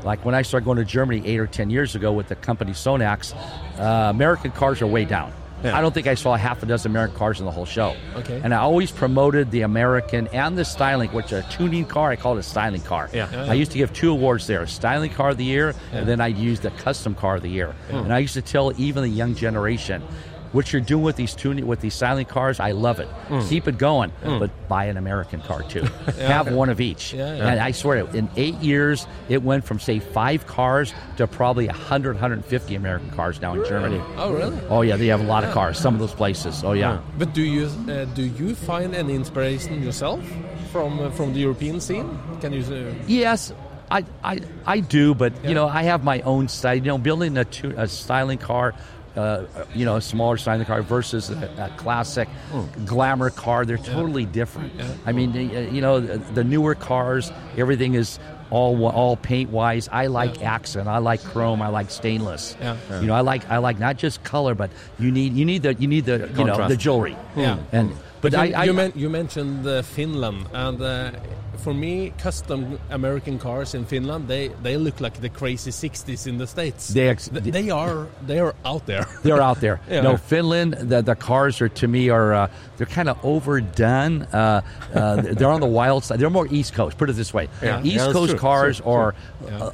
Like 0.03 0.23
when 0.23 0.35
I 0.35 0.43
started 0.43 0.65
going 0.65 0.77
to 0.77 0.85
Germany 0.85 1.23
eight 1.25 1.39
or 1.39 1.47
ten 1.47 1.69
years 1.71 1.95
ago 1.95 2.11
with 2.11 2.27
the 2.27 2.35
company 2.35 2.73
Sonax, 2.73 3.33
uh, 3.79 4.09
American 4.09 4.51
cars 4.51 4.81
are 4.81 4.87
way 4.87 5.05
down. 5.05 5.31
Yeah. 5.63 5.77
I 5.77 5.81
don't 5.81 5.93
think 5.93 6.07
I 6.07 6.15
saw 6.15 6.35
half 6.35 6.63
a 6.63 6.65
dozen 6.65 6.91
American 6.91 7.17
cars 7.17 7.39
in 7.39 7.45
the 7.45 7.51
whole 7.51 7.65
show. 7.65 7.95
Okay. 8.15 8.39
And 8.43 8.53
I 8.53 8.57
always 8.57 8.91
promoted 8.91 9.51
the 9.51 9.61
American 9.61 10.27
and 10.27 10.57
the 10.57 10.65
styling, 10.65 11.09
which 11.11 11.31
a 11.31 11.41
tuning 11.49 11.85
car. 11.85 12.11
I 12.11 12.15
call 12.15 12.37
it 12.37 12.39
a 12.39 12.43
styling 12.43 12.81
car. 12.81 13.09
Yeah. 13.13 13.29
I 13.47 13.53
used 13.53 13.71
to 13.71 13.77
give 13.77 13.91
two 13.93 14.11
awards 14.11 14.47
there: 14.47 14.61
a 14.61 14.67
styling 14.67 15.11
car 15.11 15.29
of 15.29 15.37
the 15.37 15.45
year, 15.45 15.75
and 15.91 16.07
then 16.07 16.21
I'd 16.21 16.37
use 16.37 16.59
the 16.59 16.71
custom 16.71 17.15
car 17.15 17.35
of 17.35 17.41
the 17.41 17.49
year. 17.49 17.73
Hmm. 17.89 17.97
And 17.97 18.13
I 18.13 18.19
used 18.19 18.35
to 18.35 18.41
tell 18.41 18.71
even 18.79 19.03
the 19.03 19.09
young 19.09 19.35
generation. 19.35 20.03
What 20.51 20.73
you're 20.73 20.81
doing 20.81 21.03
with 21.03 21.15
these 21.15 21.35
tuning 21.35 21.67
with 21.67 21.79
these 21.81 21.93
styling 21.93 22.25
cars, 22.25 22.59
I 22.59 22.71
love 22.71 22.99
it. 22.99 23.07
Keep 23.49 23.67
it 23.67 23.77
going, 23.77 24.11
but 24.23 24.49
buy 24.67 24.85
an 24.85 24.97
American 24.97 25.41
car 25.41 25.61
too. 25.63 25.81
Have 26.17 26.51
one 26.51 26.69
of 26.69 26.81
each. 26.81 27.13
Yeah, 27.13 27.35
yeah. 27.35 27.47
And 27.47 27.59
I 27.59 27.71
swear, 27.71 27.97
in 28.15 28.29
eight 28.35 28.55
years, 28.55 29.05
it 29.29 29.43
went 29.43 29.63
from 29.65 29.79
say 29.79 29.99
five 29.99 30.47
cars 30.47 30.93
to 31.17 31.27
probably 31.27 31.67
100, 31.67 32.13
150 32.15 32.75
American 32.75 33.11
cars 33.11 33.39
now 33.41 33.53
in 33.53 33.63
Germany. 33.65 34.01
Oh, 34.17 34.33
really? 34.33 34.59
Oh 34.69 34.81
yeah, 34.81 34.95
they 34.97 35.07
have 35.07 35.21
a 35.21 35.25
lot 35.27 35.43
of 35.43 35.53
cars. 35.53 35.77
Some 35.77 35.93
of 35.93 35.99
those 35.99 36.13
places. 36.15 36.63
Oh 36.63 36.73
yeah. 36.73 36.99
But 37.17 37.33
do 37.33 37.43
you 37.43 37.65
uh, 37.87 38.05
do 38.15 38.23
you 38.23 38.55
find 38.55 38.95
any 38.95 39.13
inspiration 39.15 39.83
yourself 39.83 40.21
from 40.71 40.99
uh, 40.99 41.11
from 41.11 41.33
the 41.33 41.39
European 41.41 41.79
scene? 41.79 42.17
Can 42.41 42.53
you? 42.53 42.61
Uh, 42.63 42.93
Yes, 43.07 43.53
I, 43.91 44.05
I, 44.23 44.41
I 44.65 44.79
do, 44.81 45.13
but 45.15 45.33
you 45.43 45.53
know, 45.55 45.67
I 45.67 45.83
have 45.83 46.03
my 46.03 46.21
own 46.21 46.47
style. 46.47 46.75
You 46.75 46.81
know, 46.81 46.97
building 46.97 47.37
a, 47.37 47.45
a 47.77 47.87
styling 47.87 48.37
car, 48.37 48.73
uh, 49.15 49.45
you 49.73 49.85
know, 49.85 49.97
a 49.97 50.01
smaller 50.01 50.37
the 50.37 50.65
car 50.65 50.81
versus 50.81 51.29
a, 51.29 51.35
a 51.57 51.77
classic 51.77 52.27
glamour 52.85 53.29
car, 53.29 53.65
they're 53.65 53.77
totally 53.77 54.25
different. 54.25 54.71
I 55.05 55.11
mean, 55.11 55.31
uh, 55.35 55.59
you 55.71 55.81
know, 55.81 55.99
the, 55.99 56.43
newer 56.43 56.75
cars, 56.75 57.31
everything 57.57 57.93
is 57.95 58.19
all 58.49 58.87
all 58.87 59.15
paint 59.15 59.51
wise. 59.51 59.87
I 59.91 60.07
like 60.07 60.41
accent. 60.41 60.87
I 60.87 60.97
like 60.97 61.23
chrome. 61.23 61.61
I 61.61 61.67
like 61.67 61.91
stainless. 61.91 62.55
Yeah. 62.59 62.77
You 62.99 63.07
know, 63.07 63.13
I 63.13 63.21
like 63.21 63.49
I 63.49 63.57
like 63.57 63.79
not 63.79 63.97
just 63.97 64.23
color, 64.23 64.55
but 64.55 64.71
you 64.97 65.11
need 65.11 65.33
you 65.33 65.45
need 65.45 65.63
the 65.63 65.73
you 65.75 65.87
need 65.87 66.05
the 66.05 66.29
you 66.35 66.45
know 66.45 66.67
the 66.67 66.77
jewelry. 66.77 67.15
Yeah. 67.35 67.59
And 67.71 67.95
but 68.21 68.33
you, 68.33 68.37
I, 68.39 68.51
I 68.51 68.63
you, 68.65 68.73
men- 68.73 68.93
you 68.95 69.09
mentioned 69.09 69.65
uh, 69.65 69.81
Finland, 69.81 70.47
and 70.53 70.81
uh, 70.81 71.11
for 71.59 71.73
me, 71.73 72.13
custom 72.17 72.79
American 72.89 73.37
cars 73.39 73.73
in 73.75 73.85
Finland 73.85 74.27
they, 74.27 74.49
they 74.63 74.77
look 74.77 74.99
like 75.01 75.19
the 75.21 75.29
crazy 75.29 75.71
'60s 75.71 76.27
in 76.27 76.37
the 76.37 76.47
states. 76.47 76.87
They 76.89 77.09
ex- 77.09 77.29
Th- 77.29 77.43
they 77.43 77.69
are 77.69 78.07
they 78.27 78.39
are 78.39 78.55
out 78.65 78.85
there. 78.85 79.05
They're 79.23 79.41
out 79.41 79.59
there. 79.61 79.79
Yeah. 79.89 80.01
No, 80.01 80.17
Finland. 80.17 80.73
The, 80.73 81.01
the 81.01 81.15
cars 81.15 81.61
are 81.61 81.69
to 81.69 81.87
me 81.87 82.09
are 82.09 82.33
uh, 82.33 82.47
they're 82.77 82.85
kind 82.95 83.09
of 83.09 83.17
overdone. 83.23 84.23
Uh, 84.23 84.61
uh, 84.93 85.21
they're 85.21 85.51
on 85.51 85.61
the 85.61 85.67
wild 85.81 86.03
side. 86.03 86.19
They're 86.19 86.29
more 86.29 86.47
East 86.51 86.73
Coast. 86.73 86.97
Put 86.97 87.09
it 87.09 87.13
this 87.15 87.33
way: 87.33 87.47
Yeah. 87.61 87.81
East 87.83 87.95
Yeah, 88.07 88.11
Coast 88.13 88.31
true. 88.31 88.39
cars 88.39 88.77
Sure, 88.77 88.87
are 88.87 89.15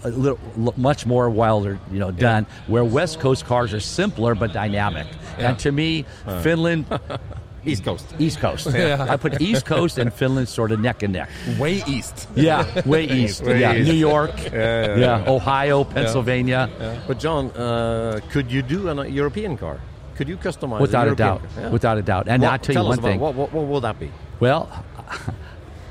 a, 0.03 0.07
a 0.07 0.09
little 0.09 0.39
much 0.77 1.05
more 1.05 1.29
wilder, 1.29 1.77
you 1.91 1.99
know, 1.99 2.11
done. 2.11 2.45
Where 2.67 2.83
West 2.85 3.19
Coast 3.19 3.45
cars 3.45 3.73
are 3.73 3.79
simpler 3.81 4.35
but 4.35 4.53
dynamic. 4.53 5.07
And 5.37 5.57
to 5.59 5.71
me, 5.71 6.05
Finland. 6.41 6.85
East 7.65 7.83
Coast. 7.83 8.05
East 8.19 8.39
Coast. 8.39 8.67
I 8.67 9.17
put 9.17 9.41
East 9.41 9.65
Coast 9.65 9.97
and 9.97 10.13
Finland 10.13 10.47
sort 10.49 10.71
of 10.71 10.79
neck 10.79 11.03
and 11.03 11.13
neck. 11.13 11.29
Way 11.59 11.83
east. 11.87 12.27
Yeah, 12.35 12.65
way 12.85 13.05
east. 13.05 13.43
Way 13.43 13.59
yeah, 13.61 13.75
east. 13.75 13.87
New 13.89 13.95
York. 13.97 14.31
Yeah, 14.55 14.97
yeah, 14.97 15.23
Ohio, 15.27 15.83
Pennsylvania. 15.83 16.69
But 17.07 17.19
John, 17.19 17.51
uh, 17.51 18.19
could 18.31 18.51
you 18.51 18.61
do 18.61 18.87
a 18.87 19.07
European 19.07 19.57
car? 19.57 19.79
Could 20.15 20.29
you 20.29 20.37
customize 20.37 20.79
Without 20.79 21.03
a 21.03 21.05
European 21.07 21.27
doubt. 21.27 21.41
car? 21.41 21.63
Yeah. 21.63 21.69
Without 21.71 21.97
a 21.97 22.01
doubt. 22.01 22.27
And 22.29 22.41
What- 22.41 22.51
I'll 22.51 22.57
tell, 22.59 22.73
tell 22.75 22.83
you 22.85 22.91
us 22.91 22.97
one 22.97 22.99
about 22.99 23.09
thing. 23.11 23.19
What, 23.19 23.35
what, 23.35 23.51
what 23.51 23.65
would 23.65 23.83
that 23.83 23.99
be? 23.99 24.11
Well, 24.39 24.69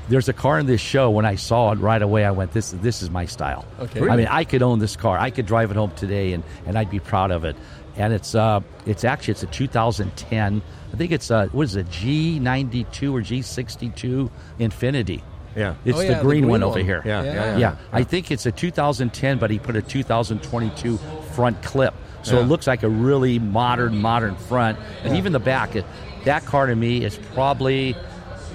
there's 0.09 0.29
a 0.29 0.33
car 0.33 0.59
in 0.59 0.65
this 0.65 0.81
show. 0.81 1.09
When 1.09 1.25
I 1.25 1.35
saw 1.35 1.71
it 1.71 1.79
right 1.79 2.01
away, 2.01 2.25
I 2.25 2.31
went, 2.31 2.51
"This 2.51 2.71
this 2.81 3.01
is 3.01 3.09
my 3.09 3.25
style." 3.25 3.65
Okay. 3.79 4.07
I 4.07 4.15
mean, 4.15 4.27
I 4.27 4.43
could 4.43 4.61
own 4.61 4.79
this 4.79 4.95
car. 4.95 5.17
I 5.17 5.29
could 5.31 5.45
drive 5.45 5.71
it 5.71 5.77
home 5.77 5.91
today, 5.91 6.33
and, 6.33 6.43
and 6.65 6.77
I'd 6.77 6.89
be 6.91 6.99
proud 6.99 7.31
of 7.31 7.43
it. 7.43 7.55
And 7.97 8.13
it's 8.13 8.35
uh, 8.35 8.61
it's 8.85 9.03
actually 9.03 9.31
it's 9.33 9.43
a 9.43 9.47
2010. 9.47 10.61
I 10.93 10.97
think 10.97 11.11
it's 11.11 11.29
a 11.31 11.47
what 11.47 11.63
is 11.63 11.75
it 11.75 11.87
G92 11.87 13.13
or 13.13 13.21
G62 13.21 14.29
Infiniti. 14.59 15.21
Yeah. 15.55 15.75
It's 15.85 15.97
Oh, 15.97 16.01
the 16.01 16.07
yeah, 16.07 16.17
the 16.17 16.23
green, 16.23 16.41
green 16.41 16.51
one, 16.51 16.61
one. 16.61 16.63
over 16.69 16.79
here. 16.79 17.01
Yeah, 17.05 17.23
yeah, 17.23 17.33
Yeah. 17.33 17.57
yeah. 17.57 17.75
I 17.93 18.03
think 18.03 18.29
it's 18.29 18.45
a 18.45 18.51
2010, 18.51 19.37
but 19.37 19.49
he 19.49 19.57
put 19.59 19.75
a 19.77 19.81
2022 19.81 20.97
front 21.33 21.61
clip, 21.63 21.93
so 22.23 22.35
Yeah. 22.37 22.43
it 22.43 22.47
looks 22.47 22.67
like 22.67 22.83
a 22.83 22.89
really 22.89 23.39
modern, 23.39 24.01
modern 24.01 24.35
front. 24.35 24.77
And 25.05 25.15
even 25.15 25.31
the 25.31 25.39
back, 25.39 25.77
it, 25.77 25.85
that 26.25 26.43
car 26.45 26.65
to 26.65 26.75
me 26.75 27.05
is 27.05 27.17
probably 27.33 27.95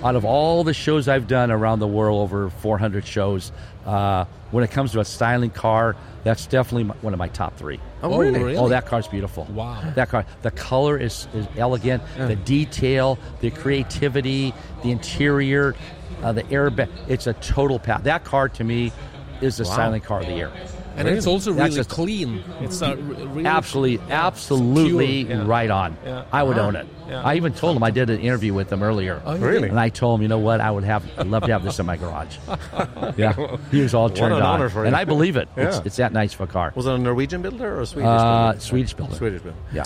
out 0.02 0.16
of 0.16 0.24
all 0.24 0.64
the 0.64 0.74
shows 0.74 1.08
I've 1.08 1.28
done 1.28 1.50
around 1.50 1.78
the 1.80 1.86
world, 1.86 2.22
over 2.22 2.50
400 2.50 3.06
shows, 3.06 3.52
uh, 3.86 4.24
when 4.50 4.64
it 4.64 4.70
comes 4.70 4.92
to 4.92 5.00
a 5.00 5.04
styling 5.04 5.50
car, 5.50 5.96
that's 6.24 6.46
definitely 6.46 6.84
my, 6.84 6.94
one 6.96 7.12
of 7.12 7.18
my 7.18 7.28
top 7.28 7.56
three. 7.56 7.80
Oh, 8.02 8.18
really? 8.18 8.38
really? 8.38 8.56
Oh, 8.56 8.68
that 8.68 8.86
car's 8.86 9.08
beautiful. 9.08 9.44
Wow. 9.44 9.82
That 9.94 10.08
car, 10.08 10.26
the 10.42 10.50
color 10.50 10.98
is, 10.98 11.28
is 11.34 11.46
elegant, 11.56 12.02
the 12.16 12.36
detail, 12.36 13.18
the 13.40 13.50
creativity, 13.50 14.52
the 14.82 14.90
interior, 14.90 15.74
uh, 16.22 16.32
the 16.32 16.42
airbag. 16.44 16.88
It's 17.08 17.26
a 17.26 17.34
total 17.34 17.78
pack. 17.78 18.02
That 18.04 18.24
car 18.24 18.48
to 18.50 18.64
me 18.64 18.92
is 19.40 19.56
the 19.56 19.64
styling 19.64 20.02
car 20.02 20.20
of 20.20 20.26
the 20.26 20.34
year. 20.34 20.52
And 20.96 21.08
it's 21.08 21.26
also 21.26 21.52
really 21.52 21.78
a- 21.78 21.84
clean. 21.84 22.42
It's 22.60 22.82
a 22.82 22.88
r- 22.90 22.96
really 22.96 23.46
Absolutely, 23.46 24.06
yeah, 24.08 24.26
absolutely 24.26 25.22
yeah. 25.22 25.46
right 25.46 25.70
on. 25.70 25.96
Yeah. 26.04 26.24
I 26.32 26.42
would 26.42 26.58
Ah, 26.58 26.66
own 26.66 26.76
it. 26.76 26.86
yeah. 27.08 27.22
I 27.22 27.36
even 27.36 27.52
told 27.54 27.76
him 27.76 27.82
I 27.82 27.90
did 27.90 28.10
an 28.10 28.20
interview 28.20 28.52
with 28.52 28.70
him 28.72 28.82
earlier. 28.82 29.22
Oh, 29.24 29.36
Really? 29.38 29.68
And 29.68 29.78
I 29.80 29.88
told 29.88 30.18
him, 30.18 30.22
you 30.22 30.28
know 30.28 30.38
what, 30.38 30.60
I 30.60 30.70
would 30.70 30.84
have, 30.84 31.02
I'd 31.18 31.26
love 31.28 31.44
to 31.44 31.52
have 31.52 31.64
this 31.64 31.78
in 31.78 31.86
my 31.86 31.96
garage. 31.96 32.36
yeah, 33.16 33.56
he 33.70 33.80
was 33.80 33.94
all 33.94 34.08
turned 34.08 34.20
What 34.20 34.28
turned 34.30 34.34
an 34.34 34.42
on, 34.42 34.54
honor 34.60 34.68
for 34.68 34.84
and. 34.84 34.94
I 34.96 35.04
believe 35.04 35.36
it. 35.36 35.48
It's, 35.56 35.76
Yeah. 35.76 35.82
it's 35.84 35.96
that 35.96 36.12
nice 36.12 36.32
for 36.32 36.44
a 36.44 36.48
car. 36.48 36.72
Was 36.74 36.86
it 36.86 36.92
a 36.92 36.98
Norwegian 36.98 37.40
builder 37.42 37.76
or 37.76 37.80
a 37.82 37.86
Swedish 37.86 38.08
Uh, 38.08 38.46
builder? 38.52 38.60
Swedish 38.60 38.94
builder. 38.94 39.14
Swedish 39.16 39.42
builder. 39.42 39.58
Yeah. 39.72 39.84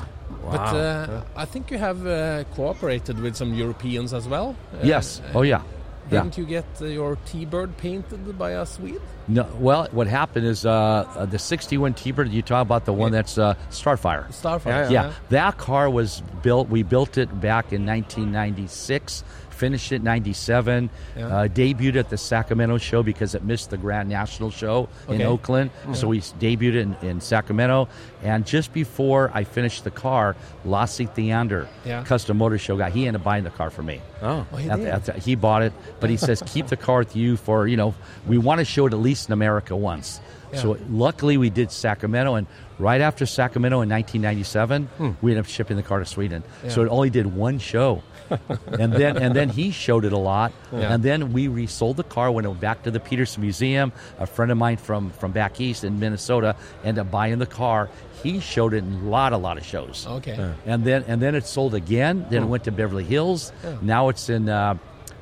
But 0.51 0.61
Wow. 0.61 0.77
uh, 0.77 1.21
I 1.37 1.45
think 1.47 1.71
you 1.71 1.79
have 1.79 2.07
uh, 2.07 2.45
cooperated 2.55 3.19
with 3.21 3.35
some 3.37 3.55
Europeans 3.55 4.13
as 4.13 4.27
well. 4.29 4.57
Uh, 4.75 4.79
Yes. 4.83 5.23
Oh 5.35 5.43
yeah. 5.43 5.63
Yeah. 6.11 6.23
Didn't 6.23 6.39
you 6.39 6.45
get 6.45 6.67
uh, 6.81 6.87
your 6.87 7.17
T-bird 7.27 7.77
painted 7.77 8.39
by 8.39 8.51
a 8.51 8.67
Swede? 8.67 9.01
No, 9.27 9.49
well, 9.59 9.89
what 9.91 10.07
happened 10.07 10.47
is 10.47 10.67
uh, 10.67 10.71
uh, 10.71 11.25
the 11.25 11.39
61 11.39 11.95
T-Bird, 11.95 12.29
you 12.29 12.43
talk 12.43 12.61
about 12.61 12.85
the 12.85 12.93
one 12.93 13.11
that's 13.11 13.39
uh, 13.39 13.55
Starfire. 13.71 14.29
Starfire. 14.29 14.91
Yeah, 14.91 15.13
that 15.31 15.57
car 15.57 15.89
was 15.89 16.23
built. 16.43 16.69
We 16.69 16.83
built 16.83 17.17
it 17.17 17.29
back 17.41 17.73
in 17.73 17.87
1996. 17.87 19.25
Finished 19.55 19.93
it 19.93 20.03
97. 20.03 20.91
Yeah. 21.17 21.27
Uh, 21.27 21.49
debuted 21.49 21.97
at 21.97 22.11
the 22.11 22.17
Sacramento 22.19 22.79
show 22.79 23.03
because 23.03 23.35
it 23.35 23.45
missed 23.45 23.71
the 23.71 23.77
Grand 23.77 24.09
National 24.09 24.51
show 24.51 24.89
in 25.09 25.15
Okay. 25.15 25.25
Oakland. 25.25 25.71
So 25.95 26.09
we 26.09 26.21
debuted 26.21 26.63
it 26.75 26.77
in, 26.77 26.97
in 27.03 27.21
Sacramento. 27.21 27.89
And 28.23 28.45
just 28.47 28.73
before 28.73 29.31
I 29.33 29.45
finished 29.45 29.85
the 29.85 29.91
car, 29.91 30.35
Lasse 30.65 30.99
Theander, 31.15 31.69
Yeah. 31.85 32.03
Custom 32.05 32.37
Motor 32.39 32.59
Show 32.59 32.77
guy, 32.77 32.91
he 32.91 33.07
ended 33.07 33.21
up 33.21 33.25
buying 33.25 33.45
the 33.45 33.51
car 33.51 33.71
for 33.71 33.83
me. 33.83 34.01
Oh. 34.23 34.47
Oh, 34.53 34.57
he 34.57 34.69
At 34.69 34.77
did? 34.79 34.89
at 34.89 35.05
the- 35.05 35.13
he 35.15 35.35
bought 35.37 35.63
it, 35.63 35.73
but 36.01 36.11
he 36.11 36.17
says 36.17 36.43
keep 36.47 36.67
the 36.67 36.77
car 36.77 36.99
with 37.01 37.15
you 37.15 37.37
for 37.37 37.67
you 37.69 37.77
know 37.77 37.95
we 38.27 38.39
want 38.39 38.59
to 38.59 38.65
show 38.65 38.87
it 38.87 38.93
at 38.93 38.99
least 38.99 39.29
in 39.29 39.33
America 39.33 39.77
once. 39.77 40.21
So 40.55 40.79
luckily 40.89 41.37
we 41.37 41.51
did 41.51 41.73
Sacramento, 41.73 42.37
and 42.37 42.47
right 42.79 43.01
after 43.01 43.27
Sacramento 43.27 43.81
in 43.81 43.89
1997, 43.89 44.89
we 45.21 45.33
ended 45.33 45.45
up 45.45 45.51
shipping 45.51 45.77
the 45.77 45.83
car 45.83 45.99
to 45.99 46.05
Sweden. 46.07 46.45
So 46.69 46.83
it 46.83 46.89
only 46.89 47.11
did 47.11 47.27
one 47.35 47.59
show, 47.59 48.03
and 48.79 48.93
then 48.93 49.17
and 49.17 49.35
then 49.35 49.49
he 49.49 49.71
showed 49.71 50.05
it 50.05 50.13
a 50.13 50.19
lot, 50.19 50.53
and 50.73 51.03
then 51.03 51.33
we 51.33 51.49
resold 51.49 51.97
the 51.97 52.05
car 52.05 52.31
went 52.31 52.61
back 52.61 52.83
to 52.85 52.91
the 52.91 53.01
Petersen 53.01 53.43
Museum. 53.43 53.93
A 54.19 54.27
friend 54.27 54.51
of 54.51 54.59
mine 54.59 54.77
from 54.77 55.11
from 55.11 55.33
back 55.33 55.61
east 55.61 55.85
in 55.85 55.99
Minnesota 56.01 56.57
ended 56.85 57.03
up 57.07 57.11
buying 57.11 57.39
the 57.39 57.47
car. 57.47 57.89
He 58.23 58.41
showed 58.41 58.73
it 58.73 58.79
in 58.79 58.93
a 58.95 59.09
lot 59.09 59.33
a 59.33 59.37
lot 59.37 59.59
of 59.59 59.65
shows. 59.65 60.07
Okay. 60.09 60.53
And 60.65 60.85
then 60.85 61.05
and 61.07 61.21
then 61.21 61.35
it 61.35 61.47
sold 61.47 61.75
again. 61.75 62.27
Then 62.31 62.45
it 62.45 62.47
went 62.47 62.65
to 62.65 62.73
Beverly 62.73 63.05
Hills. 63.05 63.53
Now 63.83 64.09
it's 64.09 64.29
in 64.29 64.49
uh, 64.49 64.77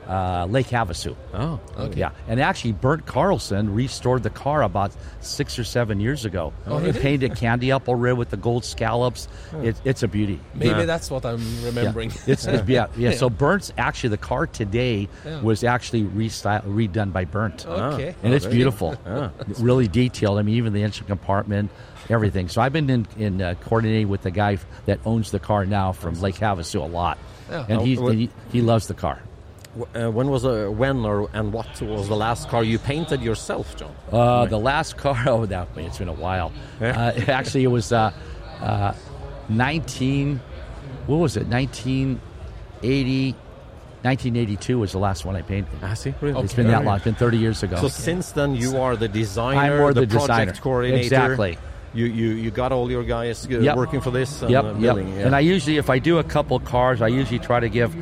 uh, 0.09 0.47
Lake 0.51 0.67
Havasu. 0.69 1.15
Oh. 1.35 1.61
Okay. 1.79 2.01
Yeah, 2.01 2.11
and 2.29 2.41
actually, 2.41 2.73
Bernd 2.73 3.07
Carlson 3.07 3.75
restored 3.75 4.23
the 4.23 4.31
car 4.31 4.63
about 4.63 4.93
six 5.21 5.59
or 5.59 5.65
seven 5.65 6.01
years 6.01 6.25
ago. 6.25 6.53
Oh, 6.67 6.79
he 6.79 6.93
painted 6.93 7.37
candy 7.37 7.71
apple 7.73 7.95
red 7.95 8.17
with 8.19 8.31
the 8.31 8.37
gold 8.37 8.65
scallops. 8.65 9.29
It, 9.63 9.81
it's 9.85 10.03
a 10.03 10.09
beauty. 10.09 10.41
Maybe 10.55 10.85
that's 10.85 11.11
what 11.11 11.25
I'm 11.25 11.39
Yeah. 11.41 11.67
remembering. 11.67 12.13
It's, 12.27 12.47
it's 12.47 12.69
yeah, 12.69 12.87
yeah. 12.97 13.11
So 13.23 13.29
Bernd's 13.31 13.73
actually 13.79 14.11
the 14.11 14.17
car 14.19 14.47
today 14.47 15.09
Yeah. 15.25 15.41
was 15.43 15.65
actually 15.65 16.03
restyle, 16.05 16.63
redone 16.65 17.13
by 17.13 17.25
Burnt. 17.25 17.67
Okay. 17.67 18.15
And 18.23 18.35
it's 18.35 18.45
very 18.45 18.57
beautiful, 18.57 18.97
really 19.59 19.89
detailed. 19.89 20.39
I 20.39 20.43
mean, 20.43 20.57
even 20.57 20.73
the 20.73 20.83
engine 20.83 21.07
compartment, 21.07 21.71
everything. 22.11 22.49
So 22.49 22.61
I've 22.61 22.73
been 22.73 22.91
in, 22.91 23.07
in 23.17 23.41
uh, 23.43 23.55
coordinating 23.63 24.09
with 24.09 24.23
the 24.23 24.31
guy 24.31 24.59
that 24.87 24.99
owns 25.05 25.31
the 25.31 25.39
car 25.39 25.65
now 25.67 25.93
from 25.93 26.21
Lake 26.21 26.37
Havasu 26.37 26.81
a 26.81 26.85
lot, 26.87 27.19
Yeah. 27.51 27.67
and 27.69 27.79
Oh, 27.81 27.85
he's, 27.85 27.99
well- 28.01 28.13
he, 28.13 28.31
he 28.51 28.61
loves 28.63 28.87
the 28.89 28.95
car. 28.95 29.21
Uh, 29.95 30.11
when 30.11 30.29
was 30.29 30.45
uh, 30.45 30.69
when 30.69 31.05
or 31.05 31.31
and 31.33 31.51
what 31.53 31.81
was 31.81 32.07
the 32.07 32.17
last 32.17 32.49
car 32.51 32.63
you 32.63 32.79
painted 32.79 33.23
yourself, 33.23 33.75
John? 33.75 33.95
Uh, 34.11 34.45
the 34.45 34.59
last 34.59 34.99
car, 34.99 35.17
oh, 35.27 35.47
that 35.47 35.69
it's 35.77 35.99
been 35.99 36.09
a 36.09 36.13
while. 36.13 36.53
Uh, 36.81 37.13
actually, 37.29 37.65
it 37.65 37.69
was 37.69 37.91
uh, 37.91 38.13
uh, 38.61 38.93
19, 39.49 40.41
what 41.07 41.17
was 41.17 41.39
it, 41.39 41.47
1980, 41.47 43.33
1982 44.03 44.79
was 44.79 44.93
the 44.93 44.99
last 44.99 45.25
one 45.25 45.37
I 45.37 45.43
painted. 45.43 45.73
I 45.83 45.95
see. 45.95 46.13
Really? 46.21 46.43
It's 46.43 46.53
been 46.53 46.67
that 46.67 46.85
long. 46.85 46.97
It's 46.97 47.05
been 47.05 47.15
30 47.15 47.39
years 47.39 47.63
ago. 47.63 47.77
So 47.77 47.89
since 47.89 48.33
then, 48.33 48.55
you 48.55 48.77
are 48.79 48.95
the 48.97 49.09
designer, 49.09 49.79
more 49.79 49.95
the 49.95 50.07
project 50.07 50.21
designer. 50.21 50.53
coordinator. 50.55 51.03
Exactly. 51.03 51.59
You, 51.95 52.07
you 52.07 52.29
you 52.31 52.51
got 52.51 52.73
all 52.73 52.91
your 52.91 53.05
guys 53.05 53.47
uh, 53.47 53.59
Yep. 53.59 53.77
working 53.77 54.01
for 54.01 54.11
this 54.11 54.41
and 54.41 54.51
yep, 54.51 54.65
uh, 54.65 54.75
yep. 54.79 54.97
yeah. 54.97 55.27
And 55.27 55.37
I 55.37 55.41
usually, 55.41 55.77
if 55.77 55.91
I 55.91 55.99
do 55.99 56.19
a 56.19 56.25
couple 56.25 56.59
cars, 56.59 57.03
I 57.03 57.09
usually 57.09 57.39
try 57.39 57.61
to 57.61 57.69
give 57.69 57.95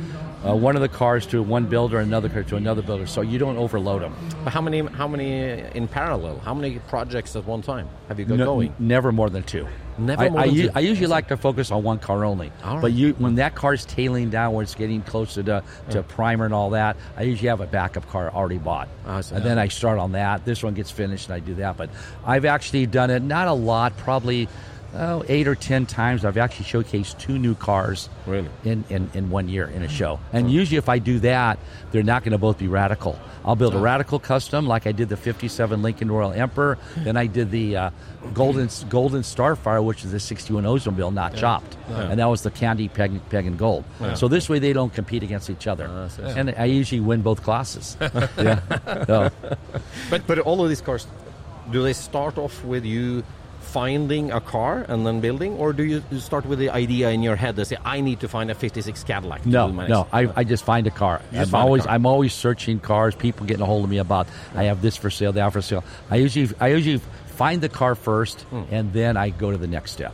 uh, 0.45 0.55
one 0.55 0.75
of 0.75 0.81
the 0.81 0.89
cars 0.89 1.25
to 1.27 1.41
one 1.43 1.65
builder, 1.65 1.99
another 1.99 2.29
car 2.29 2.43
to 2.43 2.55
another 2.55 2.81
builder, 2.81 3.05
so 3.05 3.21
you 3.21 3.37
don't 3.37 3.57
overload 3.57 4.01
them. 4.01 4.15
But 4.43 4.53
how 4.53 4.61
many 4.61 4.79
how 4.81 5.07
many 5.07 5.41
in 5.75 5.87
parallel? 5.87 6.39
How 6.39 6.53
many 6.53 6.79
projects 6.87 7.35
at 7.35 7.45
one 7.45 7.61
time 7.61 7.87
have 8.07 8.19
you 8.19 8.25
got 8.25 8.37
No- 8.37 8.45
going? 8.45 8.73
Never 8.79 9.11
more 9.11 9.29
than 9.29 9.43
two. 9.43 9.67
Never 9.97 10.23
I, 10.23 10.29
more 10.29 10.39
I, 10.39 10.45
than 10.47 10.55
u- 10.55 10.63
two. 10.63 10.71
I 10.73 10.79
usually 10.79 11.07
like 11.07 11.27
to 11.27 11.37
focus 11.37 11.69
on 11.69 11.83
one 11.83 11.99
car 11.99 12.23
only. 12.23 12.51
Right. 12.63 12.81
But 12.81 12.93
you, 12.93 13.13
when 13.19 13.35
that 13.35 13.55
car's 13.55 13.85
tailing 13.85 14.29
down, 14.29 14.53
where 14.53 14.63
it's 14.63 14.73
getting 14.73 15.01
closer 15.03 15.43
to, 15.43 15.63
to 15.89 16.01
primer 16.01 16.45
and 16.45 16.53
all 16.53 16.71
that, 16.71 16.95
I 17.17 17.23
usually 17.23 17.49
have 17.49 17.59
a 17.61 17.67
backup 17.67 18.07
car 18.09 18.31
already 18.31 18.57
bought. 18.57 18.87
I 19.05 19.17
and 19.17 19.43
then 19.43 19.59
I 19.59 19.67
start 19.67 19.99
on 19.99 20.13
that. 20.13 20.45
This 20.45 20.63
one 20.63 20.73
gets 20.73 20.89
finished, 20.89 21.27
and 21.27 21.35
I 21.35 21.39
do 21.39 21.55
that. 21.55 21.77
But 21.77 21.89
I've 22.25 22.45
actually 22.45 22.85
done 22.87 23.11
it 23.11 23.21
not 23.21 23.47
a 23.47 23.53
lot, 23.53 23.95
probably 23.97 24.47
oh, 24.93 25.23
eight 25.27 25.47
or 25.47 25.55
ten 25.55 25.85
times. 25.85 26.25
I've 26.25 26.37
actually 26.37 26.65
showcased 26.65 27.17
two 27.19 27.37
new 27.37 27.55
cars 27.55 28.09
Really? 28.25 28.49
in, 28.63 28.83
in, 28.89 29.09
in 29.13 29.29
one 29.29 29.49
year 29.49 29.67
in 29.67 29.83
a 29.83 29.87
hmm. 29.87 29.93
show. 29.93 30.19
And 30.33 30.51
usually, 30.51 30.77
if 30.77 30.89
I 30.89 30.99
do 30.99 31.19
that, 31.19 31.59
they're 31.91 32.03
not 32.03 32.23
going 32.23 32.31
to 32.31 32.37
both 32.37 32.57
be 32.57 32.67
radical. 32.67 33.19
I'll 33.43 33.55
build 33.55 33.73
a 33.73 33.79
radical 33.79 34.19
custom, 34.19 34.67
like 34.67 34.85
I 34.85 34.91
did 34.91 35.09
the 35.09 35.17
'57 35.17 35.81
Lincoln 35.81 36.11
Royal 36.11 36.31
Emperor. 36.31 36.75
Hmm. 36.75 37.03
Then 37.03 37.17
I 37.17 37.25
did 37.27 37.51
the 37.51 37.77
uh, 37.77 37.89
Golden 38.33 38.69
Golden 38.89 39.21
Starfire, 39.21 39.83
which 39.83 40.05
is 40.05 40.11
the 40.11 40.19
'61 40.19 40.63
Oldsmobile, 40.63 41.13
not 41.13 41.35
chopped, 41.35 41.75
and 41.89 42.19
that 42.19 42.27
was 42.27 42.43
the 42.43 42.51
candy 42.51 42.87
peg, 42.87 43.19
peg 43.29 43.45
and 43.45 43.57
gold. 43.57 43.83
So 44.15 44.27
this 44.27 44.49
way, 44.49 44.59
they 44.59 44.73
don't 44.73 44.93
compete 44.93 45.23
against 45.23 45.49
each 45.49 45.67
other, 45.67 45.87
ah, 45.89 46.09
and 46.35 46.53
I 46.57 46.65
usually 46.65 47.01
win 47.01 47.21
both 47.21 47.43
classes. 47.43 47.97
yeah. 48.37 48.59
So, 49.05 49.31
But 50.09 50.27
but 50.27 50.39
all 50.39 50.61
of 50.61 50.69
these 50.69 50.81
cars, 50.81 51.07
do 51.71 51.81
they 51.81 51.93
start 51.93 52.37
off 52.37 52.63
with 52.63 52.85
you 52.85 53.23
finding 53.71 54.31
a 54.31 54.41
car 54.41 54.85
and 54.87 55.05
then 55.05 55.21
building, 55.21 55.53
or 55.57 55.73
do 55.73 55.83
you 55.83 56.03
start 56.19 56.45
with 56.45 56.59
the 56.59 56.69
idea 56.69 57.09
in 57.09 57.23
your 57.23 57.35
head 57.35 57.55
that 57.55 57.65
say 57.65 57.77
I 57.85 58.01
need 58.01 58.19
to 58.21 58.27
find 58.27 58.51
a 58.51 58.55
'56 58.55 59.03
Cadillac? 59.03 59.43
to 59.43 59.49
No, 59.49 59.67
no. 59.71 60.07
I, 60.11 60.29
I 60.35 60.43
just 60.43 60.63
find 60.63 60.85
a 60.87 60.91
car. 60.91 61.21
You 61.31 61.39
I'm 61.41 61.55
always 61.55 61.83
car. 61.85 61.93
I'm 61.95 62.05
always 62.05 62.33
searching 62.33 62.79
cars. 62.79 63.15
People 63.15 63.45
getting 63.45 63.63
a 63.63 63.65
hold 63.65 63.83
of 63.85 63.89
me 63.89 63.97
about 63.99 64.27
I 64.55 64.63
have 64.65 64.81
this 64.81 64.97
for 64.97 65.09
sale, 65.09 65.31
that 65.33 65.53
for 65.53 65.61
sale. 65.61 65.83
I 66.09 66.17
usually 66.17 66.49
I 66.59 66.67
usually 66.69 67.01
find 67.41 67.61
the 67.61 67.69
car 67.69 67.95
first, 67.95 68.41
Hmm. 68.51 68.63
and 68.71 68.93
then 68.93 69.17
I 69.17 69.29
go 69.29 69.51
to 69.51 69.57
the 69.57 69.67
next 69.67 69.91
step. 69.91 70.13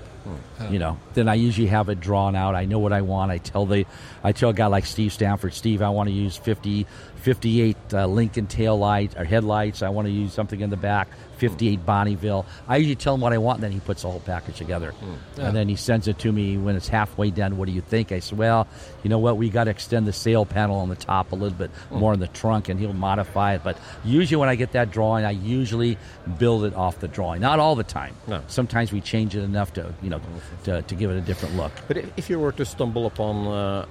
You 0.69 0.79
know, 0.79 0.97
then 1.13 1.29
I 1.29 1.35
usually 1.35 1.67
have 1.67 1.87
it 1.87 2.01
drawn 2.01 2.35
out. 2.35 2.53
I 2.55 2.65
know 2.65 2.79
what 2.79 2.91
I 2.91 3.01
want. 3.01 3.31
I 3.31 3.37
tell 3.37 3.65
the, 3.65 3.85
I 4.27 4.33
tell 4.33 4.49
a 4.49 4.53
guy 4.53 4.67
like 4.67 4.85
Steve 4.85 5.13
Stanford, 5.13 5.53
Steve, 5.53 5.81
I 5.81 5.89
want 5.89 6.09
to 6.09 6.13
use 6.13 6.35
50, 6.35 6.85
58 7.15 7.77
uh, 7.93 8.07
Lincoln 8.07 8.45
tail 8.47 8.77
light 8.77 9.17
or 9.17 9.23
headlights. 9.23 9.81
I 9.81 9.89
want 9.89 10.07
to 10.07 10.11
use 10.11 10.33
something 10.33 10.59
in 10.59 10.69
the 10.69 10.75
back, 10.75 11.07
58 11.37 11.85
Bonneville. 11.85 12.45
I 12.67 12.75
usually 12.75 12.95
tell 12.95 13.15
him 13.15 13.21
what 13.21 13.31
I 13.31 13.37
want, 13.37 13.57
and 13.57 13.63
then 13.63 13.71
he 13.71 13.79
puts 13.79 14.01
the 14.01 14.09
whole 14.11 14.19
package 14.19 14.57
together. 14.57 14.93
And 15.37 15.55
then 15.55 15.69
he 15.69 15.77
sends 15.77 16.09
it 16.09 16.19
to 16.19 16.31
me 16.31 16.57
when 16.57 16.75
it's 16.75 16.89
halfway 16.89 17.31
done. 17.31 17.57
What 17.57 17.67
do 17.67 17.71
you 17.71 17.79
think? 17.79 18.11
I 18.11 18.19
said, 18.19 18.37
well, 18.37 18.67
you 19.03 19.09
know 19.09 19.19
what? 19.19 19.37
We 19.37 19.49
got 19.49 19.65
to 19.65 19.71
extend 19.71 20.07
the 20.07 20.13
sail 20.13 20.45
panel 20.45 20.77
on 20.79 20.89
the 20.89 20.95
top 20.95 21.31
a 21.31 21.35
little 21.35 21.57
bit 21.57 21.71
more 21.89 22.13
in 22.13 22.19
the 22.19 22.27
trunk, 22.27 22.67
and 22.67 22.77
he'll 22.79 22.91
modify 22.91 23.55
it. 23.55 23.61
But 23.63 23.77
usually 24.03 24.37
when 24.37 24.49
I 24.49 24.55
get 24.55 24.73
that 24.73 24.91
drawing, 24.91 25.23
I 25.23 25.31
usually 25.31 25.97
build 26.37 26.65
it 26.65 26.73
off 26.75 26.99
the 26.99 27.07
drawing. 27.07 27.39
Not 27.39 27.59
all 27.59 27.75
the 27.75 27.83
time. 27.85 28.13
No. 28.27 28.43
Sometimes 28.47 28.91
we 28.91 28.99
change 28.99 29.37
it 29.37 29.43
enough 29.43 29.71
to, 29.73 29.93
you 30.01 30.09
know, 30.09 30.19
to, 30.65 30.81
to 30.81 30.95
give 30.95 31.11
it 31.11 31.17
a 31.17 31.21
different 31.21 31.55
look. 31.55 31.71
But 31.87 31.97
if 32.17 32.29
you 32.29 32.39
were 32.39 32.51
to 32.53 32.65
stumble 32.65 33.05
upon 33.05 33.47
uh, 33.47 33.85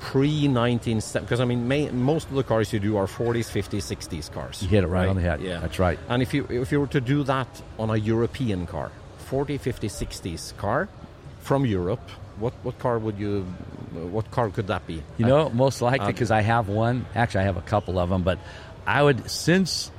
pre 0.00 0.48
19 0.48 1.02
because 1.14 1.40
I 1.40 1.44
mean 1.44 1.68
may, 1.68 1.90
most 1.90 2.28
of 2.28 2.34
the 2.34 2.42
cars 2.42 2.72
you 2.72 2.80
do 2.80 2.96
are 2.96 3.06
40s, 3.06 3.48
50s, 3.50 3.84
60s 3.96 4.32
cars. 4.32 4.62
You 4.62 4.68
hit 4.68 4.84
it 4.84 4.88
right 4.88 5.08
on 5.08 5.16
the 5.16 5.22
head. 5.22 5.40
Yeah, 5.40 5.60
That's 5.60 5.78
right. 5.78 5.98
And 6.08 6.22
if 6.22 6.34
you 6.34 6.46
if 6.48 6.72
you 6.72 6.80
were 6.80 6.92
to 6.98 7.00
do 7.00 7.22
that 7.24 7.48
on 7.78 7.90
a 7.90 7.96
European 7.96 8.66
car, 8.66 8.90
40, 9.18 9.58
50, 9.58 9.88
60s 9.88 10.56
car 10.56 10.88
from 11.40 11.66
Europe, 11.66 12.04
what 12.38 12.54
what 12.62 12.78
car 12.78 12.98
would 12.98 13.18
you? 13.18 13.42
What 13.92 14.30
car 14.30 14.50
could 14.50 14.68
that 14.68 14.86
be? 14.86 15.02
You 15.18 15.26
know, 15.26 15.50
most 15.50 15.82
likely 15.82 16.06
um, 16.06 16.12
because 16.12 16.30
I 16.30 16.42
have 16.42 16.68
one. 16.68 17.06
Actually, 17.14 17.42
I 17.42 17.44
have 17.44 17.56
a 17.56 17.66
couple 17.72 17.98
of 17.98 18.08
them, 18.08 18.22
but 18.22 18.38
I 18.86 19.02
would 19.02 19.30
since 19.30 19.90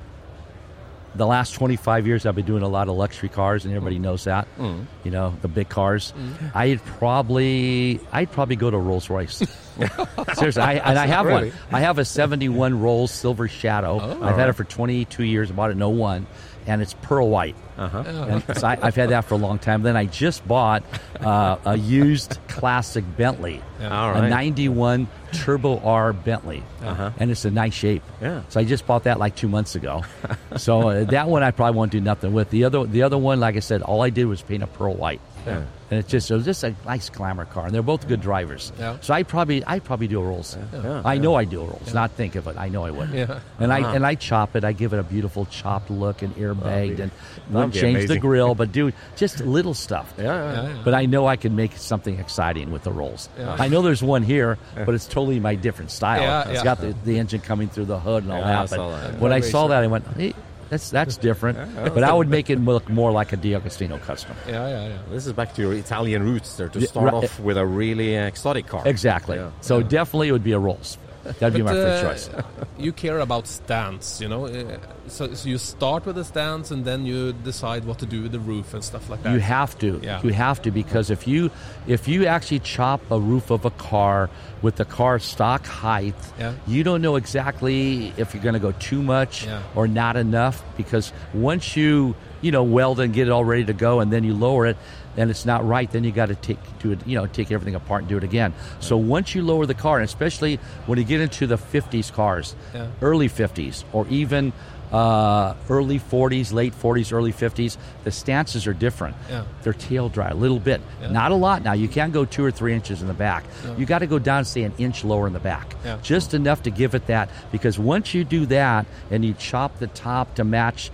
the 1.16 1.26
last 1.26 1.52
25 1.54 2.08
years 2.08 2.26
I've 2.26 2.36
been 2.36 2.46
doing 2.46 2.64
a 2.64 2.68
lot 2.68 2.88
of 2.88 2.96
luxury 2.96 3.30
cars 3.30 3.66
and 3.66 3.74
everybody 3.74 3.98
mm. 3.98 4.02
knows 4.02 4.24
that. 4.26 4.48
Mm. 4.58 4.86
You 5.04 5.12
know, 5.12 5.36
the 5.42 5.48
big 5.48 5.70
cars. 5.70 6.14
Mm. 6.18 6.56
I'd 6.56 6.86
probably 6.86 8.00
I'd 8.12 8.32
probably 8.32 8.56
go 8.56 8.70
to 8.70 8.78
Rolls-Royce. 8.78 9.38
Seriously, 10.34 10.62
I, 10.62 10.74
and 10.74 10.98
I 10.98 11.08
have 11.08 11.26
Really? 11.26 11.50
one. 11.50 11.60
I 11.72 11.82
have 11.82 11.98
a 11.98 12.06
71 12.06 12.80
Rolls 12.80 13.12
Silver 13.12 13.48
Shadow. 13.48 14.00
Oh. 14.02 14.24
I've 14.24 14.38
had 14.38 14.50
it 14.50 14.54
for 14.54 14.64
22 14.64 15.24
years. 15.24 15.52
I 15.52 15.54
bought 15.54 15.72
it 15.72 15.74
in 15.74 15.98
01, 15.98 16.28
and 16.68 16.82
it's 16.82 16.94
pearl 17.02 17.30
white. 17.30 17.56
Uh-huh. 17.78 18.04
And 18.06 18.58
so 18.58 18.68
I, 18.68 18.78
I've 18.82 18.96
had 18.96 19.10
that 19.10 19.26
for 19.26 19.34
a 19.36 19.38
long 19.38 19.58
time. 19.58 19.82
Then 19.82 19.98
I 19.98 20.06
just 20.06 20.48
bought 20.48 20.84
uh, 21.20 21.58
a 21.66 21.78
used 21.78 22.38
classic 22.48 23.04
Bentley, 23.18 23.62
All 23.82 24.14
a 24.16 24.30
91 24.30 25.08
Turbo 25.32 25.80
R 25.80 26.14
Bentley, 26.14 26.64
and 26.82 27.32
it's 27.32 27.46
a 27.46 27.52
nice 27.52 27.74
shape. 27.74 28.04
Yeah. 28.22 28.44
So 28.50 28.60
I 28.60 28.66
just 28.66 28.86
bought 28.86 29.06
that 29.06 29.20
like 29.20 29.36
two 29.36 29.48
months 29.48 29.76
ago. 29.76 30.04
so 30.58 30.90
uh, 30.90 31.04
that 31.06 31.28
one 31.28 31.44
I 31.44 31.52
probably 31.52 31.78
won't 31.78 31.92
do 31.92 32.02
nothing 32.02 32.34
with. 32.34 32.50
The 32.50 32.66
other, 32.66 32.86
the 32.86 33.04
other 33.04 33.18
one, 33.18 33.40
like 33.40 33.56
I 33.56 33.60
said, 33.60 33.82
all 33.82 34.02
I 34.02 34.10
did 34.10 34.26
was 34.26 34.42
paint 34.42 34.64
a 34.64 34.68
pearl 34.68 34.94
white. 34.94 35.22
Yeah. 35.46 35.64
And 35.90 36.00
it's 36.00 36.10
just 36.10 36.32
it 36.32 36.36
was 36.36 36.46
just 36.46 36.64
a 36.64 36.74
nice 36.86 37.10
glamour 37.10 37.44
car, 37.44 37.66
and 37.66 37.76
they're 37.76 37.82
both 37.82 38.08
good 38.08 38.22
drivers. 38.22 38.72
Yeah. 38.80 38.98
So 39.02 39.14
I 39.14 39.24
probably 39.24 39.62
I 39.68 39.80
probably 39.80 40.08
do 40.08 40.22
a 40.22 40.24
Rolls. 40.24 40.58
I 41.04 41.18
know 41.18 41.36
I 41.36 41.44
do 41.44 41.62
a 41.62 41.66
Rolls. 41.66 41.94
Not 41.94 42.12
think 42.12 42.36
of 42.36 42.48
it. 42.48 42.56
I 42.58 42.70
know 42.70 42.86
I 42.86 42.92
would. 42.92 43.10
Yeah. 43.10 43.42
And 43.60 43.74
I 43.74 43.82
uh-huh. 43.82 43.96
and 43.96 44.06
I 44.06 44.16
chop 44.16 44.56
it. 44.56 44.64
I 44.64 44.72
give 44.72 44.94
it 44.94 45.00
a 45.00 45.04
beautiful 45.04 45.46
chopped 45.48 45.92
look 45.92 46.22
and 46.22 46.34
airbagged, 46.38 47.00
and 47.00 47.12
wouldn't 47.50 47.74
be 47.74 47.82
change 47.82 48.08
the 48.08 48.20
grill, 48.20 48.56
but 48.56 48.72
do 48.72 48.94
just 49.18 49.42
little 49.42 49.74
stuff. 49.74 50.14
Yeah, 50.18 50.24
yeah. 50.24 50.54
Yeah, 50.54 50.68
yeah. 50.76 50.82
But 50.86 50.94
I 50.94 51.06
know 51.08 51.28
I 51.28 51.36
can 51.36 51.56
make 51.58 51.74
something 51.76 52.20
exciting 52.20 52.72
with 52.72 52.84
the 52.84 52.92
Rolls. 52.92 53.28
I 53.38 53.68
know 53.68 53.82
there's 53.82 54.04
one 54.04 54.24
here, 54.24 54.58
but 54.76 54.96
it's 54.96 55.08
totally 55.08 55.42
my 55.42 55.56
different 55.56 55.92
style. 55.92 56.22
Yeah, 56.22 56.48
It's 56.50 56.60
yeah. 56.60 56.64
got 56.64 56.80
the, 56.80 56.96
the 57.04 57.20
engine 57.20 57.42
coming 57.42 57.68
through 57.68 57.86
the 57.86 58.00
hood 58.00 58.24
and 58.24 58.32
all 58.32 58.40
Yeah, 58.40 58.66
that. 58.66 58.70
But 58.70 58.76
saw 58.78 58.90
that. 58.92 59.20
when 59.20 59.34
I 59.34 59.42
saw 59.42 59.64
sure. 59.64 59.70
that, 59.70 59.84
I 59.84 59.88
went, 59.88 60.08
hey, 60.16 60.34
that's 60.72 60.90
that's 60.90 61.18
different. 61.30 61.58
But 61.76 62.04
I 62.04 62.12
would 62.14 62.30
make 62.30 62.50
it 62.50 62.58
look 62.60 62.90
more 62.90 63.12
like 63.12 63.32
a 63.34 63.38
D'Agostino 63.38 64.00
custom. 64.00 64.36
Yeah, 64.48 64.68
yeah, 64.68 64.88
yeah. 64.88 64.98
This 65.12 65.28
is 65.28 65.34
back 65.34 65.54
to 65.56 65.62
your 65.62 65.74
Italian 65.74 66.24
roots 66.24 66.56
there 66.56 66.70
to 66.70 66.80
Yeah, 66.80 66.88
start 66.88 67.14
right. 67.14 67.24
off 67.26 67.40
with 67.40 67.58
a 67.58 67.66
really 67.66 68.16
exotic 68.16 68.66
car. 68.66 68.82
Exactly. 68.88 69.38
Yeah. 69.38 69.52
So 69.62 69.84
definitely 69.84 70.30
it 70.30 70.32
would 70.32 70.44
be 70.44 70.54
a 70.54 70.60
Rolls. 70.60 70.98
That'd 71.24 71.54
be 71.54 71.62
my 71.62 71.72
first 71.72 72.04
uh, 72.04 72.10
choice. 72.10 72.44
you 72.80 72.92
care 72.92 73.20
about 73.20 73.48
stance, 73.48 74.20
you 74.22 74.28
know. 74.28 74.46
Uh, 74.48 74.78
so, 75.08 75.34
so 75.34 75.48
you 75.50 75.58
start 75.58 76.06
with 76.06 76.16
the 76.16 76.24
stance, 76.24 76.72
and 76.72 76.84
then 76.86 77.06
you 77.06 77.34
decide 77.34 77.86
what 77.86 78.00
to 78.00 78.06
do 78.06 78.24
with 78.24 78.32
the 78.32 78.40
roof 78.40 78.74
and 78.74 78.84
stuff 78.84 79.10
like 79.10 79.22
that. 79.24 79.34
You 79.34 79.40
have 79.40 79.78
to. 79.80 80.00
Yeah. 80.04 80.22
You 80.24 80.32
have 80.34 80.62
to 80.64 80.72
because 80.72 81.10
if 81.10 81.28
you 81.28 81.52
if 81.88 82.08
you 82.08 82.26
actually 82.26 82.60
chop 82.60 83.02
a 83.12 83.20
roof 83.20 83.52
of 83.52 83.66
a 83.66 83.72
car 83.72 84.30
with 84.62 84.76
the 84.78 84.86
car 84.86 85.20
stock 85.20 85.66
height, 85.66 86.16
Yeah. 86.40 86.54
you 86.68 86.84
don't 86.84 87.02
know 87.02 87.16
exactly 87.18 88.14
if 88.18 88.34
you're 88.34 88.44
going 88.44 88.54
to 88.54 88.60
go 88.60 88.72
too 88.74 89.02
much 89.02 89.46
Yeah. 89.46 89.62
or 89.76 89.88
not 89.88 90.16
enough 90.18 90.64
because 90.78 91.12
once 91.34 91.76
you 91.76 92.16
you 92.42 92.52
know 92.52 92.64
weld 92.64 93.00
and 93.00 93.14
get 93.14 93.28
it 93.28 93.32
all 93.32 93.46
ready 93.46 93.66
to 93.66 93.74
go 93.74 94.00
and 94.00 94.12
then 94.12 94.24
you 94.24 94.34
lower 94.34 94.66
it 94.66 94.78
and 95.18 95.30
it's 95.30 95.46
not 95.46 95.66
right 95.68 95.92
then 95.92 96.04
you 96.04 96.12
got 96.12 96.28
to 96.28 96.36
take 96.36 96.58
it 96.84 97.08
you 97.08 97.16
know 97.16 97.26
take 97.28 97.52
everything 97.52 97.76
apart 97.76 98.02
and 98.02 98.10
do 98.10 98.18
it 98.18 98.24
again 98.24 98.54
so 98.80 98.96
once 98.98 99.36
you 99.36 99.42
lower 99.44 99.66
the 99.66 99.74
car 99.74 99.98
and 99.98 100.06
especially 100.06 100.58
when 100.86 100.98
you 100.98 101.04
get 101.06 101.20
into 101.22 101.48
the 101.48 101.58
50s 101.58 102.12
cars 102.14 102.56
Yeah. 102.74 102.88
early 103.02 103.30
50s 103.30 103.84
or 103.94 104.08
even 104.10 104.54
uh, 104.92 105.56
early 105.70 106.00
40s, 106.02 106.52
late 106.52 106.74
40s, 106.74 107.14
early 107.14 107.32
50s, 107.32 107.78
the 108.04 108.12
stances 108.12 108.68
are 108.68 108.74
different. 108.74 109.16
Yeah. 109.30 109.46
They're 109.64 109.72
tail 109.72 110.10
dry 110.10 110.28
a 110.32 110.34
little 110.36 110.60
bit, 110.60 110.82
Yeah. 111.02 111.12
not 111.12 111.32
a 111.32 111.36
lot. 111.36 111.64
Now 111.64 111.72
you 111.72 111.88
can't 111.88 112.12
go 112.12 112.26
two 112.26 112.44
or 112.44 112.52
three 112.52 112.74
inches 112.74 113.02
in 113.02 113.08
the 113.08 113.14
back. 113.14 113.46
You 113.78 113.86
got 113.86 114.00
to 114.00 114.06
go 114.06 114.20
down, 114.20 114.44
say, 114.44 114.64
an 114.64 114.74
inch 114.78 115.06
lower 115.06 115.28
in 115.28 115.32
the 115.34 115.40
back, 115.40 115.76
just 116.04 116.34
enough 116.34 116.64
to 116.64 116.72
give 116.72 116.94
it 116.94 117.08
that. 117.08 117.30
Because 117.54 117.80
once 117.80 118.14
you 118.14 118.26
do 118.26 118.46
that 118.48 118.86
and 119.10 119.24
you 119.24 119.34
chop 119.36 119.80
the 119.80 119.88
top 119.88 120.36
to 120.36 120.44
match 120.44 120.92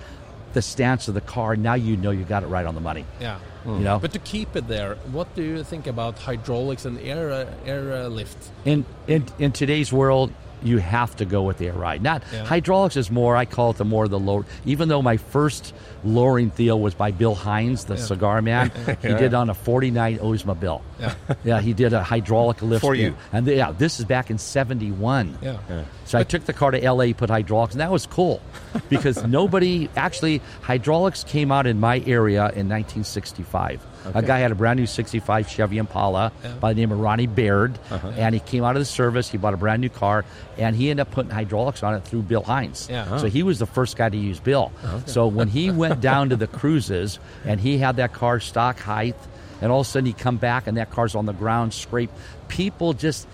the 0.54 0.62
stance 0.62 1.08
of 1.08 1.16
the 1.16 1.22
car, 1.22 1.56
now 1.56 1.74
you 1.74 1.98
know 1.98 2.12
you 2.12 2.24
got 2.24 2.44
it 2.44 2.48
right 2.48 2.68
on 2.68 2.76
the 2.76 2.82
money. 2.82 3.04
Yeah. 3.20 3.40
You 3.68 3.80
know, 3.84 4.00
But 4.00 4.14
to 4.14 4.20
keep 4.20 4.56
it 4.56 4.68
there, 4.70 4.96
what 5.12 5.28
do 5.36 5.44
you 5.44 5.62
think 5.64 5.88
about 5.88 6.18
hydraulics 6.20 6.86
and 6.86 6.98
air 7.02 7.32
uh, 7.32 7.46
air 7.66 7.92
uh, 8.06 8.08
lift? 8.08 8.38
in 8.66 8.86
in 9.08 9.26
in 9.40 9.52
today's 9.52 9.92
world 9.92 10.32
you 10.64 10.78
have 10.80 11.16
to 11.16 11.26
go 11.26 11.44
with 11.44 11.58
the 11.58 11.68
air 11.68 11.74
ride 11.74 12.02
not 12.02 12.24
Yeah. 12.34 12.44
hydraulics 12.46 12.98
is 12.98 13.12
more 13.12 13.36
i 13.36 13.46
call 13.46 13.72
it 13.72 13.78
the 13.78 13.86
more 13.86 14.08
the 14.08 14.20
lower 14.20 14.46
even 14.66 14.90
though 14.90 15.02
my 15.02 15.18
first 15.18 15.74
lowering 16.04 16.50
deal 16.50 16.80
was 16.80 16.94
by 16.94 17.12
bill 17.12 17.36
hines 17.36 17.86
the 17.86 17.98
cigar 17.98 18.42
man 18.42 18.72
he 19.02 19.10
did 19.10 19.34
on 19.34 19.50
a 19.50 19.54
49 19.54 20.18
oldsmobile 20.20 20.82
Yeah. 21.00 21.14
yeah 21.44 21.62
he 21.62 21.74
did 21.74 21.94
a 21.94 22.04
hydraulic 22.04 22.62
lift 22.62 22.82
For 22.82 22.96
deal. 22.96 23.12
you. 23.12 23.16
and 23.32 23.46
yeah 23.48 23.72
this 23.72 24.00
is 24.00 24.06
back 24.06 24.30
in 24.30 24.38
71 24.38 25.38
Yeah. 25.42 25.58
so 26.06 26.18
I 26.20 26.24
took 26.24 26.46
the 26.46 26.54
car 26.54 26.72
to 26.72 26.80
LA, 26.92 27.14
put 27.14 27.30
hydraulics, 27.30 27.74
and 27.74 27.82
that 27.82 27.92
was 27.92 28.06
cool 28.06 28.42
because 28.90 29.24
nobody 29.26 29.90
actually 29.96 30.42
hydraulics 30.62 31.24
came 31.24 31.52
out 31.52 31.68
in 31.68 31.80
my 31.80 32.00
area 32.06 32.44
in 32.56 32.68
1965. 32.70 33.86
A 34.14 34.22
guy 34.22 34.40
had 34.40 34.52
a 34.52 34.56
brand 34.56 34.80
new 34.80 34.86
65 34.86 35.50
Chevy 35.50 35.78
Impala 35.78 36.32
by 36.60 36.74
the 36.74 36.80
name 36.80 36.92
of 36.92 37.00
Ronnie 37.00 37.28
Baird, 37.28 37.78
uh-huh. 37.90 38.14
and 38.16 38.34
he 38.34 38.40
came 38.40 38.64
out 38.64 38.76
of 38.76 38.82
the 38.82 38.86
service. 38.86 39.30
He 39.30 39.38
bought 39.38 39.54
a 39.54 39.58
brand 39.58 39.82
new 39.82 39.90
car, 39.90 40.26
and 40.58 40.76
he 40.76 40.90
ended 40.90 41.08
up 41.08 41.12
putting 41.12 41.32
hydraulics 41.32 41.84
on 41.84 41.96
it 41.96 42.04
through 42.04 42.24
Bill 42.24 42.44
Hines. 42.44 42.88
Yeah. 42.90 43.18
So 43.18 43.28
he 43.28 43.44
was 43.44 43.60
the 43.60 43.66
first 43.66 43.98
guy 43.98 44.10
to 44.10 44.18
use 44.18 44.40
Bill. 44.40 44.72
Oh, 44.84 45.04
so 45.06 45.28
when 45.28 45.48
he 45.48 45.72
went 45.72 46.02
down 46.02 46.30
to 46.30 46.36
the 46.36 46.48
cruises 46.48 47.20
and 47.46 47.60
he 47.60 47.78
had 47.78 47.98
that 47.98 48.14
car 48.14 48.40
stock 48.40 48.80
height, 48.80 49.16
and 49.62 49.72
all 49.72 49.82
of 49.82 49.88
a 49.88 49.90
sudden 49.90 50.06
he 50.06 50.14
come 50.14 50.38
back 50.38 50.68
and 50.68 50.78
that 50.78 50.92
car's 50.92 51.16
on 51.16 51.26
the 51.26 51.34
ground 51.34 51.74
scraped, 51.74 52.14
people 52.48 52.94
just. 52.94 53.28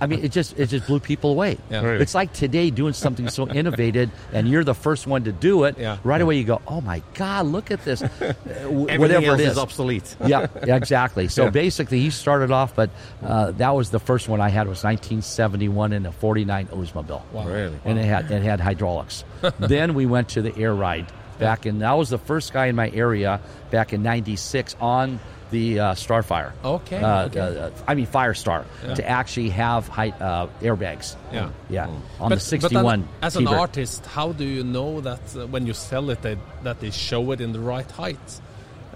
I 0.00 0.06
mean, 0.06 0.24
it 0.24 0.32
just 0.32 0.58
it 0.58 0.66
just 0.66 0.86
blew 0.86 1.00
people 1.00 1.30
away. 1.30 1.58
Yeah. 1.70 1.82
Really? 1.82 2.02
It's 2.02 2.14
like 2.14 2.32
today 2.32 2.70
doing 2.70 2.92
something 2.92 3.28
so 3.28 3.48
innovative, 3.48 4.10
and 4.32 4.48
you're 4.48 4.64
the 4.64 4.74
first 4.74 5.06
one 5.06 5.24
to 5.24 5.32
do 5.32 5.64
it. 5.64 5.76
Yeah. 5.78 5.98
Right 6.04 6.20
away, 6.20 6.36
you 6.36 6.44
go, 6.44 6.60
"Oh 6.66 6.80
my 6.80 7.02
God, 7.14 7.46
look 7.46 7.70
at 7.70 7.84
this!" 7.84 8.02
Everything 8.20 9.00
Whatever 9.00 9.26
else 9.26 9.40
it 9.40 9.44
is 9.46 9.52
is. 9.52 9.58
obsolete. 9.58 10.16
yeah, 10.26 10.46
yeah, 10.66 10.76
exactly. 10.76 11.28
So 11.28 11.44
Yeah. 11.44 11.50
basically, 11.50 12.00
he 12.00 12.10
started 12.10 12.50
off, 12.50 12.74
but 12.74 12.90
uh, 13.22 13.52
that 13.52 13.74
was 13.74 13.90
the 13.90 14.00
first 14.00 14.28
one 14.28 14.40
I 14.40 14.48
had 14.48 14.66
was 14.68 14.82
1971 14.84 15.92
in 15.92 16.06
a 16.06 16.12
49 16.12 16.66
Oldsmobile. 16.68 17.22
Wow. 17.32 17.46
Really? 17.46 17.78
And 17.84 17.98
it 17.98 18.04
had 18.04 18.30
it 18.30 18.42
had 18.42 18.60
hydraulics. 18.60 19.24
then 19.58 19.94
we 19.94 20.06
went 20.06 20.30
to 20.30 20.42
the 20.42 20.56
air 20.56 20.74
ride 20.74 21.06
back 21.38 21.66
in. 21.66 21.82
I 21.82 21.94
was 21.94 22.10
the 22.10 22.18
first 22.18 22.52
guy 22.52 22.66
in 22.66 22.76
my 22.76 22.90
area 22.90 23.40
back 23.70 23.92
in 23.92 24.02
'96 24.02 24.74
on 24.80 25.20
the 25.50 25.80
uh, 25.80 25.94
Starfire. 25.94 26.52
Okay, 26.64 27.02
Uh, 27.02 27.26
okay. 27.26 27.40
uh, 27.40 27.70
I 27.86 27.94
mean 27.94 28.06
Firestar 28.06 28.64
to 28.94 29.08
actually 29.08 29.50
have 29.50 29.88
high, 29.88 30.10
uh, 30.10 30.48
airbags. 30.60 31.16
Yeah. 31.32 31.50
Yeah. 31.68 31.86
Mm. 31.86 32.20
On 32.20 32.28
but, 32.28 32.34
the 32.36 32.40
61. 32.40 32.82
But 32.82 32.90
then, 32.90 33.08
as 33.22 33.36
an 33.36 33.46
artist, 33.48 34.06
how 34.06 34.32
do 34.32 34.44
you 34.44 34.64
know 34.64 35.00
that 35.00 35.20
uh, 35.36 35.46
when 35.46 35.66
you 35.66 35.74
sell 35.74 36.10
it, 36.10 36.22
they, 36.22 36.36
that 36.62 36.80
they 36.80 36.90
show 36.90 37.32
it 37.32 37.40
in 37.40 37.52
the 37.52 37.60
right 37.60 37.90
height? 37.90 38.40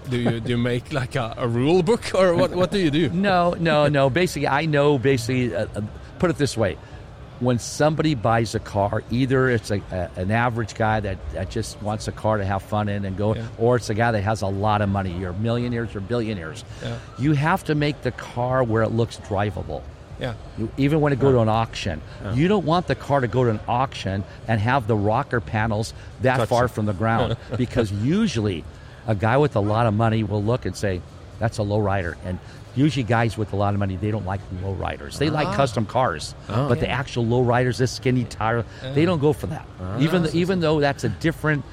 Do 0.09 0.17
you 0.17 0.39
do 0.41 0.49
you 0.51 0.57
make 0.57 0.91
like 1.01 1.15
a, 1.15 1.33
a 1.37 1.47
rule 1.47 1.81
book, 1.81 2.13
or 2.13 2.35
what? 2.35 2.51
What 2.51 2.71
do 2.71 2.79
you 2.79 2.91
do? 2.91 3.09
No, 3.13 3.55
no, 3.57 3.87
no. 3.87 4.09
Basically, 4.09 4.47
I 4.47 4.65
know. 4.65 4.97
Basically, 4.97 5.55
uh, 5.55 5.65
put 6.19 6.29
it 6.29 6.37
this 6.37 6.57
way: 6.57 6.77
when 7.43 7.59
somebody 7.59 8.15
buys 8.15 8.55
a 8.55 8.59
car, 8.59 9.03
either 9.11 9.49
it's 9.49 9.71
a, 9.71 9.81
a, 9.91 10.09
an 10.19 10.31
average 10.31 10.75
guy 10.75 10.99
that, 10.99 11.17
that 11.33 11.49
just 11.49 11.81
wants 11.81 12.07
a 12.07 12.11
car 12.11 12.37
to 12.37 12.45
have 12.45 12.61
fun 12.63 12.89
in 12.89 13.05
and 13.05 13.17
go, 13.17 13.35
Yeah. 13.35 13.47
or 13.57 13.75
it's 13.75 13.89
a 13.89 13.93
guy 13.93 14.11
that 14.11 14.21
has 14.21 14.41
a 14.41 14.47
lot 14.47 14.81
of 14.81 14.89
money. 14.89 15.11
You're 15.17 15.33
millionaires 15.33 15.95
or 15.95 15.99
billionaires. 15.99 16.63
Yeah. 16.81 16.97
You 17.19 17.33
have 17.33 17.63
to 17.65 17.75
make 17.75 18.01
the 18.01 18.11
car 18.11 18.63
where 18.63 18.83
it 18.83 18.89
looks 18.91 19.17
drivable. 19.17 19.81
Yeah. 20.19 20.35
You, 20.57 20.71
even 20.77 21.01
when 21.01 21.11
it 21.11 21.19
go 21.19 21.31
to 21.31 21.39
an 21.39 21.49
auction, 21.49 22.01
you 22.33 22.47
don't 22.47 22.65
want 22.65 22.87
the 22.87 22.95
car 22.95 23.19
to 23.19 23.27
go 23.27 23.43
to 23.43 23.49
an 23.49 23.59
auction 23.67 24.23
and 24.47 24.59
have 24.61 24.87
the 24.87 24.95
rocker 24.95 25.41
panels 25.41 25.93
that 26.21 26.37
Touch 26.37 26.49
far 26.49 26.65
it. 26.65 26.69
from 26.69 26.85
the 26.85 26.93
ground 26.93 27.35
because 27.57 27.91
usually 27.91 28.63
a 29.07 29.15
guy 29.15 29.37
with 29.37 29.55
a 29.55 29.59
lot 29.59 29.85
of 29.87 29.93
money 29.93 30.23
will 30.23 30.43
look 30.43 30.65
and 30.65 30.75
say 30.77 31.01
that's 31.39 31.57
a 31.57 31.63
low 31.63 31.79
rider 31.79 32.15
and 32.23 32.39
usually 32.75 33.03
guys 33.03 33.37
with 33.37 33.53
a 33.53 33.55
lot 33.55 33.73
of 33.73 33.79
money 33.79 33.95
they 33.95 34.11
don't 34.11 34.25
like 34.25 34.41
low 34.61 34.73
riders 34.73 35.19
they 35.19 35.29
like 35.29 35.47
ah. 35.47 35.55
custom 35.55 35.85
cars 35.85 36.35
oh. 36.49 36.67
but 36.67 36.79
the 36.79 36.89
actual 36.89 37.25
low 37.25 37.41
riders 37.41 37.77
this 37.77 37.91
skinny 37.91 38.23
tire 38.25 38.65
they 38.93 39.05
don't 39.05 39.19
go 39.19 39.33
for 39.33 39.47
that. 39.47 39.65
Ah. 39.79 39.99
Even 39.99 40.23
th- 40.23 40.35
even 40.35 40.59
though 40.59 40.79
that's 40.79 41.03
a 41.03 41.09
different 41.09 41.63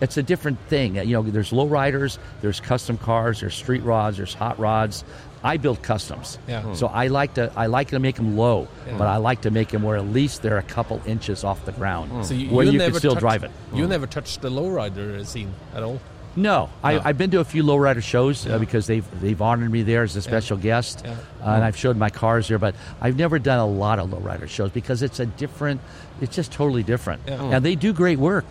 it's 0.00 0.16
a 0.16 0.22
different 0.22 0.58
thing. 0.68 0.96
You 0.96 1.12
know 1.12 1.22
there's 1.22 1.52
low 1.52 1.66
riders 1.66 2.18
there's 2.40 2.60
custom 2.60 2.98
cars 2.98 3.40
there's 3.40 3.54
street 3.54 3.82
rods 3.82 4.16
there's 4.16 4.34
hot 4.34 4.58
rods. 4.58 5.04
I 5.42 5.56
build 5.56 5.82
customs, 5.82 6.38
Yeah. 6.46 6.60
Hmm. 6.60 6.74
so 6.74 6.88
I 6.88 7.06
like 7.06 7.32
to 7.34 7.50
I 7.56 7.66
like 7.66 7.88
to 7.88 7.98
make 7.98 8.16
them 8.16 8.36
low, 8.36 8.68
but 8.98 9.06
I 9.06 9.16
like 9.16 9.40
to 9.42 9.50
make 9.50 9.68
them 9.68 9.82
where 9.82 9.96
at 9.96 10.06
least 10.06 10.42
they're 10.42 10.58
a 10.58 10.62
couple 10.62 11.00
inches 11.06 11.44
off 11.44 11.64
the 11.64 11.72
ground, 11.72 12.10
hmm. 12.10 12.22
So 12.22 12.34
you, 12.34 12.50
where 12.50 12.66
you 12.66 12.78
can 12.78 12.94
still 12.94 13.14
touch- 13.14 13.20
drive 13.20 13.44
it. 13.44 13.50
You 13.72 13.84
hmm. 13.84 13.90
never 13.90 14.06
touched 14.06 14.42
the 14.42 14.50
lowrider 14.50 15.24
scene 15.24 15.54
at 15.74 15.82
all. 15.82 16.00
No, 16.36 16.68
I, 16.82 16.94
No. 16.94 17.02
I've 17.04 17.18
been 17.18 17.30
to 17.32 17.40
a 17.40 17.44
few 17.44 17.62
lowrider 17.64 18.02
shows 18.02 18.46
uh, 18.46 18.58
because 18.58 18.86
they've 18.86 19.04
they've 19.20 19.40
honored 19.42 19.70
me 19.70 19.82
there 19.82 20.02
as 20.04 20.14
a 20.16 20.22
special 20.22 20.56
guest, 20.56 21.02
Yeah. 21.04 21.12
uh, 21.42 21.50
and 21.54 21.64
I've 21.64 21.76
showed 21.76 21.96
my 21.96 22.08
cars 22.10 22.48
there. 22.48 22.58
But 22.58 22.74
I've 23.00 23.16
never 23.16 23.38
done 23.38 23.58
a 23.58 23.66
lot 23.66 23.98
of 23.98 24.10
lowrider 24.10 24.48
shows 24.48 24.70
because 24.70 25.02
it's 25.02 25.18
a 25.20 25.26
different, 25.26 25.80
it's 26.20 26.34
just 26.36 26.52
totally 26.52 26.82
different, 26.84 27.22
Yeah. 27.26 27.42
and 27.56 27.64
they 27.64 27.74
do 27.74 27.92
great 27.92 28.18
work. 28.18 28.46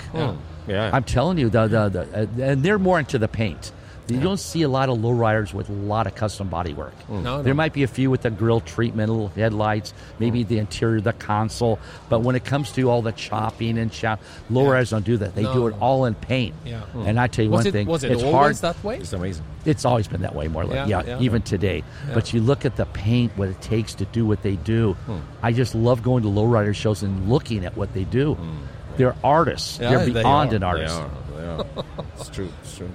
Yeah. 0.67 0.91
I'm 0.93 1.03
telling 1.03 1.37
you, 1.39 1.49
the, 1.49 1.67
the, 1.67 1.89
the 1.89 2.01
uh, 2.01 2.51
and 2.51 2.61
they're 2.63 2.77
more 2.77 2.99
into 2.99 3.17
the 3.17 3.27
paint. 3.27 3.71
You 4.09 4.19
don't 4.19 4.39
see 4.39 4.61
a 4.63 4.69
lot 4.69 4.89
of 4.89 4.97
lowriders 4.97 5.53
with 5.53 5.69
a 5.69 5.73
lot 5.73 6.07
of 6.07 6.15
custom 6.15 6.47
body 6.49 6.73
work. 6.73 6.93
Mm. 7.09 7.23
No, 7.23 7.41
There 7.43 7.53
might 7.53 7.73
be 7.73 7.83
a 7.83 7.87
few 7.87 8.09
with 8.09 8.21
the 8.23 8.29
grill 8.31 8.59
treatment, 8.61 9.09
little 9.11 9.27
headlights, 9.29 9.93
maybe 10.19 10.43
mm. 10.43 10.47
the 10.47 10.57
interior, 10.57 11.01
the 11.01 11.13
console. 11.13 11.79
But 12.09 12.21
when 12.21 12.35
it 12.35 12.43
comes 12.45 12.71
to 12.73 12.89
all 12.89 13.01
the 13.01 13.11
chopping 13.11 13.77
and 13.77 13.91
chop, 13.91 14.21
lowriders 14.51 14.91
don't 14.91 15.05
do 15.05 15.17
that. 15.17 15.35
They 15.35 15.43
No, 15.43 15.53
do 15.53 15.67
it 15.67 15.71
no. 15.71 15.77
all 15.79 16.05
in 16.05 16.15
paint. 16.15 16.55
Yeah. 16.65 16.81
Mm. 16.93 17.07
And 17.07 17.19
I 17.19 17.27
tell 17.27 17.45
you 17.45 17.51
was 17.51 17.59
one 17.59 17.67
it 17.67 17.71
thing, 17.71 17.87
was 17.87 18.03
it 18.03 18.11
it's 18.11 18.23
always 18.23 18.59
hard. 18.61 18.75
that 18.75 18.83
way? 18.83 18.97
It's 18.97 19.13
amazing. 19.13 19.45
It's 19.65 19.85
always 19.85 20.07
been 20.07 20.21
that 20.21 20.33
way, 20.35 20.47
more 20.47 20.63
like 20.65 20.75
Yeah, 20.75 20.85
yeah, 20.87 21.03
yeah. 21.05 21.19
even 21.19 21.41
today. 21.41 21.83
But 22.13 22.33
you 22.33 22.41
look 22.41 22.65
at 22.65 22.75
the 22.77 22.85
paint, 22.85 23.31
what 23.37 23.49
it 23.49 23.61
takes 23.61 23.93
to 23.95 24.05
do 24.05 24.25
what 24.25 24.41
they 24.41 24.55
do. 24.55 24.93
Hmm. 25.05 25.17
I 25.43 25.51
just 25.51 25.75
love 25.75 26.01
going 26.01 26.23
to 26.23 26.29
lowrider 26.29 26.73
shows 26.73 27.03
and 27.03 27.29
looking 27.29 27.65
at 27.65 27.75
what 27.77 27.93
they 27.93 28.05
do. 28.05 28.35
Hmm. 28.35 28.57
They're 28.97 29.15
artists. 29.23 29.79
Yeah, 29.79 29.89
They're 29.91 30.05
they 30.05 30.11
beyond 30.13 30.51
are. 30.51 30.55
an 30.55 30.61
They 30.61 30.67
artist. 30.67 30.95
are. 30.99 31.09
They 31.37 31.45
are. 31.47 31.65
it's 32.17 32.29
true. 32.29 32.49
It's 32.63 32.77
true. 32.77 32.89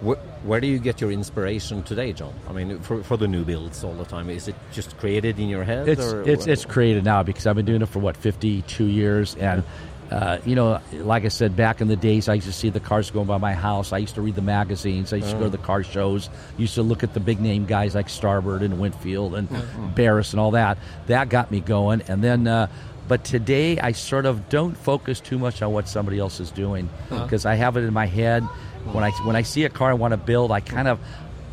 Where, 0.00 0.16
where 0.44 0.60
do 0.60 0.66
you 0.66 0.78
get 0.78 1.00
your 1.00 1.10
inspiration 1.10 1.82
today, 1.82 2.12
John? 2.12 2.32
I 2.48 2.52
mean, 2.52 2.78
for, 2.80 3.02
for 3.02 3.16
the 3.16 3.28
new 3.28 3.44
builds 3.44 3.82
all 3.84 3.94
the 3.94 4.04
time, 4.04 4.30
is 4.30 4.48
it 4.48 4.54
just 4.72 4.96
created 4.98 5.38
in 5.38 5.48
your 5.48 5.64
head? 5.64 5.88
It's 5.88 6.12
or 6.12 6.22
it's 6.22 6.46
it's 6.46 6.64
created 6.64 7.04
now 7.04 7.22
because 7.22 7.46
I've 7.46 7.56
been 7.56 7.66
doing 7.66 7.82
it 7.82 7.88
for 7.88 7.98
what 7.98 8.16
52 8.16 8.84
years 8.84 9.34
and. 9.36 9.62
Uh, 10.10 10.38
you 10.46 10.54
know, 10.54 10.80
like 10.92 11.26
I 11.26 11.28
said, 11.28 11.54
back 11.54 11.82
in 11.82 11.88
the 11.88 11.94
days, 11.96 12.30
I 12.30 12.34
used 12.34 12.46
to 12.46 12.52
see 12.54 12.70
the 12.70 12.80
cars 12.80 13.10
going 13.10 13.26
by 13.26 13.36
my 13.36 13.52
house. 13.52 13.92
I 13.92 13.98
used 13.98 14.14
to 14.14 14.22
read 14.22 14.36
the 14.36 14.40
magazines. 14.40 15.12
I 15.12 15.16
used 15.16 15.32
to 15.32 15.36
go 15.36 15.44
to 15.44 15.50
the 15.50 15.58
car 15.58 15.82
shows. 15.82 16.30
Used 16.56 16.76
to 16.76 16.82
look 16.82 17.02
at 17.02 17.12
the 17.12 17.20
big 17.20 17.40
name 17.40 17.66
guys 17.66 17.94
like 17.94 18.06
Starbird 18.06 18.62
and 18.62 18.80
Winfield 18.80 19.34
and 19.34 19.46
Barris 19.94 20.32
and 20.32 20.40
all 20.40 20.52
that. 20.52 20.78
That 21.08 21.28
got 21.28 21.50
me 21.50 21.60
going. 21.60 22.00
And 22.08 22.24
then, 22.24 22.46
uh, 22.46 22.68
but 23.06 23.22
today, 23.22 23.78
I 23.80 23.92
sort 23.92 24.24
of 24.24 24.48
don't 24.48 24.74
focus 24.78 25.20
too 25.20 25.38
much 25.38 25.60
on 25.60 25.74
what 25.74 25.86
somebody 25.88 26.18
else 26.18 26.40
is 26.40 26.50
doing 26.50 26.88
because 27.10 27.44
I 27.44 27.56
have 27.56 27.76
it 27.76 27.80
in 27.82 27.92
my 27.92 28.06
head. 28.06 28.48
When 28.92 29.04
I 29.04 29.10
when 29.24 29.36
I 29.36 29.42
see 29.42 29.64
a 29.64 29.68
car 29.68 29.90
I 29.90 29.94
want 29.94 30.12
to 30.12 30.16
build, 30.16 30.50
I 30.50 30.60
kind 30.60 30.88
of 30.88 30.98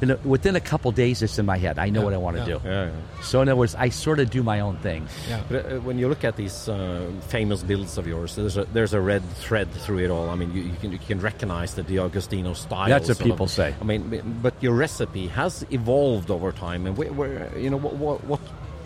in 0.02 0.12
a, 0.12 0.18
within 0.18 0.56
a 0.56 0.60
couple 0.60 0.92
days, 0.92 1.22
it's 1.22 1.40
in 1.40 1.46
my 1.46 1.58
head. 1.58 1.80
I 1.80 1.90
know 1.90 2.02
what 2.02 2.14
I 2.14 2.18
want 2.18 2.38
to 2.38 2.42
yeah. 2.42 2.58
do. 2.58 2.62
Yeah, 2.66 2.86
yeah. 2.86 3.22
So 3.22 3.42
in 3.42 3.48
other 3.48 3.56
words, 3.56 3.76
I 3.76 3.90
sort 3.90 4.20
of 4.20 4.30
do 4.30 4.44
my 4.44 4.60
own 4.60 4.78
thing. 4.78 5.08
Yeah. 5.30 5.42
But 5.48 5.66
uh, 5.66 5.80
when 5.80 5.98
you 5.98 6.10
look 6.10 6.24
at 6.24 6.36
these 6.36 6.68
uh, 6.68 7.10
famous 7.28 7.64
builds 7.64 7.98
of 7.98 8.08
yours, 8.08 8.36
there's 8.36 8.58
a 8.58 8.66
there's 8.66 8.94
a 8.94 9.02
red 9.02 9.24
thread 9.36 9.72
through 9.72 10.00
it 10.00 10.12
all. 10.12 10.30
I 10.30 10.36
mean, 10.36 10.54
you, 10.54 10.64
you 10.64 10.76
can 10.80 10.92
you 10.92 11.00
can 11.00 11.20
recognize 11.20 11.76
the 11.76 11.84
D'Agostino 11.84 12.54
style. 12.54 12.90
That's 12.90 13.08
what 13.08 13.18
sort 13.18 13.30
of. 13.30 13.34
people 13.34 13.48
say. 13.48 13.74
I 13.80 13.84
mean, 13.84 14.40
but 14.42 14.54
your 14.62 14.74
recipe 14.74 15.28
has 15.28 15.66
evolved 15.72 16.30
over 16.30 16.52
time, 16.52 16.86
and 16.86 16.98
where, 16.98 17.14
where 17.14 17.58
you 17.58 17.70
know 17.70 17.78
what, 17.78 17.96
what 17.96 18.24
what 18.26 18.42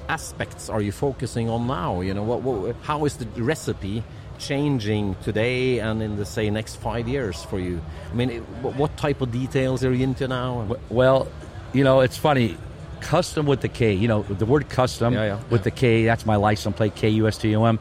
aspects 0.07 0.69
are 0.69 0.81
you 0.81 0.91
focusing 0.91 1.49
on 1.49 1.67
now? 1.67 2.01
You 2.01 2.13
know, 2.13 2.23
what, 2.23 2.41
what 2.41 2.75
how 2.83 3.05
is 3.05 3.17
the 3.17 3.25
recipe 3.41 4.03
changing 4.39 5.15
today 5.23 5.79
and 5.79 6.01
in 6.01 6.15
the 6.15 6.25
say 6.25 6.49
next 6.49 6.77
five 6.77 7.07
years 7.07 7.43
for 7.43 7.59
you? 7.59 7.81
I 8.11 8.15
mean, 8.15 8.29
it, 8.29 8.39
what, 8.61 8.95
type 8.97 9.21
of 9.21 9.31
details 9.31 9.83
are 9.85 9.93
you 9.93 10.03
into 10.03 10.27
now? 10.27 10.77
Well, 10.89 11.27
you 11.73 11.83
know, 11.83 11.99
it's 11.99 12.17
funny. 12.17 12.57
Custom 13.01 13.45
with 13.45 13.61
the 13.61 13.69
K, 13.69 13.93
you 13.93 14.07
know, 14.07 14.23
the 14.23 14.45
word 14.45 14.67
custom 14.67 15.13
Yeah, 15.13 15.25
yeah. 15.25 15.39
with 15.49 15.63
the 15.63 15.71
K, 15.71 16.03
that's 16.03 16.25
my 16.25 16.35
license 16.35 16.75
plate, 16.75 16.95
K 16.95 17.09
U 17.09 17.27
S 17.27 17.37
T 17.37 17.55
O 17.55 17.63
M. 17.63 17.79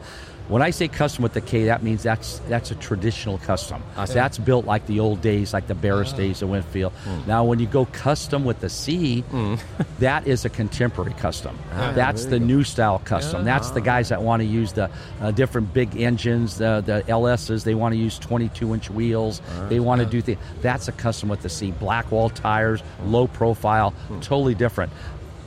When 0.49 0.63
I 0.63 0.71
say 0.71 0.87
custom 0.87 1.21
with 1.21 1.33
the 1.33 1.41
K, 1.41 1.65
that 1.65 1.83
means 1.83 2.01
that's 2.01 2.39
that's 2.49 2.71
a 2.71 2.75
traditional 2.75 3.37
custom. 3.37 3.83
That's 4.15 4.39
built 4.39 4.65
like 4.65 4.87
the 4.87 4.99
old 4.99 5.21
days, 5.21 5.53
like 5.53 5.67
the 5.67 5.75
Barris 5.75 6.11
days 6.11 6.41
of 6.41 6.49
Winfield. 6.49 6.91
Now, 7.27 7.43
when 7.45 7.59
you 7.59 7.67
go 7.67 7.85
custom 7.85 8.43
with 8.45 8.59
the 8.59 8.67
C, 8.69 9.23
that 9.99 10.25
is 10.27 10.45
a 10.45 10.49
contemporary 10.49 11.13
custom. 11.13 11.55
that's 11.93 12.25
the 12.25 12.39
new 12.39 12.63
style 12.63 12.97
custom. 13.05 13.45
That's 13.45 13.69
the 13.69 13.81
guys 13.81 14.09
that 14.09 14.23
want 14.23 14.41
to 14.41 14.45
use 14.47 14.73
the 14.73 14.89
uh, 15.21 15.29
different 15.31 15.71
big 15.71 15.95
engines, 15.95 16.57
the, 16.57 16.81
the 16.83 17.03
LSs. 17.07 17.63
They 17.63 17.75
want 17.75 17.93
to 17.93 17.99
use 17.99 18.17
22 18.17 18.73
inch 18.73 18.89
wheels. 18.89 19.41
They 19.69 19.79
want 19.79 19.99
to 20.01 20.05
do 20.07 20.19
things. 20.19 20.39
That's 20.61 20.87
a 20.87 20.91
custom 20.91 21.29
with 21.29 21.41
the 21.43 21.49
C. 21.49 21.69
Black 21.71 22.11
wall 22.11 22.29
tires, 22.31 22.81
low 23.05 23.27
profile, 23.27 23.93
totally 24.21 24.55
different. 24.55 24.91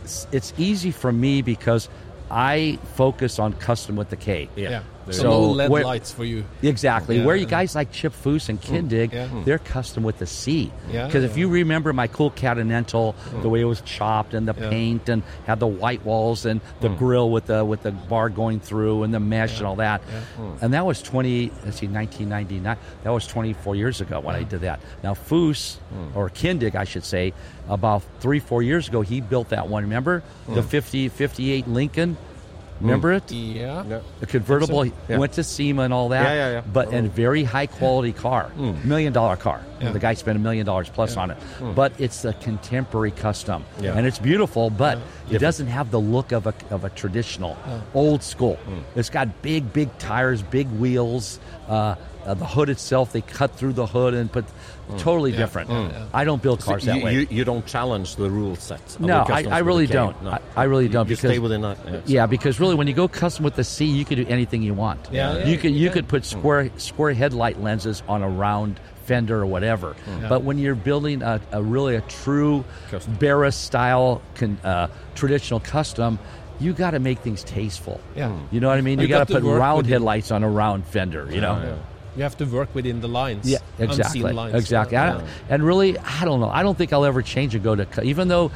It's, 0.05 0.29
it's 0.31 0.53
easy 0.59 0.93
for 0.93 1.11
me 1.13 1.43
because 1.43 1.89
I 2.31 2.79
focus 2.95 3.39
on 3.39 3.53
custom 3.55 3.97
with 3.97 4.09
the 4.11 4.17
K. 4.17 4.49
Yeah. 4.57 4.83
So, 5.11 5.23
no. 5.23 5.41
LED 5.51 5.71
Where- 5.71 5.85
lights 5.85 6.13
for 6.13 6.25
you. 6.25 6.45
Exactly. 6.63 7.19
Yeah. 7.19 7.25
Where 7.25 7.37
you 7.37 7.47
guys 7.47 7.75
like 7.75 7.91
Chip 7.93 8.13
Foose 8.13 8.49
and 8.49 8.61
Kindig, 8.61 9.11
mm. 9.11 9.13
Yeah. 9.13 9.29
Mm. 9.29 9.45
they're 9.45 9.59
custom 9.59 10.03
with 10.03 10.19
the 10.19 10.27
C. 10.27 10.73
Yeah, 10.91 11.07
Because 11.07 11.25
if 11.25 11.37
you 11.37 11.49
remember 11.49 11.93
my 11.93 12.07
cool 12.07 12.31
Continental, 12.31 13.15
the 13.31 13.49
mm. 13.49 13.51
way 13.51 13.61
it 13.63 13.65
was 13.65 13.81
chopped 13.83 14.35
and 14.35 14.47
the 14.47 14.55
Yeah. 14.57 14.71
paint 14.71 15.09
and 15.09 15.23
had 15.47 15.61
the 15.61 15.67
white 15.67 16.05
walls 16.05 16.47
and 16.47 16.61
the 16.81 16.89
grill 16.89 17.31
with 17.31 17.47
the 17.47 17.65
with 17.65 17.83
the 17.83 17.91
bar 17.91 18.29
going 18.29 18.61
through 18.61 19.03
and 19.03 19.13
the 19.13 19.21
mesh 19.21 19.59
and 19.59 19.67
all 19.67 19.77
that, 19.77 20.03
and 20.61 20.73
that 20.75 20.87
was 20.87 21.03
twenty. 21.03 21.51
Let's 21.65 21.79
see, 21.79 21.87
nineteen 21.87 22.29
ninety 22.29 22.61
nine. 22.61 22.77
That 23.03 23.11
was 23.11 23.27
twenty 23.27 23.53
four 23.53 23.75
years 23.75 24.01
ago 24.01 24.21
when 24.21 24.35
I 24.37 24.43
did 24.43 24.61
that. 24.63 24.81
Now 25.03 25.15
Foose 25.15 25.77
or 26.15 26.29
Kindig, 26.31 26.75
I 26.75 26.85
should 26.85 27.05
say, 27.05 27.33
about 27.69 28.03
three 28.21 28.39
four 28.41 28.63
years 28.63 28.89
ago, 28.89 29.01
he 29.03 29.21
built 29.21 29.49
that 29.51 29.69
one. 29.69 29.83
Remember 29.83 30.23
the 30.49 30.63
50, 30.63 31.09
58 31.09 31.69
Lincoln. 31.69 32.17
Remember 32.81 33.13
mm. 33.13 33.17
it? 33.19 33.33
Yeah. 33.33 33.85
Yeah. 33.89 34.01
The 34.21 34.27
convertible 34.27 34.87
Yeah. 34.87 35.19
went 35.19 35.33
to 35.35 35.45
SEMA 35.45 35.83
and 35.83 35.95
all 35.95 36.09
that. 36.11 36.23
Yeah, 36.25 36.35
yeah, 36.35 36.53
yeah. 36.53 36.61
But 36.73 36.93
a 36.93 37.03
very 37.03 37.45
high 37.45 37.67
quality 37.67 38.13
car, 38.13 38.51
mm. 38.57 38.85
million 38.85 39.13
dollar 39.13 39.37
car. 39.37 39.61
Yeah. 39.81 39.93
The 39.93 39.99
guy 39.99 40.15
spent 40.15 40.37
a 40.37 40.41
million 40.41 40.67
dollars 40.67 40.89
plus 40.89 41.17
on 41.17 41.31
it. 41.31 41.39
Mm. 41.59 41.75
But 41.75 41.93
it's 41.99 42.25
a 42.25 42.33
contemporary 42.35 43.11
custom, 43.11 43.65
Yeah. 43.81 43.97
and 43.97 44.07
it's 44.07 44.19
beautiful. 44.19 44.71
But 44.71 44.99
it 45.31 45.39
doesn't 45.39 45.69
have 45.69 45.91
the 45.91 46.01
look 46.01 46.33
of 46.33 46.47
a 46.47 46.55
of 46.71 46.85
a 46.85 46.91
traditional, 46.91 47.57
old 47.95 48.23
school. 48.23 48.59
It's 48.97 49.11
got 49.11 49.43
big, 49.43 49.73
big 49.73 49.97
tires, 49.99 50.43
big 50.43 50.69
wheels. 50.71 51.39
Uh, 51.69 51.95
uh, 52.27 52.35
the 52.35 52.47
hood 52.47 52.69
itself, 52.69 53.13
they 53.13 53.21
cut 53.21 53.55
through 53.57 53.73
the 53.75 53.87
hood 53.87 54.15
and 54.15 54.31
put 54.31 54.45
totally 54.99 55.33
different. 55.33 55.71
I 56.15 56.25
don't 56.25 56.43
build 56.43 56.61
cars 56.61 56.83
So 56.85 56.91
that 56.91 56.99
you, 56.99 57.05
way. 57.05 57.15
you, 57.15 57.27
you 57.31 57.45
don't 57.45 57.65
challenge 57.67 58.17
the 58.17 58.29
rule 58.31 58.57
set. 58.57 58.99
No, 59.01 59.25
I- 59.29 59.45
I 59.51 59.59
really 59.61 59.87
don't. 59.87 60.21
No. 60.23 60.31
I- 60.33 60.41
I 60.57 60.65
really 60.65 60.89
don't 60.89 61.07
You, 61.07 61.13
you 61.13 61.17
stay 61.17 61.39
within 61.39 61.63
that. 61.63 61.79
Yeah. 61.87 62.01
Yeah, 62.07 62.27
because 62.27 62.61
really, 62.61 62.75
when 62.75 62.87
you 62.87 62.95
go 62.95 63.09
custom 63.09 63.45
with 63.45 63.55
the 63.57 63.65
C, 63.65 63.85
you 63.87 64.05
can 64.05 64.17
do 64.19 64.27
anything 64.29 64.63
you 64.63 64.75
want. 64.75 65.09
Yeah, 65.11 65.39
yeah, 65.39 65.47
you 65.47 65.57
could 65.59 65.73
you 65.73 65.87
yeah. 65.87 65.93
could 65.93 66.09
put 66.09 66.25
square 66.25 66.71
square 66.77 67.13
headlight 67.15 67.61
lenses 67.61 68.03
on 68.09 68.23
a 68.23 68.29
round 68.29 68.79
fender 69.07 69.41
or 69.41 69.47
whatever. 69.47 69.97
But 70.29 70.43
when 70.45 70.59
you're 70.59 70.75
building 70.77 71.23
a, 71.23 71.41
a 71.53 71.63
really 71.63 71.97
a 71.97 72.01
true 72.03 72.65
Custom. 72.91 73.15
Barris 73.15 73.57
style 73.57 74.21
con, 74.37 74.59
uh, 74.63 74.89
traditional 75.15 75.59
custom, 75.61 76.19
you 76.61 76.73
got 76.73 76.93
to 76.93 77.01
make 77.01 77.19
things 77.21 77.43
tasteful. 77.43 78.01
Yeah. 78.15 78.37
You 78.53 78.61
know 78.61 78.69
what 78.69 78.79
I 78.79 78.83
mean? 78.83 78.99
You, 79.01 79.07
You 79.07 79.09
got 79.09 79.27
got 79.27 79.29
to 79.29 79.35
to 79.35 79.41
put 79.41 79.59
round 79.59 79.87
headlights 79.87 80.31
on 80.31 80.45
a 80.45 80.49
round 80.49 80.87
fender. 80.87 81.27
You 81.33 81.41
know. 81.41 81.55
yeah. 81.61 81.77
You 82.17 82.23
have 82.23 82.37
to 82.39 82.45
work 82.45 82.75
within 82.75 83.01
the 83.01 83.09
lines. 83.09 83.49
Yeah, 83.49 83.59
exactly, 83.79 84.21
lines. 84.21 84.55
exactly. 84.55 84.97
I- 84.99 85.23
and 85.49 85.63
really, 85.63 85.99
I 85.99 86.25
don't 86.25 86.41
know. 86.41 86.51
I 86.51 86.63
don't 86.63 86.77
think 86.77 86.93
I'll 86.93 87.05
ever 87.05 87.23
change 87.23 87.55
and 87.55 87.65
go 87.65 87.75
to 87.75 88.03
even 88.03 88.29
though 88.29 88.51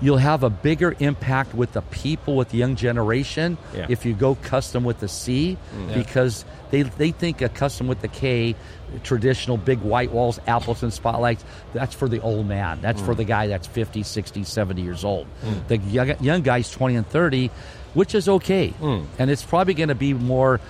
you'll 0.00 0.18
have 0.18 0.42
a 0.44 0.50
bigger 0.50 0.94
impact 1.00 1.54
with 1.54 1.72
the 1.72 1.82
people 1.82 2.36
with 2.36 2.50
the 2.50 2.58
young 2.58 2.76
generation 2.76 3.58
Yeah. 3.74 3.86
if 3.88 4.06
you 4.06 4.14
go 4.14 4.34
custom 4.36 4.84
with 4.84 5.00
the 5.00 5.08
C 5.08 5.56
mm. 5.74 5.88
Yeah. 5.88 5.94
because 5.94 6.44
they 6.70 6.82
they 6.82 7.10
think 7.10 7.42
a 7.42 7.48
custom 7.48 7.88
with 7.88 8.00
the 8.00 8.08
K 8.08 8.54
traditional 9.02 9.56
big 9.56 9.80
white 9.80 10.10
walls 10.12 10.40
appleton 10.46 10.90
spotlights 10.90 11.44
that's 11.74 11.94
for 11.94 12.08
the 12.08 12.20
old 12.20 12.46
man 12.46 12.80
that's 12.80 13.02
for 13.02 13.12
mm. 13.12 13.18
the 13.18 13.24
guy 13.24 13.46
that's 13.46 13.66
50 13.66 14.02
60 14.02 14.44
70 14.44 14.80
years 14.80 15.04
old 15.04 15.26
mm. 15.44 15.68
the 15.68 15.76
young, 15.78 16.14
young 16.22 16.42
guys 16.42 16.70
20 16.70 16.96
and 16.96 17.06
30 17.06 17.50
which 17.92 18.14
is 18.14 18.28
okay 18.28 18.72
and 18.80 19.30
it's 19.30 19.42
probably 19.44 19.74
going 19.74 19.88
to 19.90 19.94
be 19.94 20.14
more 20.14 20.60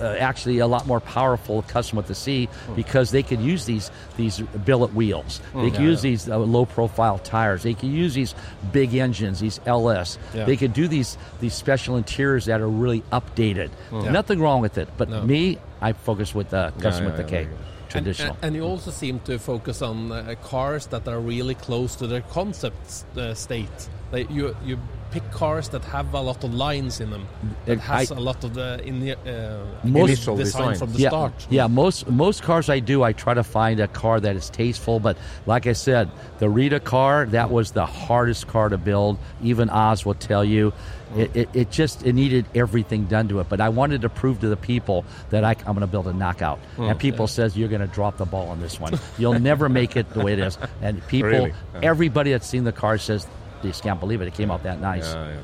uh, 0.00 0.16
actually 0.18 0.58
a 0.58 0.66
lot 0.66 0.86
more 0.86 1.00
powerful 1.00 1.62
custom 1.62 1.96
with 1.96 2.06
the 2.06 2.14
C 2.14 2.48
because 2.76 3.10
they 3.10 3.22
could 3.22 3.40
use 3.40 3.64
these 3.66 3.90
these 4.16 4.40
billet 4.64 4.94
wheels. 4.94 5.40
They 5.54 5.70
could 5.70 5.80
use 5.80 6.02
these 6.02 6.28
uh, 6.28 6.38
low 6.38 6.66
profile 6.66 7.18
tires. 7.18 7.62
They 7.62 7.74
could 7.74 7.90
use 7.90 8.14
these 8.14 8.34
big 8.72 8.94
engines, 8.94 9.40
these 9.40 9.60
LS. 9.66 10.18
Yeah. 10.34 10.44
They 10.44 10.56
could 10.56 10.72
do 10.72 10.88
these 10.88 11.16
these 11.40 11.54
special 11.54 11.96
interiors 11.96 12.44
that 12.46 12.60
are 12.60 12.68
really 12.68 13.02
updated. 13.12 13.70
Nothing 13.92 14.40
wrong 14.40 14.60
with 14.60 14.78
it, 14.78 14.88
but 14.96 15.08
No. 15.08 15.22
me, 15.22 15.58
I 15.80 15.92
focus 15.92 16.34
with 16.34 16.50
the 16.50 16.72
custom 16.80 17.04
yeah, 17.04 17.10
with 17.10 17.16
the 17.16 17.32
yeah, 17.34 17.44
K. 17.44 17.48
And, 17.94 18.04
traditional. 18.04 18.34
and, 18.34 18.44
and 18.44 18.56
you 18.56 18.64
also 18.64 18.90
seem 18.90 19.20
to 19.20 19.38
focus 19.38 19.80
on 19.80 20.10
uh, 20.10 20.34
cars 20.42 20.86
that 20.86 21.06
are 21.06 21.20
really 21.20 21.54
close 21.54 21.94
to 21.96 22.06
their 22.08 22.22
concept 22.22 23.04
uh, 23.16 23.34
state. 23.34 23.88
Like 24.10 24.28
you, 24.30 24.56
you 24.64 24.78
pick 25.14 25.30
cars 25.30 25.68
that 25.68 25.84
have 25.84 26.12
a 26.12 26.20
lot 26.20 26.42
of 26.42 26.52
lines 26.52 27.00
in 27.00 27.08
them. 27.10 27.24
That 27.66 27.78
I- 27.78 27.98
has 28.00 28.10
a 28.10 28.14
lot 28.28 28.42
of 28.42 28.52
the 28.54 28.80
in 28.84 28.98
the, 29.00 29.12
uh, 29.12 29.86
Most- 29.86 30.08
Initial 30.10 30.36
design 30.36 30.72
design. 30.72 30.78
from 30.80 30.92
the 30.92 30.98
yeah, 30.98 31.08
start. 31.08 31.46
Yeah, 31.50 31.66
most 31.68 32.08
most 32.10 32.42
cars 32.42 32.68
I 32.68 32.80
do, 32.80 32.96
I 33.04 33.12
try 33.12 33.34
to 33.34 33.44
find 33.44 33.78
a 33.78 33.86
car 33.86 34.18
that 34.20 34.34
is 34.34 34.50
tasteful. 34.50 34.98
But 34.98 35.16
like 35.46 35.66
I 35.68 35.72
said, 35.74 36.10
the 36.40 36.48
Rita 36.50 36.80
car 36.80 37.26
that 37.26 37.50
was 37.50 37.70
the 37.70 37.86
hardest 37.86 38.48
car 38.48 38.68
to 38.68 38.78
build. 38.78 39.18
Even 39.42 39.70
Oz 39.70 40.04
will 40.04 40.14
tell 40.30 40.44
you, 40.44 40.72
it, 41.16 41.30
it, 41.36 41.48
it 41.54 41.70
just 41.70 42.04
it 42.04 42.12
needed 42.12 42.44
everything 42.54 43.04
done 43.04 43.28
to 43.28 43.38
it. 43.40 43.48
But 43.48 43.60
I 43.60 43.68
wanted 43.68 44.02
to 44.02 44.08
prove 44.08 44.40
to 44.40 44.48
the 44.48 44.56
people 44.56 45.04
that 45.30 45.44
I, 45.44 45.52
am 45.52 45.74
going 45.76 45.80
to 45.80 45.86
build 45.86 46.08
a 46.08 46.12
knockout. 46.12 46.58
and 46.76 46.98
people 46.98 47.28
says 47.28 47.56
you're 47.56 47.68
going 47.76 47.86
to 47.88 47.94
drop 47.94 48.16
the 48.16 48.26
ball 48.26 48.48
on 48.48 48.60
this 48.60 48.80
one. 48.80 48.98
You'll 49.18 49.38
never 49.38 49.68
make 49.68 49.96
it 49.96 50.10
the 50.12 50.24
way 50.24 50.32
it 50.32 50.40
is. 50.40 50.58
And 50.82 51.06
people, 51.06 51.30
Really? 51.30 51.52
everybody 51.82 52.32
that's 52.32 52.48
seen 52.48 52.64
the 52.64 52.72
car 52.72 52.98
says. 52.98 53.28
They 53.64 53.70
just 53.70 53.82
can't 53.82 53.98
believe 53.98 54.20
it. 54.22 54.28
It 54.28 54.34
came 54.34 54.50
out 54.50 54.62
that 54.62 54.80
nice. 54.80 55.12
Yeah, 55.14 55.28
yeah. 55.32 55.40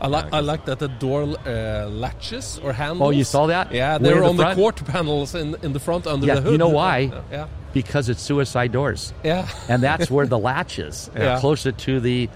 I 0.00 0.06
like 0.08 0.32
I 0.32 0.40
like 0.40 0.64
that 0.64 0.78
the 0.80 0.88
door 0.88 1.22
uh, 1.46 1.86
latches 1.86 2.58
or 2.64 2.72
handles. 2.72 3.06
Oh, 3.06 3.10
you 3.10 3.22
saw 3.24 3.46
that? 3.46 3.70
Yeah, 3.72 3.98
they're 3.98 4.20
the 4.20 4.26
on 4.26 4.36
the 4.36 4.54
quarter 4.54 4.84
panels 4.84 5.34
in 5.36 5.54
in 5.62 5.72
the 5.72 5.78
front 5.78 6.06
under 6.06 6.26
Yeah, 6.26 6.36
the 6.36 6.40
hood. 6.40 6.52
you 6.52 6.58
know 6.58 6.70
why? 6.70 7.12
Yeah. 7.30 7.46
Because 7.72 8.08
it's 8.08 8.20
suicide 8.22 8.72
doors. 8.72 9.12
Yeah. 9.22 9.46
And 9.68 9.80
that's 9.82 10.10
where 10.10 10.26
the 10.26 10.38
latch 10.50 10.78
is, 10.78 11.08
Yeah. 11.14 11.38
closer 11.38 11.70
to 11.72 12.00
the 12.00 12.28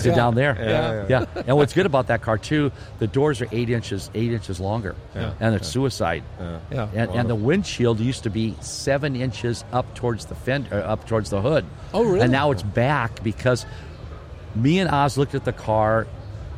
to 0.00 0.14
down 0.14 0.34
there. 0.34 0.54
Yeah. 0.58 1.06
yeah. 1.34 1.42
And 1.46 1.56
what's 1.56 1.72
good 1.72 1.86
about 1.86 2.06
that 2.08 2.20
car 2.22 2.36
too, 2.38 2.72
the 2.98 3.06
doors 3.06 3.40
are 3.40 3.48
eight 3.52 3.70
inches 3.70 4.10
eight 4.14 4.32
inches 4.32 4.60
longer, 4.60 4.94
yeah. 5.14 5.32
and 5.40 5.54
it's 5.54 5.68
suicide. 5.68 6.24
Yeah. 6.70 6.88
And, 6.94 7.10
and 7.12 7.30
the 7.30 7.34
windshield 7.34 8.00
used 8.00 8.22
to 8.24 8.30
be 8.30 8.54
seven 8.60 9.16
inches 9.16 9.64
up 9.72 9.86
towards 9.94 10.26
the 10.26 10.34
fender, 10.34 10.74
uh, 10.74 10.92
up 10.92 11.06
towards 11.06 11.30
the 11.30 11.40
hood. 11.40 11.64
Oh, 11.94 12.04
really? 12.04 12.20
And 12.20 12.32
now 12.32 12.50
it's 12.50 12.62
back 12.62 13.22
because 13.22 13.64
me 14.54 14.78
and 14.78 14.90
Oz 14.90 15.18
looked 15.18 15.34
at 15.34 15.44
the 15.44 15.52
car. 15.52 16.06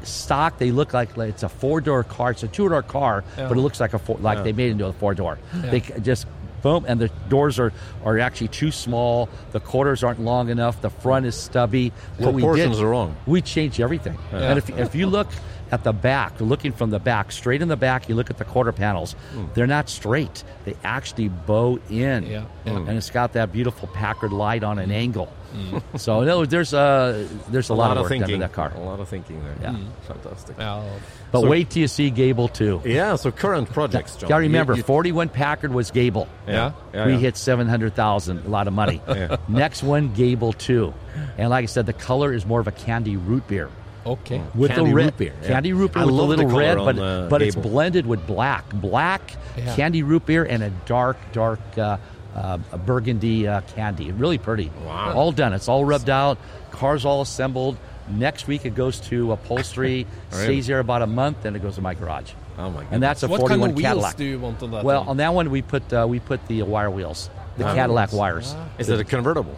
Stock, 0.02 0.56
they 0.56 0.70
look 0.70 0.94
like 0.94 1.16
like 1.18 1.28
it's 1.28 1.42
a 1.42 1.48
four 1.48 1.82
door 1.82 2.04
car. 2.04 2.30
It's 2.30 2.42
a 2.42 2.48
two 2.48 2.68
door 2.68 2.82
car, 2.82 3.22
but 3.36 3.52
it 3.52 3.60
looks 3.60 3.80
like 3.80 3.92
a 3.92 3.98
four, 3.98 4.16
like 4.18 4.42
they 4.44 4.52
made 4.52 4.68
it 4.68 4.72
into 4.72 4.86
a 4.86 4.92
four 4.94 5.14
door. 5.14 5.38
They 5.52 5.80
just 5.80 6.26
boom, 6.62 6.84
and 6.88 7.00
the 7.00 7.08
doors 7.28 7.58
are 7.58 7.72
are 8.04 8.18
actually 8.18 8.48
too 8.48 8.70
small. 8.70 9.28
The 9.52 9.60
quarters 9.60 10.02
aren't 10.02 10.20
long 10.20 10.48
enough. 10.48 10.80
The 10.80 10.90
front 10.90 11.26
is 11.26 11.34
stubby. 11.34 11.92
What 12.18 12.34
we 12.34 12.42
Proportions 12.42 12.76
did, 12.76 12.84
are 12.84 12.88
wrong. 12.88 13.16
We 13.26 13.42
changed 13.42 13.80
everything. 13.80 14.16
And 14.32 14.58
if 14.58 14.70
if 14.70 14.94
you 14.94 15.06
look 15.06 15.28
at 15.72 15.84
the 15.84 15.92
back, 15.92 16.40
looking 16.40 16.72
from 16.72 16.90
the 16.90 16.98
back, 16.98 17.30
straight 17.30 17.62
in 17.62 17.68
the 17.68 17.76
back, 17.76 18.08
you 18.08 18.14
look 18.14 18.30
at 18.30 18.38
the 18.38 18.44
quarter 18.44 18.72
panels. 18.72 19.12
Hmm. 19.32 19.44
They're 19.54 19.66
not 19.66 19.88
straight. 19.88 20.42
They 20.64 20.74
actually 20.82 21.28
bow 21.28 21.78
in, 21.88 22.26
Yeah, 22.26 22.44
yeah. 22.64 22.76
and 22.76 22.90
it's 22.90 23.10
got 23.10 23.34
that 23.34 23.52
beautiful 23.52 23.88
Packard 23.88 24.32
light 24.32 24.64
on 24.64 24.78
an 24.78 24.86
mm-hmm. 24.86 24.92
angle. 24.92 25.32
So 25.96 26.20
in 26.20 26.28
other 26.28 26.40
words, 26.40 26.50
there's 26.50 26.72
a 26.72 27.26
there's 27.50 27.70
a, 27.70 27.72
A 27.72 27.74
lot, 27.74 27.88
lot 27.88 27.96
of 27.96 27.96
of 27.98 28.02
work 28.04 28.10
done 28.10 28.18
to 28.20 28.24
thinking. 28.26 28.40
that 28.40 28.52
car. 28.52 28.72
A 28.76 28.80
lot 28.80 29.00
of 29.00 29.08
thinking 29.08 29.42
there. 29.42 29.54
Yeah. 29.62 29.76
Fantastic. 30.06 30.56
Yeah. 30.58 30.82
But 31.32 31.40
So- 31.42 31.48
wait 31.48 31.70
till 31.70 31.82
you 31.82 31.88
see 31.88 32.10
Gable 32.10 32.48
too. 32.48 32.80
Yeah, 32.84 33.16
so 33.16 33.30
current 33.30 33.70
projects, 33.72 34.16
John. 34.16 34.28
Got 34.28 34.38
to 34.38 34.42
You- 34.44 34.48
remember, 34.48 34.74
you- 34.76 34.82
41 34.82 35.28
Packard 35.28 35.72
was 35.72 35.90
Gable. 35.90 36.26
yeah, 36.48 36.72
yeah, 36.94 37.06
we 37.06 37.12
yeah. 37.12 37.18
hit 37.18 37.36
700,000, 37.36 38.44
a 38.46 38.48
lot 38.48 38.66
of 38.68 38.72
money. 38.74 39.00
Next 39.48 39.82
one, 39.82 40.12
Gable 40.14 40.52
2. 40.52 40.92
And 41.38 41.50
like 41.50 41.62
I 41.62 41.66
said, 41.66 41.86
the 41.86 41.92
color 41.92 42.32
is 42.32 42.44
more 42.46 42.60
of 42.60 42.66
a 42.68 42.72
candy 42.72 43.16
root 43.16 43.46
beer. 43.48 43.68
Okay. 44.06 44.40
With 44.54 44.70
Candy 44.70 44.90
the 44.90 44.94
red 44.96 45.04
root 45.04 45.16
beer, 45.18 45.32
yeah. 45.42 45.48
Candy 45.48 45.72
root 45.74 45.92
beer 45.92 46.02
I 46.02 46.06
with 46.06 46.14
a 46.14 46.16
love 46.16 46.28
the 46.30 46.36
little 46.36 46.50
color 46.50 46.60
red, 46.62 46.78
on, 46.78 46.96
but 46.96 46.98
uh, 47.02 47.28
but 47.28 47.42
it's 47.42 47.54
blended 47.54 48.06
with 48.06 48.26
black. 48.26 48.64
Black 48.72 49.36
Yeah. 49.58 49.76
candy 49.76 50.02
root 50.02 50.24
beer 50.24 50.42
and 50.44 50.62
a 50.62 50.70
dark, 50.86 51.18
dark 51.32 51.60
uh, 51.76 51.98
uh, 52.34 52.58
burgundy 52.86 53.46
uh, 53.48 53.60
candy. 53.74 54.12
Really 54.12 54.38
pretty. 54.38 54.70
Wow. 54.84 55.12
All 55.14 55.32
done. 55.32 55.52
It's 55.52 55.68
all 55.68 55.84
rubbed 55.84 56.10
out. 56.10 56.38
Car's 56.70 57.04
all 57.04 57.22
assembled. 57.22 57.76
Next 58.08 58.46
week 58.48 58.64
it 58.64 58.74
goes 58.74 59.00
to 59.00 59.32
upholstery. 59.32 60.06
Really? 60.32 60.44
Stays 60.44 60.66
there 60.68 60.78
about 60.78 61.02
a 61.02 61.06
month, 61.08 61.42
then 61.42 61.56
it 61.56 61.62
goes 61.62 61.74
to 61.74 61.80
my 61.80 61.94
garage. 61.94 62.32
Oh, 62.56 62.70
my 62.70 62.70
goodness. 62.82 62.88
And 62.92 63.02
that's 63.02 63.22
a 63.24 63.28
What 63.28 63.40
41 63.40 63.60
kind 63.60 63.70
of 63.72 63.76
wheels 63.76 63.86
Cadillac. 63.88 64.16
do 64.16 64.24
you 64.24 64.38
want 64.38 64.62
on 64.62 64.70
that? 64.70 64.84
Well, 64.84 65.00
one? 65.00 65.08
on 65.08 65.16
that 65.16 65.34
one 65.34 65.50
we 65.50 65.62
put 65.62 65.92
uh, 65.92 66.06
we 66.08 66.20
put 66.20 66.46
the 66.46 66.62
wire 66.62 66.90
wheels, 66.90 67.30
the 67.56 67.64
Ah. 67.66 67.74
Cadillac 67.74 68.12
wires. 68.12 68.54
Is 68.78 68.88
it 68.88 69.00
a 69.00 69.04
convertible 69.04 69.56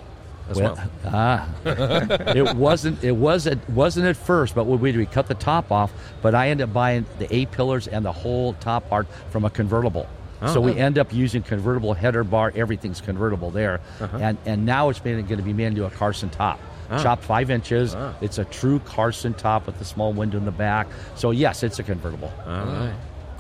as 0.49 0.59
well? 0.61 0.77
Well, 0.77 0.91
ah, 1.13 1.49
it 1.65 2.55
wasn't. 2.57 3.05
It 3.05 3.13
was. 3.13 3.47
It 3.47 3.59
wasn't 3.69 4.07
at 4.07 4.17
first. 4.17 4.55
But 4.55 4.65
what 4.65 4.81
we 4.81 4.93
did, 4.93 4.99
we 4.99 5.07
cut 5.07 5.27
the 5.29 5.35
top 5.35 5.71
off. 5.71 5.93
But 6.23 6.35
I 6.35 6.49
ended 6.49 6.69
up 6.69 6.73
buying 6.73 7.05
the 7.19 7.35
A 7.35 7.47
pillars 7.47 7.87
and 7.87 8.05
the 8.05 8.13
whole 8.13 8.55
top 8.55 8.89
part 8.89 9.07
from 9.31 9.45
a 9.45 9.51
convertible. 9.51 10.07
Oh. 10.43 10.55
so 10.55 10.61
we 10.61 10.77
end 10.77 10.99
up 10.99 11.13
using 11.15 11.43
convertible 11.43 11.95
header 11.95 12.25
bar. 12.25 12.53
Everything's 12.55 13.01
convertible 13.01 13.51
there, 13.51 13.81
Uh-huh. 14.01 14.19
and 14.21 14.39
and 14.45 14.67
now 14.67 14.89
it's 14.89 15.01
going 15.01 15.27
to 15.27 15.37
be 15.43 15.53
made 15.53 15.67
into 15.67 15.85
a 15.85 15.91
Carson 15.91 16.31
top. 16.31 16.59
Ah. 16.91 17.03
Chopped 17.03 17.23
five 17.25 17.51
inches. 17.51 17.97
It's 18.21 18.39
a 18.39 18.45
true 18.45 18.79
Carson 18.81 19.35
top 19.35 19.67
with 19.67 19.81
a 19.81 19.85
small 19.85 20.13
window 20.13 20.37
in 20.39 20.45
the 20.45 20.51
back. 20.51 20.89
So 21.15 21.31
yes, 21.31 21.63
it's 21.63 21.79
a 21.79 21.83
convertible. 21.83 22.33
All 22.47 22.53
right. 22.67 22.93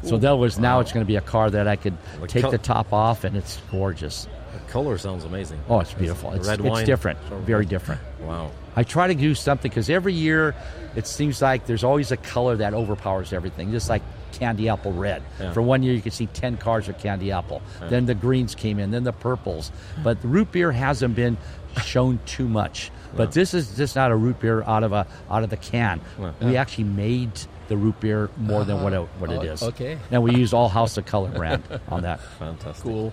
So 0.05 0.17
that 0.19 0.33
was 0.33 0.59
now 0.59 0.81
it's 0.81 0.91
going 0.93 1.05
to 1.05 1.09
be 1.09 1.17
a 1.17 1.21
car 1.21 1.49
that 1.51 1.69
I 1.69 1.77
could 1.77 1.97
take 2.27 2.43
col- 2.43 2.51
the 2.51 2.59
top 2.59 2.93
off, 2.93 3.25
and 3.25 3.37
it's 3.37 3.61
gorgeous. 3.71 4.27
The 4.53 4.59
color 4.73 4.99
sounds 4.99 5.25
amazing. 5.25 5.61
Oh, 5.69 5.81
it's 5.81 5.95
beautiful. 5.95 6.33
It's, 6.33 6.47
red 6.49 6.61
it's 6.65 6.83
different, 6.83 7.19
very 7.47 7.65
different. 7.67 8.01
Wow. 8.21 8.51
I 8.75 8.83
try 8.85 9.07
to 9.07 9.15
do 9.15 9.35
something 9.35 9.69
because 9.69 9.89
every 9.91 10.13
year 10.15 10.55
it 10.97 11.07
seems 11.07 11.41
like 11.43 11.67
there's 11.67 11.85
always 11.85 12.11
a 12.11 12.17
color 12.17 12.57
that 12.57 12.75
overpowers 12.75 13.33
everything, 13.33 13.71
just 13.71 13.89
like 13.89 14.03
candy 14.33 14.69
apple 14.69 14.93
red. 14.93 15.23
Yeah. 15.39 15.53
For 15.53 15.63
one 15.63 15.83
year, 15.83 15.95
you 15.95 16.03
could 16.03 16.13
see 16.13 16.27
10 16.27 16.57
cars 16.57 16.89
of 16.89 16.99
candy 16.99 17.31
apple. 17.33 17.63
Then 17.89 18.07
the 18.07 18.15
greens 18.15 18.55
came 18.55 18.79
in, 18.79 18.91
then 18.91 19.05
the 19.05 19.13
purples. 19.13 19.71
But 20.03 20.21
the 20.23 20.29
root 20.29 20.53
beer 20.53 20.73
hasn't 20.73 21.15
been 21.15 21.37
shown 21.85 22.21
too 22.27 22.49
much. 22.49 22.91
But 23.15 23.33
this 23.33 23.55
is 23.55 23.77
just 23.77 23.95
not 23.95 24.11
a 24.11 24.17
root 24.17 24.41
beer 24.41 24.63
out 24.63 24.83
of 24.85 24.93
a 24.93 25.07
out 25.31 25.43
of 25.43 25.51
the 25.51 25.57
can. 25.57 26.01
We 26.41 26.57
actually 26.57 26.85
made 26.85 27.31
the 27.69 27.77
root 27.77 28.01
beer 28.01 28.31
more 28.37 28.65
than 28.65 28.83
what 28.83 28.93
uh-huh. 28.93 29.03
it, 29.05 29.21
what 29.21 29.31
it 29.31 29.39
Oh, 29.39 29.53
is. 29.53 29.63
okay. 29.63 29.99
And 30.11 30.23
we 30.23 30.35
use 30.35 30.53
all 30.53 30.69
House 30.69 30.97
of 30.97 31.07
Kolor 31.07 31.31
brand 31.35 31.63
on 31.89 32.03
that. 32.03 32.21
Fantastic. 32.39 32.83
cool. 32.83 33.13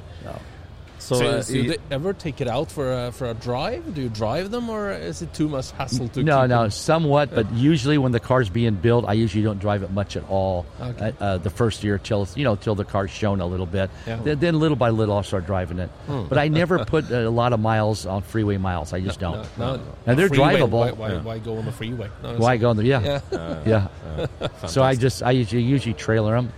So, 1.09 1.15
So, 1.15 1.25
uh, 1.25 1.41
so 1.41 1.53
you- 1.53 1.63
you 1.63 1.75
ever 1.89 2.13
take 2.13 2.39
it 2.39 2.47
out 2.47 2.69
for 2.69 2.93
a, 2.93 3.11
for 3.11 3.25
a 3.31 3.33
drive? 3.33 3.95
Do 3.95 4.01
you 4.03 4.09
drive 4.09 4.51
them, 4.51 4.69
or 4.69 4.91
is 4.91 5.23
it 5.23 5.33
too 5.33 5.47
much 5.49 5.71
hassle 5.71 6.07
to? 6.09 6.21
No, 6.21 6.41
keep 6.41 6.49
no, 6.49 6.61
them? 6.61 6.69
somewhat, 6.71 7.33
but 7.33 7.51
usually 7.53 7.97
when 7.97 8.11
the 8.11 8.19
car's 8.19 8.47
being 8.47 8.75
built, 8.75 9.05
I 9.07 9.13
usually 9.13 9.41
don't 9.43 9.57
drive 9.59 9.81
it 9.81 9.89
much 9.91 10.15
at 10.15 10.23
all. 10.29 10.67
Okay. 10.79 11.11
Uh, 11.19 11.23
uh, 11.23 11.37
the 11.39 11.49
first 11.49 11.83
year 11.83 11.97
till 11.97 12.27
you 12.35 12.43
know 12.43 12.55
till 12.55 12.75
the 12.75 12.85
car's 12.85 13.09
shown 13.09 13.41
a 13.41 13.45
little 13.47 13.65
bit. 13.65 13.89
Yeah. 14.05 14.19
Then, 14.23 14.39
then 14.39 14.59
little 14.59 14.77
by 14.77 14.89
little, 14.91 15.15
I'll 15.17 15.23
start 15.23 15.47
driving 15.47 15.79
it. 15.79 15.89
Hmm. 16.05 16.25
But 16.29 16.37
I 16.37 16.47
never 16.47 16.85
put 16.93 17.09
a 17.09 17.27
lot 17.31 17.53
of 17.53 17.59
miles 17.59 18.05
on 18.05 18.21
freeway 18.21 18.57
miles. 18.57 18.93
I 18.93 18.99
just 19.01 19.19
don't. 19.19 19.47
No, 19.57 19.77
no. 19.77 19.81
And 20.05 20.19
they're 20.19 20.29
Freeway, 20.29 20.57
drivable. 20.59 20.69
Why, 20.69 20.91
why, 20.91 21.17
why 21.17 21.39
go 21.39 21.57
on 21.57 21.65
the 21.65 21.71
freeway? 21.71 22.09
No, 22.21 22.37
Why 22.37 22.57
go 22.57 22.69
on 22.69 22.77
the 22.77 22.85
yeah, 22.85 23.21
Yeah. 23.31 23.61
yeah. 23.65 24.47
so 24.67 24.83
I 24.83 24.93
just 24.93 25.23
I 25.23 25.31
usually 25.31 25.63
usually 25.63 25.95
trailer 25.95 26.35
them, 26.35 26.53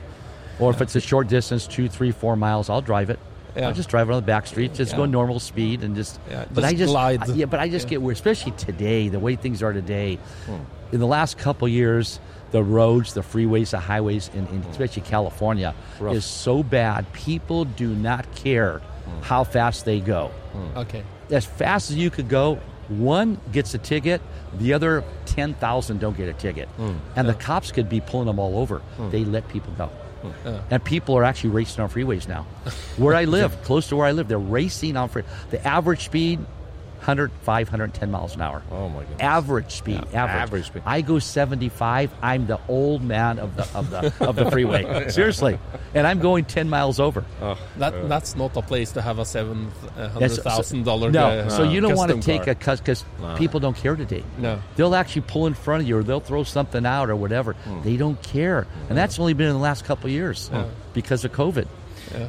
or 0.60 0.72
if 0.72 0.82
it's 0.82 0.96
a 0.98 1.02
short 1.02 1.30
distance, 1.30 1.68
two, 1.68 1.88
three, 1.88 2.12
four 2.12 2.36
miles, 2.36 2.70
I'll 2.70 2.82
drive 2.82 3.10
it. 3.10 3.18
Yeah. 3.56 3.68
I'll 3.68 3.74
just 3.74 3.90
drive 3.90 4.10
it 4.10 4.14
on 4.14 4.22
the 4.22 4.26
back 4.26 4.48
streets, 4.48 4.78
just 4.78 4.96
go 4.96 5.06
normal 5.06 5.40
speed 5.40 5.84
and 5.84 5.96
just. 5.96 6.20
Yeah, 6.30 6.46
but 6.54 6.64
I 6.64 6.70
just 6.70 6.80
just 6.80 6.92
glide. 6.92 7.30
I- 7.30 7.34
yeah, 7.34 7.46
but 7.46 7.60
I 7.60 7.70
just 7.70 7.88
get 7.88 8.02
weird, 8.02 8.16
especially 8.16 8.54
today, 8.54 9.10
the 9.10 9.20
way 9.20 9.36
things 9.36 9.62
are 9.62 9.74
today. 9.74 10.18
Hmm. 10.46 10.56
In 10.94 11.00
the 11.00 11.08
last 11.08 11.38
couple 11.38 11.68
years, 11.68 12.20
the 12.52 12.64
roads, 12.64 13.14
the 13.14 13.22
freeways, 13.22 13.72
the 13.72 13.80
highways, 13.80 14.30
in, 14.30 14.48
in 14.48 14.62
hmm. 14.62 14.72
especially 14.72 15.04
California, 15.04 15.74
Rough. 16.00 16.16
is 16.16 16.26
so 16.26 16.64
bad. 16.64 17.12
People 17.14 17.66
do 17.66 17.94
not 17.94 18.34
care 18.36 18.80
hmm. 18.80 19.22
how 19.22 19.44
fast 19.44 19.86
they 19.86 20.00
go 20.00 20.32
Okay. 20.76 21.04
as 21.30 21.46
fast 21.46 21.92
as 21.92 21.98
you 21.98 22.10
could 22.10 22.30
go, 22.30 22.60
one 22.90 23.40
gets 23.52 23.74
a 23.74 23.78
ticket, 23.78 24.22
the 24.58 24.74
other 24.74 25.04
10,000 25.26 26.00
don't 26.00 26.18
get 26.18 26.28
a 26.28 26.34
ticket. 26.34 26.68
And 27.16 27.28
the 27.28 27.34
cops 27.34 27.72
could 27.72 27.90
be 27.90 28.02
pulling 28.02 28.28
them 28.28 28.40
all 28.40 28.58
over. 28.58 28.82
They 29.10 29.24
let 29.24 29.48
people 29.48 29.74
go. 29.78 29.90
And 30.70 30.84
people 30.84 31.18
are 31.18 31.24
actually 31.24 31.52
racing 31.52 31.84
on 31.84 31.90
freeways 31.90 32.28
now. 32.28 32.44
Where 32.98 33.16
I 33.16 33.26
live, 33.38 33.62
close 33.64 33.88
to 33.90 33.96
where 33.96 34.06
I 34.06 34.12
live, 34.12 34.28
they're 34.28 34.38
racing 34.40 34.98
on 34.98 35.10
free. 35.10 35.24
The 35.50 35.66
average 35.66 36.06
speed, 36.06 36.40
100, 37.02 37.32
510 37.42 38.12
miles 38.12 38.36
an 38.36 38.42
hour. 38.42 38.62
Oh, 38.72 38.88
my 38.90 39.04
god! 39.04 39.20
Average 39.20 39.72
speed, 39.72 40.04
average. 40.14 40.42
average 40.42 40.66
speed. 40.68 40.84
I 40.86 41.02
go 41.02 41.18
75. 41.18 42.12
I'm 42.22 42.46
the 42.46 42.60
old 42.68 43.02
man 43.04 43.40
of 43.40 43.56
the 43.56 43.68
of 43.76 43.90
the 43.90 44.14
of 44.24 44.36
the 44.36 44.52
freeway. 44.52 45.10
Seriously, 45.10 45.58
and 45.96 46.06
I'm 46.06 46.20
going 46.20 46.46
10 46.46 46.70
miles 46.70 47.00
over. 47.00 47.26
That 47.78 48.08
that's 48.08 48.36
not 48.36 48.56
a 48.56 48.62
place 48.62 48.92
to 48.92 49.02
have 49.02 49.18
a 49.18 49.26
seven 49.26 49.72
hundred 49.96 50.14
That's- 50.20 50.38
thousand 50.38 50.84
dollar. 50.84 51.10
No, 51.10 51.26
uh, 51.28 51.50
so 51.50 51.64
you 51.64 51.82
don't 51.82 51.96
want 51.96 52.12
to 52.12 52.22
take 52.22 52.44
car. 52.44 52.52
a 52.52 52.56
cut 52.56 52.78
because 52.80 53.04
people 53.36 53.60
don't 53.60 53.76
care 53.76 53.96
today. 53.96 54.24
No. 54.38 54.62
they'll 54.76 54.94
actually 54.94 55.24
pull 55.24 55.48
in 55.48 55.56
front 55.56 55.82
of 55.82 55.90
you, 55.90 55.98
or 55.98 56.04
they'll 56.04 56.20
throw 56.20 56.44
something 56.44 56.86
out, 56.86 57.10
or 57.10 57.16
whatever. 57.16 57.54
Hmm. 57.54 57.82
They 57.82 57.98
don't 57.98 58.22
care, 58.22 58.68
and 58.90 58.98
that's 58.98 59.18
only 59.18 59.34
been 59.34 59.48
in 59.48 59.54
the 59.54 59.60
last 59.60 59.86
couple 59.86 60.06
of 60.06 60.12
years 60.12 60.52
because 60.94 61.26
of 61.26 61.32
COVID. 61.32 61.68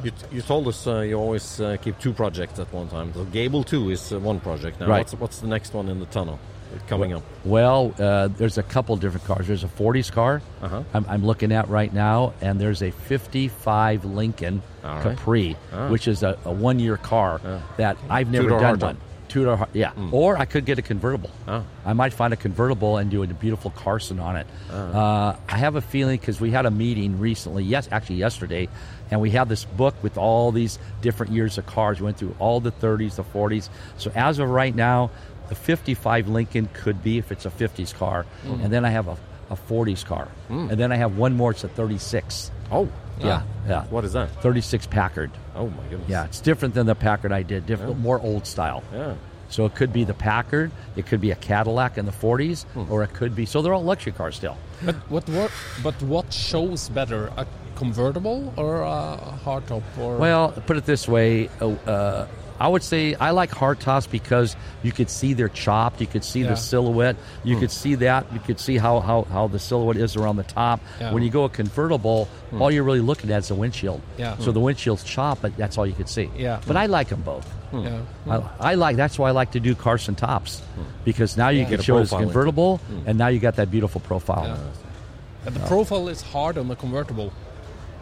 You, 0.03 0.11
you 0.31 0.41
told 0.41 0.67
us 0.67 0.87
uh, 0.87 0.99
you 1.01 1.15
always 1.15 1.59
uh, 1.59 1.77
keep 1.81 1.99
two 1.99 2.13
projects 2.13 2.59
at 2.59 2.71
one 2.73 2.87
time. 2.89 3.11
The 3.13 3.23
Gable 3.25 3.63
2 3.63 3.89
is 3.91 4.11
uh, 4.13 4.19
one 4.19 4.39
project 4.39 4.79
now. 4.79 4.87
Right. 4.87 4.99
What's, 4.99 5.13
what's 5.15 5.39
the 5.39 5.47
next 5.47 5.73
one 5.73 5.89
in 5.89 5.99
the 5.99 6.05
tunnel 6.07 6.39
coming 6.87 7.13
up? 7.13 7.21
Well, 7.45 7.93
uh, 7.99 8.29
there's 8.29 8.57
a 8.57 8.63
couple 8.63 8.95
different 8.97 9.25
cars. 9.27 9.47
There's 9.47 9.63
a 9.63 9.67
40s 9.67 10.11
car 10.11 10.41
Uh-huh. 10.61 10.83
I'm, 10.93 11.05
I'm 11.07 11.25
looking 11.25 11.51
at 11.51 11.67
right 11.69 11.93
now, 11.93 12.33
and 12.41 12.59
there's 12.59 12.81
a 12.81 12.91
55 12.91 14.05
Lincoln 14.05 14.61
right. 14.83 15.03
Capri, 15.03 15.55
Ah. 15.71 15.89
which 15.89 16.07
is 16.07 16.23
a, 16.23 16.37
a 16.45 16.51
one-year 16.51 16.97
car 16.97 17.39
that 17.77 17.97
I've 18.09 18.31
never 18.31 18.49
done 18.49 18.79
one. 18.79 18.97
Two-door, 19.29 19.57
har- 19.57 19.69
yeah. 19.73 19.93
Or 20.11 20.37
I 20.37 20.45
could 20.45 20.63
get 20.65 20.77
a 20.77 20.83
convertible. 20.83 21.31
Oh. 21.47 21.65
I 21.85 21.93
might 21.93 22.13
find 22.13 22.33
a 22.33 22.37
convertible 22.37 22.97
and 22.97 23.09
do 23.09 23.23
a 23.23 23.27
beautiful 23.27 23.71
Carson 23.71 24.19
on 24.19 24.35
it. 24.35 24.45
Uh, 24.69 25.35
I 25.49 25.57
have 25.57 25.75
a 25.75 25.81
feeling 25.81 26.19
because 26.19 26.39
we 26.39 26.51
had 26.51 26.67
a 26.67 26.71
meeting 26.71 27.19
recently, 27.19 27.63
yes, 27.63 27.87
actually 27.91 28.17
yesterday, 28.17 28.67
and 29.13 29.21
we 29.21 29.29
have 29.29 29.47
this 29.47 29.63
book 29.63 29.93
with 30.01 30.17
all 30.17 30.51
these 30.51 30.79
different 31.01 31.31
years 31.31 31.59
of 31.59 31.67
cars. 31.67 31.99
We 31.99 32.05
went 32.05 32.17
through 32.17 32.35
all 32.39 32.59
the 32.59 32.71
30s, 32.71 33.15
the 33.15 33.23
40s. 33.23 33.69
So 33.97 34.11
as 34.15 34.39
of 34.39 34.49
right 34.49 34.73
now, 34.73 35.11
the 35.49 35.55
55 35.55 36.29
Lincoln 36.29 36.67
could 36.73 37.03
be 37.03 37.19
if 37.19 37.31
it's 37.31 37.45
a 37.45 37.51
50s 37.51 37.93
car, 37.93 38.23
hmm. 38.41 38.59
and 38.61 38.73
then 38.73 38.85
I 38.85 38.89
have 38.89 39.07
a, 39.07 39.17
a 39.51 39.55
40s 39.55 40.03
car, 40.03 40.25
hmm. 40.47 40.67
and 40.71 40.79
then 40.79 40.91
I 40.91 40.95
have 40.95 41.15
one 41.15 41.37
more. 41.37 41.51
It's 41.51 41.63
a 41.63 41.67
36. 41.67 42.49
Oh, 42.71 42.89
Yeah, 43.19 43.43
yeah. 43.67 43.85
What 43.85 44.03
is 44.03 44.13
that? 44.13 44.31
36 44.41 44.87
Packard. 44.87 45.29
Oh, 45.55 45.67
my 45.67 45.83
goodness. 45.83 46.09
Yeah, 46.09 46.25
it's 46.25 46.39
different 46.39 46.73
than 46.73 46.87
the 46.87 46.95
Packard 46.95 47.31
I 47.31 47.43
did. 47.43 47.67
Different, 47.67 47.99
more 47.99 48.19
old 48.19 48.47
style. 48.47 48.83
Yeah. 48.91 49.13
So 49.49 49.65
it 49.67 49.75
could 49.75 49.93
be 49.93 50.03
the 50.03 50.15
Packard, 50.15 50.71
it 50.95 51.05
could 51.05 51.21
be 51.21 51.29
a 51.29 51.35
Cadillac 51.35 51.99
in 51.99 52.07
the 52.07 52.11
40s, 52.11 52.63
hmm. 52.63 52.91
or 52.91 53.03
it 53.03 53.13
could 53.13 53.35
be. 53.35 53.45
So 53.45 53.61
they're 53.61 53.75
all 53.75 53.83
luxury 53.83 54.13
cars 54.13 54.35
still. 54.35 54.57
But 54.83 54.95
what 55.09 55.29
what 55.29 55.51
but 55.83 56.01
what 56.01 56.33
shows 56.33 56.89
better, 56.89 57.27
a 57.37 57.45
convertible 57.83 58.53
or 58.57 58.81
a 58.81 59.39
hardtop? 59.43 59.83
Or 59.99 60.17
Well, 60.17 60.51
put 60.65 60.77
it 60.77 60.85
this 60.85 61.07
way, 61.07 61.49
uh, 61.61 61.69
uh, 61.69 62.27
I 62.59 62.67
would 62.67 62.83
say 62.83 63.15
I 63.15 63.31
like 63.31 63.51
hardtops 63.51 64.09
because 64.09 64.55
you 64.83 64.91
could 64.91 65.09
see 65.09 65.33
they're 65.33 65.49
chopped. 65.49 65.99
You 65.99 66.07
could 66.07 66.23
see 66.23 66.41
Yeah. 66.41 66.49
the 66.49 66.55
silhouette. 66.55 67.17
You 67.43 67.55
hmm. 67.55 67.61
could 67.61 67.71
see 67.71 67.95
that. 67.95 68.25
You 68.31 68.39
could 68.39 68.59
see 68.59 68.77
how, 68.77 68.99
how, 68.99 69.23
how 69.23 69.47
the 69.47 69.59
silhouette 69.59 69.97
is 69.97 70.15
around 70.15 70.37
the 70.37 70.43
top. 70.43 70.79
Yeah. 70.99 71.11
When 71.11 71.23
you 71.23 71.29
go 71.29 71.43
a 71.43 71.49
convertible, 71.49 72.29
hmm. 72.51 72.61
all 72.61 72.71
you're 72.71 72.83
really 72.83 73.01
looking 73.01 73.31
at 73.31 73.39
is 73.39 73.47
the 73.49 73.55
windshield. 73.55 74.01
Yeah. 74.17 74.37
So 74.37 74.51
the 74.51 74.59
hmm. 74.59 74.65
windshield's 74.67 75.03
chopped, 75.03 75.41
but 75.41 75.57
that's 75.57 75.77
all 75.77 75.85
you 75.85 75.93
could 75.93 76.09
see. 76.09 76.29
Yeah. 76.37 76.61
But 76.65 76.77
I 76.77 76.85
like 76.85 77.09
them 77.09 77.21
both. 77.21 77.51
Yeah. 77.73 78.01
I, 78.29 78.43
I 78.59 78.73
like 78.75 78.97
that's 78.97 79.17
why 79.17 79.29
I 79.29 79.31
like 79.31 79.51
to 79.53 79.59
do 79.59 79.73
Carson 79.73 80.13
tops 80.13 80.61
because 81.05 81.35
now 81.37 81.49
you 81.49 81.61
Get 81.61 81.71
can 81.71 81.79
a 81.79 81.83
show 81.83 81.97
it's 81.97 82.11
profile 82.11 82.21
in 82.21 82.29
convertible, 82.29 82.81
and 83.07 83.17
now 83.17 83.29
you 83.29 83.39
got 83.39 83.55
that 83.55 83.71
beautiful 83.71 83.99
profile. 83.99 84.45
Yeah. 84.45 85.47
And 85.47 85.55
the 85.55 85.67
profile 85.67 86.07
is 86.07 86.21
hard 86.21 86.57
on 86.57 86.67
the 86.67 86.75
convertible. 86.75 87.33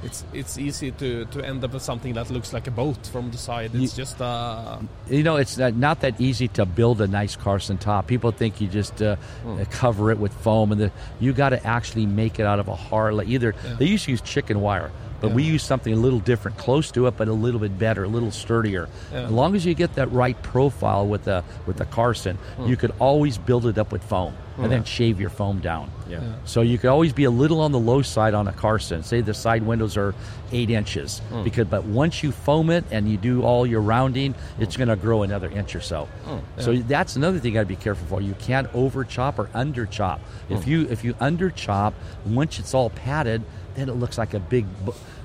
It's 0.03 0.25
it's 0.33 0.57
easy 0.57 0.91
to, 0.91 1.25
to 1.25 1.45
end 1.45 1.63
up 1.63 1.73
with 1.73 1.83
something 1.83 2.13
that 2.13 2.29
looks 2.29 2.53
like 2.53 2.67
a 2.67 2.71
boat 2.71 3.05
from 3.07 3.31
the 3.31 3.37
side. 3.37 3.71
It's 3.75 3.95
just 3.95 4.19
uh, 4.21 4.79
You 5.09 5.23
know, 5.23 5.35
it's 5.35 5.57
not, 5.57 5.75
not 5.75 6.01
that 6.01 6.19
easy 6.19 6.47
to 6.49 6.65
build 6.65 7.01
a 7.01 7.07
nice 7.07 7.35
Carson 7.35 7.77
top. 7.77 8.07
People 8.07 8.31
think 8.31 8.59
you 8.61 8.67
just 8.67 9.01
uh, 9.01 9.15
uh, 9.45 9.65
cover 9.69 10.11
it 10.11 10.17
with 10.17 10.33
foam, 10.33 10.71
and 10.71 10.81
the, 10.81 10.91
you 11.19 11.33
got 11.33 11.49
to 11.49 11.65
actually 11.65 12.05
make 12.05 12.39
it 12.39 12.45
out 12.45 12.59
of 12.59 12.67
a 12.67 12.75
hard. 12.75 13.13
Either 13.27 13.53
they 13.77 13.85
used 13.85 14.05
to 14.05 14.11
use 14.11 14.21
chicken 14.21 14.61
wire, 14.61 14.91
but 15.21 15.31
we 15.31 15.43
use 15.43 15.63
something 15.63 15.93
a 15.93 15.97
little 15.97 16.19
different, 16.19 16.57
close 16.57 16.91
to 16.91 17.07
it, 17.07 17.15
but 17.15 17.27
a 17.27 17.33
little 17.33 17.59
bit 17.59 17.77
better, 17.77 18.03
a 18.03 18.07
little 18.07 18.31
sturdier. 18.31 18.89
Yeah. 19.11 19.25
As 19.25 19.31
long 19.31 19.55
as 19.55 19.65
you 19.65 19.73
get 19.73 19.95
that 19.95 20.11
right 20.11 20.41
profile 20.41 21.07
with 21.07 21.25
the 21.25 21.43
with 21.65 21.77
the 21.77 21.85
Carson, 21.85 22.37
hmm. 22.57 22.67
you 22.67 22.75
could 22.75 22.93
always 22.99 23.37
build 23.37 23.65
it 23.67 23.77
up 23.77 23.91
with 23.91 24.03
foam, 24.03 24.35
and 24.57 24.71
then 24.71 24.79
hmm. 24.79 24.85
shave 24.85 25.21
your 25.21 25.29
foam 25.29 25.59
down. 25.59 25.91
Yeah. 26.09 26.21
So 26.45 26.61
you 26.61 26.77
could 26.77 26.89
always 26.89 27.13
be 27.13 27.23
a 27.23 27.31
little 27.31 27.61
on 27.61 27.71
the 27.71 27.79
low 27.79 28.01
side 28.01 28.33
on 28.33 28.47
a 28.47 28.53
Carson. 28.53 29.03
Say 29.03 29.21
the 29.21 29.33
side 29.33 29.63
windows 29.63 29.95
are 29.95 30.13
eight 30.51 30.69
inches, 30.69 31.19
hmm. 31.19 31.43
because 31.43 31.67
but 31.67 31.85
once 31.85 32.23
you 32.23 32.31
foam 32.31 32.69
it 32.69 32.83
and 32.91 33.09
you 33.09 33.17
do 33.17 33.43
all 33.43 33.65
your 33.65 33.81
rounding, 33.81 34.35
it's 34.59 34.75
going 34.75 34.89
to 34.89 34.95
grow 34.95 35.23
another 35.23 35.49
inch 35.49 35.75
or 35.75 35.81
so. 35.81 36.09
So 36.57 36.75
that's 36.75 37.15
another 37.15 37.39
thing 37.39 37.53
you 37.53 37.59
got 37.59 37.61
to 37.61 37.65
be 37.65 37.75
careful 37.75 38.07
for. 38.07 38.21
You 38.21 38.35
can't 38.35 38.73
over 38.73 39.03
chop 39.03 39.39
or 39.39 39.49
under 39.53 39.85
chop. 39.85 40.21
If 40.49 40.67
you 40.67 40.87
if 40.89 41.03
you 41.03 41.15
under 41.19 41.49
chop, 41.49 41.93
once 42.25 42.59
it's 42.59 42.73
all 42.73 42.89
padded, 42.89 43.43
then 43.75 43.89
it 43.89 43.93
looks 43.93 44.17
like 44.17 44.33
a 44.33 44.39
big. 44.39 44.65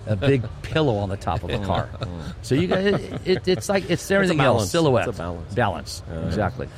A 0.07 0.15
big 0.17 0.45
pillow 0.63 0.97
on 0.99 1.09
the 1.09 1.17
top 1.17 1.43
of 1.43 1.51
the 1.51 1.59
car, 1.59 1.89
so 2.43 2.55
you 2.55 2.67
got 2.69 2.79
it, 2.81 3.21
it, 3.27 3.49
It's 3.49 3.69
like 3.69 3.91
it's 3.91 4.09
everything 4.11 4.39
else. 4.41 4.57
balance. 4.57 4.71
Silhouette, 4.71 5.09
It's 5.09 5.19
a 5.19 5.23
balance. 5.23 5.55
balance, 5.55 6.03
exactly. 6.27 6.69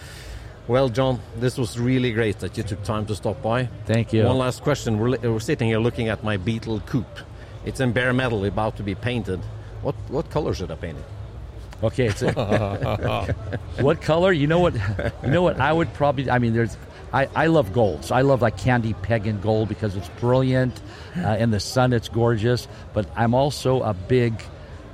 Well, 0.67 0.89
John, 0.91 1.21
this 1.37 1.57
was 1.59 1.79
really 1.79 2.13
great 2.13 2.39
that 2.41 2.57
you 2.59 2.63
took 2.63 2.83
time 2.85 3.07
to 3.07 3.15
stop 3.15 3.41
by. 3.43 3.69
Thank 3.87 4.13
you. 4.13 4.25
One 4.25 4.37
last 4.39 4.63
question. 4.63 4.99
We're, 4.99 5.17
we're 5.19 5.41
sitting 5.41 5.69
here 5.69 5.79
looking 5.79 6.09
at 6.09 6.23
my 6.23 6.37
Beetle 6.37 6.81
coupe. 6.81 7.19
It's 7.65 7.81
in 7.81 7.93
bare 7.93 8.13
metal, 8.13 8.45
about 8.45 8.77
to 8.77 8.83
be 8.83 8.95
painted. 8.95 9.41
What 9.83 9.95
what 10.09 10.31
color 10.31 10.55
should 10.55 10.71
I 10.71 10.75
paint 10.77 10.99
it? 10.99 11.05
Okay, 11.85 12.07
it's 12.07 12.23
a, 12.23 12.33
what 13.81 14.03
color? 14.03 14.33
You 14.33 14.47
know 14.47 14.59
what? 14.59 14.75
You 15.23 15.31
know 15.31 15.43
what? 15.43 15.61
I 15.61 15.73
would 15.73 15.93
probably. 15.95 16.31
I 16.31 16.39
mean, 16.39 16.53
there's. 16.55 16.77
I, 17.13 17.29
I 17.35 17.47
love 17.47 17.73
gold. 17.73 18.05
So 18.05 18.15
I 18.15 18.23
love 18.23 18.43
like 18.43 18.59
candy 18.59 18.95
pagan 18.95 19.41
gold 19.41 19.69
because 19.69 19.97
it's 19.97 20.09
brilliant. 20.21 20.81
Uh, 21.17 21.37
in 21.39 21.51
the 21.51 21.61
sun, 21.61 21.93
it's 21.93 22.09
gorgeous. 22.09 22.69
But 22.93 23.09
I'm 23.17 23.35
also 23.35 23.83
a 23.83 23.95
big 23.95 24.43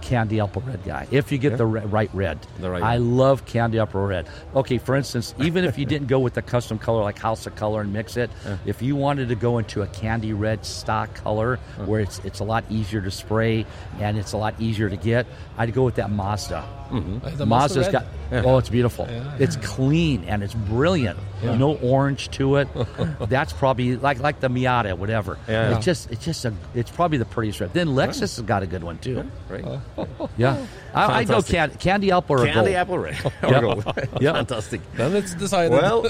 candy 0.05 0.39
apple 0.41 0.63
red 0.67 0.85
guy. 0.85 1.07
If 1.11 1.33
you 1.33 1.39
get 1.39 1.57
the 1.59 1.67
re- 1.67 1.81
right 1.83 2.11
red, 2.13 2.39
The 2.61 2.71
right 2.71 2.83
I 2.83 2.93
red. 2.95 3.03
love 3.03 3.45
candy 3.47 3.79
apple 3.79 4.05
red. 4.07 4.29
Okay, 4.55 4.79
for 4.79 4.95
instance, 4.95 5.35
even 5.39 5.65
if 5.65 5.79
you 5.79 5.87
didn't 5.87 6.09
go 6.09 6.19
with 6.21 6.35
the 6.35 6.43
custom 6.43 6.79
color 6.79 7.03
like 7.03 7.19
House 7.19 7.47
of 7.47 7.55
Kolor 7.57 7.81
and 7.81 7.93
mix 7.93 8.17
it, 8.17 8.31
if 8.67 8.83
you 8.83 8.95
wanted 8.97 9.29
to 9.31 9.35
go 9.35 9.59
into 9.59 9.83
a 9.83 9.87
candy 9.89 10.33
red 10.33 10.65
stock 10.65 11.15
color 11.15 11.57
where 11.87 12.01
it's 12.01 12.19
it's 12.21 12.41
a 12.41 12.45
lot 12.45 12.65
easier 12.71 13.01
to 13.01 13.11
spray 13.11 13.67
and 13.99 14.17
it's 14.19 14.33
a 14.33 14.37
lot 14.37 14.55
easier 14.61 14.89
to 14.89 14.97
get, 14.97 15.27
I'd 15.59 15.73
go 15.75 15.85
with 15.85 15.97
that 15.97 16.11
Mazda. 16.11 16.59
uh, 16.59 17.31
the 17.37 17.47
Mazda's 17.47 17.77
Mazda 17.89 17.93
got 17.93 18.05
oh, 18.45 18.59
it's 18.59 18.69
beautiful. 18.69 19.07
It's 19.39 19.57
clean 19.57 20.25
and 20.25 20.43
it's 20.43 20.55
brilliant. 20.55 21.19
No 21.43 21.77
orange 21.79 22.31
to 22.33 22.57
it. 22.57 22.69
That's 23.29 23.53
probably 23.53 23.97
like 23.97 24.21
like 24.21 24.41
the 24.41 24.49
Miata, 24.49 24.97
whatever. 24.97 25.39
Yeah. 25.49 25.77
It's 25.77 25.85
just 25.85 26.11
it's 26.11 26.25
just 26.25 26.45
a 26.45 26.53
it's 26.75 26.91
probably 26.91 27.19
the 27.19 27.25
prettiest 27.27 27.61
red. 27.61 27.73
Then 27.75 27.89
Lexus 27.89 28.21
has 28.37 28.41
got 28.43 28.63
a 28.63 28.67
good 28.67 28.83
one 28.85 28.99
too. 28.99 29.29
Right. 29.49 29.65
Yeah, 30.37 30.67
I, 30.95 31.21
I'd 31.21 31.29
go 31.29 31.41
Fantastic. 31.41 31.49
can, 31.49 31.79
candy 31.79 32.11
apple 32.11 32.41
or 32.41 32.47
Candy 32.47 32.73
gold. 32.73 32.77
apple 32.77 32.99
red. 32.99 33.17
Yep. 33.43 33.61
Gold. 33.63 33.85
Yep. 34.21 34.35
Fantastic. 34.37 34.81
Then 34.95 35.15
it's 35.15 35.35
decided. 35.35 35.73
Well, 35.73 36.07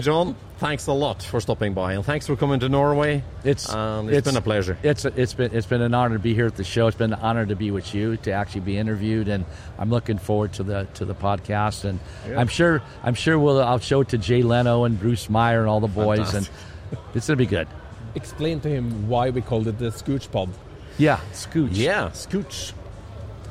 John, 0.00 0.34
thanks 0.58 0.86
a 0.88 0.92
lot 0.92 1.22
for 1.22 1.40
stopping 1.40 1.72
by, 1.74 1.92
and 1.94 2.04
thanks 2.04 2.26
for 2.26 2.34
coming 2.36 2.58
to 2.60 2.68
Norway. 2.68 3.22
It's 3.44 3.72
Um, 3.72 4.08
it's 4.08 4.26
been 4.26 4.36
a 4.36 4.40
pleasure. 4.40 4.76
It's 4.82 5.04
it's 5.04 5.34
been 5.34 5.54
it's 5.54 5.66
been 5.66 5.82
an 5.82 5.94
honor 5.94 6.16
to 6.16 6.22
be 6.22 6.34
here 6.34 6.46
at 6.46 6.56
the 6.56 6.64
show. 6.64 6.86
It's 6.88 6.96
been 6.96 7.12
an 7.12 7.20
honor 7.20 7.46
to 7.46 7.54
be 7.56 7.70
with 7.70 7.94
you 7.94 8.16
to 8.18 8.32
actually 8.32 8.62
be 8.62 8.76
interviewed, 8.78 9.28
and 9.28 9.44
I'm 9.78 9.90
looking 9.90 10.18
forward 10.18 10.52
to 10.54 10.62
the 10.62 10.86
to 10.94 11.04
the 11.04 11.14
podcast. 11.14 11.84
And 11.84 12.00
I'm 12.36 12.48
sure 12.48 12.82
I'm 13.04 13.14
sure 13.14 13.38
we'll 13.38 13.62
I'll 13.62 13.78
show 13.78 14.00
it 14.00 14.08
to 14.08 14.18
Jay 14.18 14.42
Leno 14.42 14.84
and 14.84 14.98
Bruce 14.98 15.30
Meyer 15.30 15.60
and 15.60 15.68
all 15.68 15.80
the 15.80 15.86
boys, 15.88 16.34
and 16.34 16.48
it's 17.14 17.26
gonna 17.28 17.36
be 17.36 17.46
good. 17.46 17.68
Explain 18.14 18.60
to 18.60 18.68
him 18.68 19.08
why 19.08 19.30
we 19.30 19.42
called 19.42 19.68
it 19.68 19.78
the 19.78 19.90
Scooch 19.90 20.30
Pod. 20.30 20.48
Yeah, 20.98 21.20
Scooch. 21.32 21.68
Yeah, 21.72 22.08
Scooch. 22.10 22.72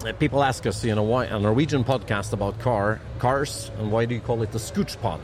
Uh, 0.06 0.14
People 0.14 0.44
ask 0.44 0.66
us, 0.68 0.84
you 0.86 0.94
know, 0.94 1.04
why 1.04 1.26
a 1.26 1.40
Norwegian 1.40 1.84
podcast 1.84 2.32
about 2.32 2.60
car 2.60 3.00
cars, 3.18 3.72
and 3.80 3.92
why 3.92 4.06
do 4.06 4.14
you 4.14 4.22
call 4.22 4.44
it 4.44 4.52
the 4.52 4.60
Scooch 4.60 5.02
Pod? 5.02 5.20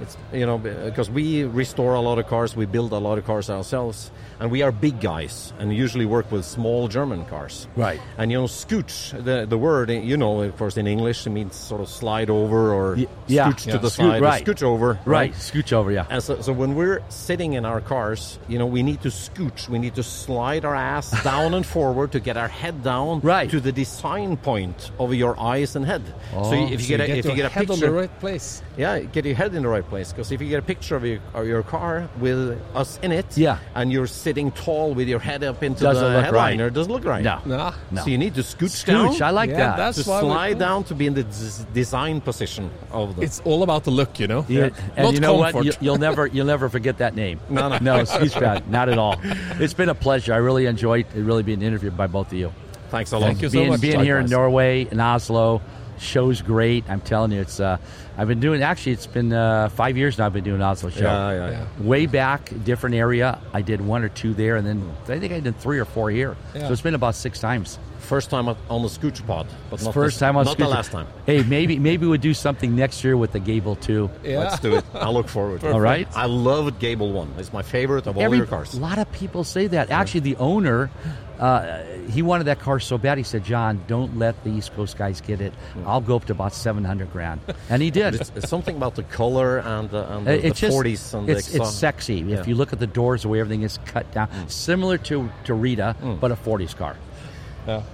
It's 0.00 0.16
you 0.32 0.46
know 0.46 0.58
because 0.58 1.08
we 1.10 1.44
restore 1.44 1.94
a 1.94 2.00
lot 2.00 2.18
of 2.18 2.26
cars, 2.26 2.56
we 2.56 2.66
build 2.66 2.92
a 2.92 2.98
lot 2.98 3.18
of 3.18 3.24
cars 3.24 3.48
ourselves, 3.48 4.10
and 4.40 4.50
we 4.50 4.62
are 4.62 4.70
big 4.72 5.00
guys 5.00 5.52
and 5.58 5.74
usually 5.74 6.06
work 6.06 6.30
with 6.30 6.44
small 6.44 6.88
German 6.88 7.24
cars. 7.26 7.66
Right. 7.76 8.00
And 8.18 8.30
you 8.30 8.38
know, 8.38 8.44
scooch 8.46 9.12
the 9.24 9.46
the 9.46 9.58
word 9.58 9.90
you 9.90 10.16
know 10.16 10.42
of 10.42 10.56
course 10.56 10.76
in 10.76 10.86
English 10.86 11.26
it 11.26 11.30
means 11.30 11.54
sort 11.56 11.80
of 11.80 11.88
slide 11.88 12.30
over 12.30 12.72
or 12.72 12.94
Y- 12.94 13.06
yeah. 13.26 13.50
scooch 13.52 13.70
to 13.72 13.78
the 13.78 13.90
Scoot- 13.90 14.12
side, 14.12 14.22
right. 14.22 14.44
scooch 14.44 14.62
over, 14.62 14.98
Right, 15.04 15.32
scooch 15.34 15.72
over, 15.72 15.90
yeah. 15.90 16.06
and 16.10 16.22
so, 16.22 16.40
so 16.40 16.52
when 16.52 16.74
we're 16.74 17.02
sitting 17.08 17.54
in 17.54 17.64
our 17.64 17.80
cars, 17.80 18.38
you 18.48 18.58
know, 18.58 18.66
we 18.66 18.82
need 18.82 19.00
to 19.02 19.08
scooch. 19.08 19.68
We 19.68 19.78
need 19.78 19.94
to 19.96 20.02
slide 20.02 20.64
our 20.64 20.74
ass 20.74 21.10
down 21.24 21.54
and 21.54 21.64
forward 21.66 22.12
to 22.12 22.20
get 22.20 22.36
our 22.36 22.48
head 22.48 22.82
down 22.84 23.20
Right. 23.20 23.50
to 23.50 23.60
the 23.60 23.72
design 23.72 24.36
point 24.36 24.90
of 24.98 25.12
your 25.14 25.38
eyes 25.40 25.74
and 25.76 25.84
head. 25.84 26.02
so 26.32 26.38
Oh, 26.38 26.52
if 26.52 26.70
you 26.70 26.78
So 26.78 26.88
get 26.88 27.00
a, 27.00 27.16
if 27.18 27.24
you 27.26 27.34
get 27.34 27.46
a 27.46 27.48
head 27.48 27.66
picture, 27.68 27.72
on 27.72 27.80
the 27.80 27.90
right 28.02 28.20
place. 28.20 28.62
yeah, 28.76 29.00
get 29.00 29.24
your 29.24 29.34
head 29.34 29.54
in 29.54 29.62
the 29.62 29.68
right 29.68 29.88
place. 29.88 30.12
Because 30.12 30.30
if 30.32 30.40
you 30.40 30.48
get 30.48 30.58
a 30.58 30.62
picture 30.66 30.96
of 30.96 31.04
your, 31.04 31.18
of 31.34 31.46
your 31.46 31.62
car 31.62 32.08
with 32.20 32.58
us 32.74 32.98
in 33.02 33.10
it, 33.12 33.26
Yeah. 33.36 33.58
and 33.74 33.90
you're 33.92 34.06
sitting 34.06 34.27
tall 34.32 34.94
with 34.94 35.08
your 35.08 35.18
head 35.18 35.42
up 35.44 35.62
into 35.62 35.82
Doesn't 35.82 36.12
the 36.12 36.22
headliner, 36.22 36.64
right. 36.64 36.70
it 36.70 36.74
doesn't 36.74 36.92
look 36.92 37.04
right. 37.04 37.22
No. 37.22 37.40
Nah. 37.44 37.74
No. 37.90 38.02
So 38.02 38.10
you 38.10 38.18
need 38.18 38.34
to 38.34 38.42
scooch, 38.42 38.84
down. 38.84 39.20
I 39.22 39.30
like 39.30 39.50
Yeah, 39.50 39.56
that. 39.56 39.76
that's 39.76 40.04
to 40.04 40.08
why 40.10 40.22
we- 40.22 40.28
slide 40.28 40.58
down 40.58 40.84
to 40.84 40.94
be 40.94 41.06
in 41.06 41.14
the 41.14 41.24
des- 41.24 41.64
design 41.74 42.20
position 42.20 42.70
of 42.92 43.16
the. 43.16 43.22
It's 43.22 43.40
all 43.44 43.62
about 43.62 43.84
the 43.84 43.90
look, 43.90 44.18
you 44.20 44.26
know. 44.26 44.44
Yeah, 44.48 44.70
and 44.96 45.04
Not 45.06 45.14
you 45.14 45.20
know 45.20 45.42
comfort. 45.42 45.54
what? 45.56 45.64
You, 45.66 45.72
you'll 45.80 45.98
never 45.98 46.26
you'll 46.26 46.46
never 46.46 46.68
forget 46.68 46.98
that 46.98 47.14
name. 47.14 47.40
No, 47.48 47.68
no. 47.68 47.78
no, 47.78 48.02
Scoochpod, 48.04 48.68
not 48.68 48.88
at 48.88 48.98
all. 48.98 49.16
It's 49.60 49.74
been 49.74 49.88
a 49.88 49.94
pleasure. 49.94 50.32
I 50.34 50.38
really 50.38 50.66
enjoyed 50.66 51.06
it 51.14 51.20
really 51.20 51.42
being 51.42 51.62
interviewed 51.62 51.96
by 51.96 52.06
both 52.06 52.28
of 52.28 52.38
you. 52.38 52.52
Thanks 52.90 53.12
a 53.12 53.18
lot. 53.18 53.26
Thank 53.26 53.42
you 53.42 53.48
so 53.50 53.58
being, 53.58 53.68
much. 53.68 53.80
being 53.82 54.00
here 54.00 54.18
in 54.18 54.30
Norway 54.30 54.86
in 54.90 54.98
Oslo, 54.98 55.60
show's 55.98 56.42
great. 56.42 56.84
I'm 56.88 57.00
telling 57.00 57.32
you, 57.32 57.40
it's. 57.40 57.60
Uh, 57.60 57.78
I've 58.16 58.28
been 58.28 58.40
doing 58.40 58.62
actually. 58.62 58.92
It's 58.92 59.06
been 59.06 59.32
uh, 59.32 59.68
five 59.68 59.96
years 59.96 60.18
now. 60.18 60.26
I've 60.26 60.32
been 60.32 60.44
doing 60.44 60.60
Oslo 60.62 60.90
show. 60.90 61.02
Yeah, 61.02 61.32
yeah, 61.32 61.50
yeah. 61.50 61.66
Way 61.86 62.06
back, 62.06 62.52
different 62.64 62.96
area. 62.96 63.38
I 63.52 63.62
did 63.62 63.80
one 63.80 64.02
or 64.02 64.08
two 64.08 64.34
there, 64.34 64.56
and 64.56 64.66
then 64.66 64.90
I 65.08 65.18
think 65.18 65.32
I 65.32 65.40
did 65.40 65.56
three 65.58 65.78
or 65.78 65.84
four 65.84 66.10
here. 66.10 66.36
Yeah. 66.54 66.66
So 66.66 66.72
it's 66.72 66.82
been 66.82 66.94
about 66.94 67.14
six 67.14 67.40
times. 67.40 67.78
First 68.00 68.30
time 68.30 68.48
on 68.48 68.82
the 68.82 68.88
Scooch 68.88 69.24
Pod, 69.26 69.46
but 69.70 69.82
not 69.82 69.92
First 69.92 70.18
the, 70.18 70.24
time 70.24 70.36
on 70.38 70.46
not 70.46 70.56
the 70.56 70.66
last 70.66 70.90
time. 70.90 71.06
Hey, 71.26 71.42
maybe 71.42 71.78
maybe 71.78 72.06
we'll 72.06 72.18
do 72.18 72.32
something 72.32 72.74
next 72.74 73.04
year 73.04 73.16
with 73.16 73.32
the 73.32 73.40
Gable 73.40 73.76
too. 73.76 74.10
Yeah. 74.24 74.38
Let's 74.38 74.60
do 74.60 74.76
it. 74.76 74.84
I 74.94 75.10
look 75.10 75.28
forward. 75.28 75.60
to 75.60 75.68
it. 75.68 75.72
All 75.72 75.80
right. 75.80 76.08
I 76.16 76.24
loved 76.26 76.78
Gable 76.78 77.12
One. 77.12 77.32
It's 77.36 77.52
my 77.52 77.62
favorite 77.62 78.06
of 78.06 78.16
all 78.16 78.22
Every- 78.22 78.38
your 78.38 78.46
cars. 78.46 78.72
A 78.74 78.80
lot 78.80 78.98
of 78.98 79.10
people 79.12 79.44
say 79.44 79.66
that. 79.66 79.90
Actually, 79.90 80.20
the 80.20 80.36
owner, 80.36 80.90
uh, 81.38 81.84
he 82.08 82.22
wanted 82.22 82.44
that 82.44 82.58
car 82.58 82.80
so 82.80 82.98
bad. 82.98 83.18
He 83.18 83.24
said, 83.24 83.44
"John, 83.44 83.82
don't 83.86 84.18
let 84.18 84.42
the 84.44 84.50
East 84.50 84.74
Coast 84.74 84.96
guys 84.96 85.20
get 85.20 85.40
it. 85.40 85.52
Hmm. 85.74 85.86
I'll 85.86 86.00
go 86.00 86.16
up 86.16 86.24
to 86.26 86.32
about 86.32 86.52
seven 86.52 86.84
hundred 86.84 87.12
grand," 87.12 87.40
and 87.70 87.80
he 87.82 87.90
did. 87.90 88.14
It's, 88.16 88.32
it's 88.34 88.48
something 88.48 88.76
about 88.76 88.94
the 88.96 89.04
color 89.04 89.58
and 89.58 89.88
the, 89.90 90.12
and 90.12 90.26
the, 90.26 90.46
it's 90.46 90.60
the 90.60 90.66
just 90.66 90.76
40s 90.76 91.14
and 91.14 91.30
it's, 91.30 91.48
the 91.48 91.62
it's 91.62 91.74
sexy. 91.74 92.16
Yeah. 92.16 92.40
If 92.40 92.48
you 92.48 92.54
look 92.54 92.72
at 92.72 92.78
the 92.78 92.86
doors, 92.86 93.22
the 93.22 93.28
way 93.28 93.40
everything 93.40 93.62
is 93.62 93.78
cut 93.86 94.10
down, 94.12 94.28
hmm. 94.28 94.48
similar 94.48 94.98
to 94.98 95.30
to 95.44 95.54
Rita, 95.54 95.94
hmm. 96.00 96.16
but 96.16 96.32
a 96.32 96.36
'40s 96.36 96.76
car. 96.76 96.96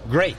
Great. 0.09 0.36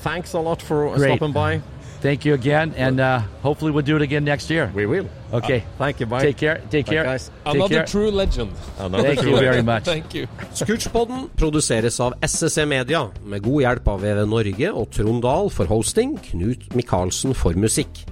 Thanks 0.00 0.34
a 0.34 0.38
lot 0.38 0.62
for 0.62 0.94
Great. 0.96 1.16
stopping 1.16 1.32
by. 1.32 1.60
Thank 2.06 2.24
you 2.24 2.34
again, 2.34 2.72
and 2.76 3.00
uh, 3.00 3.18
hopefully 3.42 3.72
we'll 3.72 3.82
do 3.82 3.96
it 3.96 4.02
again 4.02 4.22
next 4.22 4.48
year. 4.48 4.70
We 4.76 4.86
will. 4.86 5.08
Okay. 5.32 5.58
Uh, 5.58 5.78
thank 5.78 5.98
you. 5.98 6.06
Bye. 6.06 6.22
Take 6.22 6.36
care. 6.36 6.60
Take 6.70 6.86
Bye, 6.86 6.92
care. 6.92 7.04
guys. 7.04 7.30
Take 7.44 7.54
Another 7.56 7.74
care. 7.74 7.86
true 7.86 8.10
legend. 8.12 8.52
Another 8.78 9.02
Thank 9.02 9.20
true 9.22 9.30
you 9.30 9.40
very 9.40 9.62
much. 9.62 9.84
Thank 9.84 10.14
you. 10.14 10.28
Scootspodden 10.54 11.28
produseres 11.36 11.98
av 12.00 12.14
SSC 12.22 12.66
Media, 12.66 13.08
med 13.24 13.42
god 13.42 13.62
hjelp 13.64 13.90
av 13.90 14.06
VV 14.06 14.22
Norge 14.30 14.70
og 14.70 14.86
Trond 14.94 15.26
Dahl 15.26 15.50
for 15.50 15.66
hosting, 15.66 16.14
Knut 16.30 16.70
Micaelsen 16.78 17.34
for 17.34 17.58
musikk. 17.58 18.04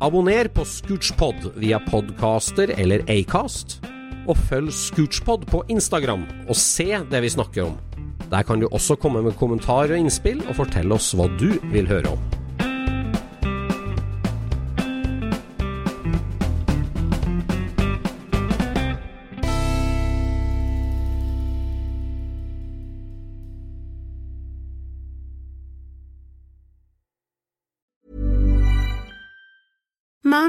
Abonner 0.00 0.48
på 0.48 0.64
Scootchpod 0.64 1.52
via 1.60 1.84
podcaster 1.90 2.72
eller 2.80 3.04
Acast, 3.04 3.82
og 4.24 4.40
følg 4.48 4.72
Scootchpod 4.72 5.44
på 5.52 5.66
Instagram 5.68 6.24
og 6.48 6.56
se 6.56 6.88
det 7.12 7.20
vi 7.20 7.36
snakker 7.36 7.68
om. 7.68 7.76
Der 8.32 8.48
kan 8.48 8.64
du 8.64 8.70
også 8.72 8.96
komme 8.96 9.20
med 9.20 9.36
kommentarer 9.36 9.92
og 9.92 10.06
innspill, 10.06 10.40
og 10.48 10.56
fortelle 10.64 10.96
oss 10.96 11.12
hva 11.12 11.28
du 11.36 11.50
vil 11.68 11.90
høre 11.90 12.16
om. 12.16 12.39